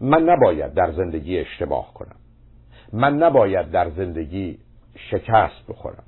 [0.00, 2.16] من نباید در زندگی اشتباه کنم.
[2.92, 4.58] من نباید در زندگی
[5.10, 6.04] شکست بخورم.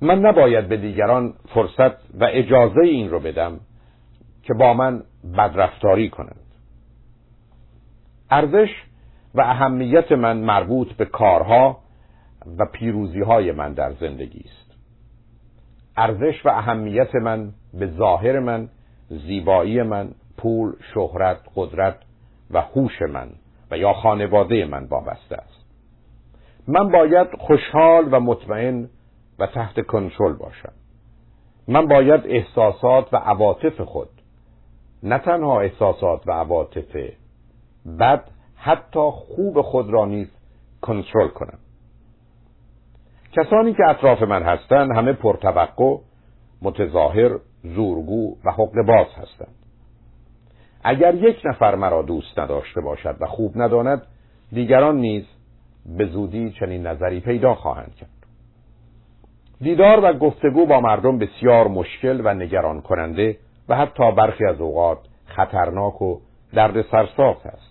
[0.00, 3.60] من نباید به دیگران فرصت و اجازه این رو بدم
[4.42, 5.02] که با من
[5.36, 6.54] بدرفتاری کنند.
[8.30, 8.68] ارزش
[9.34, 11.78] و اهمیت من مربوط به کارها
[12.58, 14.76] و پیروزی های من در زندگی است.
[15.96, 18.68] ارزش و اهمیت من به ظاهر من
[19.08, 21.96] زیبایی من پول شهرت قدرت
[22.50, 23.28] و هوش من
[23.70, 25.64] و یا خانواده من وابسته است.
[26.68, 28.88] من باید خوشحال و مطمئن
[29.38, 30.72] و تحت کنترل باشم.
[31.68, 34.08] من باید احساسات و عواطف خود
[35.02, 36.96] نه تنها احساسات و عواطف
[38.00, 38.24] بد
[38.68, 40.28] حتی خوب خود را نیز
[40.82, 41.58] کنترل کنم
[43.32, 45.96] کسانی که اطراف من هستند همه پرتوقع
[46.62, 49.54] متظاهر زورگو و حق باز هستند.
[50.84, 54.02] اگر یک نفر مرا دوست نداشته باشد و خوب نداند
[54.52, 55.24] دیگران نیز
[55.98, 58.10] به زودی چنین نظری پیدا خواهند کرد.
[59.60, 63.36] دیدار و گفتگو با مردم بسیار مشکل و نگران کننده
[63.68, 66.20] و حتی برخی از اوقات خطرناک و
[66.52, 67.67] درد سرساز است.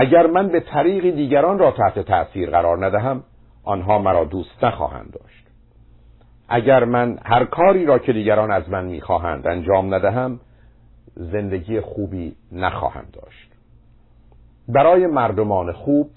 [0.00, 3.22] اگر من به طریق دیگران را تحت تأثیر قرار ندهم
[3.64, 5.46] آنها مرا دوست نخواهند داشت.
[6.48, 10.40] اگر من هر کاری را که دیگران از من می‌خواهند انجام ندهم
[11.16, 13.52] زندگی خوبی نخواهند داشت.
[14.68, 16.10] برای مردمان خوب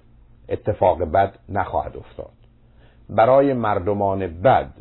[0.50, 2.34] اتفاق بد نخواهد افتاد.
[3.10, 4.74] برای مردمان بد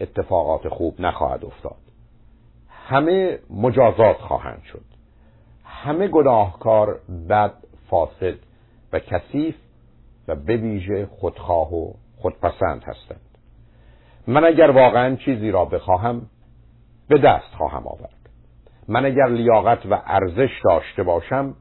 [0.00, 1.76] اتفاقات خوب نخواهد افتاد.
[2.68, 4.84] همه مجازات خواهند شد.
[5.64, 8.34] همه گناهکار بد فاسد
[8.92, 9.54] و کثیف
[10.28, 13.20] و به ویژه خودخواه و خودپسند هستند.
[14.26, 16.22] من اگر واقعا چیزی را بخواهم
[17.08, 18.30] به دست خواهم آورد.
[18.88, 21.54] من اگر لیاقت و ارزش داشته باشم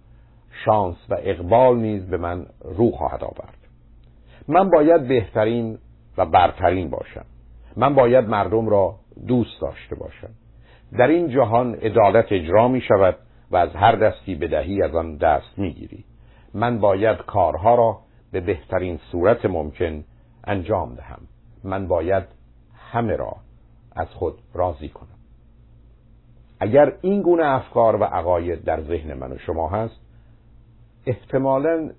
[0.65, 3.57] شانس و اقبال نیز به من رو خواهد آورد.
[4.47, 5.77] من باید بهترین
[6.17, 7.25] و برترین باشم.
[7.77, 8.95] من باید مردم را
[9.27, 10.29] دوست داشته باشم.
[10.97, 13.17] در این جهان عدالت اجرا می شود
[13.51, 16.05] و از هر دستی بدهی از آن دست می گیری
[16.55, 17.99] من باید کارها را
[18.31, 20.03] به بهترین صورت ممکن
[20.43, 21.19] انجام دهم.
[21.63, 22.23] من باید
[22.91, 23.35] همه را
[23.95, 25.07] از خود راضی کنم.
[26.59, 29.99] اگر این گونه افکار و عقاید در ذهن من و شما هست
[31.05, 31.89] احتمالا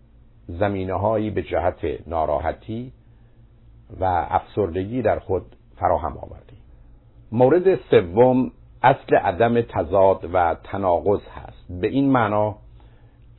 [0.48, 2.92] زمینه هایی به جهت ناراحتی
[4.00, 6.58] و افسردگی در خود فراهم آوردیم.
[7.32, 8.52] مورد سوم
[8.82, 11.80] اصل عدم تضاد و تناقض هست.
[11.80, 12.56] به این معنا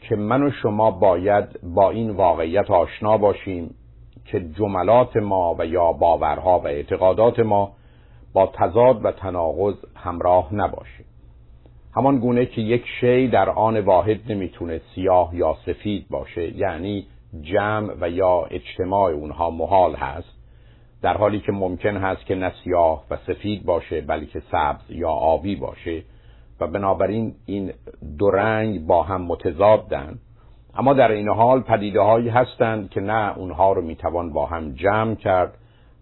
[0.10, 3.76] که من و شما باید با این واقعیت آشنا باشیم
[4.26, 7.72] که جملات ما و یا باورها و اعتقادات ما
[8.34, 11.04] با تضاد و تناقض همراه نباشه.
[11.96, 17.06] همان گونه که یک شی در آن واحد نمی‌تونه سیاه یا سفید باشه یعنی
[17.42, 20.38] جمع و یا اجتماع اونها محال هست
[21.02, 25.56] در حالی که ممکن هست که نه سیاه و سفید باشه بلکه سبز یا آبی
[25.56, 26.04] باشه.
[26.60, 27.74] و بنابراین این
[28.18, 30.20] دو رنگ با هم متضادن.
[30.76, 35.16] اما در این حال پدیده هایی هستند که نه اونها رو می‌توان با هم جمع
[35.16, 35.54] کرد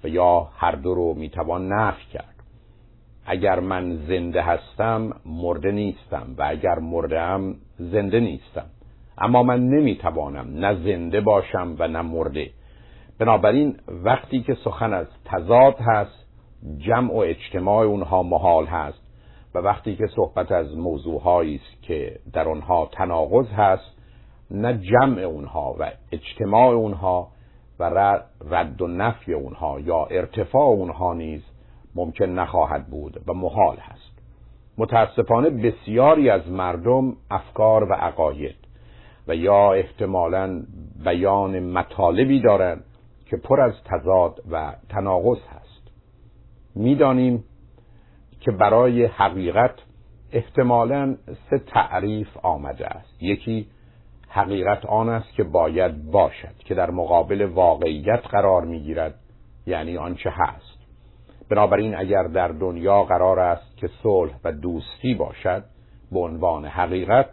[0.03, 2.35] و یا هر دو رو می‌توان نفی کرد.
[3.25, 8.65] اگر من زنده هستم مرده نیستم و اگر مرده هم زنده نیستم.
[9.17, 12.49] اما من نمی‌توانم نه زنده باشم و نه مرده.
[13.19, 16.25] بنابراین وقتی که سخن از تضاد هست
[16.77, 19.04] جمع و اجتماع اونها محال هست.
[19.55, 23.95] و وقتی که صحبت از موضوعهایی است که در آنها تناقض هست
[24.51, 27.27] نه جمع اونها و اجتماع اونها
[27.79, 27.83] و
[28.49, 31.41] رد و نفی اونها یا ارتفاع اونها نیز
[31.95, 34.15] ممکن نخواهد بود و محال هست.
[34.77, 38.55] متاسفانه بسیاری از مردم افکار و عقاید
[39.27, 40.63] و یا احتمالا
[41.05, 42.83] بیان مطالبی دارند
[43.25, 45.91] که پر از تضاد و تناقض هست.
[46.75, 47.43] می‌دانیم
[48.45, 49.75] که برای حقیقت
[50.31, 51.15] احتمالا
[51.49, 53.23] سه تعریف آمده است.
[53.23, 53.67] یکی
[54.29, 59.15] حقیقت آن است که باید باشد که در مقابل واقعیت قرار می‌گیرد
[59.67, 60.77] یعنی آنچه هست.
[61.49, 65.63] بنابراین اگر در دنیا قرار است که صلح و دوستی باشد
[66.11, 67.29] به عنوان حقیقت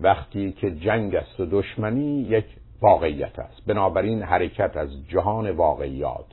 [0.00, 2.46] وقتی که جنگ است و دشمنی یک
[2.82, 3.66] واقعیت است.
[3.66, 6.26] بنابراین حرکت از جهان واقعیات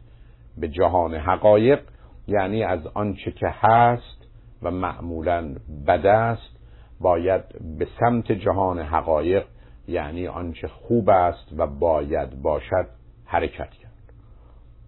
[0.57, 1.79] به جهان حقایق
[2.27, 4.27] یعنی از آنچه که هست
[4.63, 5.55] و معمولا
[5.87, 6.59] بد است
[6.99, 7.43] باید
[7.77, 9.45] به سمت جهان حقایق
[9.87, 12.87] یعنی آنچه خوب است و باید باشد
[13.25, 13.93] حرکت کرد.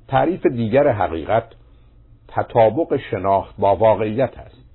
[0.07, 1.47] تعریف دیگر حقیقت
[2.27, 4.65] تطابق شناخت با واقعیت است.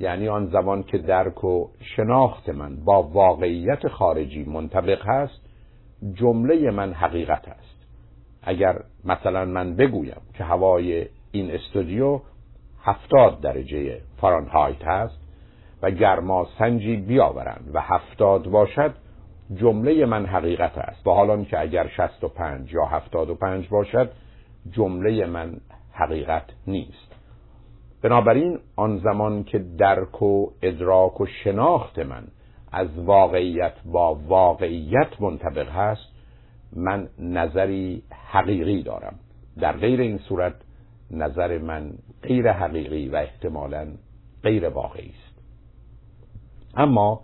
[0.00, 5.40] یعنی آن زمان که درک و شناخت من با واقعیت خارجی منطبق هست
[6.14, 7.86] جمله من حقیقت است.
[8.42, 12.20] اگر مثلا من بگویم که هوای این استودیو
[12.82, 15.18] هفتاد درجه فارانهایت هست
[15.82, 18.94] و گرما سنجی بیاورند و هفتاد باشد
[19.54, 21.06] جمله من حقیقت است.
[21.06, 24.10] و حالا که اگر شست و پنج یا هفتاد و پنج باشد
[24.70, 25.60] جمله من
[25.92, 27.14] حقیقت نیست.
[28.02, 32.24] بنابراین آن زمان که درک و ادراک و شناخت من
[32.72, 36.06] از واقعیت با واقعیت منطبق هست
[36.76, 39.18] من نظری حقیقی دارم.
[39.60, 40.54] در غیر این صورت
[41.10, 41.92] نظر من
[42.22, 43.88] غیر حقیقی و احتمالا
[44.42, 45.40] غیر واقعی است.
[46.76, 47.20] اما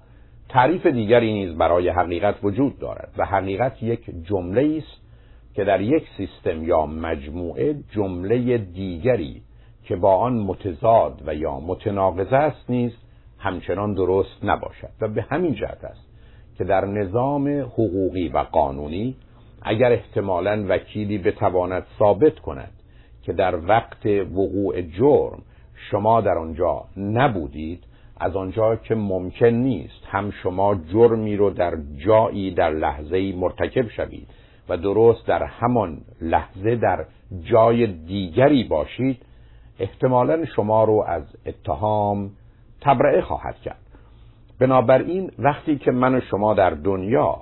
[0.48, 5.06] تعریف دیگری نیز برای حقیقت وجود دارد و حقیقت یک جمله است
[5.54, 9.42] که در یک سیستم یا مجموعه جمله دیگری
[9.84, 12.92] که با آن متضاد و یا متناقض است نیز
[13.38, 16.06] همچنان درست نباشد و به همین جهت است
[16.58, 19.16] که در نظام حقوقی و قانونی
[19.62, 22.75] اگر احتمالا وکیلی بتواند ثابت کند
[23.26, 25.42] که در وقت وقوع جرم
[25.90, 27.84] شما در آنجا نبودید
[28.20, 34.28] از آنجا که ممکن نیست هم شما جرمی رو در جایی در لحظه مرتکب شوید
[34.68, 37.04] و درست در همان لحظه در
[37.42, 39.22] جای دیگری باشید
[39.78, 42.30] احتمالا شما رو از اتهام
[42.80, 43.80] تبرئه خواهد کرد.
[44.60, 47.36] بنابراین وقتی که من و شما در دنیا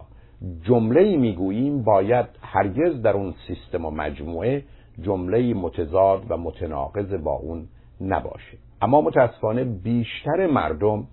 [0.62, 4.62] جمله می‌گوییم باید هرگز در اون سیستم و مجموعه
[5.03, 7.69] جمله متضاد و متناقض با اون
[8.01, 8.59] نباشه.
[8.83, 11.07] اما متاسفانه بیشتر مردم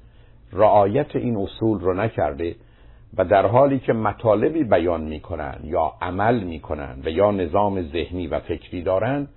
[0.53, 2.56] رعایت این اصول رو نکرده
[3.18, 8.40] و در حالی که مطالبی بیان می‌کنن یا عمل می‌کنن و یا نظام ذهنی و
[8.40, 9.28] فکری دارن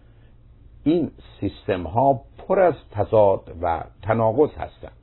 [0.85, 1.11] این
[1.41, 4.97] سیستم ها پر از تضاد و تناقض هستند.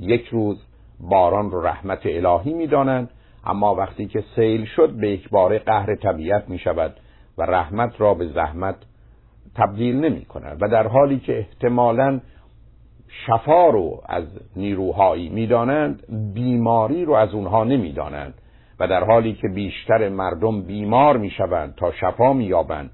[0.00, 0.62] یک روز
[1.00, 3.10] باران رو رحمت الهی می‌دانند
[3.44, 6.96] اما وقتی که سیل شد به یک باره قهر طبیعت می شود
[7.40, 8.76] و رحمت را به زحمت
[9.54, 12.20] تبدیل نمی کند و در حالی که احتمالا
[13.26, 14.24] شفا رو از
[14.56, 16.02] نیروهایی می‌دانند
[16.34, 18.34] بیماری رو از اونها نمی‌دانند
[18.80, 22.90] و در حالی که بیشتر مردم بیمار می‌شوند تا شفا مییابند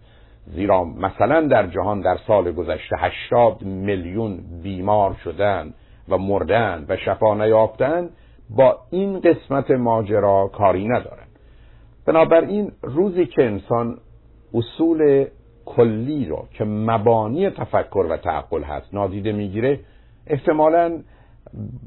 [0.46, 5.74] زیرا مثلا در جهان در سال گذشته هشتاد میلیون بیمار شدند
[6.08, 8.10] و مردند و شفا نیافتند
[8.50, 11.28] با این قسمت ماجرا کاری ندارند.
[12.06, 13.98] بنابراین روزی که انسان
[14.56, 15.26] اصول
[15.64, 19.80] کلی رو که مبانی تفکر و تعقل هست نادیده می‌گیره
[20.26, 20.98] احتمالا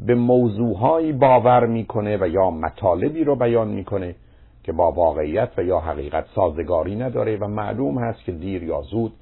[0.06, 4.16] به موضوعهایی باور می‌کنه و یا مطالبی رو بیان می‌کنه
[4.64, 9.14] که با واقعیت و یا حقیقت سازگاری نداره و معلوم هست که دیر یا زود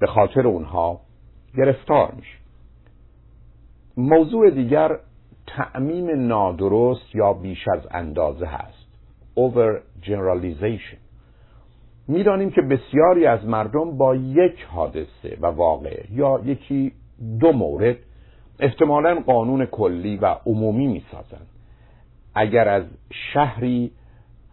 [0.00, 1.00] به خاطر اونها
[1.56, 2.38] گرفتار میشه.
[3.96, 4.98] موضوع دیگر
[5.46, 8.88] تعمیم نادرست یا بیش از اندازه هست
[9.36, 11.07] over generalization
[12.08, 16.92] می‌دانیم که بسیاری از مردم با یک حادثه و واقع یا یکی
[17.40, 17.96] دو مورد
[18.60, 21.46] احتمالا قانون کلی و عمومی می‌سازند.
[22.34, 22.84] اگر از
[23.32, 23.90] شهری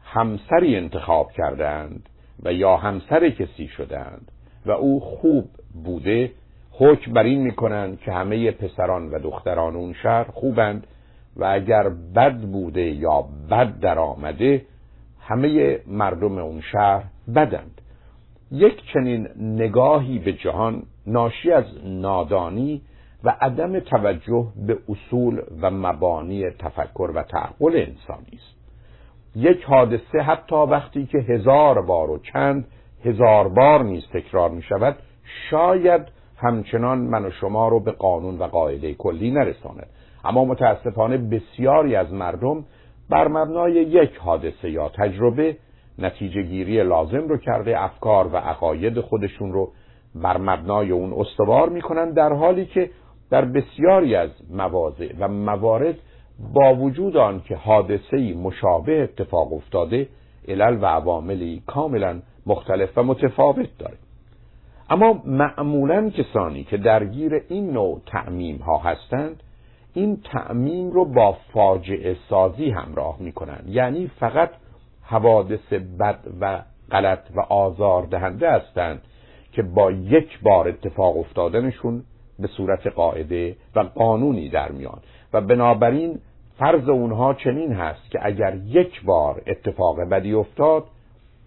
[0.04, 2.10] همسری انتخاب کردند
[2.44, 4.32] و یا همسر کسی شدند
[4.66, 5.50] و او خوب
[5.84, 6.32] بوده
[6.72, 10.88] حکم بر این می‌کنند که همه پسران و دختران اون شهر خوبند
[11.36, 14.66] و اگر بد بوده یا بد در آمده
[15.20, 17.04] همه مردم اون شهر
[17.36, 17.82] بدند.
[18.52, 22.82] یک چنین نگاهی به جهان ناشی از نادانی
[23.24, 28.56] و عدم توجه به اصول و مبانی تفکر و تعقل انسانی است.
[29.36, 32.68] یک حادثه حتی وقتی که هزار بار و چند
[33.06, 34.96] هزار بار نیز تکرار می شود
[35.50, 36.02] شاید
[36.38, 39.88] همچنان من و شما رو به قانون و قاعده کلی نرساند.
[40.26, 42.66] اما متاسفانه بسیاری از مردم
[43.10, 45.58] بر مبنای یک حادثه یا تجربه
[46.00, 49.72] نتیجه گیری لازم رو کرده افکار و عقاید خودشون رو
[50.16, 52.90] بر مبنای اون استوار می‌کنن در حالی که
[53.30, 55.96] در بسیاری از مواضع و موارد
[56.54, 60.08] با وجود آن که حادثه مشابه اتفاق افتاده
[60.48, 63.98] علل و عواملی کاملا مختلف و متفاوت داره.
[64.90, 69.44] اما معمولا کسانی که درگیر این نوع تعمیم ها هستند
[69.94, 73.64] این تعمیم رو با فاجعه سازی همراه می‌کنن.
[73.68, 74.50] یعنی فقط
[75.06, 76.62] حوادث بد و
[76.92, 79.02] غلط و آزار دهنده هستند
[79.52, 82.04] که با یک بار اتفاق افتادنشون
[82.40, 85.00] به صورت قاعده و قانونی در میان.
[85.34, 86.20] و بنابراین
[86.60, 90.84] فرض اونها چنین هست که اگر یک بار اتفاق بدی افتاد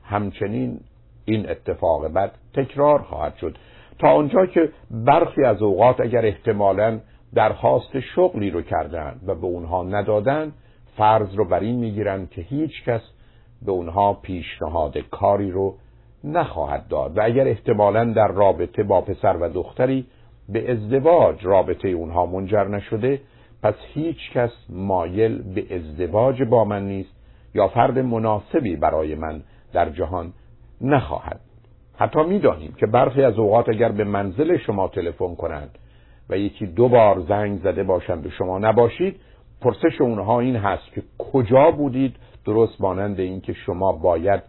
[0.05, 0.80] همچنین
[1.24, 3.56] این اتفاق بد تکرار خواهد شد.
[3.98, 7.01] تا آنجا که برخی از اوقات اگر احتمالا
[7.35, 10.52] درخواست شغلی رو کردن و به اونها ندادن
[10.97, 13.01] فرض رو بر این می‌گیرن که هیچ کس
[13.62, 15.74] به اونها پیشنهاد کاری رو
[16.24, 20.06] نخواهد داد و اگر احتمالا در رابطه با پسر و دختری
[20.48, 23.20] به ازدواج رابطه اونها منجر نشده
[23.62, 27.10] پس هیچ کس مایل به ازدواج با من نیست
[27.55, 30.32] یا فرد مناسبی برای من در جهان
[30.80, 31.40] نخواهد.
[31.97, 35.78] حتی می‌دانیم که برخی از اوقات اگر به منزل شما تلفن کنند
[36.30, 39.20] و یکی دو بار زنگ زده باشند و شما نباشید
[39.60, 44.43] پرسش اونها این هست که کجا بودید درست مانند اینکه شما باید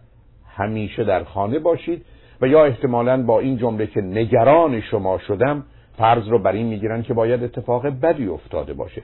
[0.46, 2.04] همیشه در خانه باشید
[2.40, 5.64] و یا احتمالا با این جمله که نگران شما شدم
[5.98, 9.02] فرض رو بر این می‌گیرن که باید اتفاق بدی افتاده باشه.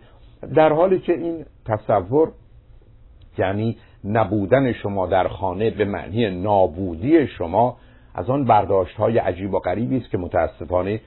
[0.54, 2.32] در حالی که این تصور
[3.38, 7.76] یعنی نبودن شما در خانه به معنی نابودی شما
[8.14, 11.00] از آن برداشت های عجیب و غریبی است که متاسفانه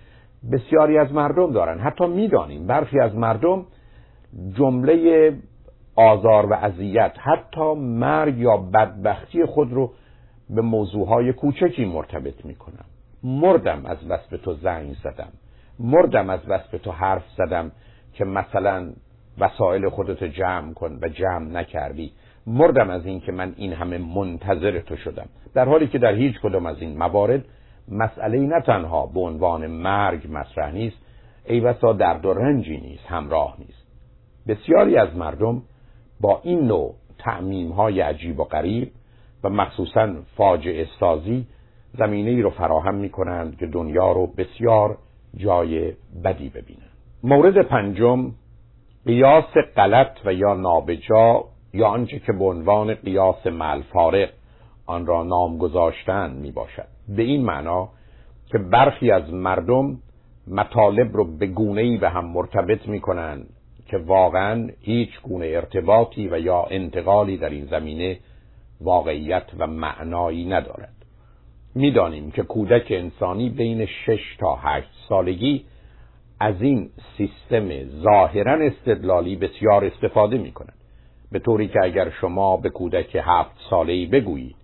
[0.51, 1.79] بسیاری از مردم دارن.
[1.79, 3.65] حتی می‌دانیم برخی از مردم
[4.57, 5.33] جمله
[5.99, 9.93] آزار و اذیت حتی مرگ یا بدبختی خود رو
[10.49, 12.85] به موضوعهای کوچکی مرتبط می‌کنم.
[13.23, 15.29] مردم از بس به تو زنگ زدم.
[15.79, 17.71] مردم از بس به تو حرف زدم
[18.13, 18.89] که مثلا
[19.37, 22.11] وسایل خودتو جمع کن و جمع نکردی.
[22.47, 25.29] مردم از این که من این همه منتظر تو شدم.
[25.53, 27.45] در حالی که در هیچ کدام از این موارد
[27.91, 30.97] مسئله نه تنها به عنوان مرگ مطرح نیست
[31.45, 33.87] ای بسا درد و رنجی نیست همراه نیست.
[34.47, 35.61] بسیاری از مردم
[36.21, 38.91] با این نوع تعمیم های عجیب و غریب
[39.43, 41.47] و مخصوصا فاجعه سازی
[41.97, 44.97] زمینه ای رو فراهم می کنند که دنیا رو بسیار
[45.35, 45.93] جای
[46.23, 46.89] بدی ببینند.
[47.23, 48.31] مورد پنجم
[49.05, 54.29] قیاس غلط و یا نابجا یا آنچه که به عنوان قیاس ملفارق
[54.85, 57.89] آن را نام گذاشتن می باشد به این معنا
[58.51, 59.97] که برخی از مردم
[60.47, 63.49] مطالب رو به گونه ای به هم مرتبط می کنند
[63.89, 68.19] که واقعا هیچ گونه ارتباطی و یا انتقالی در این زمینه
[68.81, 70.93] واقعیت و معنایی ندارد.
[71.75, 75.65] می‌دانیم که کودک انسانی بین 6 تا 8 سالگی
[76.39, 80.73] از این سیستم ظاهرا استدلالی بسیار استفاده می کند
[81.31, 84.55] به طوری که اگر شما به کودک هفت ساله‌ای بگویید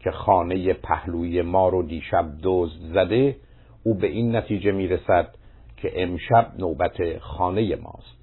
[0.00, 3.36] که خانه پهلوی ما رو دیشب دزد زده
[3.84, 5.34] او به این نتیجه می‌رسد
[5.76, 8.21] که امشب نوبت خانه ماست.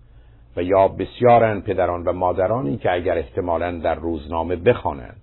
[0.55, 5.17] و یا بسیارن پدران و مادرانی که اگر احتمالا در روزنامه بخوانند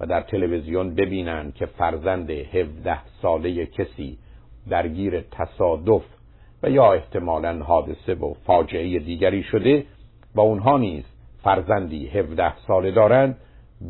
[0.00, 4.18] و در تلویزیون ببینند که فرزند 17 ساله کسی
[4.68, 6.02] درگیر تصادف
[6.62, 9.84] و یا احتمالا حادثه و فاجعه دیگری شده
[10.34, 11.04] با اونها نیز
[11.42, 13.36] فرزندی 17 ساله دارند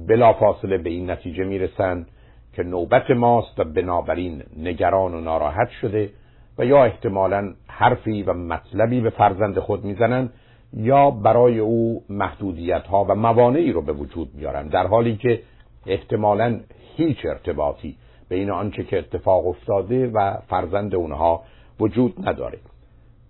[0.08, 2.06] بلافاصله به این نتیجه می‌رسند
[2.52, 6.10] که نوبت ماست و بنابراین نگران و ناراحت شده
[6.58, 10.32] و یا احتمالا حرفی و مطلبی به فرزند خود می‌زنند
[10.76, 15.42] یا برای او محدودیت ها و موانعی رو به وجود میارن در حالی که
[15.86, 16.60] احتمالا
[16.96, 17.96] هیچ ارتباطی
[18.28, 21.42] بین آنچه که اتفاق افتاده و فرزند اونها
[21.80, 22.58] وجود نداره.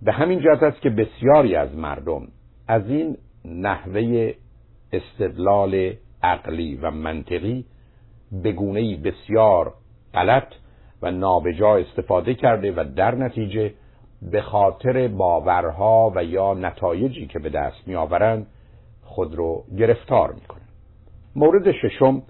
[0.03, 2.29] به همین جهت است که بسیاری از مردم
[2.69, 4.33] از این نحوه
[4.93, 5.93] استدلال
[6.23, 7.65] عقلی و منطقی
[8.43, 9.73] به گونه بسیار
[10.15, 10.53] غلط
[11.03, 13.75] و نابجا استفاده کرده و در نتیجه
[14.31, 18.47] به خاطر باورها و یا نتایجی که به دست میآورند
[19.03, 20.61] خود رو گرفتار می‌کنن
[21.37, 22.23] مورد ششم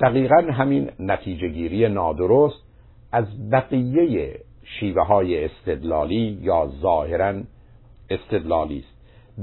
[0.00, 2.62] دقیقا همین نتیجه گیری نادرست
[3.12, 7.34] از بقیه شیوه های استدلالی یا ظاهرا
[8.10, 8.94] استدلالی است.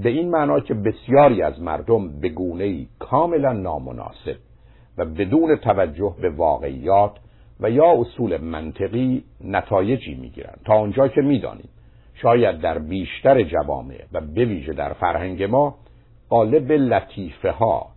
[0.04, 4.36] به این معنا که بسیاری از مردم به گونه کاملا نامناسب
[4.98, 7.12] و بدون توجه به واقعیات
[7.62, 10.60] و یا اصول منطقی نتایجی می‌گیرند.
[10.66, 11.70] تا آنجا که می‌دانیم
[12.16, 15.76] شاید در بیشتر جوامع و بویژه در فرهنگ ما
[16.30, 17.88] قالب لطیفه ها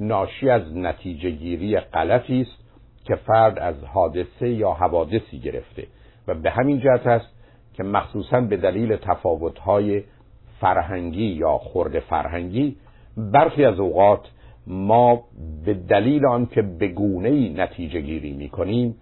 [0.00, 2.64] ناشی از نتیجه گیری غلطی است
[3.04, 5.86] که فرد از حادثه یا حوادثی گرفته
[6.28, 7.26] و به همین جهت است
[7.74, 10.02] که مخصوصا به دلیل تفاوت‌های
[10.60, 12.76] فرهنگی یا خورد فرهنگی
[13.16, 14.28] برخی از اوقات
[14.66, 15.22] ما
[15.64, 18.96] به دلیل آنکه به گونه نتیجه گیری می کنیم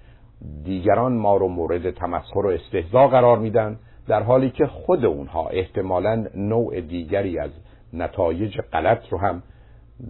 [0.64, 3.78] دیگران ما رو مورد تمسخر و استهزا قرار میدن
[4.08, 7.50] در حالی که خود اونها احتمالا نوع دیگری از
[7.92, 9.42] نتایج غلط رو هم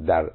[0.06, 0.30] در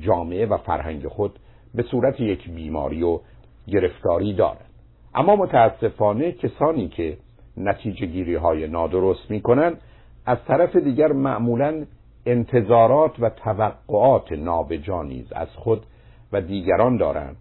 [0.00, 1.38] جامعه و فرهنگ خود
[1.74, 3.20] به صورت یک بیماری و
[3.66, 4.70] گرفتاری دارند
[5.14, 7.16] اما متاسفانه کسانی که
[7.56, 9.80] نتیجه گیری های نادرست می کنند
[10.26, 11.84] از طرف دیگر معمولا
[12.26, 15.86] انتظارات و توقعات نابجا نیز از خود
[16.32, 17.36] و دیگران دارند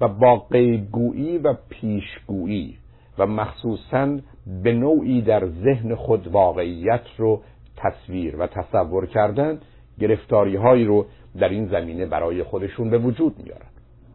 [0.00, 2.76] و با قیبگویی و پیشگویی
[3.18, 4.18] و مخصوصا
[4.62, 7.40] به نوعی در ذهن خود واقعیت رو
[7.76, 9.58] تصویر و تصور کردن
[9.98, 11.06] گرفتاری هایی رو
[11.38, 13.66] در این زمینه برای خودشون به وجود میارن.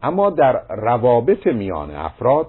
[0.02, 2.46] اما در روابط میان افراد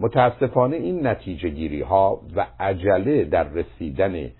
[0.00, 4.30] متاسفانه این نتیجه گیری ها و عجله در رسیدن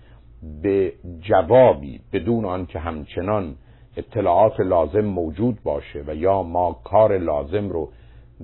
[0.63, 3.55] به جوابی بدون آنکه همچنان
[3.97, 7.89] اطلاعات لازم موجود باشه و یا ما کار لازم رو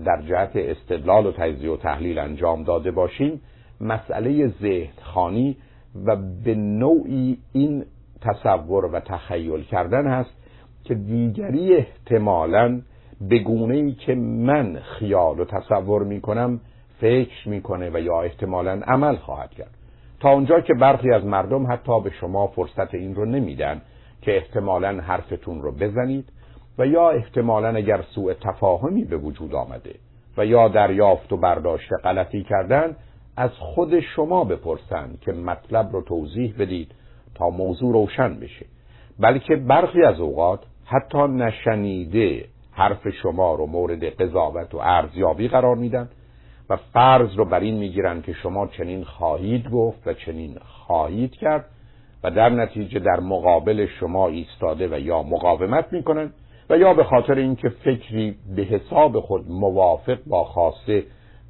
[0.05, 3.41] در جهت استدلال و تجزیه و تحلیل انجام داده باشیم
[3.81, 5.57] مسئله ذهنخانی
[6.05, 7.85] و به نوعی این
[8.21, 10.35] تصور و تخیل کردن هست
[10.83, 12.81] که دیگری احتمالا
[13.21, 16.59] به گونه ای که من خیال و تصور می کنم
[16.99, 19.71] فکر می‌کنه و یا احتمالا عمل خواهد کرد.
[20.19, 23.81] تا اونجا که برخی از مردم حتی به شما فرصت این رو نمیدن
[24.21, 26.25] که احتمالا حرفتون رو بزنید.
[26.77, 29.95] و یا احتمالا اگر سوء تفاهمی به وجود آمده
[30.37, 32.95] و یا دریافت و برداشت غلطی کردن
[33.37, 36.91] از خود شما بپرسند که مطلب رو توضیح بدید
[37.35, 38.65] تا موضوع روشن بشه.
[39.19, 46.09] بلکه برخی از اوقات حتی نشنیده حرف شما رو مورد قضاوت و ارزیابی قرار میدن
[46.69, 51.65] و فرض رو بر این می‌گیرن که شما چنین خواهید گفت و چنین خواهید کرد
[52.23, 56.33] و در نتیجه در مقابل شما ایستاده و یا مقاومت می‌کنن
[56.69, 61.03] و یا به خاطر اینکه فکری به حساب خود موافق با خواسته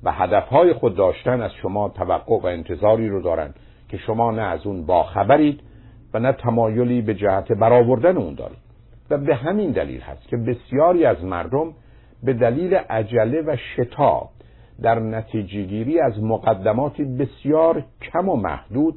[0.04, 3.54] و هدفهای خود داشتن از شما توقع و انتظاری رو دارن
[3.90, 5.60] که شما نه از اون باخبرید
[6.14, 8.58] و نه تمایلی به جهت برآوردن اون دارید.
[9.10, 11.74] و به همین دلیل هست که بسیاری از مردم
[12.24, 14.30] به دلیل عجله و شتاب
[14.82, 18.96] در نتیجهگیری از مقدماتی بسیار کم و محدود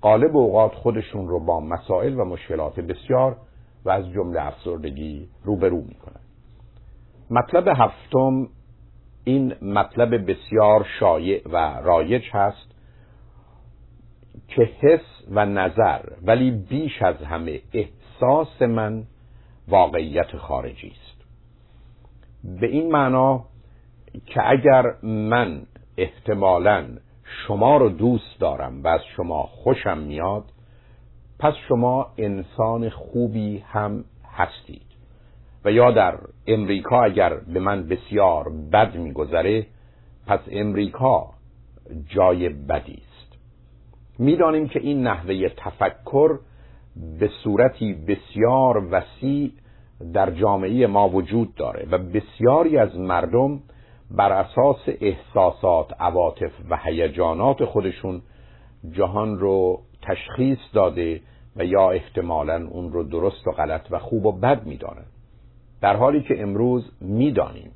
[0.00, 3.36] قالب اوقات خودشون رو با مسائل و مشکلات بسیار
[3.84, 6.20] و از جمله افسردگی روبرو می‌کنن.
[7.30, 8.48] مطلب هفتم
[9.24, 12.74] این مطلب بسیار شایع و رایج هست
[14.48, 19.04] که حس و نظر ولی بیش از همه احساس من
[19.68, 21.24] واقعیت خارجی است.
[22.60, 23.44] به این معنا
[24.26, 25.62] که اگر من
[25.96, 26.86] احتمالا
[27.46, 30.44] شما رو دوست دارم و از شما خوشم میاد
[31.38, 34.82] پس شما انسان خوبی هم هستید.
[35.64, 39.66] و یا در امریکا اگر به من بسیار بد میگذره
[40.26, 41.30] پس امریکا
[42.08, 43.38] جای بدی است.
[44.18, 46.38] می‌دانیم که این نحوه تفکر
[47.20, 49.52] به صورتی بسیار وسیع
[50.12, 53.60] در جامعه ما وجود داره و بسیاری از مردم
[54.10, 58.22] بر اساس احساسات، عواطف و هیجانات خودشون
[58.90, 61.20] جهان رو تشخیص داده
[61.56, 65.12] و یا احتمالا اون رو درست و غلط و خوب و بد می‌دانند
[65.80, 67.70] در حالی که امروز می‌دانیم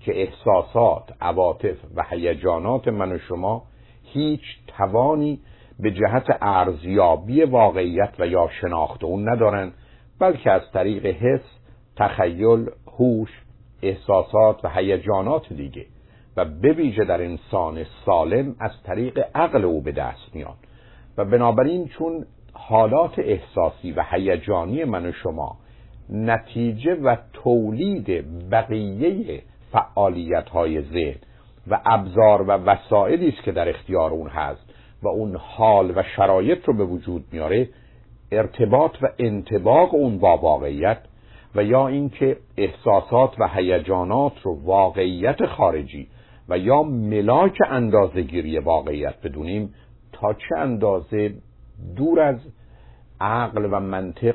[0.00, 3.62] که احساسات، عواطف و هیجانات من و شما
[4.02, 5.40] هیچ توانی
[5.78, 9.72] به جهت ارزیابی واقعیت و یا شناخت اون ندارند
[10.18, 11.40] بلکه از طریق حس،
[11.96, 13.30] تخیل، هوش،
[13.82, 15.86] احساسات و هیجانات دیگه.
[16.36, 20.63] و بویژه در انسان سالم از طریق عقل او به دست میاد.
[21.18, 25.56] و بنابراین چون حالات احساسی و هیجانی من و شما
[26.10, 29.42] نتیجه و تولید بقیه
[29.72, 31.18] فعالیت های ذهن
[31.70, 36.64] و ابزار و وسایلی است که در اختیار اون هست و اون حال و شرایط
[36.64, 37.68] رو به وجود میاره
[38.32, 40.98] ارتباط و انتباق اون با واقعیت
[41.54, 46.08] و یا اینکه احساسات و هیجانات رو واقعیت خارجی
[46.48, 49.74] و یا ملاک اندازه گیری واقعیت بدونیم
[50.20, 51.34] تا چه اندازه
[51.96, 52.36] دور از
[53.20, 54.34] عقل و منطق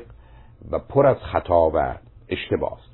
[0.70, 1.94] و پر از خطا و
[2.28, 2.90] اشتباه است.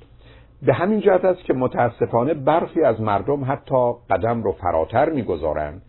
[0.61, 5.81] به همین جهت است که متاسفانه برخی از مردم حتی قدم رو فراتر می‌گذارند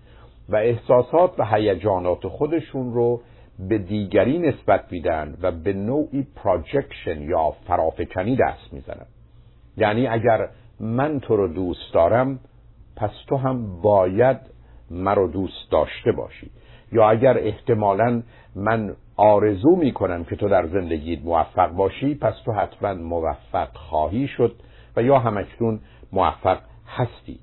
[0.49, 3.21] و احساسات و هیجانات خودشون رو
[3.69, 9.07] به دیگری نسبت میدن و به نوعی پراجکشن یا فرافکنی دست می‌زنن
[9.77, 10.49] یعنی اگر
[10.81, 12.39] من تو رو دوست دارم
[12.97, 14.39] پس تو هم باید
[14.91, 16.51] مرا دوست داشته باشی.
[16.93, 18.23] یا اگر احتمالا
[18.57, 24.29] من آرزو می کنم که تو در زندگیت موفق باشی پس تو حتما موفق خواهی
[24.29, 24.55] شد
[24.97, 25.81] و یا همکنون
[26.13, 27.39] موفق هستی.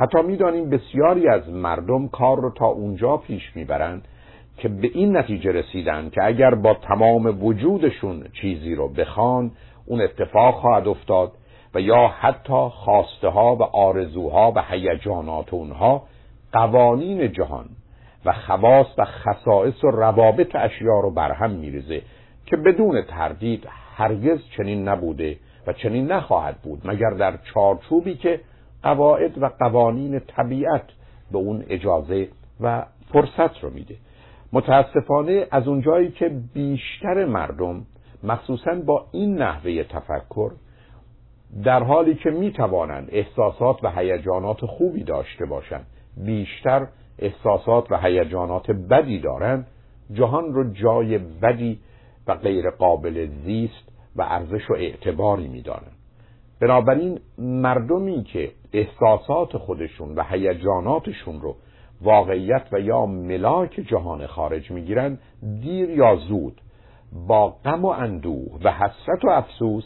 [0.00, 4.08] حتی می‌دانیم بسیاری از مردم کار رو تا اونجا پیش می‌برند
[4.56, 9.50] که به این نتیجه رسیدن که اگر با تمام وجودشون چیزی رو بخوان
[9.86, 11.32] اون اتفاق خواهد افتاد
[11.74, 16.02] و یا حتی خواسته ها و آرزوها و هیجانات اونها
[16.52, 17.66] قوانین جهان
[18.24, 22.02] و خواص و خصائص و روابط اشیا رو برهم میریزه
[22.46, 25.36] که بدون تردید هرگز چنین نبوده
[25.66, 28.40] و چنین نخواهد بود مگر در چارچوبی که
[28.82, 30.84] قواعد و قوانین طبیعت
[31.32, 32.28] به اون اجازه
[32.60, 33.96] و فرصت رو میده.
[34.52, 37.86] متاسفانه از اونجایی که بیشتر مردم
[38.22, 40.52] مخصوصا با این نحوه تفکر
[41.64, 45.86] در حالی که می توانند احساسات و هیجانات خوبی داشته باشند
[46.16, 46.86] بیشتر
[47.18, 49.66] احساسات و هیجانات بدی دارند
[50.12, 51.80] جهان رو جای بدی
[52.26, 55.96] و غیر قابل زیست و ارزش و اعتباری می‌دانند.
[56.60, 61.56] بنابراین مردمی که احساسات خودشون و هیجاناتشون رو
[62.02, 65.18] واقعیت و یا ملاک جهان خارج می‌گیرند
[65.60, 66.60] دیر یا زود
[67.28, 69.84] با غم و اندوه و حسرت و افسوس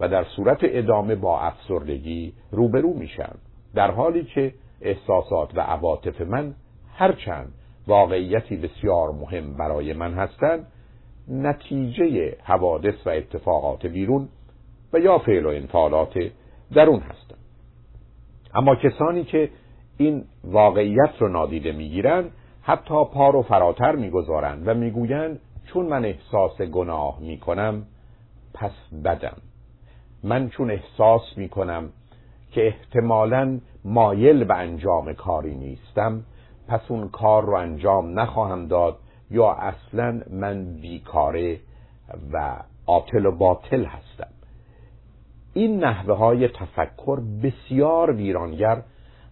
[0.00, 3.34] و در صورت ادامه با افسردگی روبرو میشن.
[3.74, 6.54] در حالی که احساسات و عواطف من
[6.94, 7.52] هرچند
[7.86, 10.66] واقعیتی بسیار مهم برای من هستند
[11.28, 14.28] نتیجه حوادث و اتفاقات بیرون
[14.92, 16.14] و یا فعل و انفعالات
[16.74, 17.38] درون هستند.
[18.54, 19.50] اما کسانی که
[19.96, 22.30] این واقعیت رو نادیده می‌گیرند
[22.62, 27.86] حتی پا رو فراتر می‌گذارند و می‌گویند چون من احساس گناه می‌کنم
[28.54, 28.72] پس
[29.04, 29.36] بدم.
[30.22, 31.92] من چون احساس می‌کنم
[32.52, 36.24] که احتمالا مایل به انجام کاری نیستم
[36.68, 38.96] پس اون کار رو انجام نخواهم داد
[39.30, 41.60] یا اصلا من بیکاره
[42.32, 42.56] و
[42.86, 44.28] عاطل و باطل هستم.
[45.54, 48.82] این نحوه های تفکر بسیار ویرانگر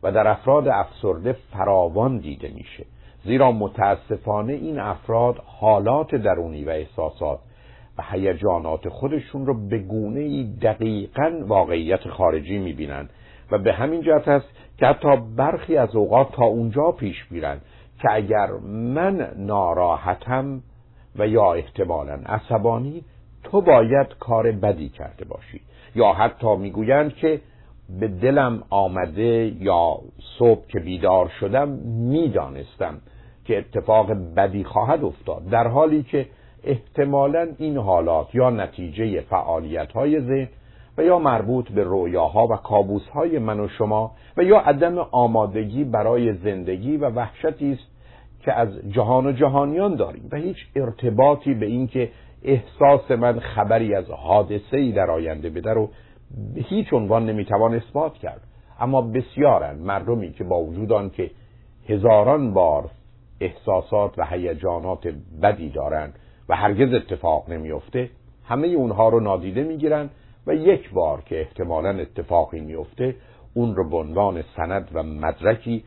[0.03, 2.87] و در افراد افسرده فراوان دیده میشه
[3.25, 7.39] زیرا متاسفانه این افراد حالات درونی و احساسات
[7.99, 13.11] و هیجانات خودشون رو به گونه ای دقیقا واقعیت خارجی می‌بینند
[13.51, 14.49] و به همین جهت است
[14.79, 17.61] که حتی برخی از اوقات تا اونجا پیش میرند
[18.03, 20.63] که اگر من ناراحتم
[21.19, 23.05] و یا احتمالا عصبانی
[23.45, 25.61] تو باید کار بدی کرده باشی.
[25.95, 27.41] یا حتی می‌گویند که
[28.01, 29.99] به دلم آمده یا
[30.39, 31.69] صبح که بیدار شدم
[32.09, 33.01] می‌دانستم
[33.45, 35.49] که اتفاق بدی خواهد افتاد.
[35.51, 36.27] در حالی که
[36.65, 40.49] احتمالا این حالات یا نتیجه فعالیت های ذهن
[40.99, 46.35] و یا مربوط به رویاها و کابوسهای من و شما و یا عدم آمادگی برای
[46.35, 47.97] زندگی و وحشتی است
[48.41, 52.11] که از جهان و جهانیان داریم و هیچ ارتباطی به اینکه
[52.43, 55.91] احساس من خبری از حادثه ای در آینده بده رو
[56.55, 58.41] به هیچ عنوان نمی‌توان اثبات کرد.
[58.81, 61.31] اما بسیارن مردمی که با وجود که
[61.89, 62.91] هزاران بار
[63.41, 65.09] احساسات و هیجانات
[65.43, 66.19] بدی دارند
[66.49, 68.11] و هرگز اتفاق نمیفته
[68.45, 70.11] همه اونها رو نادیده می‌گیرن
[70.47, 73.15] و یک بار که احتمالا اتفاقی میفته
[73.55, 75.85] اون رو به عنوان سند و مدرکی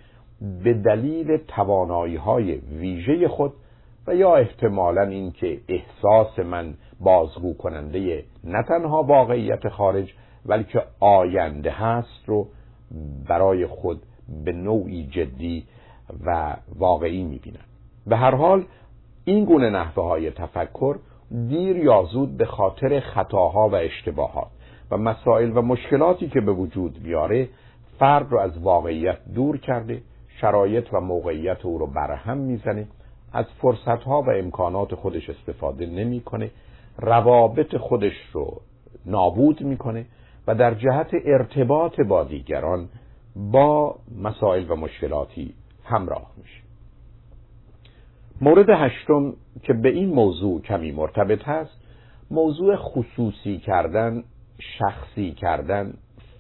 [0.63, 3.53] به دلیل توانایی های ویژه خود
[4.07, 10.13] و یا احتمالا اینکه احساس من بازگو کننده نه تنها واقعیت خارج
[10.45, 12.47] بلکه آینده هست رو
[13.29, 14.01] برای خود
[14.45, 15.65] به نوعی جدی
[16.25, 17.65] و واقعی می‌بینن
[18.07, 18.65] به هر حال
[19.25, 20.95] این گونه نحوه های تفکر
[21.31, 24.47] دیر یا زود به خاطر خطاها و اشتباهات
[24.91, 27.49] و مسائل و مشکلاتی که به وجود بیاره
[27.99, 30.01] فرد رو از واقعیت دور کرده
[30.41, 32.87] شرایط و موقعیت او رو برهم می‌زنه
[33.33, 36.51] از فرصتها و امکانات خودش استفاده نمی‌کنه
[36.97, 38.61] روابط خودش رو
[39.05, 40.05] نابود می‌کنه
[40.47, 42.89] و در جهت ارتباط با دیگران
[43.35, 45.53] با مسائل و مشکلاتی
[45.83, 46.68] همراه میشه.
[48.41, 49.33] مورد هشتم
[49.63, 51.81] که به این موضوع کمی مرتبط هست
[52.31, 54.23] موضوع خصوصی کردن
[54.59, 55.93] شخصی کردن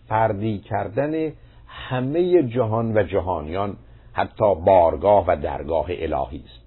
[0.09, 1.31] فردی کردن
[1.67, 3.77] همه جهان و جهانیان
[4.13, 6.65] حتی بارگاه و درگاه الهی است.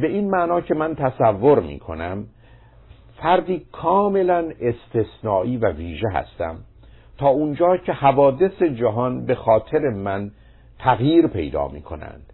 [0.00, 2.26] به این معنا که من تصور می کنم
[3.22, 6.56] فردی کاملا استثنایی و ویژه هستم
[7.18, 10.30] تا اونجا که حوادث جهان به خاطر من
[10.78, 12.32] تغییر پیدا می کنند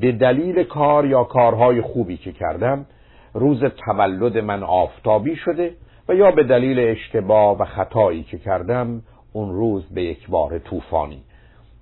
[0.00, 2.86] به دلیل کار یا کارهای خوبی که کردم
[3.34, 5.72] روز تولد من آفتابی شده
[6.08, 9.02] و یا به دلیل اشتباه و خطایی که کردم
[9.32, 11.22] اون روز به یک بار طوفانی.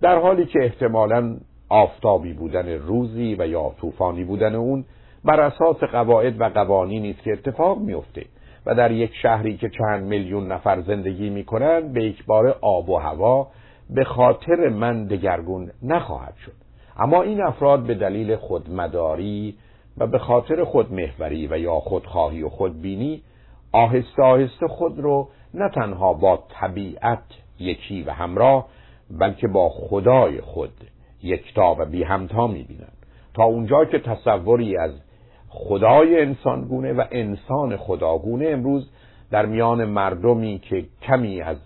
[0.01, 1.37] در حالی که احتمالا
[1.69, 4.85] آفتابی بودن روزی و یا طوفانی بودن اون
[5.25, 8.25] بر اساس قواعد و قوانینی است که اتفاق میفته
[8.67, 12.97] و در یک شهری که چند میلیون نفر زندگی می‌کنند به یک بار آب و
[12.97, 13.49] هوا
[13.91, 16.68] به خاطر من دگرگون نخواهد شد.
[16.99, 19.55] اما این افراد به دلیل خودمداری
[19.99, 23.23] و به خاطر خودمهوری و یا خودخواهی و خودبینی
[23.73, 27.25] آهسته آهسته خود رو نه تنها با طبیعت
[27.59, 28.67] یکی و همراه
[29.11, 30.73] بلکه با خدای خود
[31.23, 34.91] یکتا و بی همتا می‌بینند تا اونجا که تصوری از
[35.49, 38.91] خدای انسانگونه و انسان خداگونه امروز
[39.31, 41.57] در میان مردمی که کمی از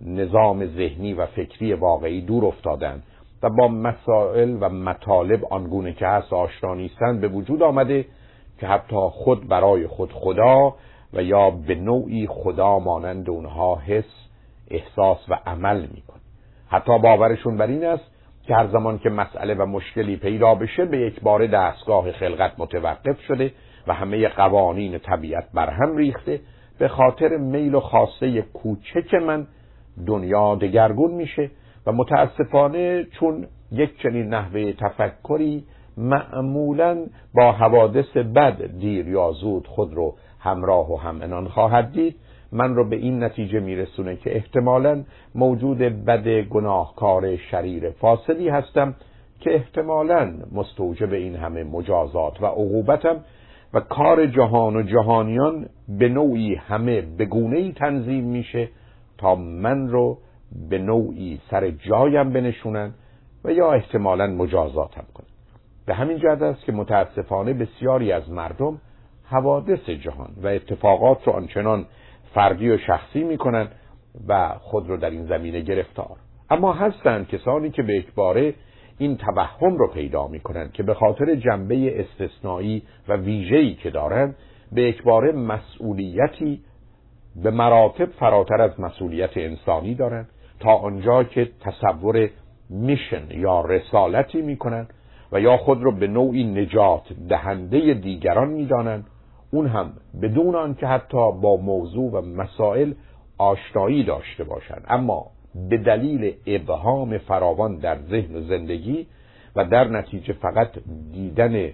[0.00, 3.02] نظام ذهنی و فکری واقعی دور افتادند
[3.42, 8.04] و با مسائل و مطالب آنگونه که هست آشنا نیستند به وجود آمده
[8.58, 10.74] که حتی خود برای خود خدا
[11.12, 14.04] و یا به نوعی خدا مانند اونها حس
[14.70, 16.20] احساس و عمل میکن
[16.68, 18.04] حتی باورشون بر این است
[18.46, 23.20] که هر زمان که مسئله و مشکلی پیدا بشه به یک بار دستگاه خلقت متوقف
[23.20, 23.52] شده
[23.86, 26.40] و همه قوانین طبیعت برهم ریخته.
[26.78, 29.46] به خاطر میل و خاصه کوچک من
[30.06, 31.50] دنیا دگرگون میشه
[31.86, 35.64] و متاسفانه چون یک چنین نحوه تفکری
[35.96, 42.16] معمولا با حوادث بد دیر یا زود خود رو همراه و هم انان خواهد دید
[42.52, 45.04] من رو به این نتیجه میرسونه که احتمالا
[45.34, 48.94] موجود بد گناهکار شریر فاصلی هستم
[49.40, 53.16] که احتمالا مستوجب این همه مجازات و عقوبتم
[53.74, 58.68] و کار جهان و جهانیان به نوعی همه به ای تنظیم میشه
[59.18, 60.18] تا من رو
[60.70, 62.94] به نوعی سر جایم بنشونن
[63.44, 65.26] و یا احتمالا مجازاتم کنن.
[65.86, 68.80] به همین جهت است که متاسفانه بسیاری از مردم
[69.24, 71.86] حوادث جهان و اتفاقات رو آنچنان
[72.34, 73.68] فردی و شخصی می‌کنن
[74.28, 76.16] و خود رو در این زمینه گرفتار.
[76.50, 78.54] اما هستند کسانی که به اکباره
[78.98, 84.36] این توهم رو پیدا می‌کنن که به خاطر جنبه استثنایی و ویژه‌ای که دارند
[84.72, 86.60] به اکباره مسئولیتی
[87.42, 90.28] به مراتب فراتر از مسئولیت انسانی دارند
[90.60, 92.30] تا آنجا که تصور
[92.70, 94.86] میشن یا رسالتی می‌کنن
[95.32, 99.06] و یا خود رو به نوعی نجات دهنده دیگران می‌دانند
[99.50, 99.92] اون هم
[100.22, 102.92] بدون آنکه حتی با موضوع و مسائل
[103.38, 109.06] آشنایی داشته باشند اما به دلیل ابهام فراوان در ذهن زندگی
[109.56, 110.68] و در نتیجه فقط
[111.12, 111.70] دیدن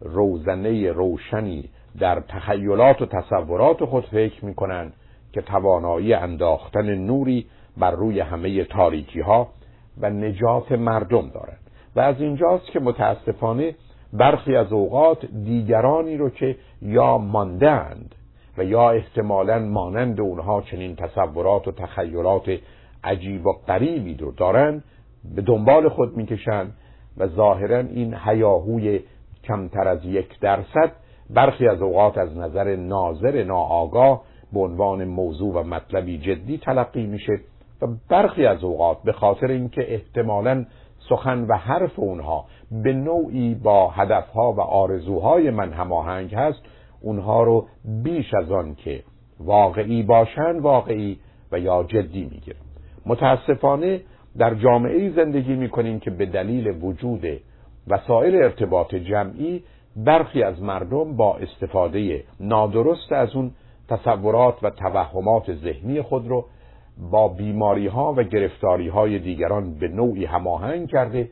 [0.00, 4.92] روزنه روشنی در تخیلات و تصورات خود فکر می‌کنند
[5.32, 7.46] که توانایی انداختن نوری
[7.78, 9.48] بر روی همه تاریکی ها
[10.00, 13.74] و نجات مردم دارند و از اینجاست که متاسفانه
[14.12, 18.14] برخی از اوقات دیگرانی رو که یا ماندند
[18.58, 22.58] و یا احتمالا مانند اونها چنین تصورات و تخیلات
[23.04, 24.82] عجیب و غریبی رو دارن
[25.34, 26.74] به دنبال خود می‌کشند
[27.16, 29.00] و ظاهرا این هیاهوی
[29.44, 30.92] کمتر از یک درصد
[31.30, 34.22] برخی از اوقات از نظر ناظر ناآگاه
[34.52, 37.40] به عنوان موضوع و مطلبی جدی تلقی میشه.
[37.82, 40.64] و برخی از اوقات به خاطر اینکه احتمالا
[41.08, 46.62] سخن و حرف اونها به نوعی با هدفها و آرزوهای من هماهنگ هست
[47.00, 47.66] اونها رو
[48.02, 49.02] بیش از آن که
[49.40, 51.18] واقعی باشن واقعی
[51.52, 52.60] و یا جدی می‌گیرم.
[53.06, 54.00] متاسفانه
[54.38, 57.26] در جامعه زندگی می‌کنیم که به دلیل وجود
[57.88, 59.62] وسایل ارتباط جمعی
[59.96, 63.50] برخی از مردم با استفاده نادرست از اون
[63.88, 66.44] تصورات و توهمات ذهنی خود رو
[66.98, 71.30] با بیماری ها و گرفتاری های دیگران به نوعی هماهنگ کرده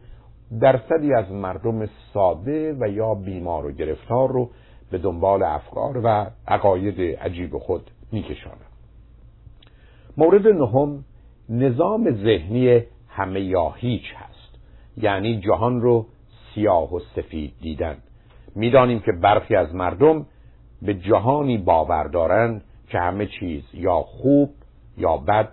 [0.61, 4.51] درصدی از مردم ساده و یا بیمار و گرفتار رو
[4.91, 8.61] به دنبال افکار و عقاید عجیب خود میکشانند
[10.17, 11.05] مورد نهم
[11.49, 14.59] نظام ذهنی همه یا هیچ هست.
[14.97, 16.07] یعنی جهان رو
[16.55, 17.97] سیاه و سفید دیدن.
[18.55, 20.27] می‌دانیم که برخی از مردم
[20.83, 24.51] به جهانی باور دارند که همه چیز یا خوب
[24.97, 25.49] یا بد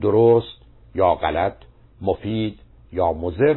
[0.00, 0.62] درست
[0.94, 1.54] یا غلط
[2.02, 2.58] مفید
[2.92, 3.56] یا مزر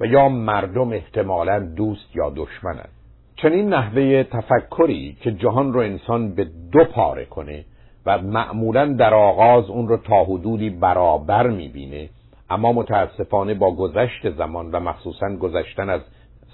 [0.00, 2.88] و یا مردم احتمالا دوست یا دشمنند
[3.36, 7.64] چنین نحوه تفکری که جهان رو انسان به دو پاره کنه
[8.06, 12.08] و معمولا در آغاز اون رو تا حدودی برابر می‌بینه
[12.50, 16.00] اما متاسفانه با گذشت زمان و مخصوصا گذشتن از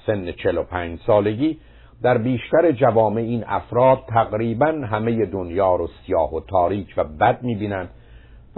[0.06, 1.58] سن 45 سالگی
[2.02, 7.88] در بیشتر جوامع این افراد تقریبا همه دنیا رو سیاه و تاریک و بد می‌بینن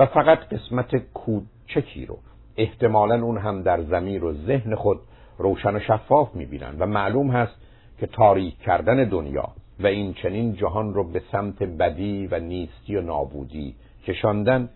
[0.00, 2.18] و فقط قسمت کوچکی رو.
[2.56, 5.00] احتمالا اون هم در زمین و ذهن خود
[5.38, 7.52] روشن و شفاف می‌بینن و معلوم هست
[7.98, 9.48] که تاریک کردن دنیا
[9.80, 13.74] و این چنین جهان رو به سمت بدی و نیستی و نابودی
[14.06, 14.68] کشاندن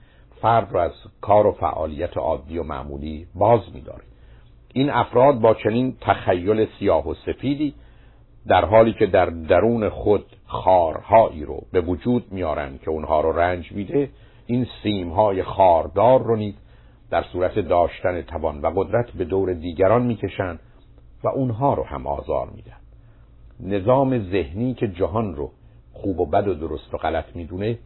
[0.43, 4.05] فرد رو از کار و فعالیت عادی و معمولی باز میداره.
[4.75, 7.75] این افراد با چنین تخیل سیاه و سفیدی
[8.47, 13.73] در حالی که در درون خود خارهایی رو به وجود میارن که اونها رو رنج
[13.73, 14.11] میده
[14.47, 16.55] این سیمهای خاردار رو نیز
[17.11, 20.61] در صورت داشتن توان و قدرت به دور دیگران می‌کشند
[21.25, 22.77] و اونها رو هم آزار میدن
[23.61, 25.51] نظام ذهنی که جهان رو
[25.93, 27.79] خوب و بد و درست و غلط می‌دونه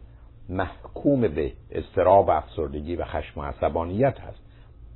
[0.49, 4.39] محکوم به استراب و افسردگی و خشم و عصبانیت هست.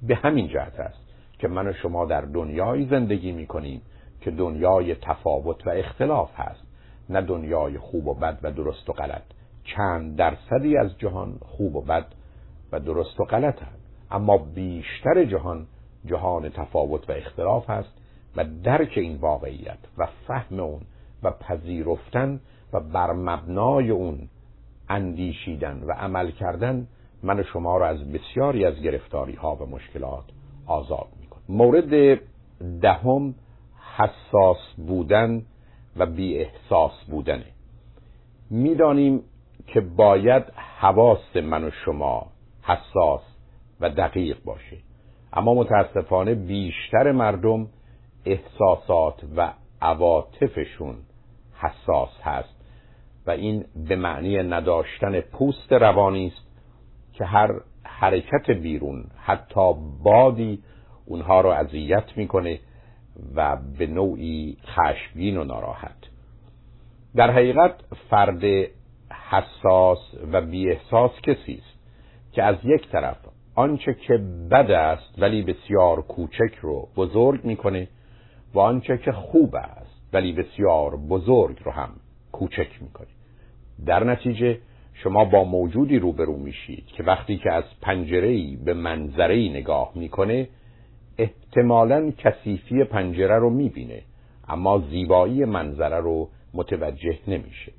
[0.08, 1.00] به همین جهت است
[1.40, 3.82] که من و شما در دنیایی زندگی می‌کنیم
[4.22, 6.64] که دنیای تفاوت و اختلاف هست
[7.10, 9.33] نه دنیای خوب و بد و درست و غلط.
[9.64, 12.06] چند درصدی از جهان خوب و بد
[12.72, 13.84] و درست و غلط هست.
[14.12, 15.68] اما بیشتر جهان
[16.06, 17.94] جهان تفاوت و اختلاف هست
[18.36, 20.82] و درک این واقعیت و فهم اون
[21.24, 22.40] و پذیرفتن
[22.74, 24.30] و بر مبنای اون
[24.90, 26.88] اندیشیدن و عمل کردن
[27.24, 30.24] من شما را از بسیاری از گرفتاری ها و مشکلات
[30.66, 32.20] آزاد می‌کنه مورد
[32.82, 33.36] دهم
[33.98, 35.46] حساس بودن
[35.98, 37.46] و بی احساس بودنه.
[38.50, 39.24] می‌دانیم
[39.68, 42.28] که باید حواس من و شما
[42.64, 43.22] حساس
[43.80, 44.78] و دقیق باشه.
[45.34, 47.68] اما متاسفانه بیشتر مردم
[48.26, 50.96] احساسات و عواطفشون
[51.54, 52.56] حساس هست
[53.28, 56.48] و این به معنی نداشتن پوست روانی است
[57.14, 57.50] که هر
[57.84, 59.74] حرکت بیرون حتی
[60.04, 60.64] بادی
[61.06, 62.60] اونها رو اذیت می‌کنه
[63.36, 65.98] و به نوعی خشمگین و ناراحت.
[67.16, 67.76] در حقیقت
[68.10, 68.42] فرد
[69.30, 70.00] حساس
[70.32, 71.80] و بی احساس کسی است
[72.32, 73.18] که از یک طرف
[73.56, 74.18] آنچه که
[74.52, 77.88] بد است ولی بسیار کوچک رو بزرگ می‌کنه
[78.54, 81.90] و آنچه که خوب است ولی بسیار بزرگ رو هم
[82.32, 83.08] کوچک می‌کنه.
[83.86, 84.58] در نتیجه
[84.94, 90.48] شما با موجودی روبرو میشید که وقتی که از پنجره‌ای به منظره‌ای نگاه می‌کنه
[91.18, 94.02] احتمالا کثیفی پنجره رو می‌بینه
[94.48, 97.72] اما زیبایی منظره رو متوجه نمیشه.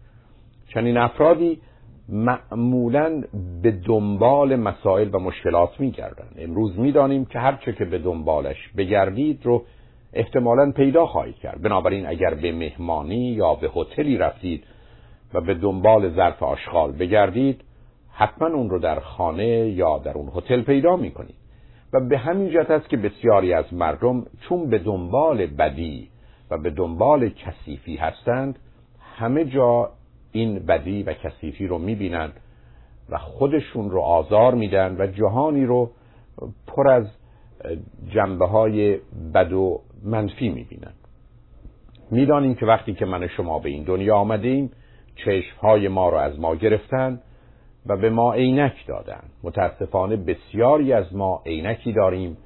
[0.74, 1.60] چنین افرادی
[2.08, 3.22] معمولا
[3.62, 6.28] به دنبال مسائل و مشکلات میگردن.
[6.38, 9.64] امروز می‌دانیم که هرچه که به دنبالش بگردید رو
[10.12, 11.62] احتمالا پیدا خواهید کرد.
[11.62, 14.64] بنابراین اگر به مهمانی یا به هتلی رفتید
[15.34, 17.64] و به دنبال ظرف آشغال بگردید
[18.12, 21.34] حتما اون رو در خانه یا در اون هتل پیدا می‌کنید.
[21.92, 26.08] و به همین جهت است که بسیاری از مردم چون به دنبال بدی
[26.50, 28.58] و به دنبال کثیفی هستند
[29.16, 29.90] همه جا
[30.34, 32.32] این بدی و کثیفی رو می‌بینند
[33.10, 35.90] و خودشون رو آزار میدن و جهانی رو
[36.66, 37.06] پر از
[38.08, 38.98] جنبه های
[39.34, 40.94] بد و منفی می‌بینند
[42.10, 44.70] می‌دانیم که وقتی که من شما به این دنیا آمدیم
[45.16, 47.20] چشم های ما رو از ما گرفتن
[47.86, 49.22] و به ما عینک دادن.
[49.42, 52.36] متاسفانه بسیاری از ما عینکی داریم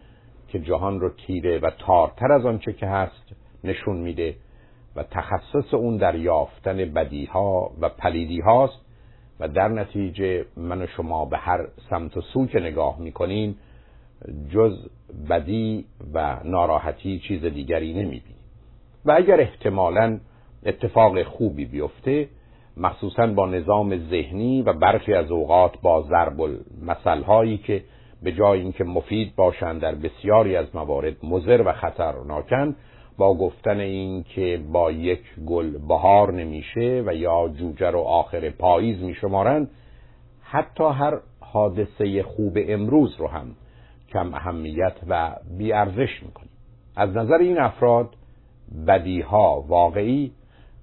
[0.48, 3.32] که جهان رو تیره و تارتر از آنچه که هست
[3.64, 4.34] نشون میده.
[4.98, 8.80] و تخصص اون در یافتن بدی ها و پلیدی هاست
[9.40, 13.56] و در نتیجه من و شما به هر سمت و سو که نگاه می‌کنیم
[14.50, 14.88] جز
[15.30, 15.84] بدی
[16.14, 18.38] و ناراحتی چیز دیگری نمی‌بینیم.
[19.04, 20.18] و اگر احتمالا
[20.66, 22.28] اتفاق خوبی بیفته
[22.76, 27.84] مخصوصا با نظام ذهنی و برخی از اوقات با ضرب المثل هایی که
[28.22, 32.76] به جای اینکه مفید باشند در بسیاری از موارد مضر و خطرناکند
[33.18, 39.02] با گفتن این که با یک گل بهار نمیشه و یا جوجه رو آخر پاییز
[39.02, 39.70] میشمارند
[40.42, 43.54] حتی هر حادثه خوب امروز رو هم
[44.08, 46.50] کم اهمیت و بیارزش می‌کنیم.
[46.96, 48.08] از نظر این افراد
[48.86, 50.32] بدیها واقعی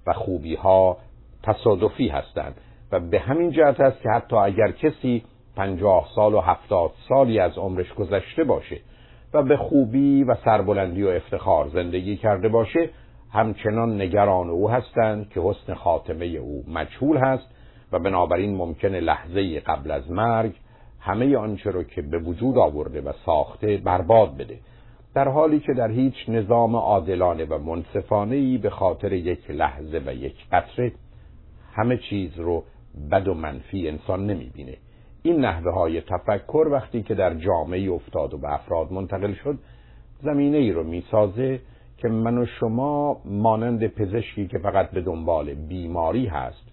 [0.06, 0.96] و خوبیها
[1.42, 2.60] تصادفی هستند
[2.92, 5.24] و به همین جهت است که حتی اگر کسی
[5.56, 8.80] پنجاه سال و هفتاد سالی از عمرش گذشته باشه
[9.34, 12.90] و به خوبی و سربلندی و افتخار زندگی کرده باشه
[13.32, 17.46] همچنان نگران او هستند که حسن خاتمه او مجهول هست
[17.92, 20.52] و بنابراین ممکن لحظه قبل از مرگ
[21.00, 24.58] همه آنچه رو که به وجود آورده و ساخته برباد بده.
[25.14, 30.14] در حالی که در هیچ نظام عادلانه و منصفانه ای به خاطر یک لحظه و
[30.14, 30.92] یک قطره
[31.72, 32.64] همه چیز رو
[33.10, 34.76] بد و منفی انسان نمی‌بینه.
[35.26, 39.58] این نحوه های تفکر وقتی که در جامعه افتاد و به افراد منتقل شد
[40.22, 41.60] زمینه ای رو می‌سازه
[41.98, 46.66] که من و شما مانند پزشکی که فقط به دنبال بیماری هست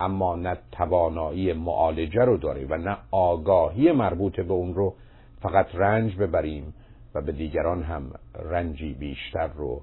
[0.00, 4.94] اما نه توانایی معالجه رو داره و نه آگاهی مربوط به اون رو
[5.42, 6.74] فقط رنج ببریم
[7.14, 8.02] و به دیگران هم
[8.50, 9.80] رنجی بیشتر رو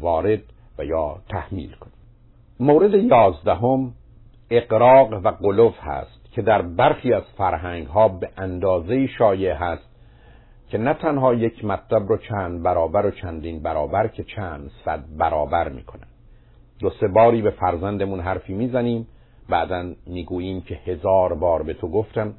[0.00, 0.42] وارد
[0.78, 1.94] و یا تحمیل کنیم.
[2.60, 3.92] مورد یازدهم
[4.50, 6.21] اقراق و قلوف هست.
[6.32, 9.88] که در برخی از فرهنگ ها به اندازه شایع هست
[10.68, 15.68] که نه تنها یک مطلب رو چند برابر و چندین برابر که چند صد برابر
[15.68, 16.06] می‌کنن.
[16.80, 19.08] دو سه باری به فرزندمون حرفی می‌زنیم
[19.48, 22.34] بعدا می‌گوییم که هزار بار به تو گفتم.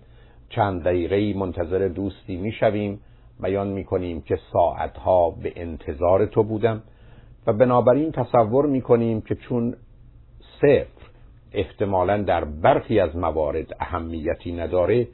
[0.49, 2.99] چند دقیقه منتظر دوستی می‌شویم.
[3.40, 6.84] بیان می‌کنیم که ساعتها به انتظار تو بودم
[7.48, 9.76] و بنابراین تصور می‌کنیم که چون
[10.61, 11.03] صفر
[11.54, 15.08] احتمالا در برخی از موارد اهمیتی نداره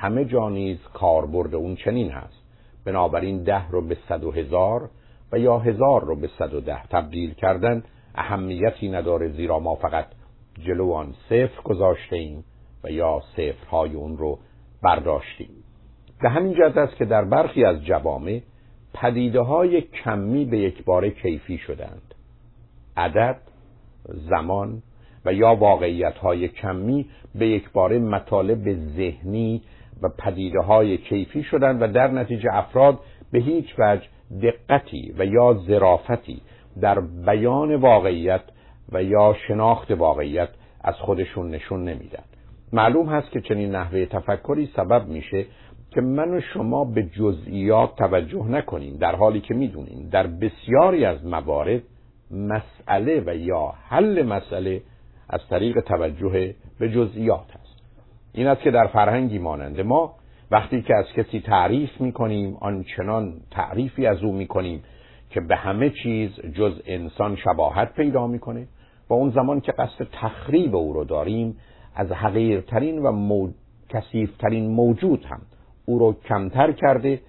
[0.00, 2.42] همه جا نیز کاربرد اون چنین هست.
[2.84, 4.90] بنابراین ده رو به صد و هزار
[5.32, 7.82] و یا هزار رو به صد و ده تبدیل کردن
[8.14, 10.06] اهمیتی نداره زیرا ما فقط
[10.66, 12.36] جلو آن صفر گذاشته
[12.84, 14.38] و یا صفرهای اون رو
[14.82, 15.50] برداشتیم.
[16.22, 18.40] به همین جهت است که در برخی از جوامع
[18.94, 22.14] پدیده های کمی به یک بار کیفی شدند.
[22.96, 23.40] عدد
[24.04, 24.82] زمان
[25.24, 29.62] و یا واقعیت های کمی به یک بار مطالب ذهنی
[30.02, 32.98] و پدیده های کیفی شدند و در نتیجه افراد
[33.32, 34.06] به هیچ وجه
[34.42, 36.42] دقتی و یا ظرافتی
[36.80, 38.42] در بیان واقعیت
[38.92, 40.48] و یا شناخت واقعیت
[40.80, 42.22] از خودشون نشون نمیدن.
[42.72, 45.46] معلوم هست که چنین نحوه تفکری سبب میشه
[45.90, 51.26] که من و شما به جزئیات توجه نکنیم در حالی که می‌دونیم در بسیاری از
[51.26, 51.82] موارد
[52.30, 54.82] مسئله و یا حل مسئله
[55.28, 57.82] از طریق توجه به جزئیات هست
[58.32, 60.14] این است که در فرهنگی مانند ما
[60.50, 64.82] وقتی که از کسی تعریف می‌کنیم آنچنان تعریفی از او می‌کنیم
[65.30, 68.68] که به همه چیز جز انسان شباهت پیدا می‌کنه
[69.08, 71.56] و اون زمان که قصد تخریب او رو داریم
[71.94, 73.48] از حقیرترین و مو...
[73.88, 75.40] کسیفترین موجود هم
[75.86, 77.20] او رو کمتر کرده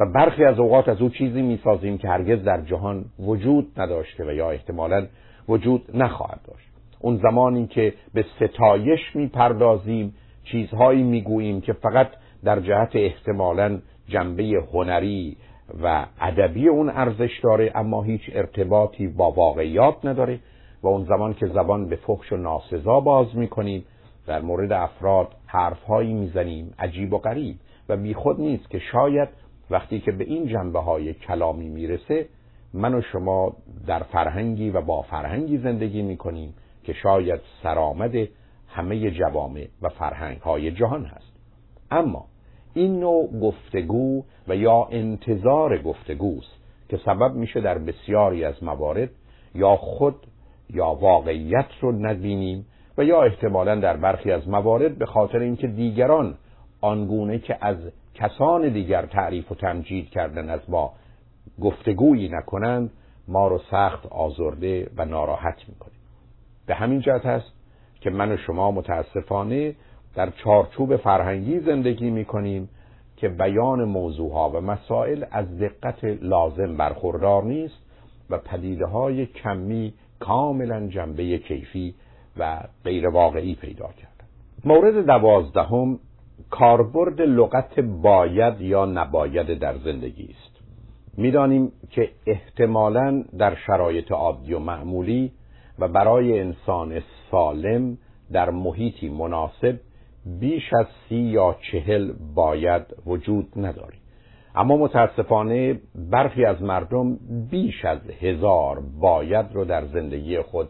[0.00, 4.32] و برخی از اوقات از او چیزی می‌سازیم که هرگز در جهان وجود نداشته و
[4.32, 5.06] یا احتمالا
[5.48, 6.67] وجود نخواهد داشت.
[7.00, 12.08] اون زمانی که به ستایش می‌پردازیم چیزهایی می‌گوییم که فقط
[12.44, 13.78] در جهت احتمالا
[14.08, 15.36] جنبه هنری
[15.82, 20.40] و ادبی اون ارزش داره اما هیچ ارتباطی با واقعیات نداره
[20.82, 23.84] و اون زمان که زبان به فحش و ناسزا باز می‌کنیم
[24.26, 27.56] در مورد افراد حرفهایی می‌زنیم عجیب و غریب
[27.88, 29.28] و بیخود نیست که شاید
[29.70, 32.26] وقتی که به این جنبه های کلامی می‌رسه
[32.74, 36.54] من و شما در فرهنگی و با فرهنگی زندگی می‌کنیم.
[36.88, 38.14] که شاید سرآمد
[38.68, 41.32] همه جوامع و فرهنگ های جهان هست.
[41.90, 42.24] اما
[42.74, 46.52] این نوع گفتگو و یا انتظار گفتگوست
[46.88, 49.10] که سبب میشه در بسیاری از موارد
[49.54, 50.14] یا خود
[50.70, 52.66] یا واقعیت رو نبینیم
[52.98, 56.34] و یا احتمالا در برخی از موارد به خاطر اینکه دیگران
[56.80, 57.76] آنگونه که از
[58.14, 60.92] کسان دیگر تعریف و تمجید کردن از ما
[61.60, 62.90] گفتگویی نکنند
[63.28, 65.97] ما رو سخت آزرده و ناراحت می‌کنیم
[66.68, 67.52] به همین جهت است
[68.00, 69.74] که من و شما متاسفانه
[70.14, 72.68] در چارچوب فرهنگی زندگی می‌کنیم
[73.16, 77.78] که بیان موضوعها و مسائل از دقت لازم برخوردار نیست
[78.30, 81.94] و پدیده های کمی کاملا جنبه کیفی
[82.36, 84.26] و غیر واقعی پیدا کردن
[84.64, 85.98] مورد دوازدهم
[86.50, 90.60] کاربرد لغت باید یا نباید در زندگی است.
[91.16, 95.32] می‌دانیم که احتمالا در شرایط عادی و معمولی
[95.78, 97.98] و برای انسان سالم
[98.32, 99.80] در محیطی مناسب
[100.40, 103.98] بیش از سی یا چهل باید وجود نداری
[104.54, 107.18] اما متاسفانه برخی از مردم
[107.50, 110.68] بیش از هزار باید رو در زندگی خود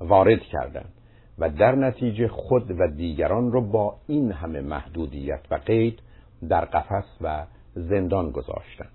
[0.00, 0.92] وارد کردند
[1.38, 5.98] و در نتیجه خود و دیگران رو با این همه محدودیت و قید
[6.48, 7.44] در قفس و
[7.74, 8.86] زندان گذاشتن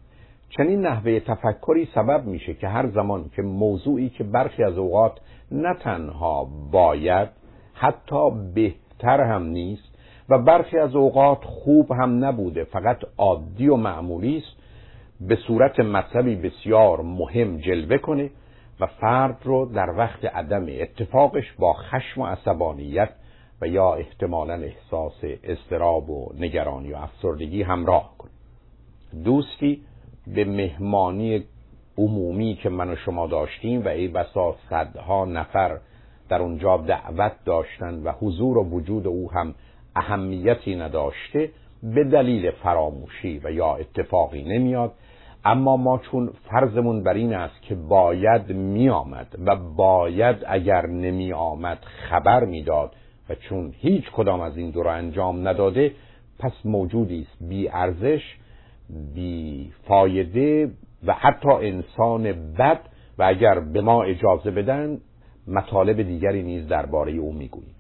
[0.50, 5.20] چنین نحوه تفکری سبب میشه که هر زمان که موضوعی که برخی از اوقات
[5.52, 7.30] نه تنها باید
[7.74, 9.92] حتی بهتر هم نیست
[10.30, 14.62] و برخی از اوقات خوب هم نبوده فقط عادی و معمولی است.
[15.22, 18.30] به صورت مطلبی بسیار مهم جلوه کنه
[18.80, 23.10] و فرد رو در وقت عدم اتفاقش با خشم و عصبانیت
[23.62, 28.32] و یا احتمالا احساس استراب و نگرانی و افسردگی همراه کنه.
[29.24, 29.82] دوستی
[30.28, 31.44] به مهمانی
[31.98, 35.78] عمومی که من و شما داشتیم و ای بسا صدها نفر
[36.30, 39.56] در اونجا دعوت داشتن و حضور و وجود او هم
[39.96, 41.50] اهمیتی نداشته
[41.84, 44.94] به دلیل فراموشی و یا اتفاقی نمیاد.
[45.46, 51.34] اما ما چون فرضمون بر این است که باید می آمد و باید اگر نمی
[51.34, 51.78] آمد
[52.10, 52.92] خبر می‌داد
[53.30, 55.92] و چون هیچ کدام از این دو را انجام نداده
[56.40, 58.22] پس موجودی است بی ارزش
[59.16, 60.72] بی فایده
[61.08, 62.80] و حتی انسان بد
[63.18, 64.98] و اگر به ما اجازه بدن
[65.48, 67.76] مطالب دیگری نیز درباره او می‌گوییم.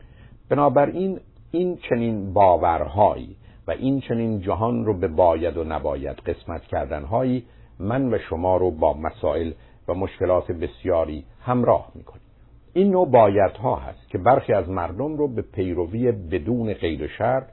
[0.49, 1.19] بنابراین
[1.51, 3.35] این چنین باورهایی
[3.67, 7.45] و این چنین جهان رو به باید و نباید قسمت کردنهایی
[7.79, 9.51] من و شما رو با مسائل
[9.87, 12.21] و مشکلات بسیاری همراه می‌کنیم.
[12.73, 17.47] این نوع بایدها هست که برخی از مردم رو به پیروی بدون قید و شرط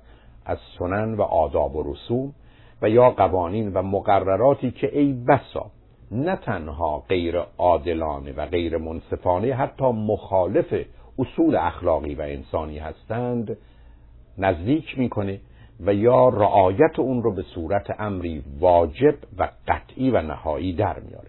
[0.47, 2.35] از سنن و آداب و رسوم
[2.83, 5.71] و یا قوانین و مقرراتی که ای بسا
[6.11, 10.75] نه تنها غیر عادلانه و غیر منصفانه حتی مخالف
[11.19, 13.57] اصول اخلاقی و انسانی هستند
[14.39, 15.41] نزدیک می‌کنه
[15.81, 21.29] و یا رعایت اون رو به صورت امری واجب و قطعی و نهایی در میاره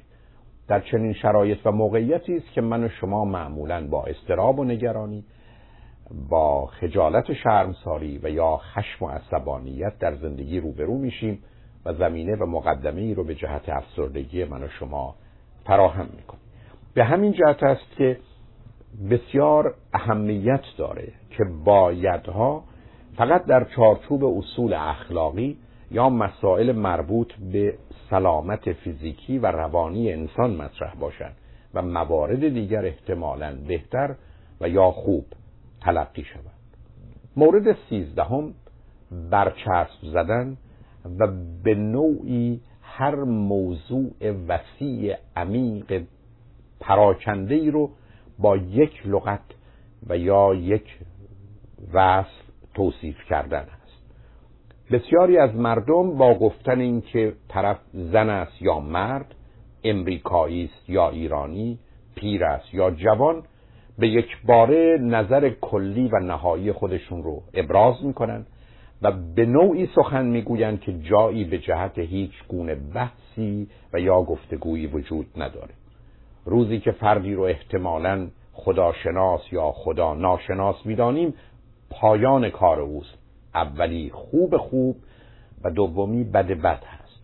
[0.67, 5.23] در چنین شرایط و موقعیتی است که من و شما معمولا با استراب و نگرانی
[6.29, 11.43] با خجالت شرمساری و یا خشم و عصبانیت در زندگی روبرو میشیم
[11.85, 15.15] و زمینه و مقدمه ای رو به جهت افسردگی من و شما
[15.65, 16.43] فراهم می‌کنیم.
[16.93, 18.17] به همین جهت است که
[19.11, 22.63] بسیار اهمیت داره که بایدها
[23.17, 25.57] فقط در چارچوب اصول اخلاقی
[25.91, 27.77] یا مسائل مربوط به
[28.09, 31.35] سلامت فیزیکی و روانی انسان مطرح باشند
[31.73, 34.15] و موارد دیگر احتمالا بهتر
[34.61, 35.25] و یا خوب
[35.81, 36.59] تلقی شود.
[37.35, 38.53] مورد سیزدهم
[39.31, 40.57] برچسب زدن
[41.19, 41.27] و
[41.63, 44.11] به نوعی هر موضوع
[44.47, 46.03] وسیع عمیق
[46.79, 47.89] پراکنده ای رو
[48.39, 49.41] با یک لغت
[50.07, 50.99] و یا یک
[51.93, 53.79] وصف توصیف کردن است.
[54.91, 59.35] بسیاری از مردم با گفتن اینکه طرف زن است یا مرد
[59.83, 61.79] امریکایی است یا ایرانی
[62.15, 63.43] پیر است یا جوان
[63.99, 68.45] به یک باره نظر کلی و نهایی خودشون رو ابراز می‌کنن
[69.01, 74.87] و به نوعی سخن می‌گویند که جایی به جهت هیچ گونه بحثی و یا گفتگویی
[74.87, 75.73] وجود نداره.
[76.45, 81.33] روزی که فردی رو احتمالا خداشناس یا خدا ناشناس می‌دانیم
[81.89, 83.17] پایان کار اوست.
[83.55, 84.95] اولی خوب خوب
[85.63, 87.21] و دومی بد بد هست.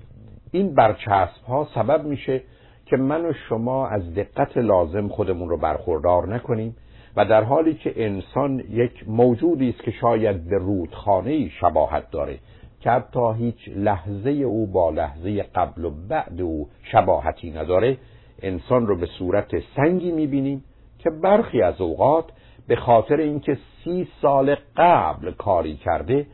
[0.52, 2.42] این برچسب ها سبب میشه
[2.86, 6.76] که من و شما از دقت لازم خودمون رو برخوردار نکنیم
[7.16, 12.40] و در حالی که انسان یک موجودی است که شاید به رودخانه شباهت داره
[12.80, 17.98] که حتی هیچ لحظه او با لحظه قبل و بعد او شباهتی نداره
[18.42, 20.64] انسان رو به صورت سنگی می‌بینیم
[21.00, 22.26] که برخی از اوقات
[22.68, 26.28] به خاطر اینکه سی سال قبل کاری کرده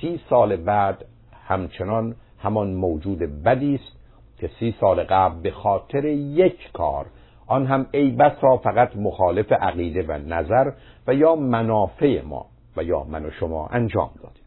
[0.00, 1.04] سی سال بعد
[1.46, 3.95] همچنان همان موجود بدی است
[4.38, 7.06] که سی سال قبل به خاطر یک کار
[7.46, 10.72] آن هم ای بسا فقط مخالف عقیده و نظر
[11.06, 14.42] و یا منافع ما و یا من و شما انجام دادیم.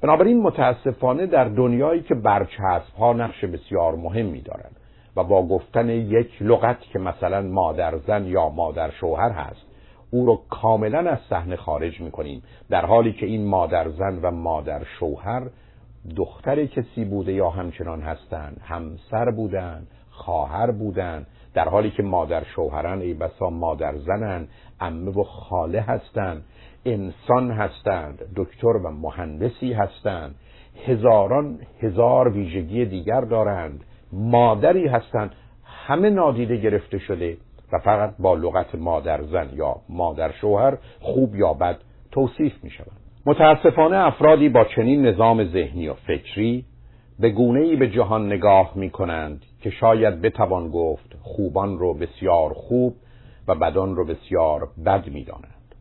[0.00, 4.76] بنابراین متاسفانه در دنیایی که برچسب ها نقش بسیار مهمی دارند
[5.16, 9.66] و با گفتن یک لغت که مثلا مادر زن یا مادر شوهر هست
[10.10, 14.84] او رو کاملا از صحنه خارج می‌کنیم در حالی که این مادر زن و مادر
[14.98, 15.42] شوهر
[16.16, 23.00] دختر کسی بوده یا همچنان هستند؟ همسر بودن خواهر بودن در حالی که مادر شوهرن
[23.00, 24.48] ای بسا مادر زنن
[24.80, 26.44] امه و خاله هستند
[26.84, 30.34] انسان هستند دکتر و مهندسی هستند
[30.86, 35.30] هزاران هزار ویژگی دیگر دارند مادری هستند
[35.64, 37.36] همه نادیده گرفته شده
[37.72, 41.76] و فقط با لغت مادر زن یا مادر شوهر خوب یا بد
[42.12, 46.64] توصیف می شود متاسفانه افرادی با چنین نظام ذهنی و فکری
[47.18, 52.52] به گونه ای به جهان نگاه می کنند که شاید بتوان گفت خوبان رو بسیار
[52.52, 52.94] خوب
[53.48, 55.74] و بدان رو بسیار بد می دانند.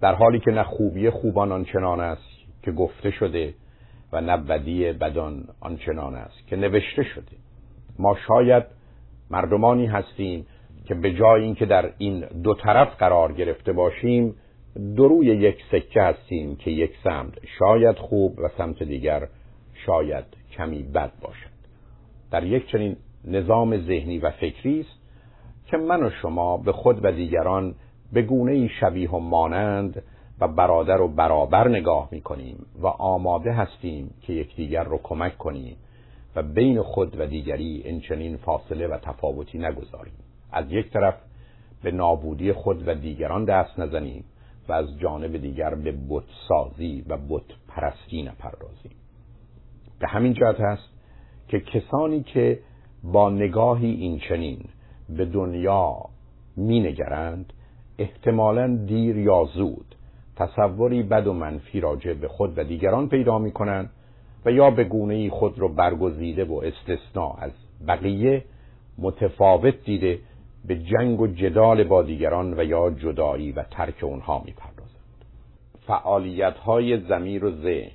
[0.00, 3.54] در حالی که نه خوبی خوبان آنچنان است که گفته شده
[4.12, 7.36] و نه بدی بدان آنچنان است که نوشته شده
[7.98, 8.64] ما شاید
[9.30, 10.46] مردمانی هستیم
[10.84, 14.34] که به جای اینکه در این دو طرف قرار گرفته باشیم
[14.78, 19.28] دروی یک سکه هستیم که یک سمت شاید خوب و سمت دیگر
[19.86, 21.58] شاید کمی بد باشد.
[22.30, 24.98] در یک چنین نظام ذهنی و فکری است
[25.66, 27.74] که من و شما به خود و دیگران
[28.12, 30.02] به گونه شبیه و مانند
[30.40, 35.76] و برادر و برابر نگاه می کنیم و آماده هستیم که یکدیگر رو کمک کنیم
[36.36, 40.14] و بین خود و دیگری این چنین فاصله و تفاوتی نگذاریم.
[40.52, 41.14] از یک طرف
[41.82, 44.24] به نابودی خود و دیگران دست نزنیم
[44.68, 48.92] و از جانب دیگر به بتسازی و بت پرستی نپردازیم.
[49.98, 50.88] به همین جهت است
[51.48, 52.58] که کسانی که
[53.02, 54.64] با نگاهی این چنین
[55.08, 55.96] به دنیا
[56.56, 57.52] مینگرند
[57.98, 59.94] احتمالا دیر یا زود
[60.36, 63.90] تصوری بد و منفی راجع به خود و دیگران پیدا می کنند
[64.44, 67.50] و یا به گونه خود رو برگزیده و استثناء از
[67.88, 68.44] بقیه
[68.98, 70.18] متفاوت دیده
[70.68, 75.24] به جنگ و جدال با دیگران و یا جدایی و ترک اونها می پردازند
[75.86, 77.90] فعالیت های زمیر و ذهن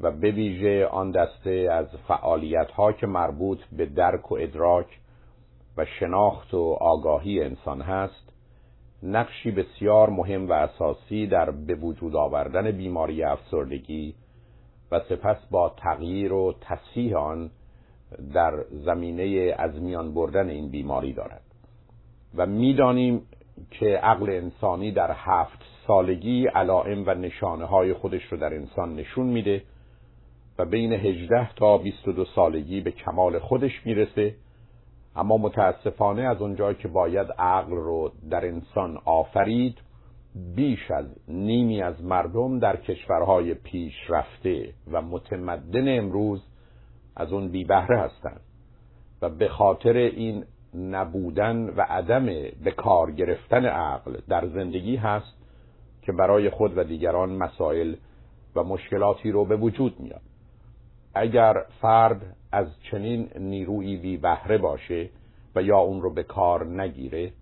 [0.00, 4.86] و به ویژه آن دسته از فعالیت ها که مربوط به درک و ادراک
[5.76, 8.32] و شناخت و آگاهی انسان هست
[9.02, 14.14] نقشی بسیار مهم و اساسی در به وجود آوردن بیماری افسردگی
[14.92, 17.50] و سپس با تغییر و تصحیح آن
[18.34, 21.47] در زمینه از میان بردن این بیماری دارد.
[22.34, 23.22] و می‌دانیم
[23.70, 29.26] که عقل انسانی در هفت سالگی علائم و نشانه های خودش رو در انسان نشون
[29.26, 29.62] میده
[30.58, 34.34] و بین 18 تا 22 سالگی به کمال خودش می‌رسه.
[35.16, 39.78] اما متاسفانه از اونجایی که باید عقل رو در انسان آفرید
[40.56, 46.42] بیش از نیمی از مردم در کشورهای پیشرفته و متمدن امروز
[47.16, 48.40] از اون بی بهره هستند
[49.22, 52.26] و به خاطر این نبودن و عدم
[52.64, 55.34] به کار گرفتن عقل در زندگی هست
[56.02, 57.94] که برای خود و دیگران مسائل
[58.56, 60.20] و مشکلاتی رو به وجود میاد.
[61.14, 65.10] اگر فرد از چنین نیرویی بی بهره باشه
[65.54, 67.32] و یا اون رو به کار نگیره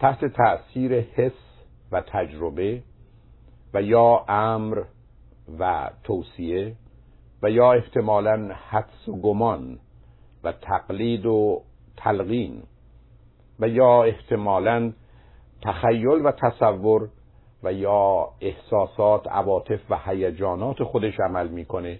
[0.00, 1.32] تحت تأثیر حس
[1.92, 2.82] و تجربه
[3.74, 4.82] و یا امر
[5.58, 6.76] و توصیه
[7.42, 9.78] و یا احتمالا حدس و گمان
[10.44, 11.62] و تقلید و
[12.04, 12.62] تلقین
[13.60, 14.92] و یا احتمالا
[15.62, 17.08] تخیل و تصور
[17.62, 21.98] و یا احساسات عواطف و هیجانات خودش عمل می‌کنه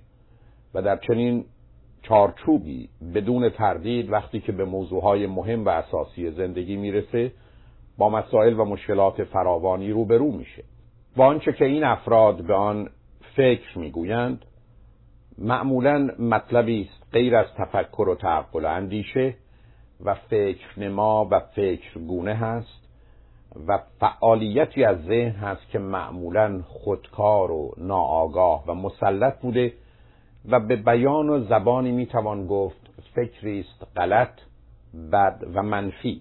[0.75, 1.45] و در چنین
[2.03, 7.33] چارچوبی بدون تردید وقتی که به موضوعهای مهم و اساسی زندگی می‌رسه
[7.99, 10.65] با مسائل و مشکلات فراوانی روبرو میشه.
[11.17, 12.89] با آنچه که این افراد به آن
[13.37, 14.45] فکر می‌گویند
[15.39, 19.35] معمولا مطلبی است غیر از تفکر و تعقل و اندیشه
[20.05, 22.81] و فکر نما و فکر گونه هست
[23.67, 29.73] و فعالیتی از ذهن هست که معمولا خودکار و ناآگاه و مسلط بوده
[30.49, 34.33] و به بیان و زبانی می‌توان گفت فکری است غلط
[35.13, 36.21] بد و منفی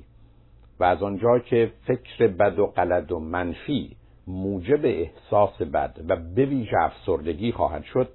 [0.79, 3.95] و از آنجا که فکر بد و غلط و منفی
[4.27, 8.09] موجب احساس بد و به ویژه افسردگی خواهد شد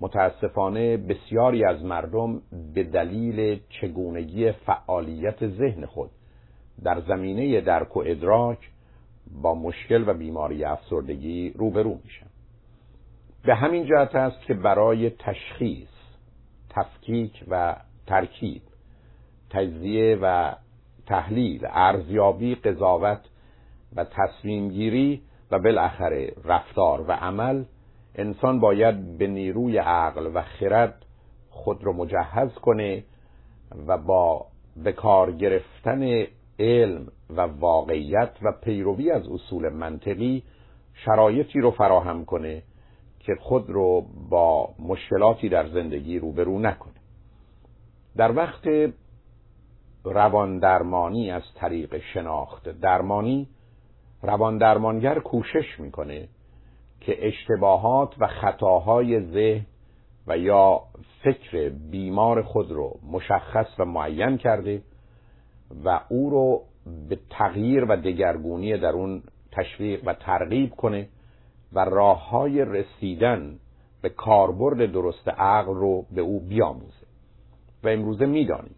[0.00, 2.42] متاسفانه بسیاری از مردم
[2.74, 6.10] به دلیل چگونگی فعالیت ذهن خود
[6.84, 8.58] در زمینه درک و ادراک
[9.42, 12.26] با مشکل و بیماری افسردگی روبرو میشن.
[13.44, 15.88] به همین جهت است که برای تشخیص
[16.70, 17.76] تفکیک و
[18.06, 18.62] ترکیب
[19.50, 20.52] تجزیه و
[21.06, 23.20] تحلیل ارزیابی قضاوت
[23.96, 27.64] و تصمیم گیری و بالاخره رفتار و عمل
[28.16, 31.04] انسان باید به نیروی عقل و خرد
[31.50, 33.04] خود رو مجهز کنه
[33.86, 34.46] و با
[34.76, 36.24] به کار گرفتن
[36.58, 40.42] علم و واقعیت و پیروی از اصول منطقی
[41.04, 42.62] شرایطی رو فراهم کنه
[43.20, 46.94] که خود رو با مشکلاتی در زندگی روبرو نکنه.
[48.16, 48.68] در وقت
[50.04, 53.48] روان درمانی از طریق شناخت درمانی
[54.22, 56.28] روان درمانگر کوشش می‌کنه
[57.00, 59.66] که اشتباهات و خطاهای ذهن
[60.26, 60.80] و یا
[61.22, 64.82] فکر بیمار خود رو مشخص و معین کرده
[65.84, 66.62] و او رو
[67.08, 71.08] به تغییر و دگرگونی در اون تشویق و ترغیب کنه
[71.72, 73.58] و راه های رسیدن
[74.02, 77.06] به کاربرد درست عقل رو به او بیاموزه.
[77.84, 78.74] و امروزه می‌دانیم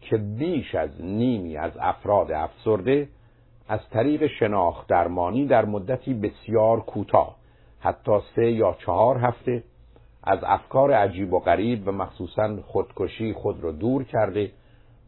[0.00, 3.08] که بیش از نیمی از افراد افسرده
[3.68, 7.35] از طریق شناخت درمانی در مدتی بسیار کوتاه
[7.80, 9.62] حتی سه یا چهار هفته
[10.24, 14.50] از افکار عجیب و غریب و مخصوصا خودکشی خود رو دور کرده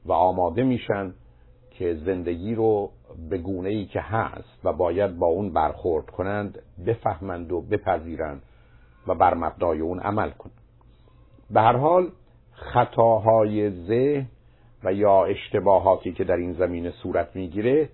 [0.05, 1.15] و آماده میشن
[1.71, 2.91] که زندگی رو
[3.31, 8.43] به گونه ای که هست و باید با اون برخورد کنند بفهمند و بپذیرند
[9.07, 10.55] و بر مبنای اون عمل کنند
[11.51, 12.09] به هر حال
[12.53, 14.27] خطاهای ذهن
[14.85, 17.89] و یا اشتباهاتی که در این زمینه صورت می‌گیره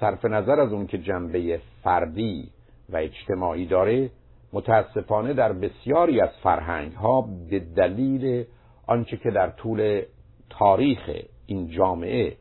[0.00, 2.50] صرف نظر از اون که جنبه فردی
[2.92, 4.10] و اجتماعی داره
[4.52, 8.44] متاسفانه در بسیاری از فرهنگ ها به دلیل
[8.86, 10.02] آنچه که در طول
[10.50, 11.10] تاریخ
[11.46, 12.36] این جامعه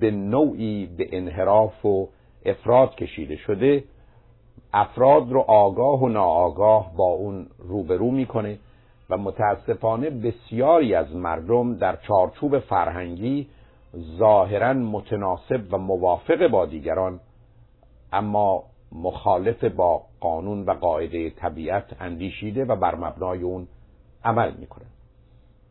[0.00, 2.08] به نوعی به انحراف و
[2.46, 3.84] افراد کشیده شده
[4.72, 8.58] افراد رو آگاه و ناآگاه با اون روبرو می‌کنه
[9.10, 13.48] و متاسفانه بسیاری از مردم در چارچوب فرهنگی
[14.18, 17.20] ظاهرا متناسب و موافق با دیگران
[18.12, 23.68] اما مخالف با قانون و قاعده طبیعت اندیشیده و بر مبنای اون
[24.24, 24.84] عمل می‌کنه.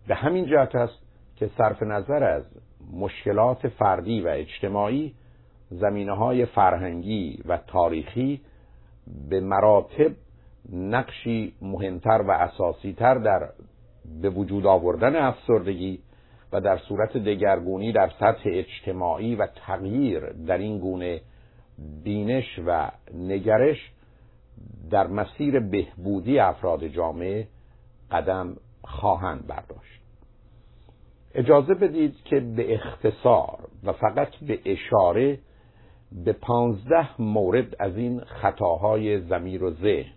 [0.07, 0.99] به همین جهت است
[1.35, 2.43] که صرف نظر از
[2.93, 5.13] مشکلات فردی و اجتماعی
[5.69, 8.41] زمینه های فرهنگی و تاریخی
[9.29, 10.11] به مراتب
[10.71, 13.49] نقشی مهمتر و اساسیتر در
[14.21, 15.99] به وجود آوردن افسردگی
[16.51, 21.21] و در صورت دگرگونی در سطح اجتماعی و تغییر در این گونه
[22.03, 23.91] بینش و نگرش
[24.91, 27.47] در مسیر بهبودی افراد جامعه
[28.11, 30.01] قدم خواهند برداشت.
[31.35, 35.39] اجازه بدید که به اختصار و فقط به اشاره
[36.25, 40.11] به پانزده مورد از این خطاهای زمیر و ذهن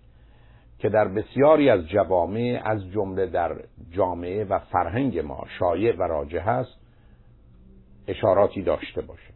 [0.79, 3.57] که در بسیاری از جوامع از جمله در
[3.91, 6.81] جامعه و فرهنگ ما شایع و راجع هست
[8.09, 9.35] اشاراتی داشته باشه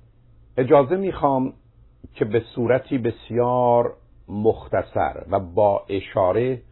[0.57, 1.53] اجازه می‌خوام
[2.15, 3.93] که به صورتی بسیار
[4.29, 6.63] مختصر و با اشاره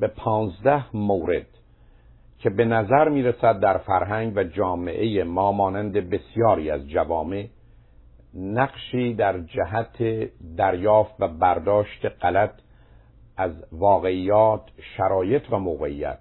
[0.00, 1.46] به پانزده مورد
[2.38, 7.46] که به نظر می‌رسد در فرهنگ و جامعه ما مانند بسیاری از جوامع
[8.34, 10.02] نقشی در جهت
[10.56, 12.52] دریافت و برداشت غلط
[13.36, 14.62] از واقعیات
[14.96, 16.18] شرایط و موقعیت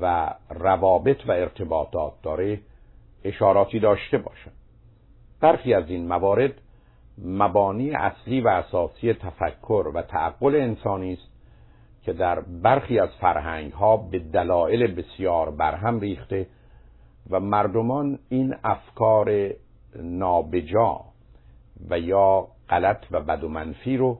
[0.00, 2.60] و روابط و ارتباطات داره
[3.24, 4.52] اشاراتی داشته باشد.
[5.40, 6.54] برخی از این موارد
[7.18, 11.32] مبانی اصلی و اساسی تفکر و تعقل انسانی است
[12.02, 16.46] که در برخی از فرهنگ ها به دلایل بسیار برهم ریخته
[17.30, 19.50] و مردمان این افکار
[19.96, 21.00] نابجا
[21.90, 24.18] و یا غلط و بد و منفی رو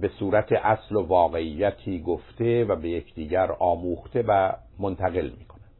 [0.00, 5.70] به صورت اصل و واقعیتی گفته و به یکدیگر آموخته و منتقل می کنند.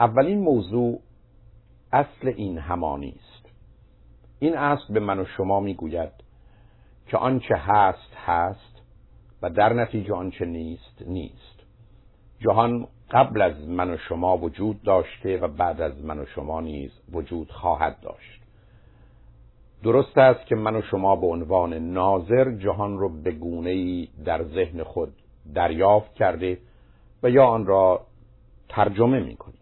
[0.00, 1.00] اولین موضوع
[1.92, 3.31] اصل این همانی است
[4.42, 6.12] این اصل به من و شما می‌گوید
[7.06, 8.82] که آنچه هست هست
[9.42, 11.60] و در نتیجه آنچه نیست نیست.
[12.40, 16.90] جهان قبل از من و شما وجود داشته و بعد از من و شما نیز
[17.12, 18.42] وجود خواهد داشت.
[19.82, 24.44] درست است که من و شما به عنوان ناظر جهان رو به گونه ای در
[24.44, 25.12] ذهن خود
[25.54, 26.58] دریافت کرده
[27.22, 28.06] و یا آن را
[28.68, 29.60] ترجمه می کنیم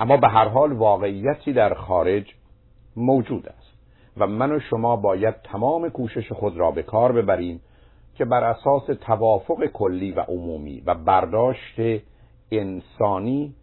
[0.00, 2.34] اما به هر حال واقعیتی در خارج
[2.96, 3.65] موجود است.
[4.16, 7.60] و من و شما باید تمام کوشش خود را به کار ببریم
[8.14, 11.80] که بر اساس توافق کلی و عمومی و برداشت
[12.50, 13.54] انسانی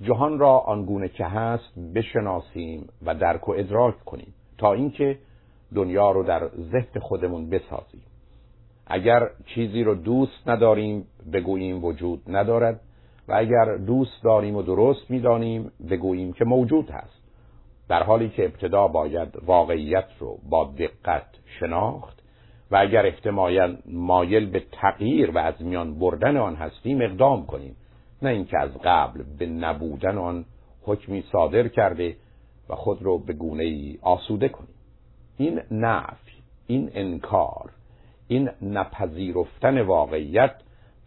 [0.00, 5.18] جهان را آنگونه که هست بشناسیم و درک و ادراک کنیم تا اینکه
[5.74, 8.02] دنیا رو در ذهن خودمون بسازیم.
[8.86, 12.80] اگر چیزی رو دوست نداریم بگوییم وجود ندارد
[13.28, 17.19] و اگر دوست داریم و درست می‌دانیم بگوییم که موجود هست.
[17.90, 21.26] در حالی که ابتدا باید واقعیت رو با دقت
[21.60, 22.22] شناخت
[22.70, 27.76] و اگر احتمالا مایل به تغییر و از میان بردن آن هستیم اقدام کنیم.
[28.22, 30.44] نه اینکه از قبل به نبودن آن
[30.82, 32.16] حکمی صادر کرده
[32.68, 34.74] و خود رو به گونه ای آسوده کنیم.
[35.36, 36.36] این نفی
[36.66, 37.70] این انکار
[38.28, 40.54] این نپذیرفتن واقعیت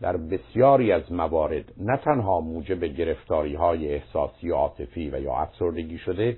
[0.01, 5.97] در بسیاری از موارد نه تنها موجب گرفتاری های احساسی و عاطفی و یا افسردگی
[5.97, 6.37] شده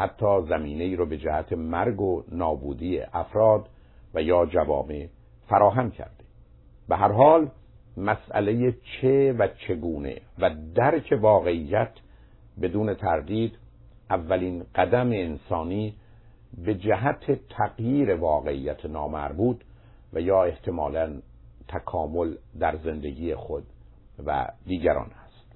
[0.00, 3.68] حتی زمینه ای رو به جهت مرگ و نابودی افراد
[4.14, 5.06] و یا جوامع
[5.48, 6.24] فراهم کرده.
[6.88, 7.50] به هر حال
[7.96, 11.92] مسئله چه و چگونه و درک واقعیت
[12.62, 13.58] بدون تردید
[14.10, 15.94] اولین قدم انسانی
[16.64, 19.60] به جهت تغییر واقعیت نامربوط
[20.12, 21.20] و یا احتمالا
[21.68, 23.66] تکامل در زندگی خود
[24.26, 25.52] و دیگران است.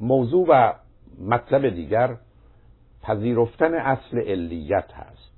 [0.00, 0.72] موضوع و
[1.18, 2.16] مطلب دیگر
[3.06, 5.32] پذیرفتن اصل علیت هست.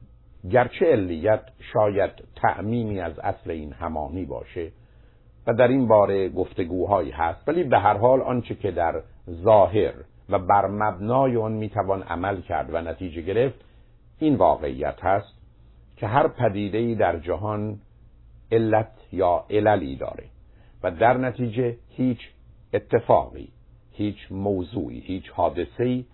[0.50, 1.40] گرچه علیت
[1.72, 4.72] شاید تعمیمی از اصل این همانی باشه
[5.47, 9.94] و در این باره گفتگوهایی هست ولی به هر حال آنچه که در ظاهر
[10.28, 13.64] و بر مبنای آن می‌توان عمل کرد و نتیجه گرفت
[14.18, 15.34] این واقعیت هست
[15.97, 17.78] که هر پدیده در جهان
[18.52, 20.24] علت یا عللی داره
[20.82, 22.20] و در نتیجه هیچ
[22.74, 23.48] اتفاقی
[23.92, 26.05] هیچ موضوعی هیچ حادثه‌ای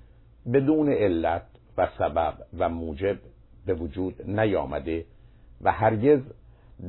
[0.52, 1.46] بدون علت
[1.78, 3.18] و سبب و موجب
[3.66, 5.04] به وجود نیامده
[5.60, 6.20] و هرگز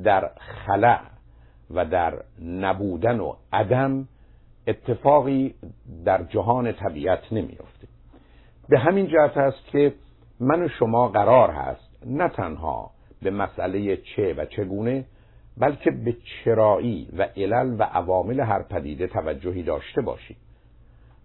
[0.04, 1.02] در خلع
[1.72, 4.08] و در نبودن و عدم
[4.68, 5.56] اتفاقی
[6.06, 7.88] در جهان طبیعت نمیافته.
[8.70, 9.94] به همین جهت است که
[10.40, 15.06] من و شما قرار هست نه تنها به مسئله چه و چگونه
[15.58, 20.38] بلکه به چرایی و علل و عوامل هر پدیده توجهی داشته باشیم.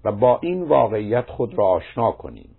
[0.05, 2.51] و با این واقعیت خود را آشنا کنیم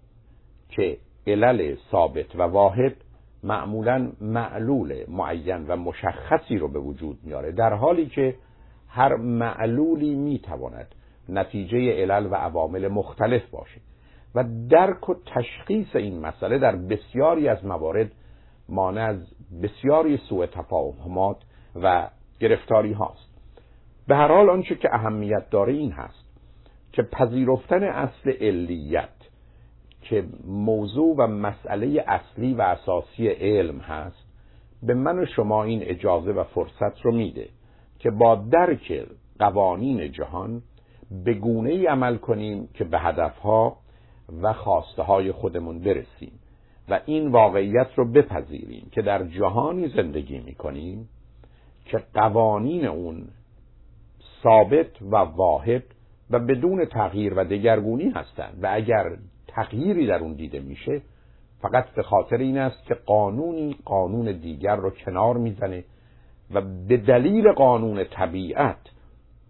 [0.69, 0.97] که
[1.27, 2.95] علل ثابت و واحد
[3.43, 8.35] معمولا معلول معین و مشخصی رو به وجود میاره در حالی که
[8.87, 10.95] هر معلولی می‌تواند
[11.29, 13.81] نتیجه علل و عوامل مختلف باشه.
[14.35, 18.11] و درک و تشخیص این مسئله در بسیاری از موارد
[18.69, 19.17] مانع از
[19.63, 21.37] بسیاری سوء تفاهمات
[21.75, 23.31] و گرفتاری هاست.
[24.07, 26.20] به هر حال آنچه که اهمیت داره این هست.
[26.91, 29.09] که پذیرفتن اصل علیت
[30.01, 34.25] که موضوع و مسئله اصلی و اساسی علم هست
[34.83, 37.49] به من و شما این اجازه و فرصت رو میده
[37.99, 39.07] که با درک
[39.39, 40.61] قوانین جهان
[41.25, 43.77] به گونه ای عمل کنیم که به هدفها
[44.41, 46.31] و خواسته های خودمون برسیم
[46.89, 51.09] و این واقعیت رو بپذیریم که در جهانی زندگی می‌کنیم
[51.85, 53.27] که قوانین اون
[54.43, 55.83] ثابت و واحد
[56.31, 58.59] و بدون تغییر و دگرگونی هستند.
[58.61, 59.05] و اگر
[59.47, 61.01] تغییری در اون دیده میشه
[61.61, 65.83] فقط به خاطر این است که قانونی قانون دیگر رو کنار می‌زنه
[66.53, 68.77] و به دلیل قانون طبیعت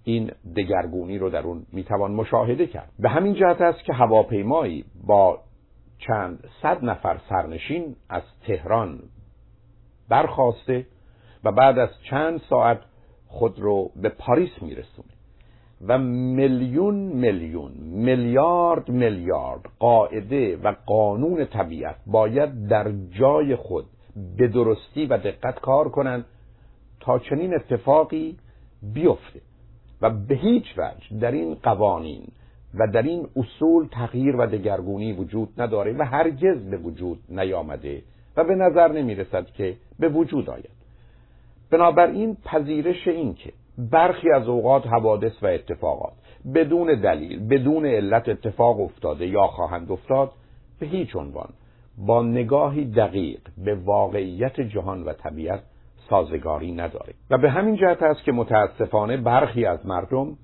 [0.03, 2.91] این دگرگونی رو در اون می‌توان مشاهده کرد.
[2.99, 5.39] به همین جهت است که هواپیمایی با
[6.07, 8.99] چند صد نفر سرنشین از تهران
[10.09, 10.87] برخواسته
[11.43, 12.81] و بعد از چند ساعت
[13.27, 15.10] خود رو به پاریس میرسونه.
[15.87, 23.85] و میلیون میلیون میلیارد میلیارد قاعده و قانون طبیعت باید در جای خود
[24.37, 26.25] به درستی و دقت کار کنند
[26.99, 28.37] تا چنین اتفاقی
[28.93, 29.41] بیفته.
[30.01, 32.27] و به هیچ وجه در این قوانین
[32.73, 38.01] و در این اصول تغییر و دگرگونی وجود نداره و هرگز به وجود نیامده
[38.37, 40.69] و به نظر نمی رسد که به وجود آید.
[41.71, 46.14] بنابراین پذیرش این که برخی از اوقات حوادث و اتفاقات
[46.56, 50.32] بدون دلیل بدون علت اتفاق افتاده یا خواهند افتاد
[50.80, 51.50] به هیچ عنوان
[51.98, 55.64] با نگاهی دقیق به واقعیت جهان و طبیعت
[56.09, 60.38] سازگاری نداره و به همین جهت است که متاسفانه برخی از مردم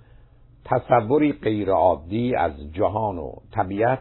[0.66, 4.00] تصوری غیرعادی از جهان و طبیعت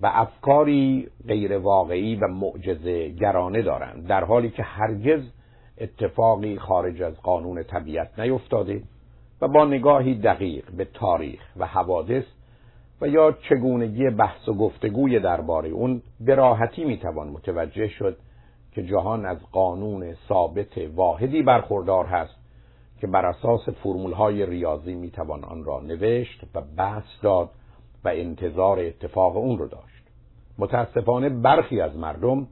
[0.00, 5.20] و افکاری غیر واقعی و معجزه گرانه دارند در حالی که هرگز
[5.80, 8.82] اتفاقی خارج از قانون طبیعت نیفتاده
[9.40, 12.24] و با نگاهی دقیق به تاریخ و حوادث
[13.00, 18.16] و یا چگونگی بحث و گفتگوی درباره اون به راحتی می‌توان متوجه شد
[18.72, 22.36] که جهان از قانون ثابت واحدی برخوردار هست
[23.00, 27.50] که بر اساس فرمول های ریاضی می‌توان آن را نوشت و بحث داد
[28.04, 30.04] و انتظار اتفاق اون رو داشت.
[30.58, 32.46] متاسفانه برخی از مردم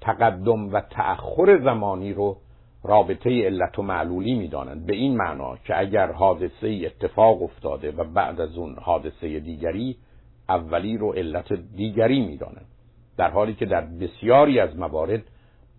[0.00, 2.36] تقدم و تأخر زمانی رو
[2.84, 4.86] رابطه علت و معلولی می‌دانند.
[4.86, 9.96] به این معنا که اگر حادثه اتفاق افتاده و بعد از اون حادثه دیگری
[10.48, 12.66] اولی رو علت دیگری می‌دانند.
[13.16, 15.22] در حالی که در بسیاری از موارد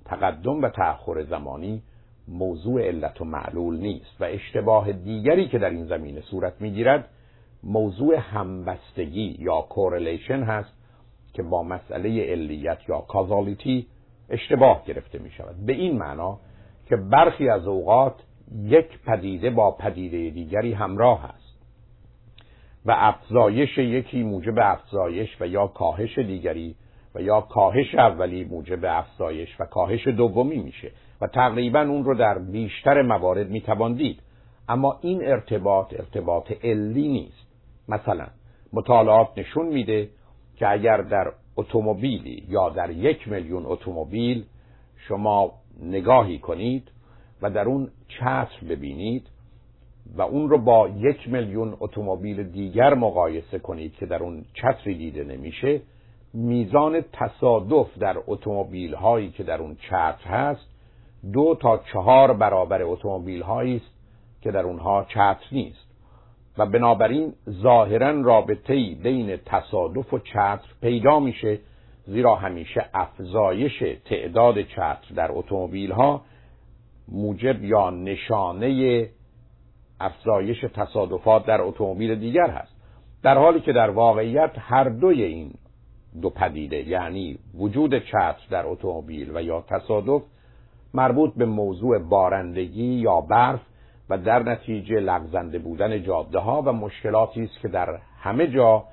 [0.06, 1.82] تقدم و تأخر زمانی
[2.28, 7.10] موضوع علت و معلول نیست و اشتباه دیگری که در این زمینه صورت می‌گیرد
[7.64, 10.74] موضوع همبستگی یا کورلیشن هست
[11.34, 13.88] که با مسئله علیت یا کازالیتی
[14.30, 16.40] اشتباه گرفته می شود به این معنا
[16.86, 18.14] که برخی از اوقات
[18.64, 21.46] یک پدیده با پدیده دیگری همراه است
[22.86, 26.76] و افزایش یکی موجب افزایش و یا کاهش دیگری
[27.16, 30.92] و یا کاهش اولی موجب افزایش و کاهش دومی میشه
[31.22, 34.20] و تقریبا اون رو در بیشتر موارد می‌توان دید.
[34.70, 37.48] اما این ارتباط ارتباط علی نیست.
[37.88, 38.28] مثلا
[38.74, 40.10] مطالعات نشون میده
[40.56, 44.46] که اگر در اتومبیلی یا در یک میلیون اتومبیل
[45.08, 45.52] شما
[45.84, 46.92] نگاهی کنید
[47.42, 49.28] و در اون چتر ببینید
[50.18, 55.24] و اون رو با یک میلیون اتومبیل دیگر مقایسه کنید که در اون چتری دیده
[55.24, 55.82] نمیشه.
[56.34, 60.68] میزان تصادف در اتومبیل هایی که در اون چتر هست
[61.34, 63.96] دو تا چهار برابر اتومبیل هایی است
[64.42, 65.86] که در اونها چتر نیست.
[66.58, 71.60] و بنابراین ظاهرا رابطه بین تصادف و چتر پیدا میشه
[72.08, 76.22] زیرا همیشه افزایش تعداد چتر در اتومبیل ها
[77.08, 79.10] موجب یا نشانه
[80.00, 82.76] افزایش تصادفات در اتومبیل دیگر هست.
[83.24, 85.52] در حالی که در واقعیت هر دوی این
[86.22, 90.22] دو پدیده یعنی وجود چتر در اتومبیل و یا تصادف
[90.94, 93.60] مربوط به موضوع بارندگی یا برف
[94.10, 98.84] و در نتیجه لغزنده بودن جاده ها و مشکلاتی است که در همه جا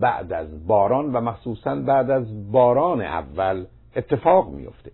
[0.00, 3.64] بعد از باران و مخصوصا بعد از باران اول
[3.96, 4.90] اتفاق میفته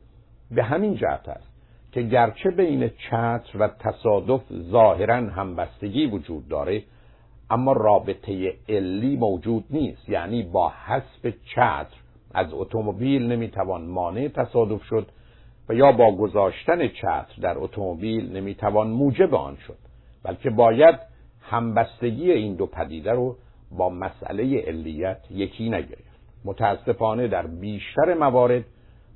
[0.50, 1.52] به همین جهت است
[1.92, 6.82] که گرچه بین چتر و تصادف ظاهرا همبستگی وجود داره
[7.50, 10.08] اما رابطه علی موجود نیست.
[10.08, 11.96] یعنی با حسب چتر
[12.34, 15.06] از اتومبیل نمی‌توان مانع تصادف شد
[15.68, 19.78] و یا با گذاشتن چتر در اتومبیل نمی‌توان موجب آن شد
[20.22, 20.94] بلکه باید
[21.40, 23.36] همبستگی این دو پدیده رو
[23.76, 26.12] با مسئله علیت یکی نگرفت.
[26.44, 28.65] متاسفانه در بیشتر موارد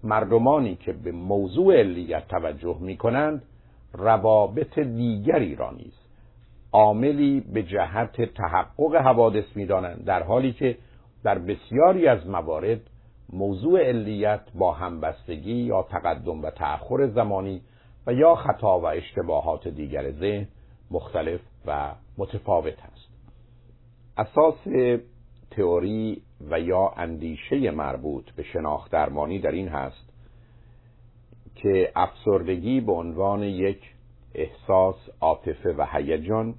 [0.05, 3.43] مردمانی که به موضوع علیت توجه می کنند
[3.93, 5.93] روابط دیگری را نیز
[6.73, 10.79] عاملی به جهت تحقق حوادث می دانند در حالی که
[11.25, 12.81] در بسیاری از موارد
[13.33, 17.63] موضوع علیت با همبستگی یا تقدم و تأخر زمانی
[18.07, 20.49] و یا خطا و اشتباهات دیگر ذهن
[20.91, 22.96] مختلف و متفاوت است.
[24.17, 24.55] اساس
[25.51, 30.13] تئوری و یا اندیشه مربوط به شناخت درمانی در این هست
[31.55, 33.81] که افسردگی به عنوان یک
[34.35, 36.55] احساس عاطفه و هیجان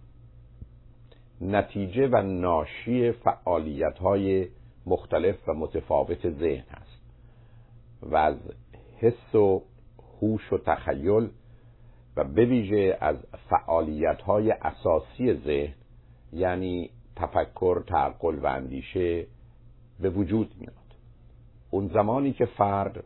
[1.42, 4.48] نتیجه و ناشی فعالیت های
[4.86, 7.02] مختلف و متفاوت ذهن است
[8.02, 8.38] و از
[8.98, 9.62] حس و
[10.22, 11.30] هوش و تخیل
[12.18, 13.18] و بویژه از
[13.50, 15.74] فعالیت های اساسی ذهن
[16.34, 19.28] یعنی تفکر، تعقل و اندیشه
[20.00, 20.74] به وجود میاد.
[21.72, 23.04] اون زمانی که فرد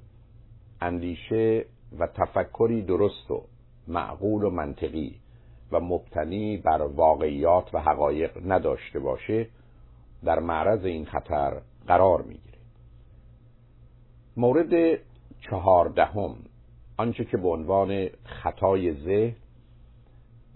[0.81, 1.65] اندیشه
[1.99, 3.43] و تفکری درست و
[3.87, 5.15] معقول و منطقی
[5.71, 9.47] و مبتنی بر واقعیات و حقایق نداشته باشه
[10.23, 12.57] در معرض این خطر قرار می‌گیره.
[14.37, 14.99] مورد
[15.49, 16.35] چهاردهم
[16.97, 19.35] آنچه که به عنوان خطای ذهن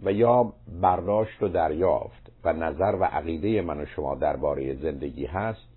[0.04, 5.68] و یا برداشت و دریافت و نظر و عقیده من و شما درباره زندگی هست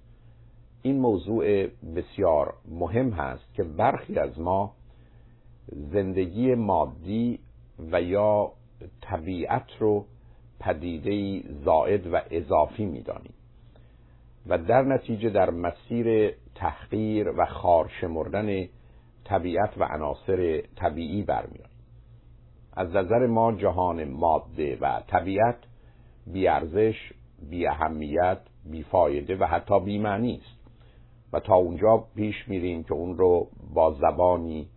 [0.83, 4.73] این موضوع بسیار مهم هست که برخی از ما
[5.69, 7.39] زندگی مادی
[7.93, 8.53] و یا
[9.01, 10.05] طبیعت رو
[10.61, 13.35] پدیده زائد و اضافی می‌دانیم
[14.47, 18.69] و در نتیجه در مسیر تحقیر و خارشمردن
[19.25, 21.68] طبیعت و عناصر طبیعی برمیاد
[22.79, 25.57] از نظر ما جهان ماده و طبیعت
[26.27, 26.95] بیارزش
[27.51, 28.39] بی اهمیت
[28.71, 30.59] بیفایده و حتی بیمعنی است.
[31.33, 34.69] و تا اونجا پیش میریم که اون رو با زبانی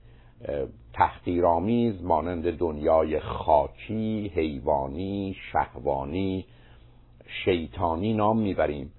[0.94, 6.46] تحقیرآمیز مانند دنیای خاکی، حیوانی، شهوانی،
[7.46, 8.92] شیطانی نام می‌بریم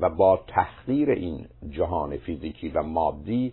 [0.00, 3.52] و با تحقیر این جهان فیزیکی و مادی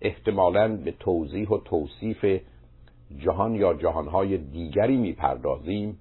[0.00, 2.40] احتمالا به توضیح و توصیف
[3.16, 5.98] جهان یا جهانهای دیگری می‌پردازیم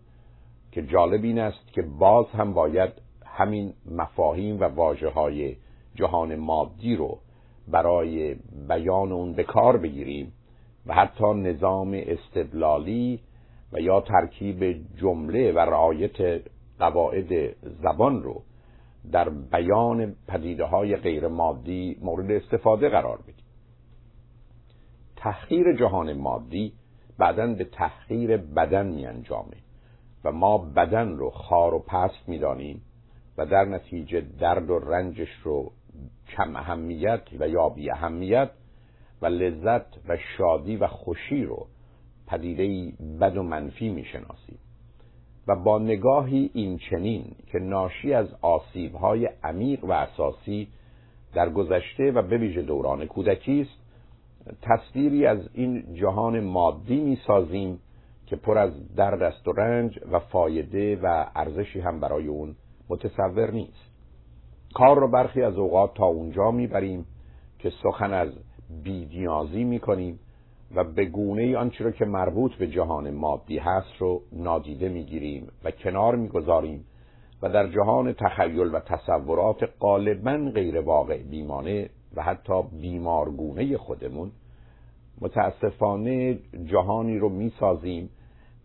[0.72, 2.92] که جالب این است که باز هم باید
[3.26, 5.56] همین مفاهیم و واجه های
[5.96, 7.20] جهان مادی رو
[7.68, 8.36] برای
[8.68, 10.34] بیان اون به کار بگیریم
[10.86, 13.20] و حتی نظام استدلالی
[13.74, 16.42] و یا ترکیب جمله و رعایت
[16.80, 18.42] قواعد زبان رو
[19.12, 23.46] در بیان پدیده های غیر مادی مورد استفاده قرار بدیم.
[25.16, 26.74] تحقیر جهان مادی
[27.18, 29.58] بعدا به تحقیر بدن می انجامه
[30.24, 32.82] و ما بدن رو خار و پست می دانیم
[33.38, 35.72] و در نتیجه درد و رنجش رو
[36.28, 38.50] کم اهمیت و یا بی اهمیت
[39.22, 41.68] و لذت و شادی و خوشی رو
[42.28, 44.60] پدیده بد و منفی می شناسیم
[45.48, 50.68] و با نگاهی این چنین که ناشی از آسیبهای عمیق و اساسی
[51.34, 53.87] در گذشته و به ویژه دوران کودکی است
[54.62, 57.80] تصویری از این جهان مادی می سازیم
[58.26, 62.56] که پر از درد است و رنج و فایده و ارزشی هم برای اون
[62.90, 63.92] متصور نیست.
[64.74, 67.06] کار رو برخی از اوقات تا اونجا می‌بریم
[67.60, 68.30] که سخن از
[68.84, 70.20] بیدیازی می‌کنیم
[70.76, 75.48] و به گونه ای آنچه رو که مربوط به جهان مادی هست رو نادیده می‌گیریم
[75.64, 76.86] و کنار می‌گذاریم
[77.42, 84.32] و در جهان تخیل و تصورات غالبا غیر واقع بیمانه و حتی بیمارگونه خودمون
[85.22, 88.10] متاسفانه جهانی رو می‌سازیم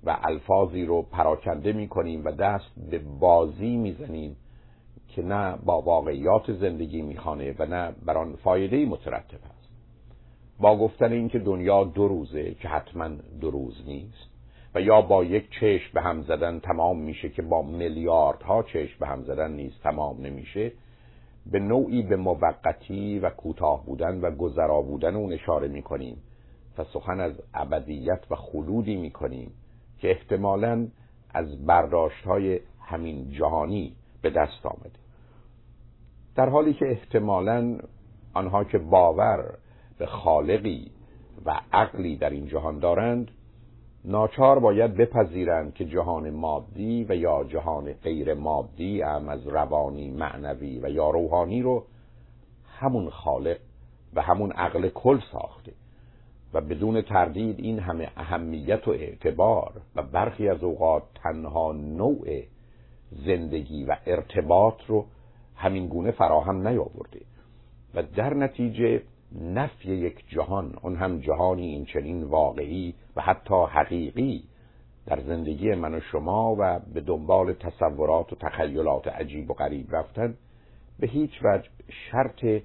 [0.04, 4.36] و الفاظی رو پراکنده می‌کنیم و دست به بازی می‌زنیم
[5.08, 9.68] که نه با واقعیات زندگی می‌خوانه و نه بر آن فایده مترتب است.
[10.60, 13.08] با گفتن اینکه دنیا دو روزه که حتما
[13.40, 14.28] دو روز نیست
[14.74, 19.06] و یا با یک چشم به هم زدن تمام میشه که با میلیاردها چشم به
[19.06, 20.72] هم زدن نیز تمام نمیشه
[21.46, 26.16] به نوعی به موقتی و کوتاه بودن و گذرا بودن اون اشاره می‌کنیم
[26.78, 29.52] و سخن از ابدیت و خلودی می‌کنیم
[29.98, 30.88] که احتمالا
[31.34, 34.98] از برداشت های همین جهانی به دست آمده.
[36.34, 37.78] در حالی که احتمالا
[38.34, 39.58] آنها که باور
[39.98, 40.90] به خالقی
[41.44, 43.30] و عقلی در این جهان دارند
[44.04, 50.78] ناچار باید بپذیرند که جهان مادی و یا جهان غیر مادی هم از روانی معنوی
[50.78, 51.84] و یا روحانی رو
[52.66, 53.58] همون خالق
[54.14, 55.72] و همون عقل کل ساخته.
[56.54, 62.42] و بدون تردید این همه اهمیت و اعتبار و برخی از اوقات تنها نوع
[63.10, 65.06] زندگی و ارتباط رو
[65.56, 67.20] همین گونه فراهم نیاورده.
[67.94, 69.02] و در نتیجه
[69.40, 74.44] نفی یک جهان اون هم جهانی این چنین واقعی و حتی حقیقی
[75.06, 80.34] در زندگی من و شما و به دنبال تصورات و تخیلات عجیب و غریب رفتن
[80.98, 82.62] به هیچ وجه شرط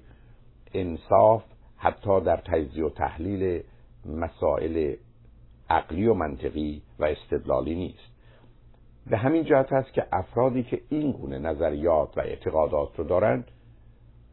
[0.74, 1.42] انصاف
[1.76, 3.62] حتی در تجزیه و تحلیل
[4.06, 4.94] مسائل
[5.70, 8.12] عقلی و منطقی و استدلالی نیست.
[9.06, 13.50] به همین جهت است که افرادی که این گونه نظریات و اعتقادات رو دارند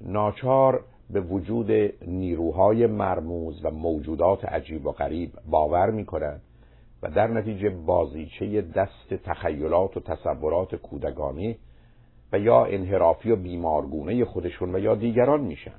[0.02, 1.72] ناچار به وجود
[2.08, 6.42] نیروهای مرموز و موجودات عجیب و غریب باور می‌کنند
[7.04, 11.58] و در نتیجه بازیچه دست تخیلات و تصورات کودگانه
[12.34, 15.76] و یا انحرافی و بیمارگونه خودشون و یا دیگران میشن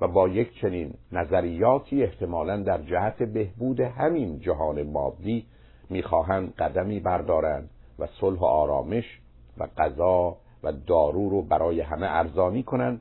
[0.00, 5.46] و با یک چنین نظریاتی احتمالا در جهت بهبود همین جهان مادی
[5.90, 9.20] می‌خواهند قدمی بردارند و صلح و آرامش
[9.58, 13.00] و غذا و دارو رو برای همه ارزانی کنند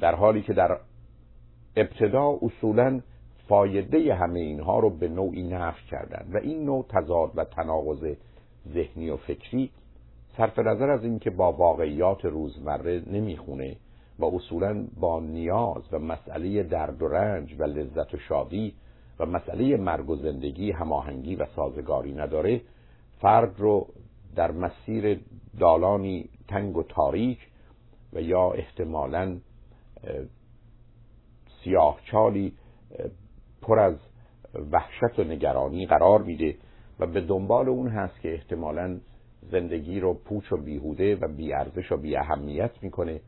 [0.00, 0.78] در حالی که در
[1.76, 3.00] ابتدا اصولا
[3.48, 8.14] فایده همه اینها رو به نوعی نفی کردن و این نوع تضاد و تناقض
[8.74, 9.70] ذهنی و فکری
[10.36, 13.76] صرف نظر از اینکه با واقعیات روزمره نمی‌خونه
[14.18, 18.74] و اصولا با نیاز و مسئله درد و رنج و لذت و شادی
[19.18, 22.60] و مسئله مرگ و زندگی هماهنگی و سازگاری نداره
[23.20, 23.86] فرد رو
[24.36, 25.20] در مسیر
[25.60, 27.38] دالانی تنگ و تاریک
[28.12, 29.36] و یا احتمالا
[31.66, 32.52] سیاهچالی
[33.62, 33.94] پر از
[34.72, 36.54] وحشت و نگرانی قرار میده
[36.98, 38.98] و به دنبال اون هست که احتمالا
[39.50, 43.20] زندگی رو پوچ و بیهوده و بیارزش و بی اهمیت می‌کنه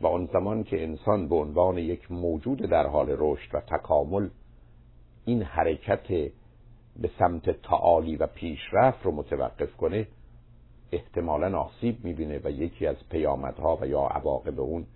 [0.00, 4.28] و آن زمان که انسان به عنوان یک موجود در حال رشد و تکامل
[5.24, 6.08] این حرکت
[7.00, 10.06] به سمت تعالی و پیشرفت رو متوقف کنه
[10.92, 14.86] احتمالا آسیب می‌بینه و یکی از پیامدها و یا عواقب اون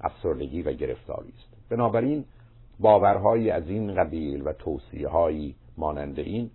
[0.00, 1.51] افسردگی و گرفتاری است.
[1.72, 2.24] بنابراین
[2.80, 6.50] باورهایی از این قبیل و توصیه هایی مانند این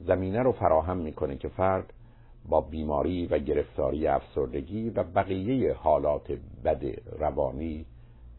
[0.00, 1.92] زمینه رو فراهم می‌کنه که فرد
[2.48, 6.32] با بیماری و گرفتاری افسردگی و بقیه حالات
[6.64, 6.82] بد
[7.18, 7.86] روانی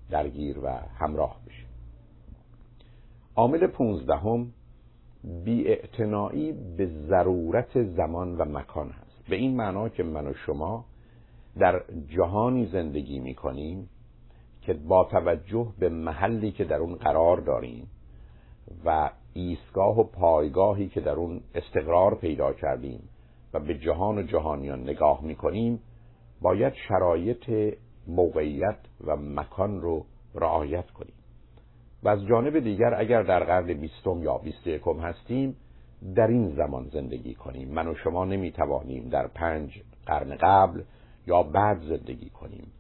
[0.09, 1.65] درگیر و همراه بشه.
[3.35, 4.47] عامل پونزدهم
[5.45, 9.29] بیاعتنایی به ضرورت زمان و مکان هست.
[9.29, 10.85] به این معنا که من و شما
[11.59, 13.89] در جهانی زندگی می‌کنیم
[14.65, 17.87] که با توجه به محلی که در اون قرار داریم
[18.85, 23.09] و ایستگاه و پایگاهی که در اون استقرار پیدا کردیم
[23.53, 25.79] و به جهان و جهانیان نگاه می‌کنیم
[26.41, 27.75] باید شرایط
[28.07, 28.77] موقعیت
[29.07, 31.13] و مکان رو رعایت کنیم.
[32.03, 35.55] و از جانب دیگر اگر در قرن بیستم یا بیست یکم هستیم
[36.15, 37.69] در این زمان زندگی کنیم.
[37.69, 40.81] من و شما نمی‌توانیم در پنج قرن قبل
[41.27, 42.71] یا بعد زندگی کنیم.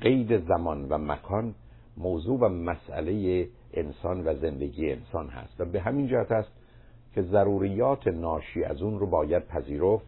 [0.00, 1.54] قید زمان و مکان
[1.96, 5.60] موضوع و مسئله انسان و زندگی انسان هست.
[5.60, 6.52] و به همین جهت است
[7.14, 10.06] که ضروریات ناشی از اون رو باید پذیرفت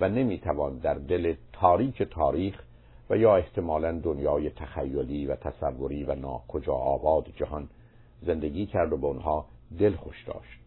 [0.00, 2.62] و نمی‌توان در دل تاریک تاریخ
[3.10, 7.68] و یا احتمالا دنیای تخیلی و تصوری و ناکجا آباد جهان
[8.22, 9.46] زندگی کرد و به اونها
[9.78, 10.60] دل خوش داشت.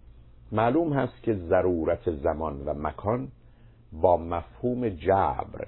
[0.51, 3.27] معلوم هست که ضرورت زمان و مکان
[3.91, 5.67] با مفهوم جبر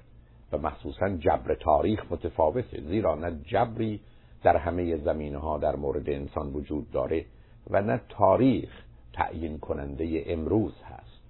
[0.54, 4.00] و مخصوصا جبر تاریخ متفاوته زیرا نه جبری
[4.44, 7.26] در همه زمینه ها در مورد انسان وجود داره
[7.70, 8.70] و نه تاریخ
[9.14, 11.22] تعیین کننده امروز هست.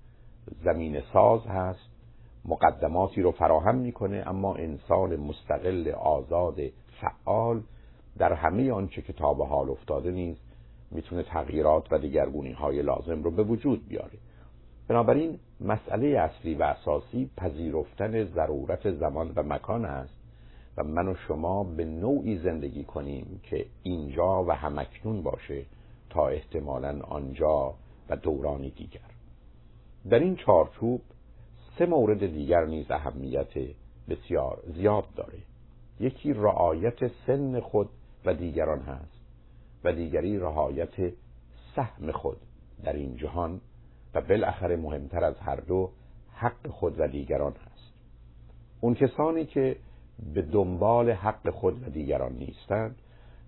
[0.63, 1.89] زمین ساز هست
[2.45, 6.59] مقدماتی رو فراهم می‌کنه اما انسان مستقل آزاد
[7.01, 7.61] فعال
[8.17, 10.35] در همه آنچه که تا به حال افتاده نیز
[10.91, 14.17] می‌تونه تغییرات و دیگرگونی های لازم رو به وجود بیاره.
[14.87, 20.13] بنابراین مسئله اصلی و اساسی پذیرفتن ضرورت زمان و مکان است
[20.77, 25.65] و من و شما به نوعی زندگی کنیم که اینجا و همکنون باشه
[26.09, 27.73] تا احتمالا آنجا
[28.09, 28.99] و دورانی دیگر.
[30.09, 31.01] در این چارچوب
[31.77, 33.53] سه مورد دیگر نیز اهمیت
[34.09, 35.39] بسیار زیاد داره.
[35.99, 37.89] یکی رعایت سن خود
[38.25, 39.19] و دیگران هست
[39.83, 41.13] و دیگری رعایت
[41.75, 42.37] سهم خود.
[42.83, 43.61] در این جهان
[44.13, 45.89] و بالاخره مهمتر از هر دو
[46.33, 47.93] حق خود و دیگران هست.
[48.81, 49.75] اون کسانی که
[50.33, 52.95] به دنبال حق خود و دیگران نیستند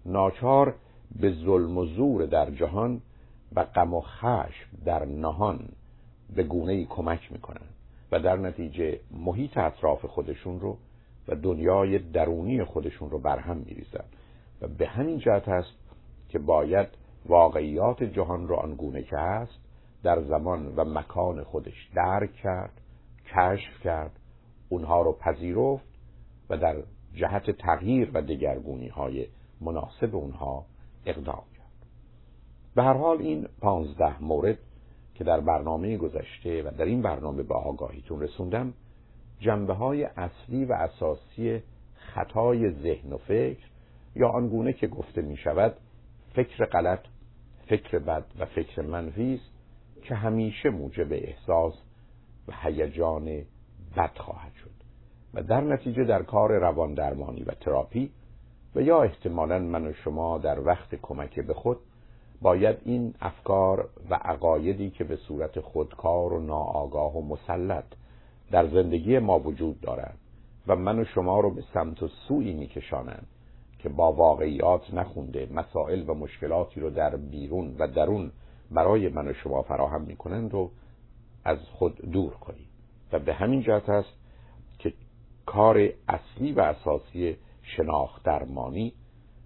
[0.05, 0.75] ناچار
[1.19, 3.01] به ظلم و زور در جهان
[3.55, 5.59] و غم و خشم در نهان
[6.35, 7.67] به گونه ای کمک می‌کنن
[8.11, 10.77] و در نتیجه محیط اطراف خودشون رو
[11.27, 14.03] و دنیای درونی خودشون رو برهم میریزن
[14.61, 15.77] و به همین جهت است
[16.29, 16.87] که باید
[17.25, 19.59] واقعیات جهان رو آنگونه که هست
[20.05, 22.81] در زمان و مکان خودش درک کرد
[23.25, 24.19] کشف کرد
[24.69, 25.85] اونها رو پذیرفت
[26.49, 26.75] و در
[27.13, 29.27] جهت تغییر و دگرگونی های
[29.61, 30.65] مناسب اونها
[31.05, 31.87] اقدام کرد.
[32.75, 34.57] به هر حال این پانزده مورد
[35.15, 38.73] که در برنامه گذشته و در این برنامه به آگاهیتون رسوندم
[39.39, 41.61] جنبه های اصلی و اساسی
[41.95, 43.65] خطای ذهن و فکر
[44.15, 45.73] یا آنگونه که گفته می شود
[46.35, 47.05] فکر غلط
[47.67, 49.54] فکر بد و فکر منفی است
[50.07, 51.73] که همیشه موجب احساس
[52.47, 53.25] و هیجان
[53.97, 54.71] بد خواهد شد
[55.33, 58.11] و در نتیجه در کار روان درمانی و تراپی
[58.75, 61.77] و یا احتمالا من و شما در وقت کمک به خود
[62.41, 67.85] باید این افکار و عقایدی که به صورت خودکار و ناآگاه و مسلط
[68.51, 70.17] در زندگی ما وجود دارند
[70.67, 73.27] و من و شما رو به سمت و سوی میکشانند
[73.79, 78.31] که با واقعیات نخونده مسائل و مشکلاتی رو در بیرون و درون
[78.71, 80.71] برای من و شما فراهم می‌کنند رو
[81.43, 82.67] از خود دور کنیم
[83.11, 84.13] و به همین جهت است
[84.79, 84.93] که
[85.45, 88.93] کار اصلی و اساسی شناخت درمانی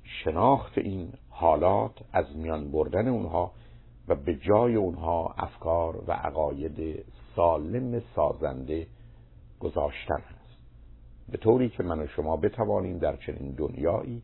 [0.04, 3.52] شناخت این حالات از میان بردن اونها
[4.08, 8.88] و به جای اونها افکار و عقاید سالم سازنده
[9.60, 10.58] گذاشتن است.
[11.32, 14.22] به طوری که من و شما بتوانیم در چنین دنیایی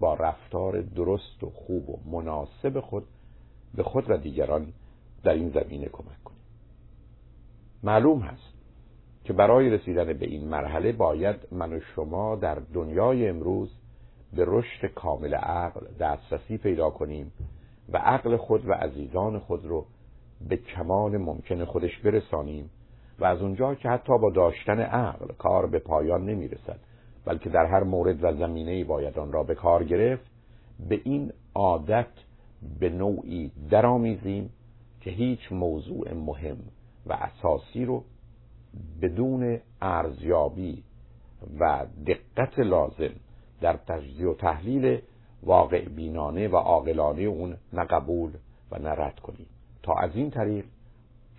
[0.00, 3.04] با رفتار درست و خوب و مناسب خود
[3.74, 4.72] به خود و دیگران
[5.22, 6.40] در این زمینه کمک کنیم.
[7.82, 8.52] معلوم هست
[9.24, 13.70] که برای رسیدن به این مرحله باید من و شما در دنیای امروز
[14.32, 17.32] به رشد کامل عقل دسترسی پیدا کنیم
[17.92, 19.86] و عقل خود و عزیزان خود رو
[20.48, 22.70] به کمال ممکن خودش برسانیم
[23.18, 26.78] و از اونجا که حتی با داشتن عقل کار به پایان نمی رسد
[27.24, 30.30] بلکه در هر مورد و زمینه باید آن را به کار گرفت
[30.88, 32.06] به این عادت
[32.80, 34.50] به نوعی درآمیزیم
[35.00, 36.58] که هیچ موضوع مهم
[37.06, 38.04] و اساسی رو
[39.02, 40.82] بدون ارزیابی
[41.60, 43.12] و دقت لازم
[43.60, 45.00] در تجزیه و تحلیل
[45.42, 48.32] واقع بینانه و عاقلانه اون نه قبول
[48.70, 49.46] و نه رد کنیم.
[49.82, 50.64] تا از این طریق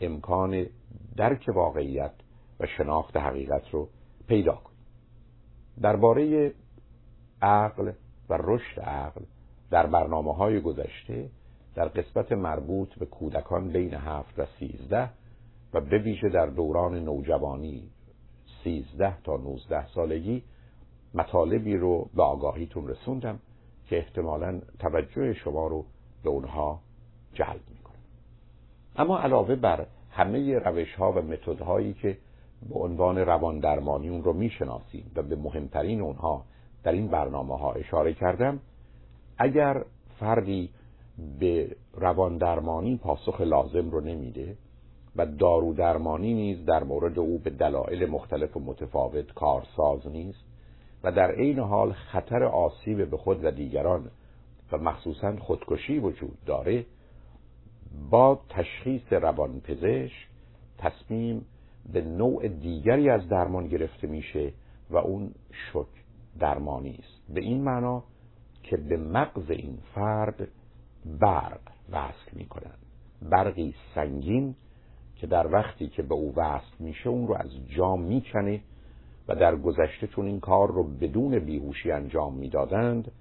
[0.01, 0.65] امکان
[1.15, 2.13] درک واقعیت
[2.59, 3.89] و شناخت حقیقت رو
[4.27, 4.77] پیدا کنیم.
[5.81, 6.53] درباره
[7.41, 7.91] عقل
[8.29, 9.21] و رشد عقل
[9.73, 11.29] در برنامه های گذشته
[11.75, 15.09] در قسمت مربوط به کودکان بین هفت و سیزده
[15.73, 17.89] و به ویژه در دوران نوجوانی
[18.63, 20.43] سیزده تا نوزده سالگی
[21.13, 23.39] مطالبی رو به آگاهیتون رسوندم
[23.87, 25.85] که احتمالا توجه شما رو
[26.23, 26.79] به اونها
[27.33, 27.97] جلب می‌کنه
[28.95, 32.17] اما علاوه بر همه روش ها و متد هایی که
[32.69, 36.45] به عنوان روان درمانی اون رو می‌شناسیم و به مهمترین اونها
[36.83, 38.59] در این برنامه ها اشاره کردم
[39.43, 39.85] اگر
[40.19, 40.69] فردی
[41.39, 44.57] به روان درمانی پاسخ لازم رو نمیده
[45.15, 50.43] و دارو درمانی نیز در مورد او به دلایل مختلف و متفاوت کارساز نیست
[51.03, 54.09] و در عین حال خطر آسیب به خود و دیگران
[54.71, 56.85] و مخصوصا خودکشی وجود داره
[58.09, 60.27] با تشخیص روانپزشک
[60.77, 61.45] تصمیم
[61.93, 64.53] به نوع دیگری از درمان گرفته میشه
[64.89, 66.03] و اون شک
[66.39, 67.33] درمانی است.
[67.33, 68.03] به این معنا
[68.63, 70.47] که به مغز این فرد
[71.05, 71.59] برق
[71.91, 72.75] وصل می‌کنن
[73.21, 74.55] برقی سنگین
[75.15, 78.61] که در وقتی که به او وصل میشه اون رو از جام می‌کنه
[79.27, 83.11] و در گذشته چون این کار رو بدون بیهوشی انجام می‌دادند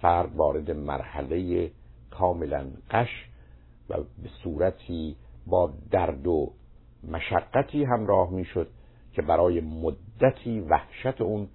[0.00, 1.70] فرد وارد مرحله
[2.10, 3.28] کاملا قش
[3.90, 6.52] و به صورتی با درد و
[7.08, 8.68] مشقتی همراه می‌شد
[9.12, 11.48] که برای مدتی وحشت اون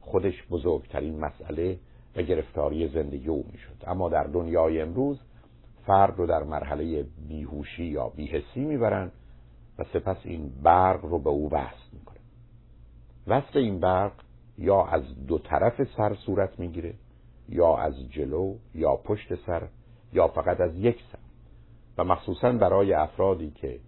[0.00, 1.78] خودش بزرگترین مسئله
[2.16, 3.84] و گرفتاری زندگی او می‌شد.
[3.86, 5.20] اما در دنیای امروز
[5.86, 9.12] فرد رو در مرحله بیهوشی یا بیهسی می‌برند
[9.78, 12.18] و سپس این برق رو به او وصل می‌کنه.
[13.26, 14.12] وصل این برق
[14.58, 16.94] یا از دو طرف سر صورت می‌گیره
[17.48, 19.68] یا از جلو یا پشت سر
[20.12, 21.18] یا فقط از یک سر.
[21.98, 23.80] و مخصوصا برای افرادی که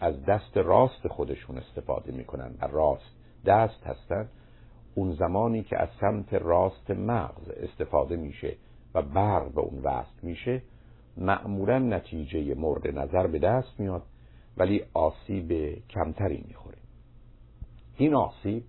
[0.00, 3.10] از دست راست خودشون استفاده می‌کنن و راست
[3.44, 4.28] دست هستن
[4.98, 8.56] اون زمانی که از سمت راست مغز استفاده میشه
[8.94, 10.62] و برق به اون وصل میشه
[11.16, 14.02] معمولا نتیجه مورد نظر به دست میاد
[14.56, 16.76] ولی آسیب کمتری می‌خوره.
[17.96, 18.64] این آسیب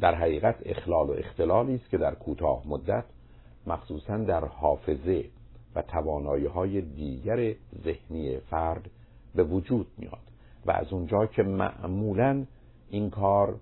[0.00, 3.04] در حقیقت اخلال و اختلالی است که در کوتاه مدت
[3.66, 5.24] مخصوصا در حافظه
[5.74, 8.90] و توانایی های دیگر ذهنی فرد
[9.34, 10.32] به وجود میاد
[10.66, 12.44] و از اونجا که معمولا
[12.90, 13.58] این کار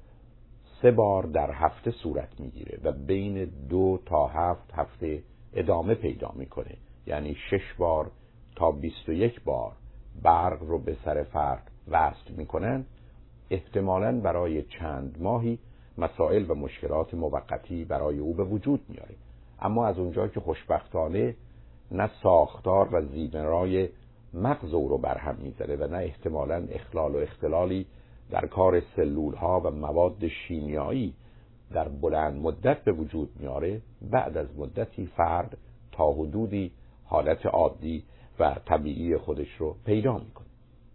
[0.82, 5.22] سه بار در هفته صورت می‌گیره و بین دو تا هفت هفته
[5.54, 6.76] ادامه پیدا می‌کنه.
[7.06, 8.10] یعنی شش بار
[8.56, 9.72] تا بیست و یک بار
[10.22, 12.84] برق رو به سر فرد وصل می‌کنن.
[13.50, 15.58] احتمالا برای چند ماهی
[15.98, 19.14] مسائل و مشکلات موقتی برای او به وجود میاره
[19.60, 21.36] اما از اونجا که خوشبختانه
[21.90, 23.88] نه ساختار و زیبرای
[24.34, 27.86] مغز او رو برهم می‌زنه و نه احتمالا اخلال و اختلالی
[28.30, 31.14] در کار سلول ها و مواد شیمیایی
[31.72, 35.58] در بلند مدت به وجود میاره بعد از مدتی فرد
[35.92, 36.72] تا حدودی
[37.04, 38.04] حالت عادی
[38.38, 40.46] و طبیعی خودش رو پیدا می‌کنه.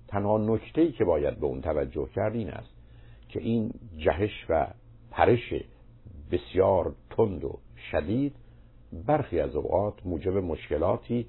[0.08, 2.74] تنها نکته ای که باید به اون توجه کرد این است
[3.30, 4.68] که این جهش و
[5.12, 5.54] پرش
[6.32, 7.60] بسیار تند و
[7.92, 8.36] شدید
[9.08, 11.28] برخی از اوقات موجب مشکلاتی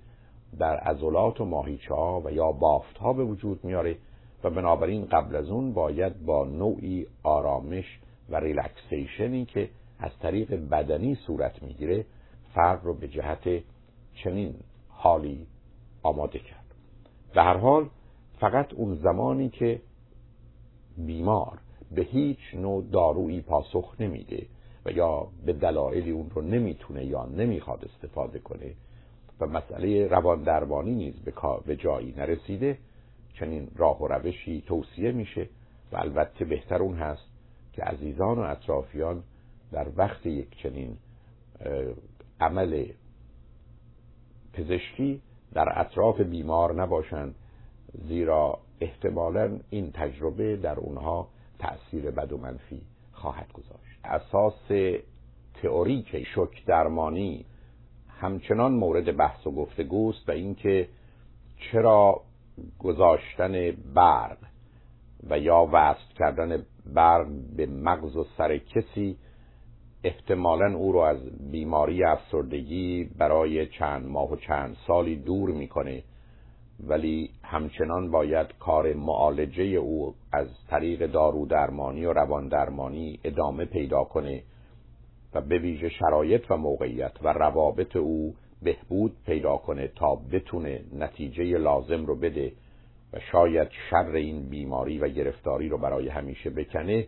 [0.59, 3.97] در عضلات و ماهیچه ها و یا بافت ها به وجود میاره
[4.50, 7.99] بنابراین قبل از اون باید با نوعی آرامش
[8.31, 9.68] و ریلکسیشنی که
[9.99, 12.05] از طریق بدنی صورت می‌گیره
[12.55, 13.62] فرد رو به جهت
[14.15, 14.55] چنین
[14.89, 15.47] حالی
[16.02, 16.65] آماده کرد.
[17.34, 17.89] به هر حال
[18.41, 19.81] فقط اون زمانی که
[20.97, 21.58] بیمار
[21.91, 24.47] به هیچ نوع دارویی پاسخ نمیده
[24.84, 28.75] و یا به دلایلی اون رو نمی‌تونه یا نمی‌خواد استفاده کنه
[29.41, 31.15] و مسئله روان درمانی نیز
[31.66, 32.78] به جایی نرسیده
[33.39, 35.49] چنین راه و روشی توصیه میشه
[35.93, 37.29] و البته بهتر اون هست
[37.73, 39.23] که عزیزان و اطرافیان
[39.73, 40.97] در وقت یک چنین
[42.41, 42.87] عمل
[44.53, 45.23] پزشکی
[45.55, 47.35] در اطراف بیمار نباشند
[48.09, 52.83] زیرا احتمالا این تجربه در اونها تأثیر بد و منفی
[53.13, 54.01] خواهد گذاشت.
[54.05, 54.95] اساس
[55.63, 57.45] تئوریک شک درمانی
[58.09, 60.89] همچنان مورد بحث و گفتگوست و اینکه
[61.59, 62.21] چرا
[62.78, 64.39] گذاشتن برق
[65.31, 66.62] و یا وصل کردن
[66.94, 67.26] برق
[67.57, 69.17] به مغز و سر کسی
[70.05, 76.02] احتمالا او رو از بیماری افسردگی برای چند ماه و چند سالی دور می‌کنه.
[76.81, 84.05] ولی همچنان باید کار معالجه او از طریق دارو درمانی و روان درمانی ادامه پیدا
[84.05, 84.43] کنه
[85.35, 88.35] و به ویژه شرایط و موقعیت و روابط او
[88.67, 92.53] بهبود پیدا کنه تا بتونه نتیجه لازم رو بده
[93.12, 97.07] و شاید شر این بیماری و گرفتاری رو برای همیشه بکنه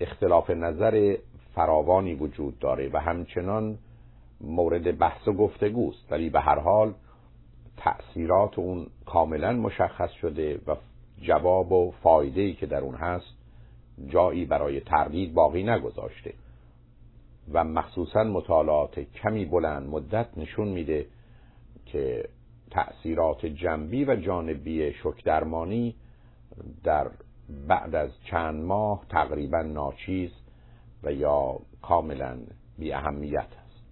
[0.00, 1.16] اختلاف نظر
[1.54, 3.78] فراوانی وجود داره و همچنان
[4.40, 6.94] مورد بحث و گفتگوست ولی به هر حال
[7.76, 10.76] تأثیرات اون کاملا مشخص شده و
[11.22, 13.34] جواب و فایده ای که در اون هست
[14.06, 16.34] جایی برای تردید باقی نگذاشته.
[17.52, 21.06] و مخصوصا مطالعات کمی بلند مدت نشون میده
[21.86, 22.28] که
[22.70, 25.94] تأثیرات جنبی و جانبی شک درمانی
[26.84, 27.10] در
[27.68, 30.30] بعد از چند ماه تقریبا ناچیز
[31.02, 32.38] و یا کاملا
[32.78, 33.82] بی اهمیت است.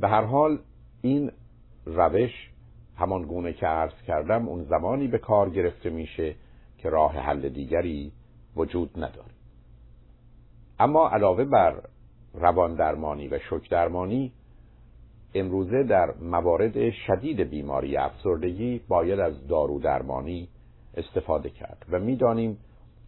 [0.00, 0.58] به هر حال
[1.02, 1.32] این
[1.86, 2.50] روش
[2.96, 6.34] همان گونه که عرض کردم اون زمانی به کار گرفته میشه
[6.78, 8.12] که راه حل دیگری
[8.56, 9.32] وجود نداره.
[10.78, 11.82] اما علاوه بر
[12.38, 14.32] روان درمانی و شک درمانی
[15.34, 20.48] امروزه در موارد شدید بیماری افسردگی باید از دارو درمانی
[20.94, 22.58] استفاده کرد و می‌دانیم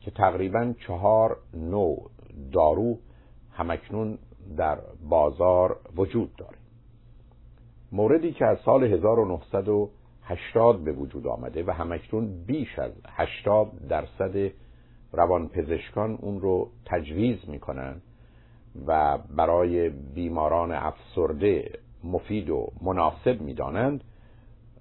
[0.00, 2.10] که تقریبا چهار نوع
[2.52, 2.98] دارو
[3.52, 4.18] همکنون
[4.56, 4.78] در
[5.08, 6.56] بازار وجود داره.
[7.92, 14.50] موردی که از سال 1980 به وجود آمده و همکنون بیش از 80 درصد
[15.12, 18.02] روانپزشکان اون رو تجویز می‌کنن
[18.86, 24.04] و برای بیماران افسرده مفید و مناسب می‌دانند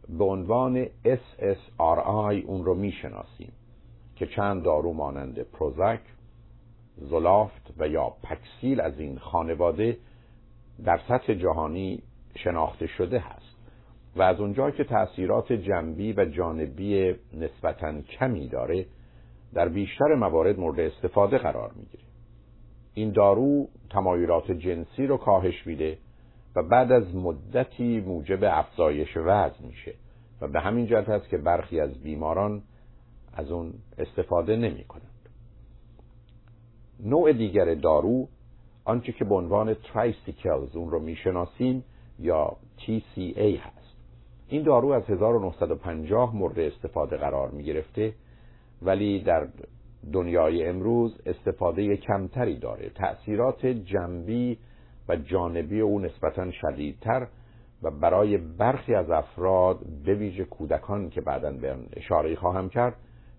[0.10, 3.52] به عنوان SSRI اون رو می‌شناسیم
[4.16, 6.00] که چند دارو مانند پروزک،
[6.98, 9.98] زلافت و یا پکسیل از این خانواده
[10.86, 12.02] در سطح جهانی
[12.36, 13.56] شناخته شده هست
[14.16, 18.86] و از اونجا که تأثیرات جنبی و جانبی نسبتا کمی داره
[19.54, 22.09] در بیشتر موارد مورد استفاده قرار می‌گیره.
[23.00, 25.98] این دارو تمایلات جنسی رو کاهش میده
[26.56, 29.94] و بعد از مدتی موجب افزایش وزن میشه
[30.42, 32.62] و به همین جهت هست که برخی از بیماران
[33.34, 35.30] از اون استفاده نمی کنند
[37.00, 38.28] نوع دیگر دارو
[38.86, 41.84] آنچه که به عنوان tricyclics اون رو می‌شناسیم
[42.20, 43.96] یا TCA هست.
[44.48, 48.14] این دارو از 1950 مورد استفاده قرار می گرفته
[48.82, 49.48] ولی در
[50.14, 52.90] دنیای امروز استفاده کمتری داره.
[52.90, 54.58] تأثیرات جنبی
[55.10, 57.28] و جانبی او نسبتا شدیدتر
[57.84, 62.96] و برای برخی از افراد به ویژه کودکان که بعدا به اشاره خواهم کرد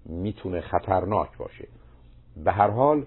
[0.07, 1.69] می‌تونه خطرناک باشه.
[2.45, 3.07] به هر حال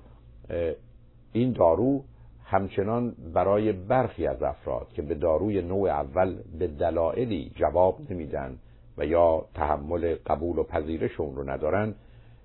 [1.33, 2.03] این دارو
[2.45, 8.57] همچنان برای برخی از افراد که به داروی نوع اول به دلایلی جواب نمیدن
[8.97, 11.95] و یا تحمل قبول و پذیرش اون رو ندارن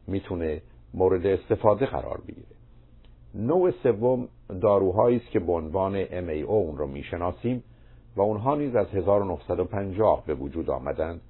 [0.06, 0.62] می‌تونه
[0.94, 2.46] مورد استفاده قرار بگیره.
[3.34, 4.28] نوع سوم
[4.60, 7.64] داروهایی است که به عنوان MAO اون رو می‌شناسیم
[8.16, 11.20] و اونها نیز از 1950 به وجود آمدند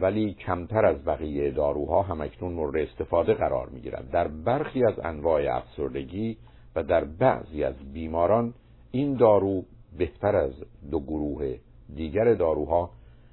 [0.00, 5.56] ولی کمتر از بقیه داروها همکنون مورد استفاده قرار می گیرند در برخی از انواع
[5.56, 6.36] افسردگی
[6.76, 8.54] و در بعضی از بیماران
[8.90, 9.64] این دارو
[9.98, 10.52] بهتر از
[10.90, 11.56] دو گروه
[11.94, 12.90] دیگر داروها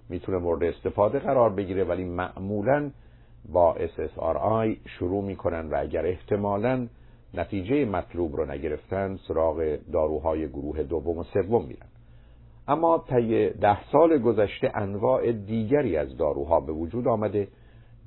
[0.09, 2.91] می‌تونه مورد استفاده قرار بگیره ولی معمولا
[3.51, 6.87] با SSRI شروع می‌کنن و اگر احتمالا
[7.33, 11.87] نتیجه مطلوب رو نگرفتن سراغ داروهای گروه دوم و سوم میرن.
[12.67, 17.47] اما طی ده سال گذشته انواع دیگری از داروها به وجود آمده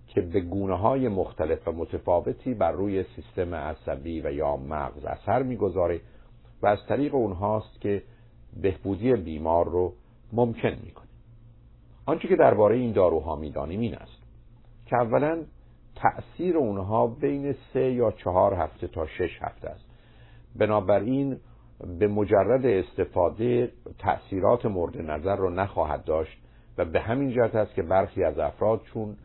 [0.06, 5.42] که به گونه های مختلف و متفاوتی بر روی سیستم عصبی و یا مغز اثر
[5.42, 6.00] می‌گذاره
[6.62, 8.02] و از طریق اونهاست که
[8.62, 9.92] بهبودی بیمار رو
[10.32, 11.06] ممکن می‌کنه.
[12.06, 14.15] آنچه که درباره این داروها می‌دانیم این است.
[14.86, 15.44] که اولا
[15.96, 19.84] تأثیر اونها بین سه یا چهار هفته تا شش هفته است.
[20.56, 21.36] بنابراین
[21.98, 26.38] به مجرد استفاده تأثیرات مورد نظر رو نخواهد داشت
[26.78, 29.16] و به همین جهت است که برخی از افراد چون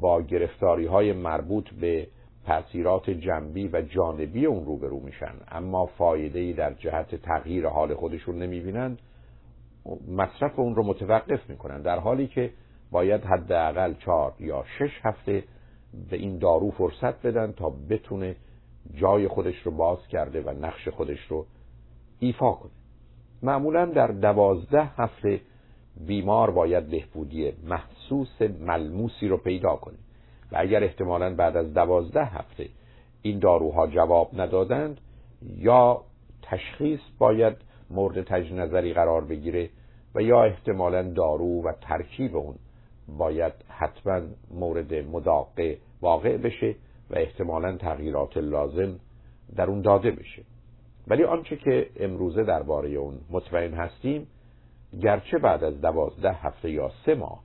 [0.00, 2.08] با گرفتاری های مربوط به
[2.46, 5.34] تأثیرات جنبی و جانبی اون روبرو میشن.
[5.48, 8.98] اما فایده در جهت تغییر حال خودشون نمی‌بینن.
[10.08, 11.82] مصرف اون رو متوقف می‌کنن.
[11.82, 12.50] در حالی که
[12.94, 15.44] باید حداقل چهار یا شش هفته
[16.10, 18.36] به این دارو فرصت بدن تا بتونه
[18.94, 21.46] جای خودش رو باز کرده و نقش خودش رو
[22.18, 22.70] ایفا کنه.
[23.42, 25.40] معمولا در دوازده هفته
[26.06, 29.98] بیمار باید بهبودی محسوس ملموسی رو پیدا کنه
[30.52, 32.68] و اگر احتمالا بعد از دوازده هفته
[33.22, 35.00] این داروها جواب ندادند
[35.56, 36.00] یا
[36.42, 37.56] تشخیص باید
[37.90, 39.70] مورد تجنظری نظری قرار بگیره
[40.14, 42.54] و یا احتمالا دارو و ترکیب اون
[43.08, 46.74] باید حتما مورد مداقه واقع بشه
[47.10, 49.00] و احتمالا تغییرات لازم
[49.56, 50.42] در اون داده بشه.
[51.06, 54.26] ولی آنچه که امروزه درباره اون مطمئن هستیم
[55.02, 57.42] گرچه بعد از دوازده هفته یا سه ماه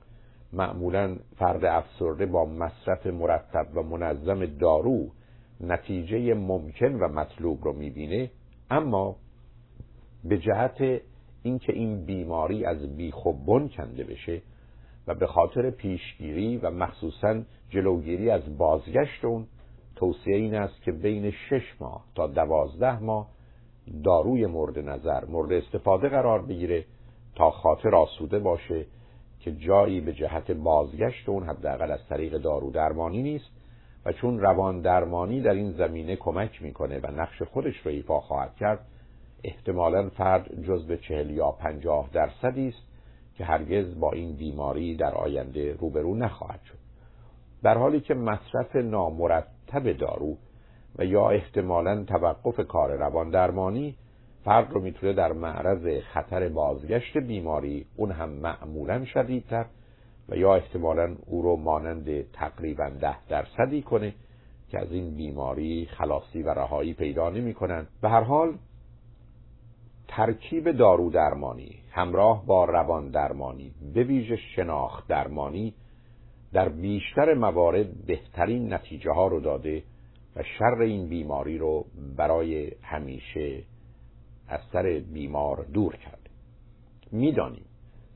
[0.52, 5.10] معمولا فرد افسرده با مصرف مرتب و منظم دارو
[5.60, 8.30] نتیجه ممکن و مطلوب رو می‌بینه
[8.70, 9.16] اما
[10.24, 11.00] به جهت
[11.42, 14.42] اینکه این بیماری از بیخوبون کنده بشه
[15.06, 19.46] و به خاطر پیشگیری و مخصوصا جلوگیری از بازگشت اون
[19.96, 23.28] توصیه این است که بین شش ماه تا دوازده ماه
[24.04, 26.84] داروی مورد نظر مورد استفاده قرار بگیره
[27.34, 28.86] تا خاطر آسوده باشه
[29.40, 33.50] که جایی به جهت بازگشت اون حداقل از طریق دارو درمانی نیست
[34.04, 38.56] و چون روان درمانی در این زمینه کمک می‌کنه و نقش خودش رو ایفا خواهد
[38.56, 38.86] کرد
[39.44, 42.89] احتمالا فرد جزو چهل یا پنجاه درصدی است
[43.40, 46.78] که هرگز با این بیماری در آینده روبرو نخواهد شد
[47.62, 50.36] در حالی که مصرف نامرتب دارو
[50.98, 53.96] و یا احتمالا توقف کار روان درمانی
[54.44, 59.66] فرد رو می‌تونه در معرض خطر بازگشت بیماری اون هم معمولا شدیدتر
[60.28, 64.14] و یا احتمالا او رو مانند تقریبا ده درصدی کنه
[64.68, 67.86] که از این بیماری خلاصی و رهایی پیدا نمی کنن.
[68.02, 68.54] به هر حال
[70.08, 75.74] ترکیب دارو درمانی همراه با روان درمانی به ویژه شناخت درمانی
[76.52, 79.82] در بیشتر موارد بهترین نتیجه ها رو داده
[80.36, 81.86] و شر این بیماری رو
[82.16, 83.62] برای همیشه
[84.48, 86.30] از سر بیمار دور کرده.
[87.12, 87.64] می‌دانیم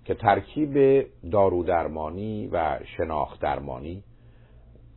[0.04, 4.02] که ترکیب دارو درمانی و شناخت درمانی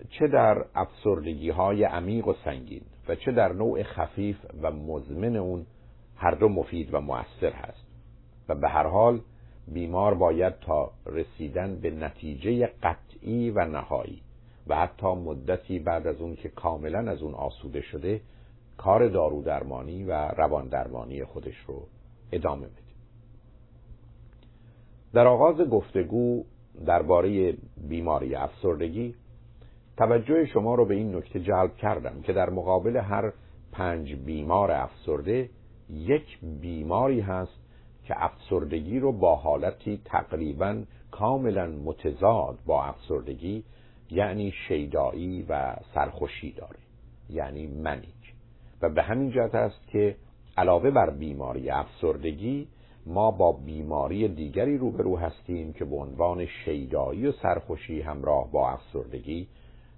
[0.09, 5.65] چه در افسردگی های عمیق و سنگین و چه در نوع خفیف و مزمن اون
[6.15, 7.86] هر دو مفید و مؤثر هست.
[8.49, 9.21] و به هر حال
[9.67, 14.21] بیمار باید تا رسیدن به نتیجه قطعی و نهایی
[14.67, 18.21] و حتی مدتی بعد از اون که کاملا از اون آسوده شده
[18.77, 21.87] کار دارو درمانی و روان درمانی خودش رو
[22.31, 22.87] ادامه بده.
[25.13, 26.43] در آغاز گفتگو
[26.85, 27.57] درباره
[27.89, 29.15] بیماری افسردگی
[29.97, 33.33] توجه شما رو به این نکته جلب کردم که در مقابل هر
[33.71, 35.49] پنج بیمار افسرده
[35.89, 37.66] یک بیماری هست
[38.07, 43.63] که افسردگی رو با حالتی تقریبا کاملا متضاد با افسردگی
[44.11, 46.79] یعنی شیدایی و سرخوشی داره
[47.29, 48.33] یعنی منیک.
[48.81, 50.15] و به همین جهت است که
[50.57, 52.67] علاوه بر بیماری افسردگی
[53.05, 59.47] ما با بیماری دیگری روبرو هستیم که به عنوان شیدایی و سرخوشی همراه با افسردگی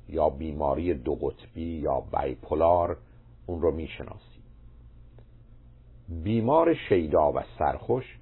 [0.09, 2.97] یا بیماری دو قطبی یا بایپولار
[3.45, 4.28] اون رو می‌شناسیم.
[6.09, 8.17] بیمار شیدا و سرخوش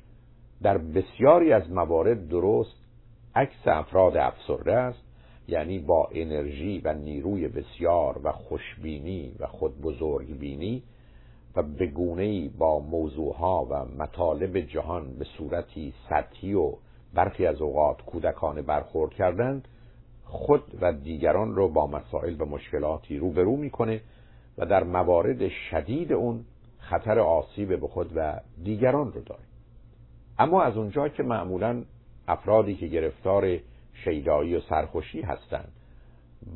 [0.61, 2.75] در بسیاری از موارد درست
[3.35, 5.03] عکس افراد افسرده است
[5.47, 10.83] یعنی با انرژی و نیروی بسیار و خوشبینی و خود بزرگبینی
[11.55, 16.73] و به با موضوعها و مطالب جهان به صورتی سطحی و
[17.13, 19.63] برخی از اوقات کودکانه برخورد کردن
[20.23, 24.01] خود و دیگران رو با مسائل و مشکلاتی روبرو می‌کنه
[24.57, 26.45] و در موارد شدید اون
[26.89, 29.43] خطر آسیب به خود و دیگران رو داره.
[30.39, 31.83] اما از اونجا که معمولا
[32.27, 33.57] افرادی که گرفتار
[33.93, 35.71] شیدایی و سرخوشی هستند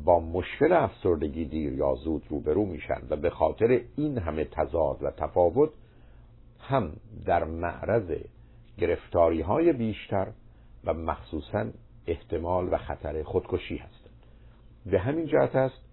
[0.04, 5.10] با مشکل افسردگی دیر یا زود روبرو میشن و به خاطر این همه تضاد و
[5.10, 5.70] تفاوت
[6.58, 6.92] هم
[7.26, 8.12] در معرض
[8.78, 10.28] گرفتاری های بیشتر
[10.84, 11.66] و مخصوصا
[12.06, 14.26] احتمال و خطر خودکشی هستند.
[14.86, 15.91] به همین جهت است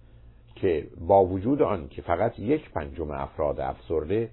[0.61, 4.29] که با وجود آن که فقط یک پنجم افراد افسرده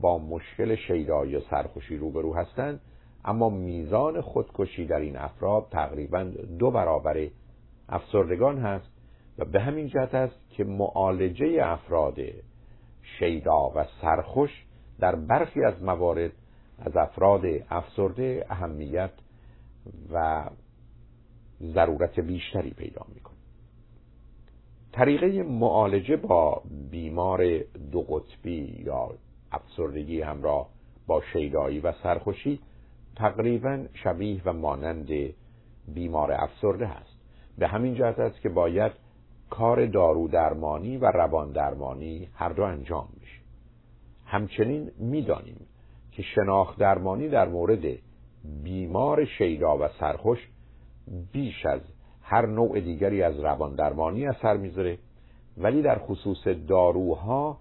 [0.00, 2.80] با مشکل شیدایی و سرخوشی روبرو هستند
[3.24, 6.24] اما میزان خودکشی در این افراد تقریبا
[6.58, 7.28] دو برابر
[7.88, 8.90] افسردگان هست
[9.38, 12.16] و به همین جهت است که معالجه افراد
[13.18, 14.50] شیدا و سرخوش
[14.98, 16.32] در برخی از موارد
[16.78, 19.10] از افراد افسرده اهمیت
[20.12, 20.44] و
[21.62, 23.35] ضرورت بیشتری پیدا می‌کنه
[24.96, 27.58] طریقه معالجه با بیمار
[27.92, 29.10] دو قطبی یا
[29.52, 30.68] افسردگی همراه
[31.06, 32.60] با شیدایی و سرخوشی
[33.16, 35.08] تقریبا شبیه و مانند
[35.88, 37.18] بیمار افسرده هست.
[37.58, 38.92] به همین جهت است که باید
[39.50, 43.40] کار دارو درمانی و روان درمانی هر دو انجام میشه
[44.24, 45.66] همچنین می‌دانیم
[46.12, 47.98] که شناخت درمانی در مورد
[48.62, 50.48] بیمار شیدا و سرخوش
[51.32, 51.80] بیش از
[52.28, 54.98] هر نوع دیگری از روان درمانی اثر می‌ذاره
[55.58, 57.58] ولی در خصوص داروها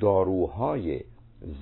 [0.00, 1.00] داروهای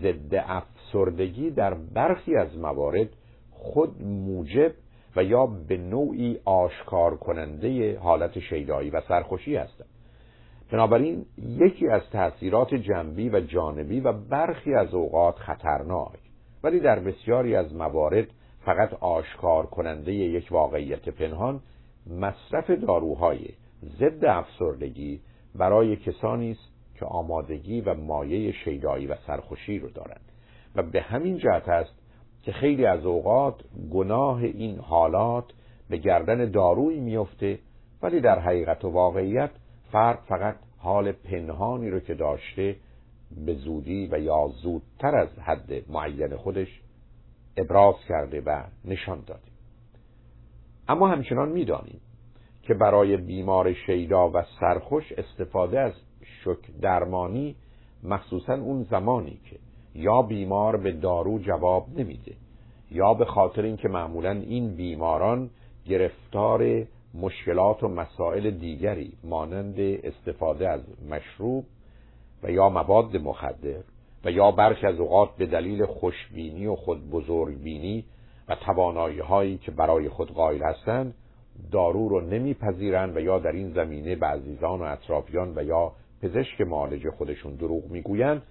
[0.03, 3.09] ضد افسردگی در برخی از موارد
[3.51, 4.73] خود موجب
[5.17, 9.89] و یا به نوعی آشکار کننده حالت شیدایی و سرخوشی هستند.
[10.73, 16.19] بنابراین یکی از تأثیرات جنبی و جانبی و برخی از اوقات خطرناک
[16.63, 18.27] ولی در بسیاری از موارد
[18.65, 21.61] فقط آشکار کننده یک واقعیت پنهان
[22.07, 23.49] مصرف داروهای
[23.99, 25.21] ضد افسردگی
[25.55, 30.33] برای کسانی است که آمادگی و مایه شیدایی و سرخوشی رو دارند.
[30.75, 31.95] و به همین جهت است
[32.43, 33.55] که خیلی از اوقات
[33.93, 35.45] گناه این حالات
[35.91, 37.59] به گردن دارویی میفته
[38.03, 39.51] ولی در حقیقت و واقعیت
[39.93, 42.77] فرد فقط حال پنهانی رو که داشته
[43.47, 46.81] به زودی و یا زودتر از حد معین خودش
[47.57, 49.52] ابراز کرده و نشان داده.
[50.89, 52.01] اما همچنان می‌دانیم
[52.63, 55.93] که برای بیمار شیدا و سرخوش استفاده از
[56.45, 57.57] شک درمانی
[58.03, 59.57] مخصوصا اون زمانی که
[59.95, 62.35] یا بیمار به دارو جواب نمیده
[62.91, 65.51] یا به خاطر اینکه معمولا این بیماران
[65.87, 70.81] گرفتار مشکلات و مسائل دیگری مانند استفاده از
[71.11, 71.65] مشروب
[72.43, 73.83] و یا مواد مخدر
[74.25, 78.05] و یا برخی از اوقات به دلیل خوشبینی و خود بزرگبینی
[78.49, 81.15] و توانایی هایی که برای خود قائل هستند
[81.73, 86.61] دارو رو نمیپذیرند و یا در این زمینه به عزیزان و اطرافیان و یا پزشک
[86.61, 88.43] معالج خودشون دروغ می‌گویند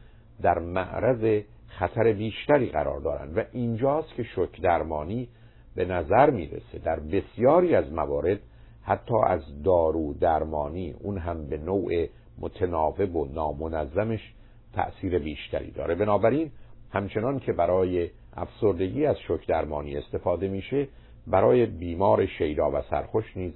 [0.41, 3.37] در معرض خطر بیشتری قرار دارند.
[3.37, 5.27] و اینجاست که شک درمانی
[5.75, 6.79] به نظر می‌رسه.
[6.83, 8.39] در بسیاری از موارد
[8.83, 12.07] حتی از دارو درمانی اون هم به نوع
[12.39, 14.33] متناوب و نامنظمش
[14.73, 15.95] تأثیر بیشتری داره.
[15.95, 16.51] بنابراین
[16.91, 20.87] همچنان که برای افسردگی از شک درمانی استفاده میشه.
[21.27, 23.53] برای بیمار شیدا و سرخوش نیز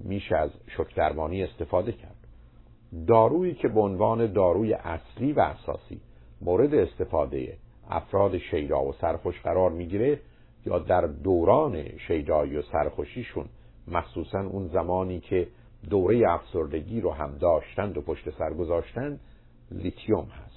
[0.00, 2.16] میشه از شک درمانی استفاده کرد.
[3.06, 6.00] دارویی که به عنوان داروی اصلی و اساسی
[6.40, 7.56] مورد استفاده
[7.90, 10.20] افراد شیدا و سرخوش قرار می‌گیره
[10.66, 13.46] یا در دوران شیدایی و سرخوشیشون
[13.88, 15.48] مخصوصا اون زمانی که
[15.90, 19.20] دوره افسردگی رو هم داشتند و پشت سر گذاشتند
[19.70, 20.47] لیتیوم هست.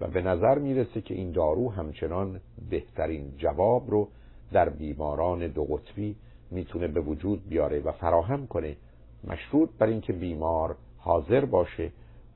[0.00, 4.08] و به نظر می‌رسه که این دارو همچنان بهترین جواب رو
[4.52, 6.16] در بیماران دو قطبی
[6.50, 8.76] می‌تونه به وجود بیاره و فراهم کنه.
[9.24, 11.92] مشروط بر اینکه بیمار حاضر باشه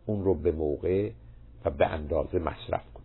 [0.06, 1.10] اون رو به موقع
[1.64, 3.04] و به اندازه مصرف کنه.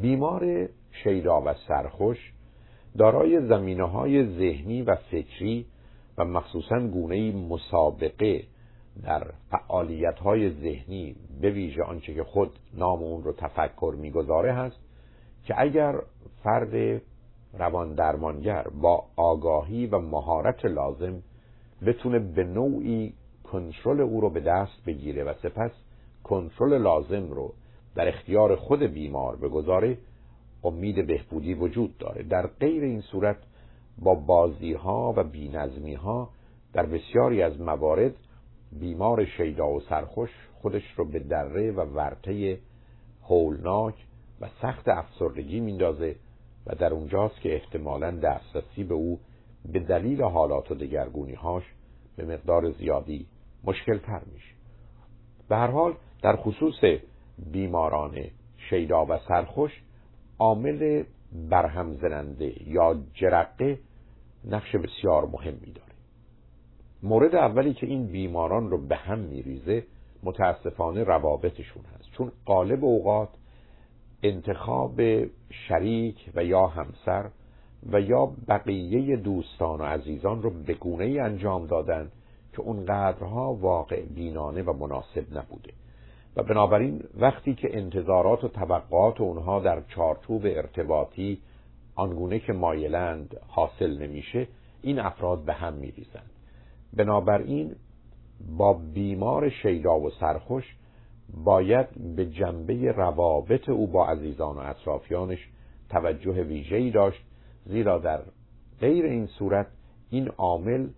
[0.00, 0.68] بیمار
[1.04, 2.32] شیدا و سرخوش
[2.98, 5.66] دارای زمینه های ذهنی و فکری
[6.18, 8.44] و مخصوصا گونه مسابقه
[9.02, 14.80] در فعالیت های ذهنی به ویژه آنچه که خود نام اون رو تفکر می‌گذاره هست
[15.44, 16.00] که اگر
[16.42, 17.02] فرد
[17.58, 21.22] روان درمانگر با آگاهی و مهارت لازم
[21.86, 23.14] بتونه به نوعی
[23.44, 25.70] کنترل او رو به دست بگیره و سپس
[26.24, 27.54] کنترل لازم رو
[27.94, 29.98] در اختیار خود بیمار بگذاره
[30.64, 32.22] امید بهبودی وجود داره.
[32.22, 33.36] در غیر این صورت
[33.98, 36.30] با بازی ها و بینظمی ها
[36.72, 38.14] در بسیاری از موارد
[38.72, 40.30] بیمار شیدا و سرخوش
[40.62, 42.58] خودش رو به دره و ورطه
[43.22, 43.94] هولناک
[44.40, 46.16] و سخت افسردگی میندازه
[46.66, 49.20] و در اونجاست که احتمالا دسترسی به او
[49.72, 51.64] به دلیل حالات و دگرگونی هاش
[52.16, 53.26] به مقدار زیادی
[53.64, 54.54] مشکل تر میشه.
[55.48, 56.84] به هر حال در خصوص
[57.52, 58.18] بیماران
[58.70, 59.82] شیدا و سرخوش
[60.38, 61.04] عامل
[61.50, 63.78] برهم زننده یا جرقه
[64.44, 65.89] نقش بسیار مهمی داره
[67.02, 69.84] مورد اولی که این بیماران رو به هم میریزه
[70.22, 72.10] متاسفانه روابطشون هست.
[72.12, 73.28] چون قالب اوقات
[74.22, 75.00] انتخاب
[75.50, 77.30] شریک و یا همسر
[77.92, 82.10] و یا بقیه دوستان و عزیزان رو به گونه ای انجام دادن
[82.52, 85.72] که اونقدرها واقع بینانه و مناسب نبوده.
[86.36, 91.38] و بنابراین وقتی که انتظارات و توقعات اونها در چارچوب ارتباطی
[91.94, 94.46] آنگونه که مایلند حاصل نمیشه
[94.82, 96.29] این افراد به هم میریزند
[96.92, 97.74] بنابراین
[98.56, 100.76] با بیمار شیدا و سرخوش
[101.44, 105.48] باید به جنبه روابط او با عزیزان و اطرافیانش
[105.88, 107.22] توجه ویژه‌ای داشت
[107.66, 108.20] زیرا در
[108.80, 109.66] غیر این صورت
[110.10, 110.88] این عامل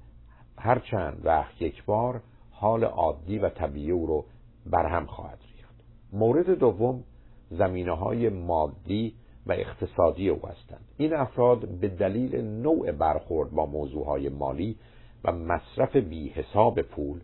[0.58, 4.24] هرچند وقت یک بار حال عادی و طبیعی او رو
[4.66, 5.74] برهم خواهد ریخت.
[6.12, 7.04] مورد دوم
[7.50, 9.14] زمینه های مادی
[9.46, 10.84] و اقتصادی او هستند.
[10.96, 14.76] این افراد به دلیل نوع برخورد با موضوع های مالی
[15.24, 17.20] و مصرف بی حساب پول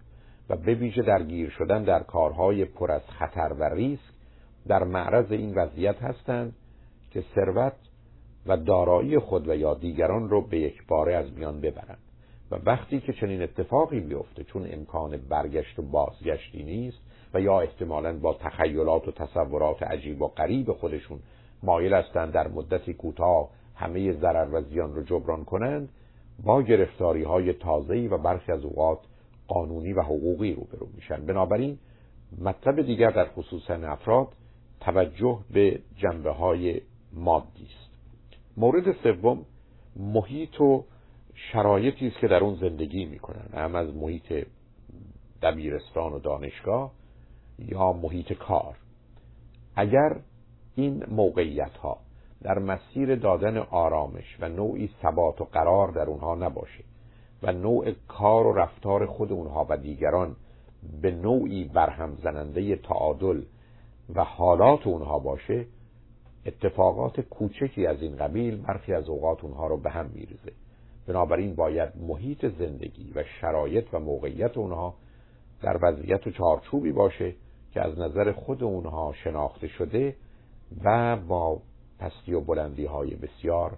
[0.49, 4.03] و به ویژه درگیر شدن در کارهای پر از خطر و ریسک
[4.67, 6.53] در معرض این وضعیت هستند
[7.11, 7.73] که ثروت
[8.47, 11.99] و دارایی خود و یا دیگران رو به یک باره از میان ببرند.
[12.51, 16.99] و وقتی که چنین اتفاقی بیفته چون امکان برگشت و بازگشتی نیست
[17.35, 21.19] و یا احتمالا با تخیلات و تصورات عجیب و غریب خودشون
[21.63, 25.89] مایل هستند در مدتی کوتاه همه ضرر و زیان رو جبران کنند
[26.45, 28.99] با گرفتاری های تازه‌ای و برخی از اوقات
[29.49, 31.27] قانونی و حقوقی روبرو میشن.
[31.27, 31.79] بنابراین
[32.41, 34.29] مطلب دیگر در خصوص افراد
[34.81, 36.81] توجه به جنبه های
[37.13, 37.91] مادی است.
[38.57, 39.47] مورد سوم
[39.97, 40.85] محیط و
[41.35, 43.49] شرایطی است که در اون زندگی می‌کنن.
[43.53, 44.47] هم از محیط
[45.43, 46.93] دبیرستان و دانشگاه
[47.59, 48.77] یا محیط کار.
[49.77, 50.17] اگر
[50.75, 51.99] این موقعیت ها
[52.43, 56.85] در مسیر دادن آرامش و نوعی ثبات و قرار در اونها نباشه
[57.43, 60.37] و نوع کار و رفتار خود اونها و دیگران
[61.03, 63.43] به نوعی برهم زننده تعادل
[64.15, 65.67] و حالات اونها باشه
[66.47, 70.53] اتفاقات کوچکی از این قبیل برخی از اوقات اونها رو به هم میریزه.
[71.07, 74.95] بنابراین باید محیط زندگی و شرایط و موقعیت اونها
[75.63, 77.35] در وضعیت و چارچوبی باشه
[77.73, 80.17] که از نظر خود اونها شناخته شده
[80.85, 81.63] و با
[81.99, 83.77] پستی و بلندی های بسیار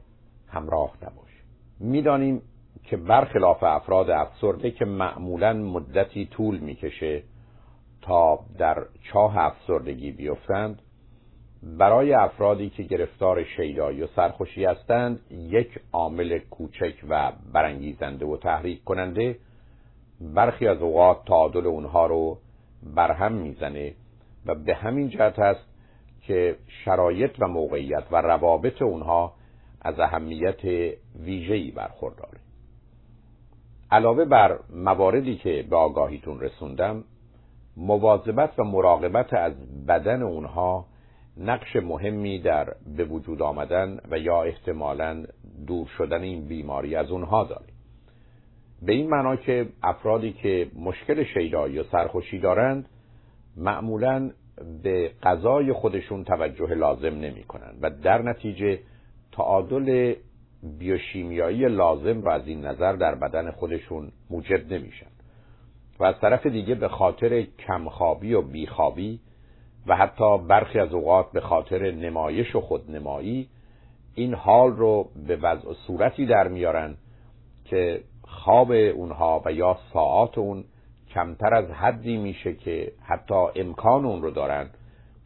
[0.49, 1.41] همراه نباشه
[1.81, 2.43] می‌دانیم
[2.85, 7.23] که برخلاف افراد افسرده که معمولا مدتی طول می‌کشه
[8.03, 10.83] تا در چاه افسردگی بیفتند
[11.63, 18.85] برای افرادی که گرفتار شیدایی و سرخوشی هستند یک عامل کوچک و برانگیزنده و تحریک
[18.85, 19.39] کننده
[20.21, 22.39] برخی از اوقات تعادل اونها رو
[22.95, 23.95] برهم می‌زنه
[24.47, 25.70] و به همین جهت است
[26.23, 29.33] که شرایط و موقعیت و روابط اونها
[29.83, 30.65] از اهمیت
[31.21, 32.39] ویژه‌ای برخورداره.
[33.91, 37.05] علاوه بر مواردی که به آگاهیتون رسوندم
[37.77, 39.53] مواظبت و مراقبت از
[39.87, 40.87] بدن اونها
[41.37, 45.25] نقش مهمی در به وجود آمدن و یا احتمالا
[45.67, 47.67] دور شدن این بیماری از اونها داره.
[48.83, 52.89] به این معنا که افرادی که مشکل شیدایی یا سرخوشی دارند
[53.57, 54.31] معمولا
[54.83, 58.79] به غذای خودشون توجه لازم نمی کنند و در نتیجه
[59.33, 60.15] تعادل
[60.79, 65.07] بیوشیمیایی لازم را از این نظر در بدن خودشون موجب نمیشن.
[65.99, 69.21] و از طرف دیگه به خاطر کمخوابی و بیخوابی
[69.87, 73.49] و حتی برخی از اوقات به خاطر نمایش و خودنمایی
[74.15, 76.97] این حال رو به وضع صورتی در میارن
[77.65, 80.65] که خواب اونها و یا ساعات اون
[81.15, 84.71] کمتر از حدی میشه که حتی امکان اون رو دارن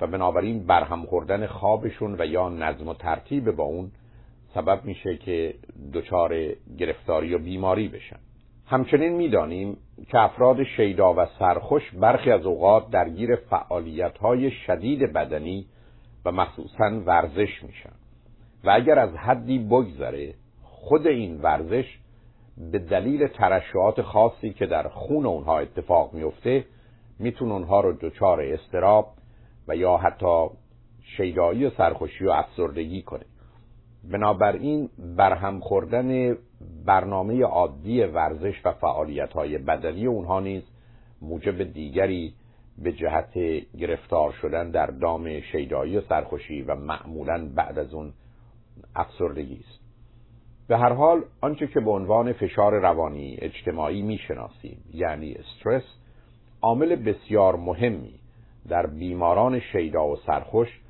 [0.01, 3.91] و بنابراین برهم خوردن خوابشون و یا نظم و ترتیب با اون
[4.55, 5.55] سبب میشه که
[5.93, 6.35] دچار
[6.79, 8.17] گرفتاری و بیماری بشن.
[8.67, 9.77] همچنین می‌دانیم
[10.09, 15.67] که افراد شیدا و سرخوش برخی از اوقات درگیر فعالیت های شدید بدنی
[16.25, 17.93] و مخصوصا ورزش میشن.
[18.65, 21.99] و اگر از حدی بگذره خود این ورزش
[22.57, 26.65] به دلیل ترشحات خاصی که در خون اونها اتفاق میفته
[27.19, 29.13] می‌تونه اونها رو دچار استراب
[29.69, 30.47] و یا حتی
[31.17, 33.25] شیدایی و سرخوشی و افسردگی کنه.
[34.13, 36.37] بنابراین برهم خوردن
[36.87, 40.63] برنامه عادی ورزش و فعالیت های بدنی اونها نیز
[41.23, 42.35] موجب دیگری
[42.79, 43.39] به جهت
[43.79, 48.13] گرفتار شدن در دام شیدایی و سرخوشی و معمولا بعد از اون
[48.95, 49.84] افسردگی است.
[50.69, 55.83] به هر حال آنچه که به عنوان فشار روانی اجتماعی می‌شناسیم یعنی استرس
[56.63, 58.15] عامل بسیار مهمی
[58.69, 60.81] در بیماران شیدا و سرخوش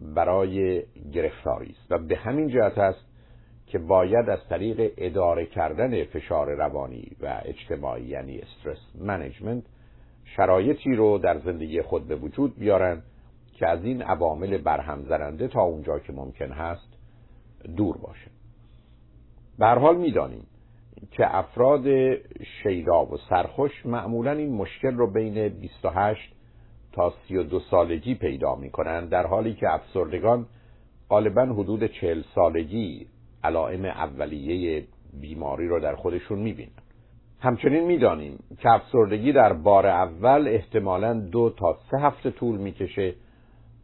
[0.00, 3.10] برای گرفتاری است و به همین جهت است
[3.66, 9.62] که باید از طریق اداره کردن فشار روانی و اجتماعی یعنی استرس منیجمنت
[10.24, 13.02] شرایطی رو در زندگی خود به وجود بیارن
[13.52, 16.88] که از این عوامل برهم زننده تا اونجا که ممکن هست
[17.76, 18.29] دور باشه
[19.60, 20.46] به حال می‌دانیم
[21.10, 21.84] که افراد
[22.62, 26.32] شیدا و سرخوش معمولا این مشکل رو بین 28
[26.92, 30.46] تا 32 سالگی پیدا می کنند در حالی که افسردگان
[31.10, 33.06] غالبا حدود 40 سالگی
[33.44, 34.84] علائم اولیه
[35.20, 36.70] بیماری رو در خودشون می بینن.
[37.40, 43.14] همچنین می‌دانیم که افسردگی در بار اول احتمالا دو تا سه هفته طول می‌کشه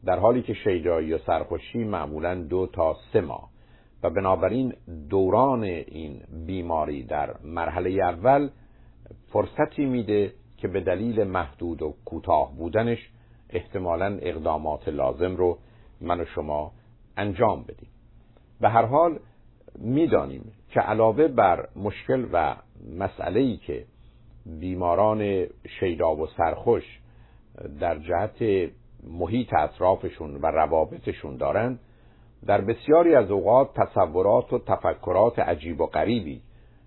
[0.04, 3.55] در حالی که شیدایی و سرخوشی معمولا دو تا سه ماه
[4.02, 4.74] و بنابراین
[5.10, 8.48] دوران این بیماری در مرحله اول
[9.28, 13.10] فرصتی میده که به دلیل محدود و کوتاه بودنش
[13.50, 15.58] احتمالا اقدامات لازم رو
[16.00, 16.72] من و شما
[17.16, 17.88] انجام بدیم.
[18.60, 19.18] به هر حال
[19.78, 22.56] می‌دانیم که علاوه بر مشکل و
[22.98, 23.84] مسئله ای که
[24.46, 25.46] بیماران
[25.80, 27.00] شیدا و سرخوش
[27.80, 28.70] در جهت
[29.04, 31.80] محیط اطرافشون و روابطشون دارند
[32.46, 36.42] در بسیاری از اوقات تصورات و تفکرات عجیب و غریبی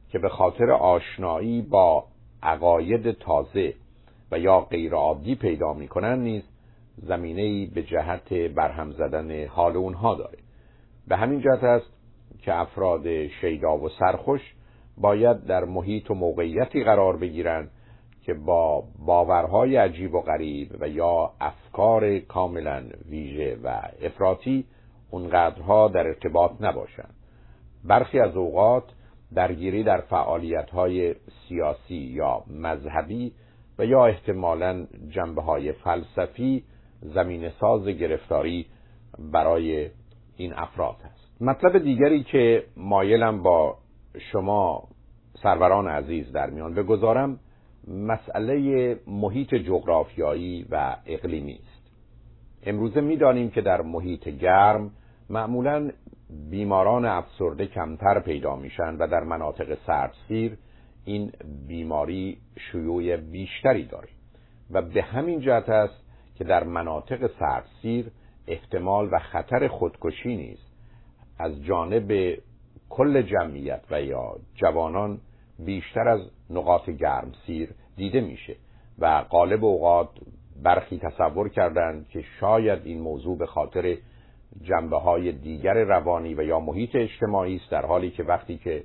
[0.10, 2.06] که به خاطر آشنایی با
[2.44, 3.74] عقاید تازه
[4.32, 6.44] و یا غیرعادی پیدا می‌کنن نیز
[6.98, 10.38] زمینه به جهت برهم زدن حال اونها داره.
[11.08, 11.92] به همین جهت است
[12.42, 14.42] که افراد شیدا و سرخوش
[14.98, 17.72] باید در محیط و موقعیتی قرار بگیرند
[18.22, 24.66] که با باورهای عجیب و غریب و یا افکار کاملا ویژه و افراطی
[25.12, 27.14] اونقدرها در ارتباط نباشند.
[27.84, 28.84] برخی از اوقات
[29.36, 31.16] درگیری در فعالیت های
[31.48, 33.32] سیاسی یا مذهبی
[33.80, 36.64] و یا احتمالا جنبه های فلسفی
[37.02, 38.66] زمین ساز گرفتاری
[39.20, 39.90] برای
[40.38, 41.42] این افراد هست.
[41.42, 43.78] مطلب دیگری که مایلم با
[44.32, 44.84] شما
[45.44, 47.40] سروران عزیز در میان بگذارم
[47.88, 51.92] مسئله محیط جغرافیایی و اقلیمی است.
[52.64, 54.92] امروزه می‌دانیم که در محیط گرم
[55.30, 55.92] معمولا
[56.50, 60.58] بیماران افسرده کمتر پیدا میشن و در مناطق سردسیر
[61.06, 61.32] این
[61.68, 62.38] بیماری
[62.72, 64.10] شیوع بیشتری داره
[64.72, 66.04] و به همین جهت است
[66.36, 68.12] که در مناطق سردسیر
[68.48, 70.70] احتمال و خطر خودکشی نیست.
[71.40, 72.38] از جانب
[72.90, 75.20] کل جمعیت و یا جوانان
[75.60, 78.56] بیشتر از نقاط گرم سیر دیده میشه
[79.00, 80.10] و قالب اوقات
[80.64, 83.98] برخی تصور کردند که شاید این موضوع به خاطر
[84.62, 88.84] جنبه های دیگر روانی و یا محیط اجتماعی است در حالی که وقتی که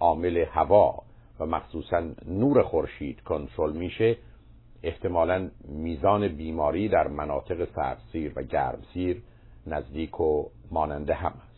[0.00, 1.02] عامل هوا
[1.40, 4.16] و مخصوصا نور خورشید کنترل میشه
[4.82, 9.22] احتمالا میزان بیماری در مناطق سردسیر و گرمسیر
[9.66, 11.56] نزدیک و ماننده هم است.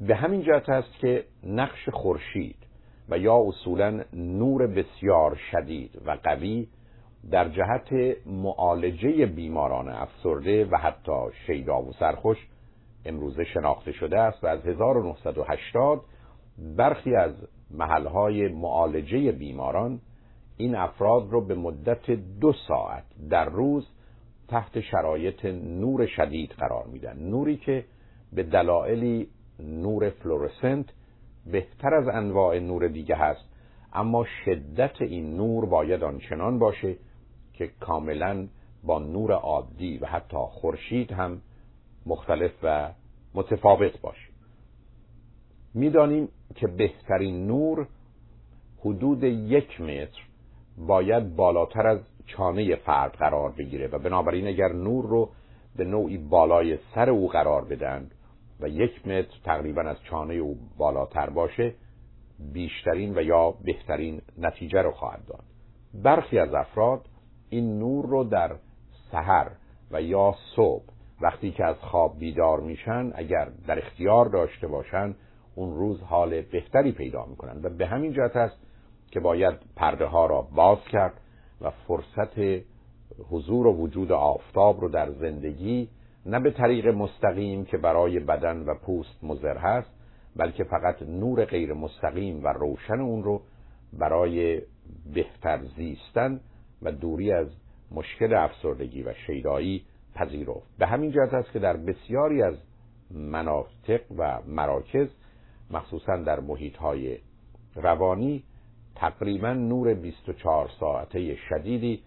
[0.00, 2.56] به همین جهت است که نقش خورشید
[3.08, 6.68] و یا اصولا نور بسیار شدید و قوی
[7.30, 11.12] در جهت معالجه بیماران افسرده و حتی
[11.46, 12.38] شیدا و سرخوش
[13.04, 16.04] امروزه شناخته شده است و از 1980
[16.58, 17.34] برخی از
[17.70, 20.00] محلهای معالجه بیماران
[20.56, 23.88] این افراد رو به مدت دو ساعت در روز
[24.48, 27.18] تحت شرایط نور شدید قرار میدن.
[27.18, 27.84] نوری که
[28.32, 29.28] به دلایلی
[29.60, 30.86] نور فلورسنت
[31.46, 33.48] بهتر از انواع نور دیگه هست
[33.92, 36.96] اما شدت این نور باید آنچنان باشه
[37.54, 38.46] که کاملا
[38.84, 41.40] با نور عادی و حتی خورشید هم
[42.06, 42.90] مختلف و
[43.34, 44.28] متفاوت باشه.
[45.74, 47.86] می‌دانیم که بهترین نور
[48.80, 50.20] حدود یک متر
[50.78, 55.30] باید بالاتر از چانه فرد قرار بگیره و بنابراین اگر نور رو
[55.76, 58.10] به نوعی بالای سر او قرار بدن
[58.60, 61.74] و یک متر تقریبا از چانه او بالاتر باشه
[62.52, 65.44] بیشترین و یا بهترین نتیجه رو خواهد داد.
[65.94, 67.08] برخی از افراد
[67.54, 68.56] این نور رو در
[69.12, 69.50] سحر
[69.90, 70.84] و یا صبح
[71.20, 75.14] وقتی که از خواب بیدار میشن اگر در اختیار داشته باشن
[75.54, 77.60] اون روز حال بهتری پیدا می‌کنن.
[77.62, 78.56] و به همین جهت است
[79.10, 81.20] که باید پرده ها را باز کرد
[81.60, 82.64] و فرصت
[83.30, 85.88] حضور و وجود آفتاب رو در زندگی
[86.26, 89.90] نه به طریق مستقیم که برای بدن و پوست مضر هست
[90.36, 93.42] بلکه فقط نور غیر مستقیم و روشن اون رو
[93.92, 94.62] برای
[95.14, 96.40] بهتر زیستن
[96.84, 97.48] و دوری از
[97.90, 100.78] مشکل افسردگی و شیدایی پذیرفت.
[100.78, 102.54] به همین جهت است که در بسیاری از
[103.10, 105.08] مناطق و مراکز
[105.70, 107.18] مخصوصا در محیط های
[107.74, 108.44] روانی
[108.94, 112.02] تقریبا نور 24 ساعته شدیدی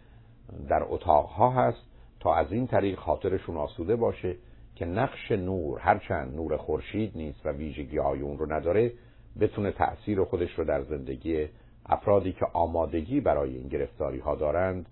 [0.70, 1.82] در اتاقها هست
[2.20, 4.36] تا از این طریق خاطرشون آسوده باشه
[4.76, 8.92] که نقش نور هرچند نور خورشید نیست و ویژگی های اون رو نداره
[9.40, 11.48] بتونه تأثیر خودش رو در زندگی
[11.90, 14.86] افرادی که آمادگی برای این گرفتاری ها دارند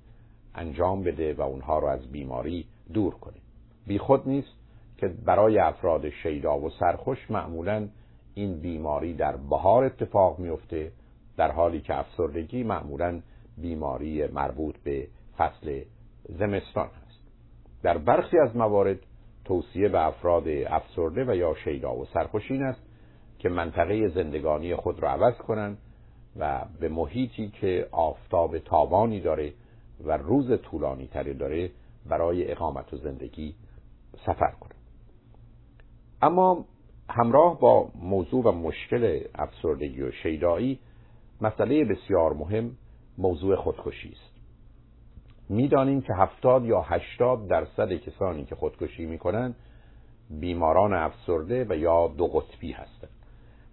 [0.55, 3.37] انجام بده و اونها رو از بیماری دور کنه.
[3.87, 4.55] بی خود نیست
[4.97, 7.87] که برای افراد شیدا و سرخوش معمولا
[8.33, 10.91] این بیماری در بهار اتفاق میفته
[11.37, 13.21] در حالی که افسردگی معمولا
[13.57, 15.07] بیماری مربوط به
[15.37, 15.81] فصل
[16.29, 17.19] زمستان است
[17.83, 18.99] در برخی از موارد
[19.45, 22.81] توصیه به افراد افسرده و یا شیدا و سرخوشین است
[23.39, 25.77] که منطقه زندگانی خود را عوض کنند
[26.39, 29.53] و به محیطی که آفتاب تابانی داره
[30.03, 31.71] و روز طولانی تری داره
[32.09, 33.55] برای اقامت و زندگی
[34.25, 34.75] سفر کنند
[36.21, 36.65] اما
[37.09, 40.79] همراه با موضوع و مشکل افسردگی و شیدایی
[41.41, 42.77] مسئله بسیار مهم
[43.17, 44.35] موضوع خودکشی است.
[45.49, 49.55] می‌دانیم که هفتاد یا هشتاد درصد کسانی که خودکشی می‌کنند
[50.29, 53.14] بیماران افسرده و یا دو قطبی هستند.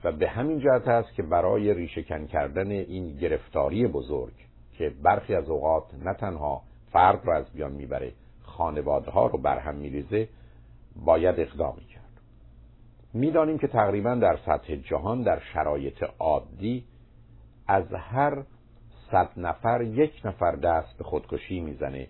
[0.04, 4.32] و به همین جهت است که برای ریشهکن کردن این گرفتاری بزرگ
[4.78, 9.74] که برخی از اوقات نه تنها فرد را از بیان می‌بره خانواده ها رو برهم
[9.74, 10.28] میریزه
[10.96, 12.02] باید اقدامی کرد
[13.14, 16.84] می‌دانیم که تقریبا در سطح جهان در شرایط عادی
[17.66, 18.42] از هر
[19.10, 22.08] صد نفر یک نفر دست به خودکشی می‌زنه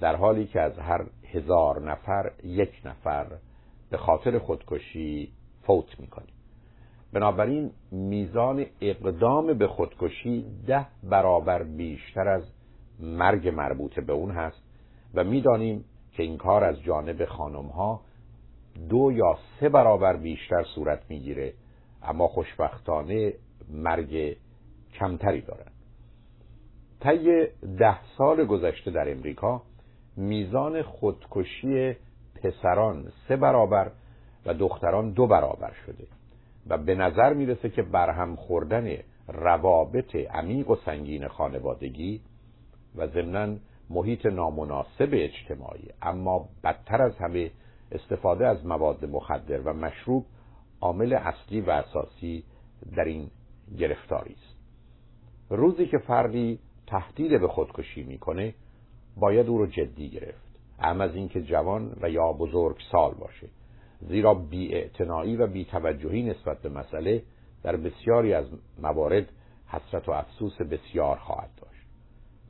[0.00, 3.26] در حالی که از هر هزار نفر یک نفر
[3.90, 6.39] به خاطر خودکشی فوت می‌کنه.
[7.12, 12.42] بنابراین میزان اقدام به خودکشی ده برابر بیشتر از
[13.00, 14.62] مرگ مربوط به اون هست
[15.14, 18.00] و می‌دانیم که این کار از جانب خانم ها
[18.88, 21.52] دو یا سه برابر بیشتر صورت می‌گیره
[22.02, 23.32] اما خوشبختانه
[23.68, 24.36] مرگ
[24.94, 25.72] کمتری دارد
[27.00, 27.46] طی
[27.78, 29.62] ده سال گذشته در امریکا
[30.16, 31.96] میزان خودکشی
[32.42, 33.90] پسران سه برابر
[34.46, 36.19] و دختران دو برابر شده.
[36.66, 38.96] و به نظر می‌رسه که برهم خوردن
[39.28, 42.20] روابط عمیق و سنگین خانوادگی
[42.96, 43.56] و ضمنا
[43.90, 47.50] محیط نامناسب اجتماعی اما بدتر از همه
[47.92, 50.26] استفاده از مواد مخدر و مشروب
[50.80, 52.44] عامل اصلی و اساسی
[52.96, 53.30] در این
[53.78, 54.56] گرفتاری است.
[55.50, 58.54] روزی که فردی تهدید به خودکشی می‌کنه
[59.16, 60.50] باید او رو جدی گرفت.
[60.78, 63.48] اهم از اینکه جوان و یا بزرگ سال باشه.
[64.08, 67.22] زیرا بیاعتنایی و بیتوجهی نسبت به مسئله
[67.62, 68.46] در بسیاری از
[68.82, 69.28] موارد
[69.66, 71.86] حسرت و افسوس بسیار خواهد داشت.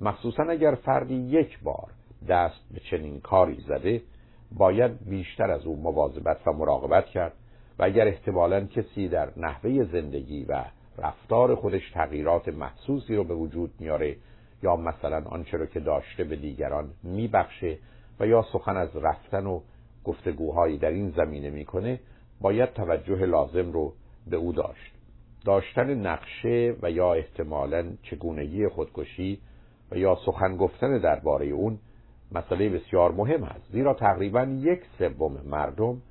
[0.00, 1.90] مخصوصا اگر فردی یک بار
[2.28, 4.02] دست به چنین کاری زده
[4.52, 7.32] باید بیشتر از او مواظبت و مراقبت کرد
[7.78, 10.64] و اگر احتمالا کسی در نحوه زندگی و
[10.98, 14.16] رفتار خودش تغییرات محسوسی رو به وجود میاره
[14.62, 17.78] یا مثلا آنچه رو که داشته به دیگران میبخشه
[18.20, 19.60] و یا سخن از رفتن و
[20.04, 22.00] گفتگوهایی در این زمینه می‌کنه
[22.40, 23.92] باید توجه لازم رو
[24.26, 24.92] به او داشت.
[25.44, 29.38] داشتن نقشه و یا احتمالا چگونگی خودکشی
[29.90, 31.78] و یا سخن گفتن درباره اون
[32.32, 33.72] مسئله بسیار مهم است.
[33.72, 36.02] زیرا تقریبا یک سوم مردم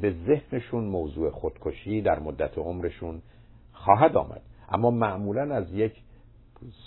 [0.00, 3.22] به ذهنشون موضوع خودکشی در مدت عمرشون
[3.72, 4.42] خواهد آمد.
[4.68, 5.92] اما معمولا از یک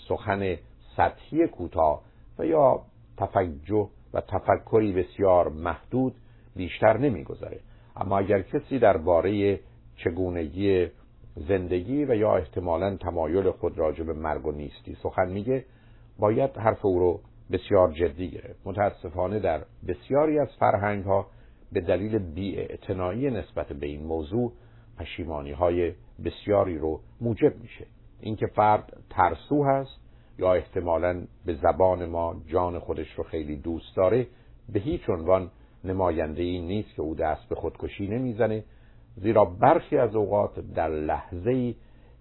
[0.07, 0.56] سخن
[0.98, 2.01] سطحی کوتاه
[2.40, 2.82] و یا
[3.17, 6.15] تفجه و تفکری بسیار محدود
[6.56, 7.59] بیشتر نمیگذره.
[7.95, 9.59] اما اگر کسی درباره
[9.95, 10.88] چگونگی
[11.35, 15.66] زندگی و یا احتمالا تمایل خود راجع به مرگ و نیستی سخن میگه
[16.19, 17.19] باید حرف او رو
[17.51, 18.59] بسیار جدی گرفت.
[18.66, 21.27] متاسفانه در بسیاری از فرهنگ ها
[21.72, 24.51] به دلیل بیاعتنایی نسبت به این موضوع
[24.98, 25.93] پشیمانی های
[26.25, 27.85] بسیاری رو موجب میشه.
[28.19, 30.00] اینکه فرد ترسو هست
[30.40, 34.27] یا احتمالا به زبان ما جان خودش رو خیلی دوست داره
[34.74, 35.51] به هیچ عنوان
[35.85, 38.64] نماینده این نیست که او دست به خودکشی نمی‌زنه
[39.15, 41.75] زیرا برخی از اوقات در لحظه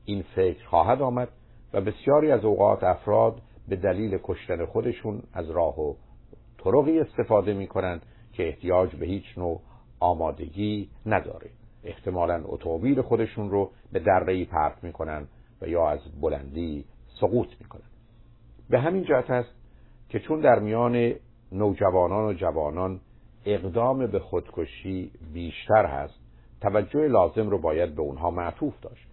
[0.04, 1.28] این فکر خواهد آمد
[1.72, 5.94] و بسیاری از اوقات افراد به دلیل کشتن خودشون از راه و
[6.64, 8.02] طرقی استفاده می کنند
[8.32, 9.60] که احتیاج به هیچ نوع
[10.00, 11.50] آمادگی نداره.
[11.84, 15.26] احتمالا اتومبیل خودشون رو به دره پرت می‌کنن
[15.62, 16.84] و یا از بلندی
[17.20, 17.82] سقوط می‌کنن
[18.70, 19.54] به همین جهت است
[20.08, 21.14] که چون در میان
[21.52, 23.00] نوجوانان و جوانان
[23.46, 26.20] اقدام به خودکشی بیشتر هست.
[26.60, 29.06] توجه لازم رو باید به اونها معطوف داشت.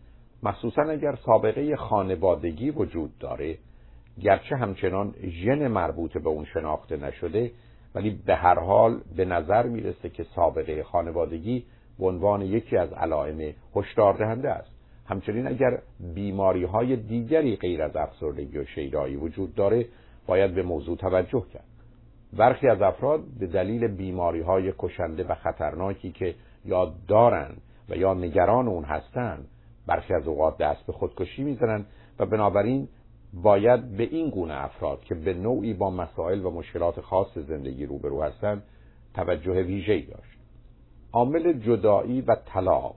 [0.43, 3.57] مخصوصا اگر سابقه خانوادگی وجود داره.
[4.21, 7.51] گرچه همچنان ژن مربوط به اون شناخته نشده
[7.95, 11.65] ولی به هر حال به نظر می‌رسه که سابقه خانوادگی
[11.99, 14.71] به عنوان یکی از علائم هشدار دهنده است.
[15.05, 15.81] همچنین اگر
[16.13, 19.85] بیماری های دیگری غیر از افسردگی و شیدایی وجود داره
[20.27, 21.70] باید به موضوع توجه کرد.
[22.33, 26.35] برخی از افراد به دلیل بیماری های کشنده و خطرناکی که
[26.65, 27.51] یا دارن
[27.89, 29.47] و یا نگران اون هستند
[29.87, 31.85] برخی از اوقات دست به خودکشی می‌زنن
[32.19, 32.87] و بنابراین
[33.33, 38.23] باید به این گونه افراد که به نوعی با مسائل و مشکلات خاص زندگی روبرو
[38.23, 38.63] هستند
[39.13, 40.37] توجه ویژه‌ای داشت.
[41.13, 42.95] عامل جدایی و طلاق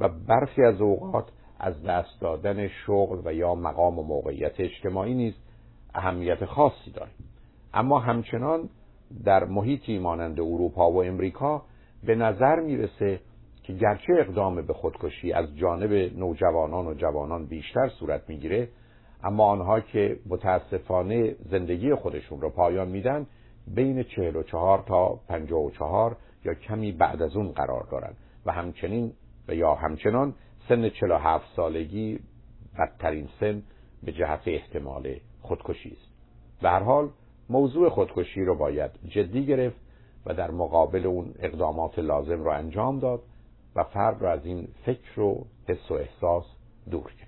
[0.00, 5.34] و برخی از اوقات از دست دادن شغل و یا مقام و موقعیت اجتماعی نیز
[5.94, 7.10] اهمیت خاصی داره
[7.76, 8.68] اما همچنان
[9.24, 11.62] در محیطی مانند اروپا و امریکا
[12.04, 13.20] به نظر می‌رسه
[13.62, 18.68] که گرچه اقدام به خودکشی از جانب نوجوانان و جوانان بیشتر صورت می‌گیره
[19.24, 23.26] اما آنها که متاسفانه زندگی خودشون رو پایان میدن
[23.66, 28.12] بین 44 تا 54 یا کمی بعد از اون قرار دارن
[28.46, 29.12] و همچنین
[29.48, 30.34] و یا همچنان
[30.68, 32.18] سن 47 سالگی
[32.78, 33.62] بدترین سن
[34.02, 36.12] به جهت احتمال خودکشی است.
[36.62, 37.08] به هر حال
[37.48, 39.76] موضوع خودکشی رو باید جدی گرفت
[40.26, 43.22] و در مقابل اون اقدامات لازم رو انجام داد
[43.76, 46.44] و فرد رو از این فکر و حس و احساس
[46.90, 47.25] دور کرد.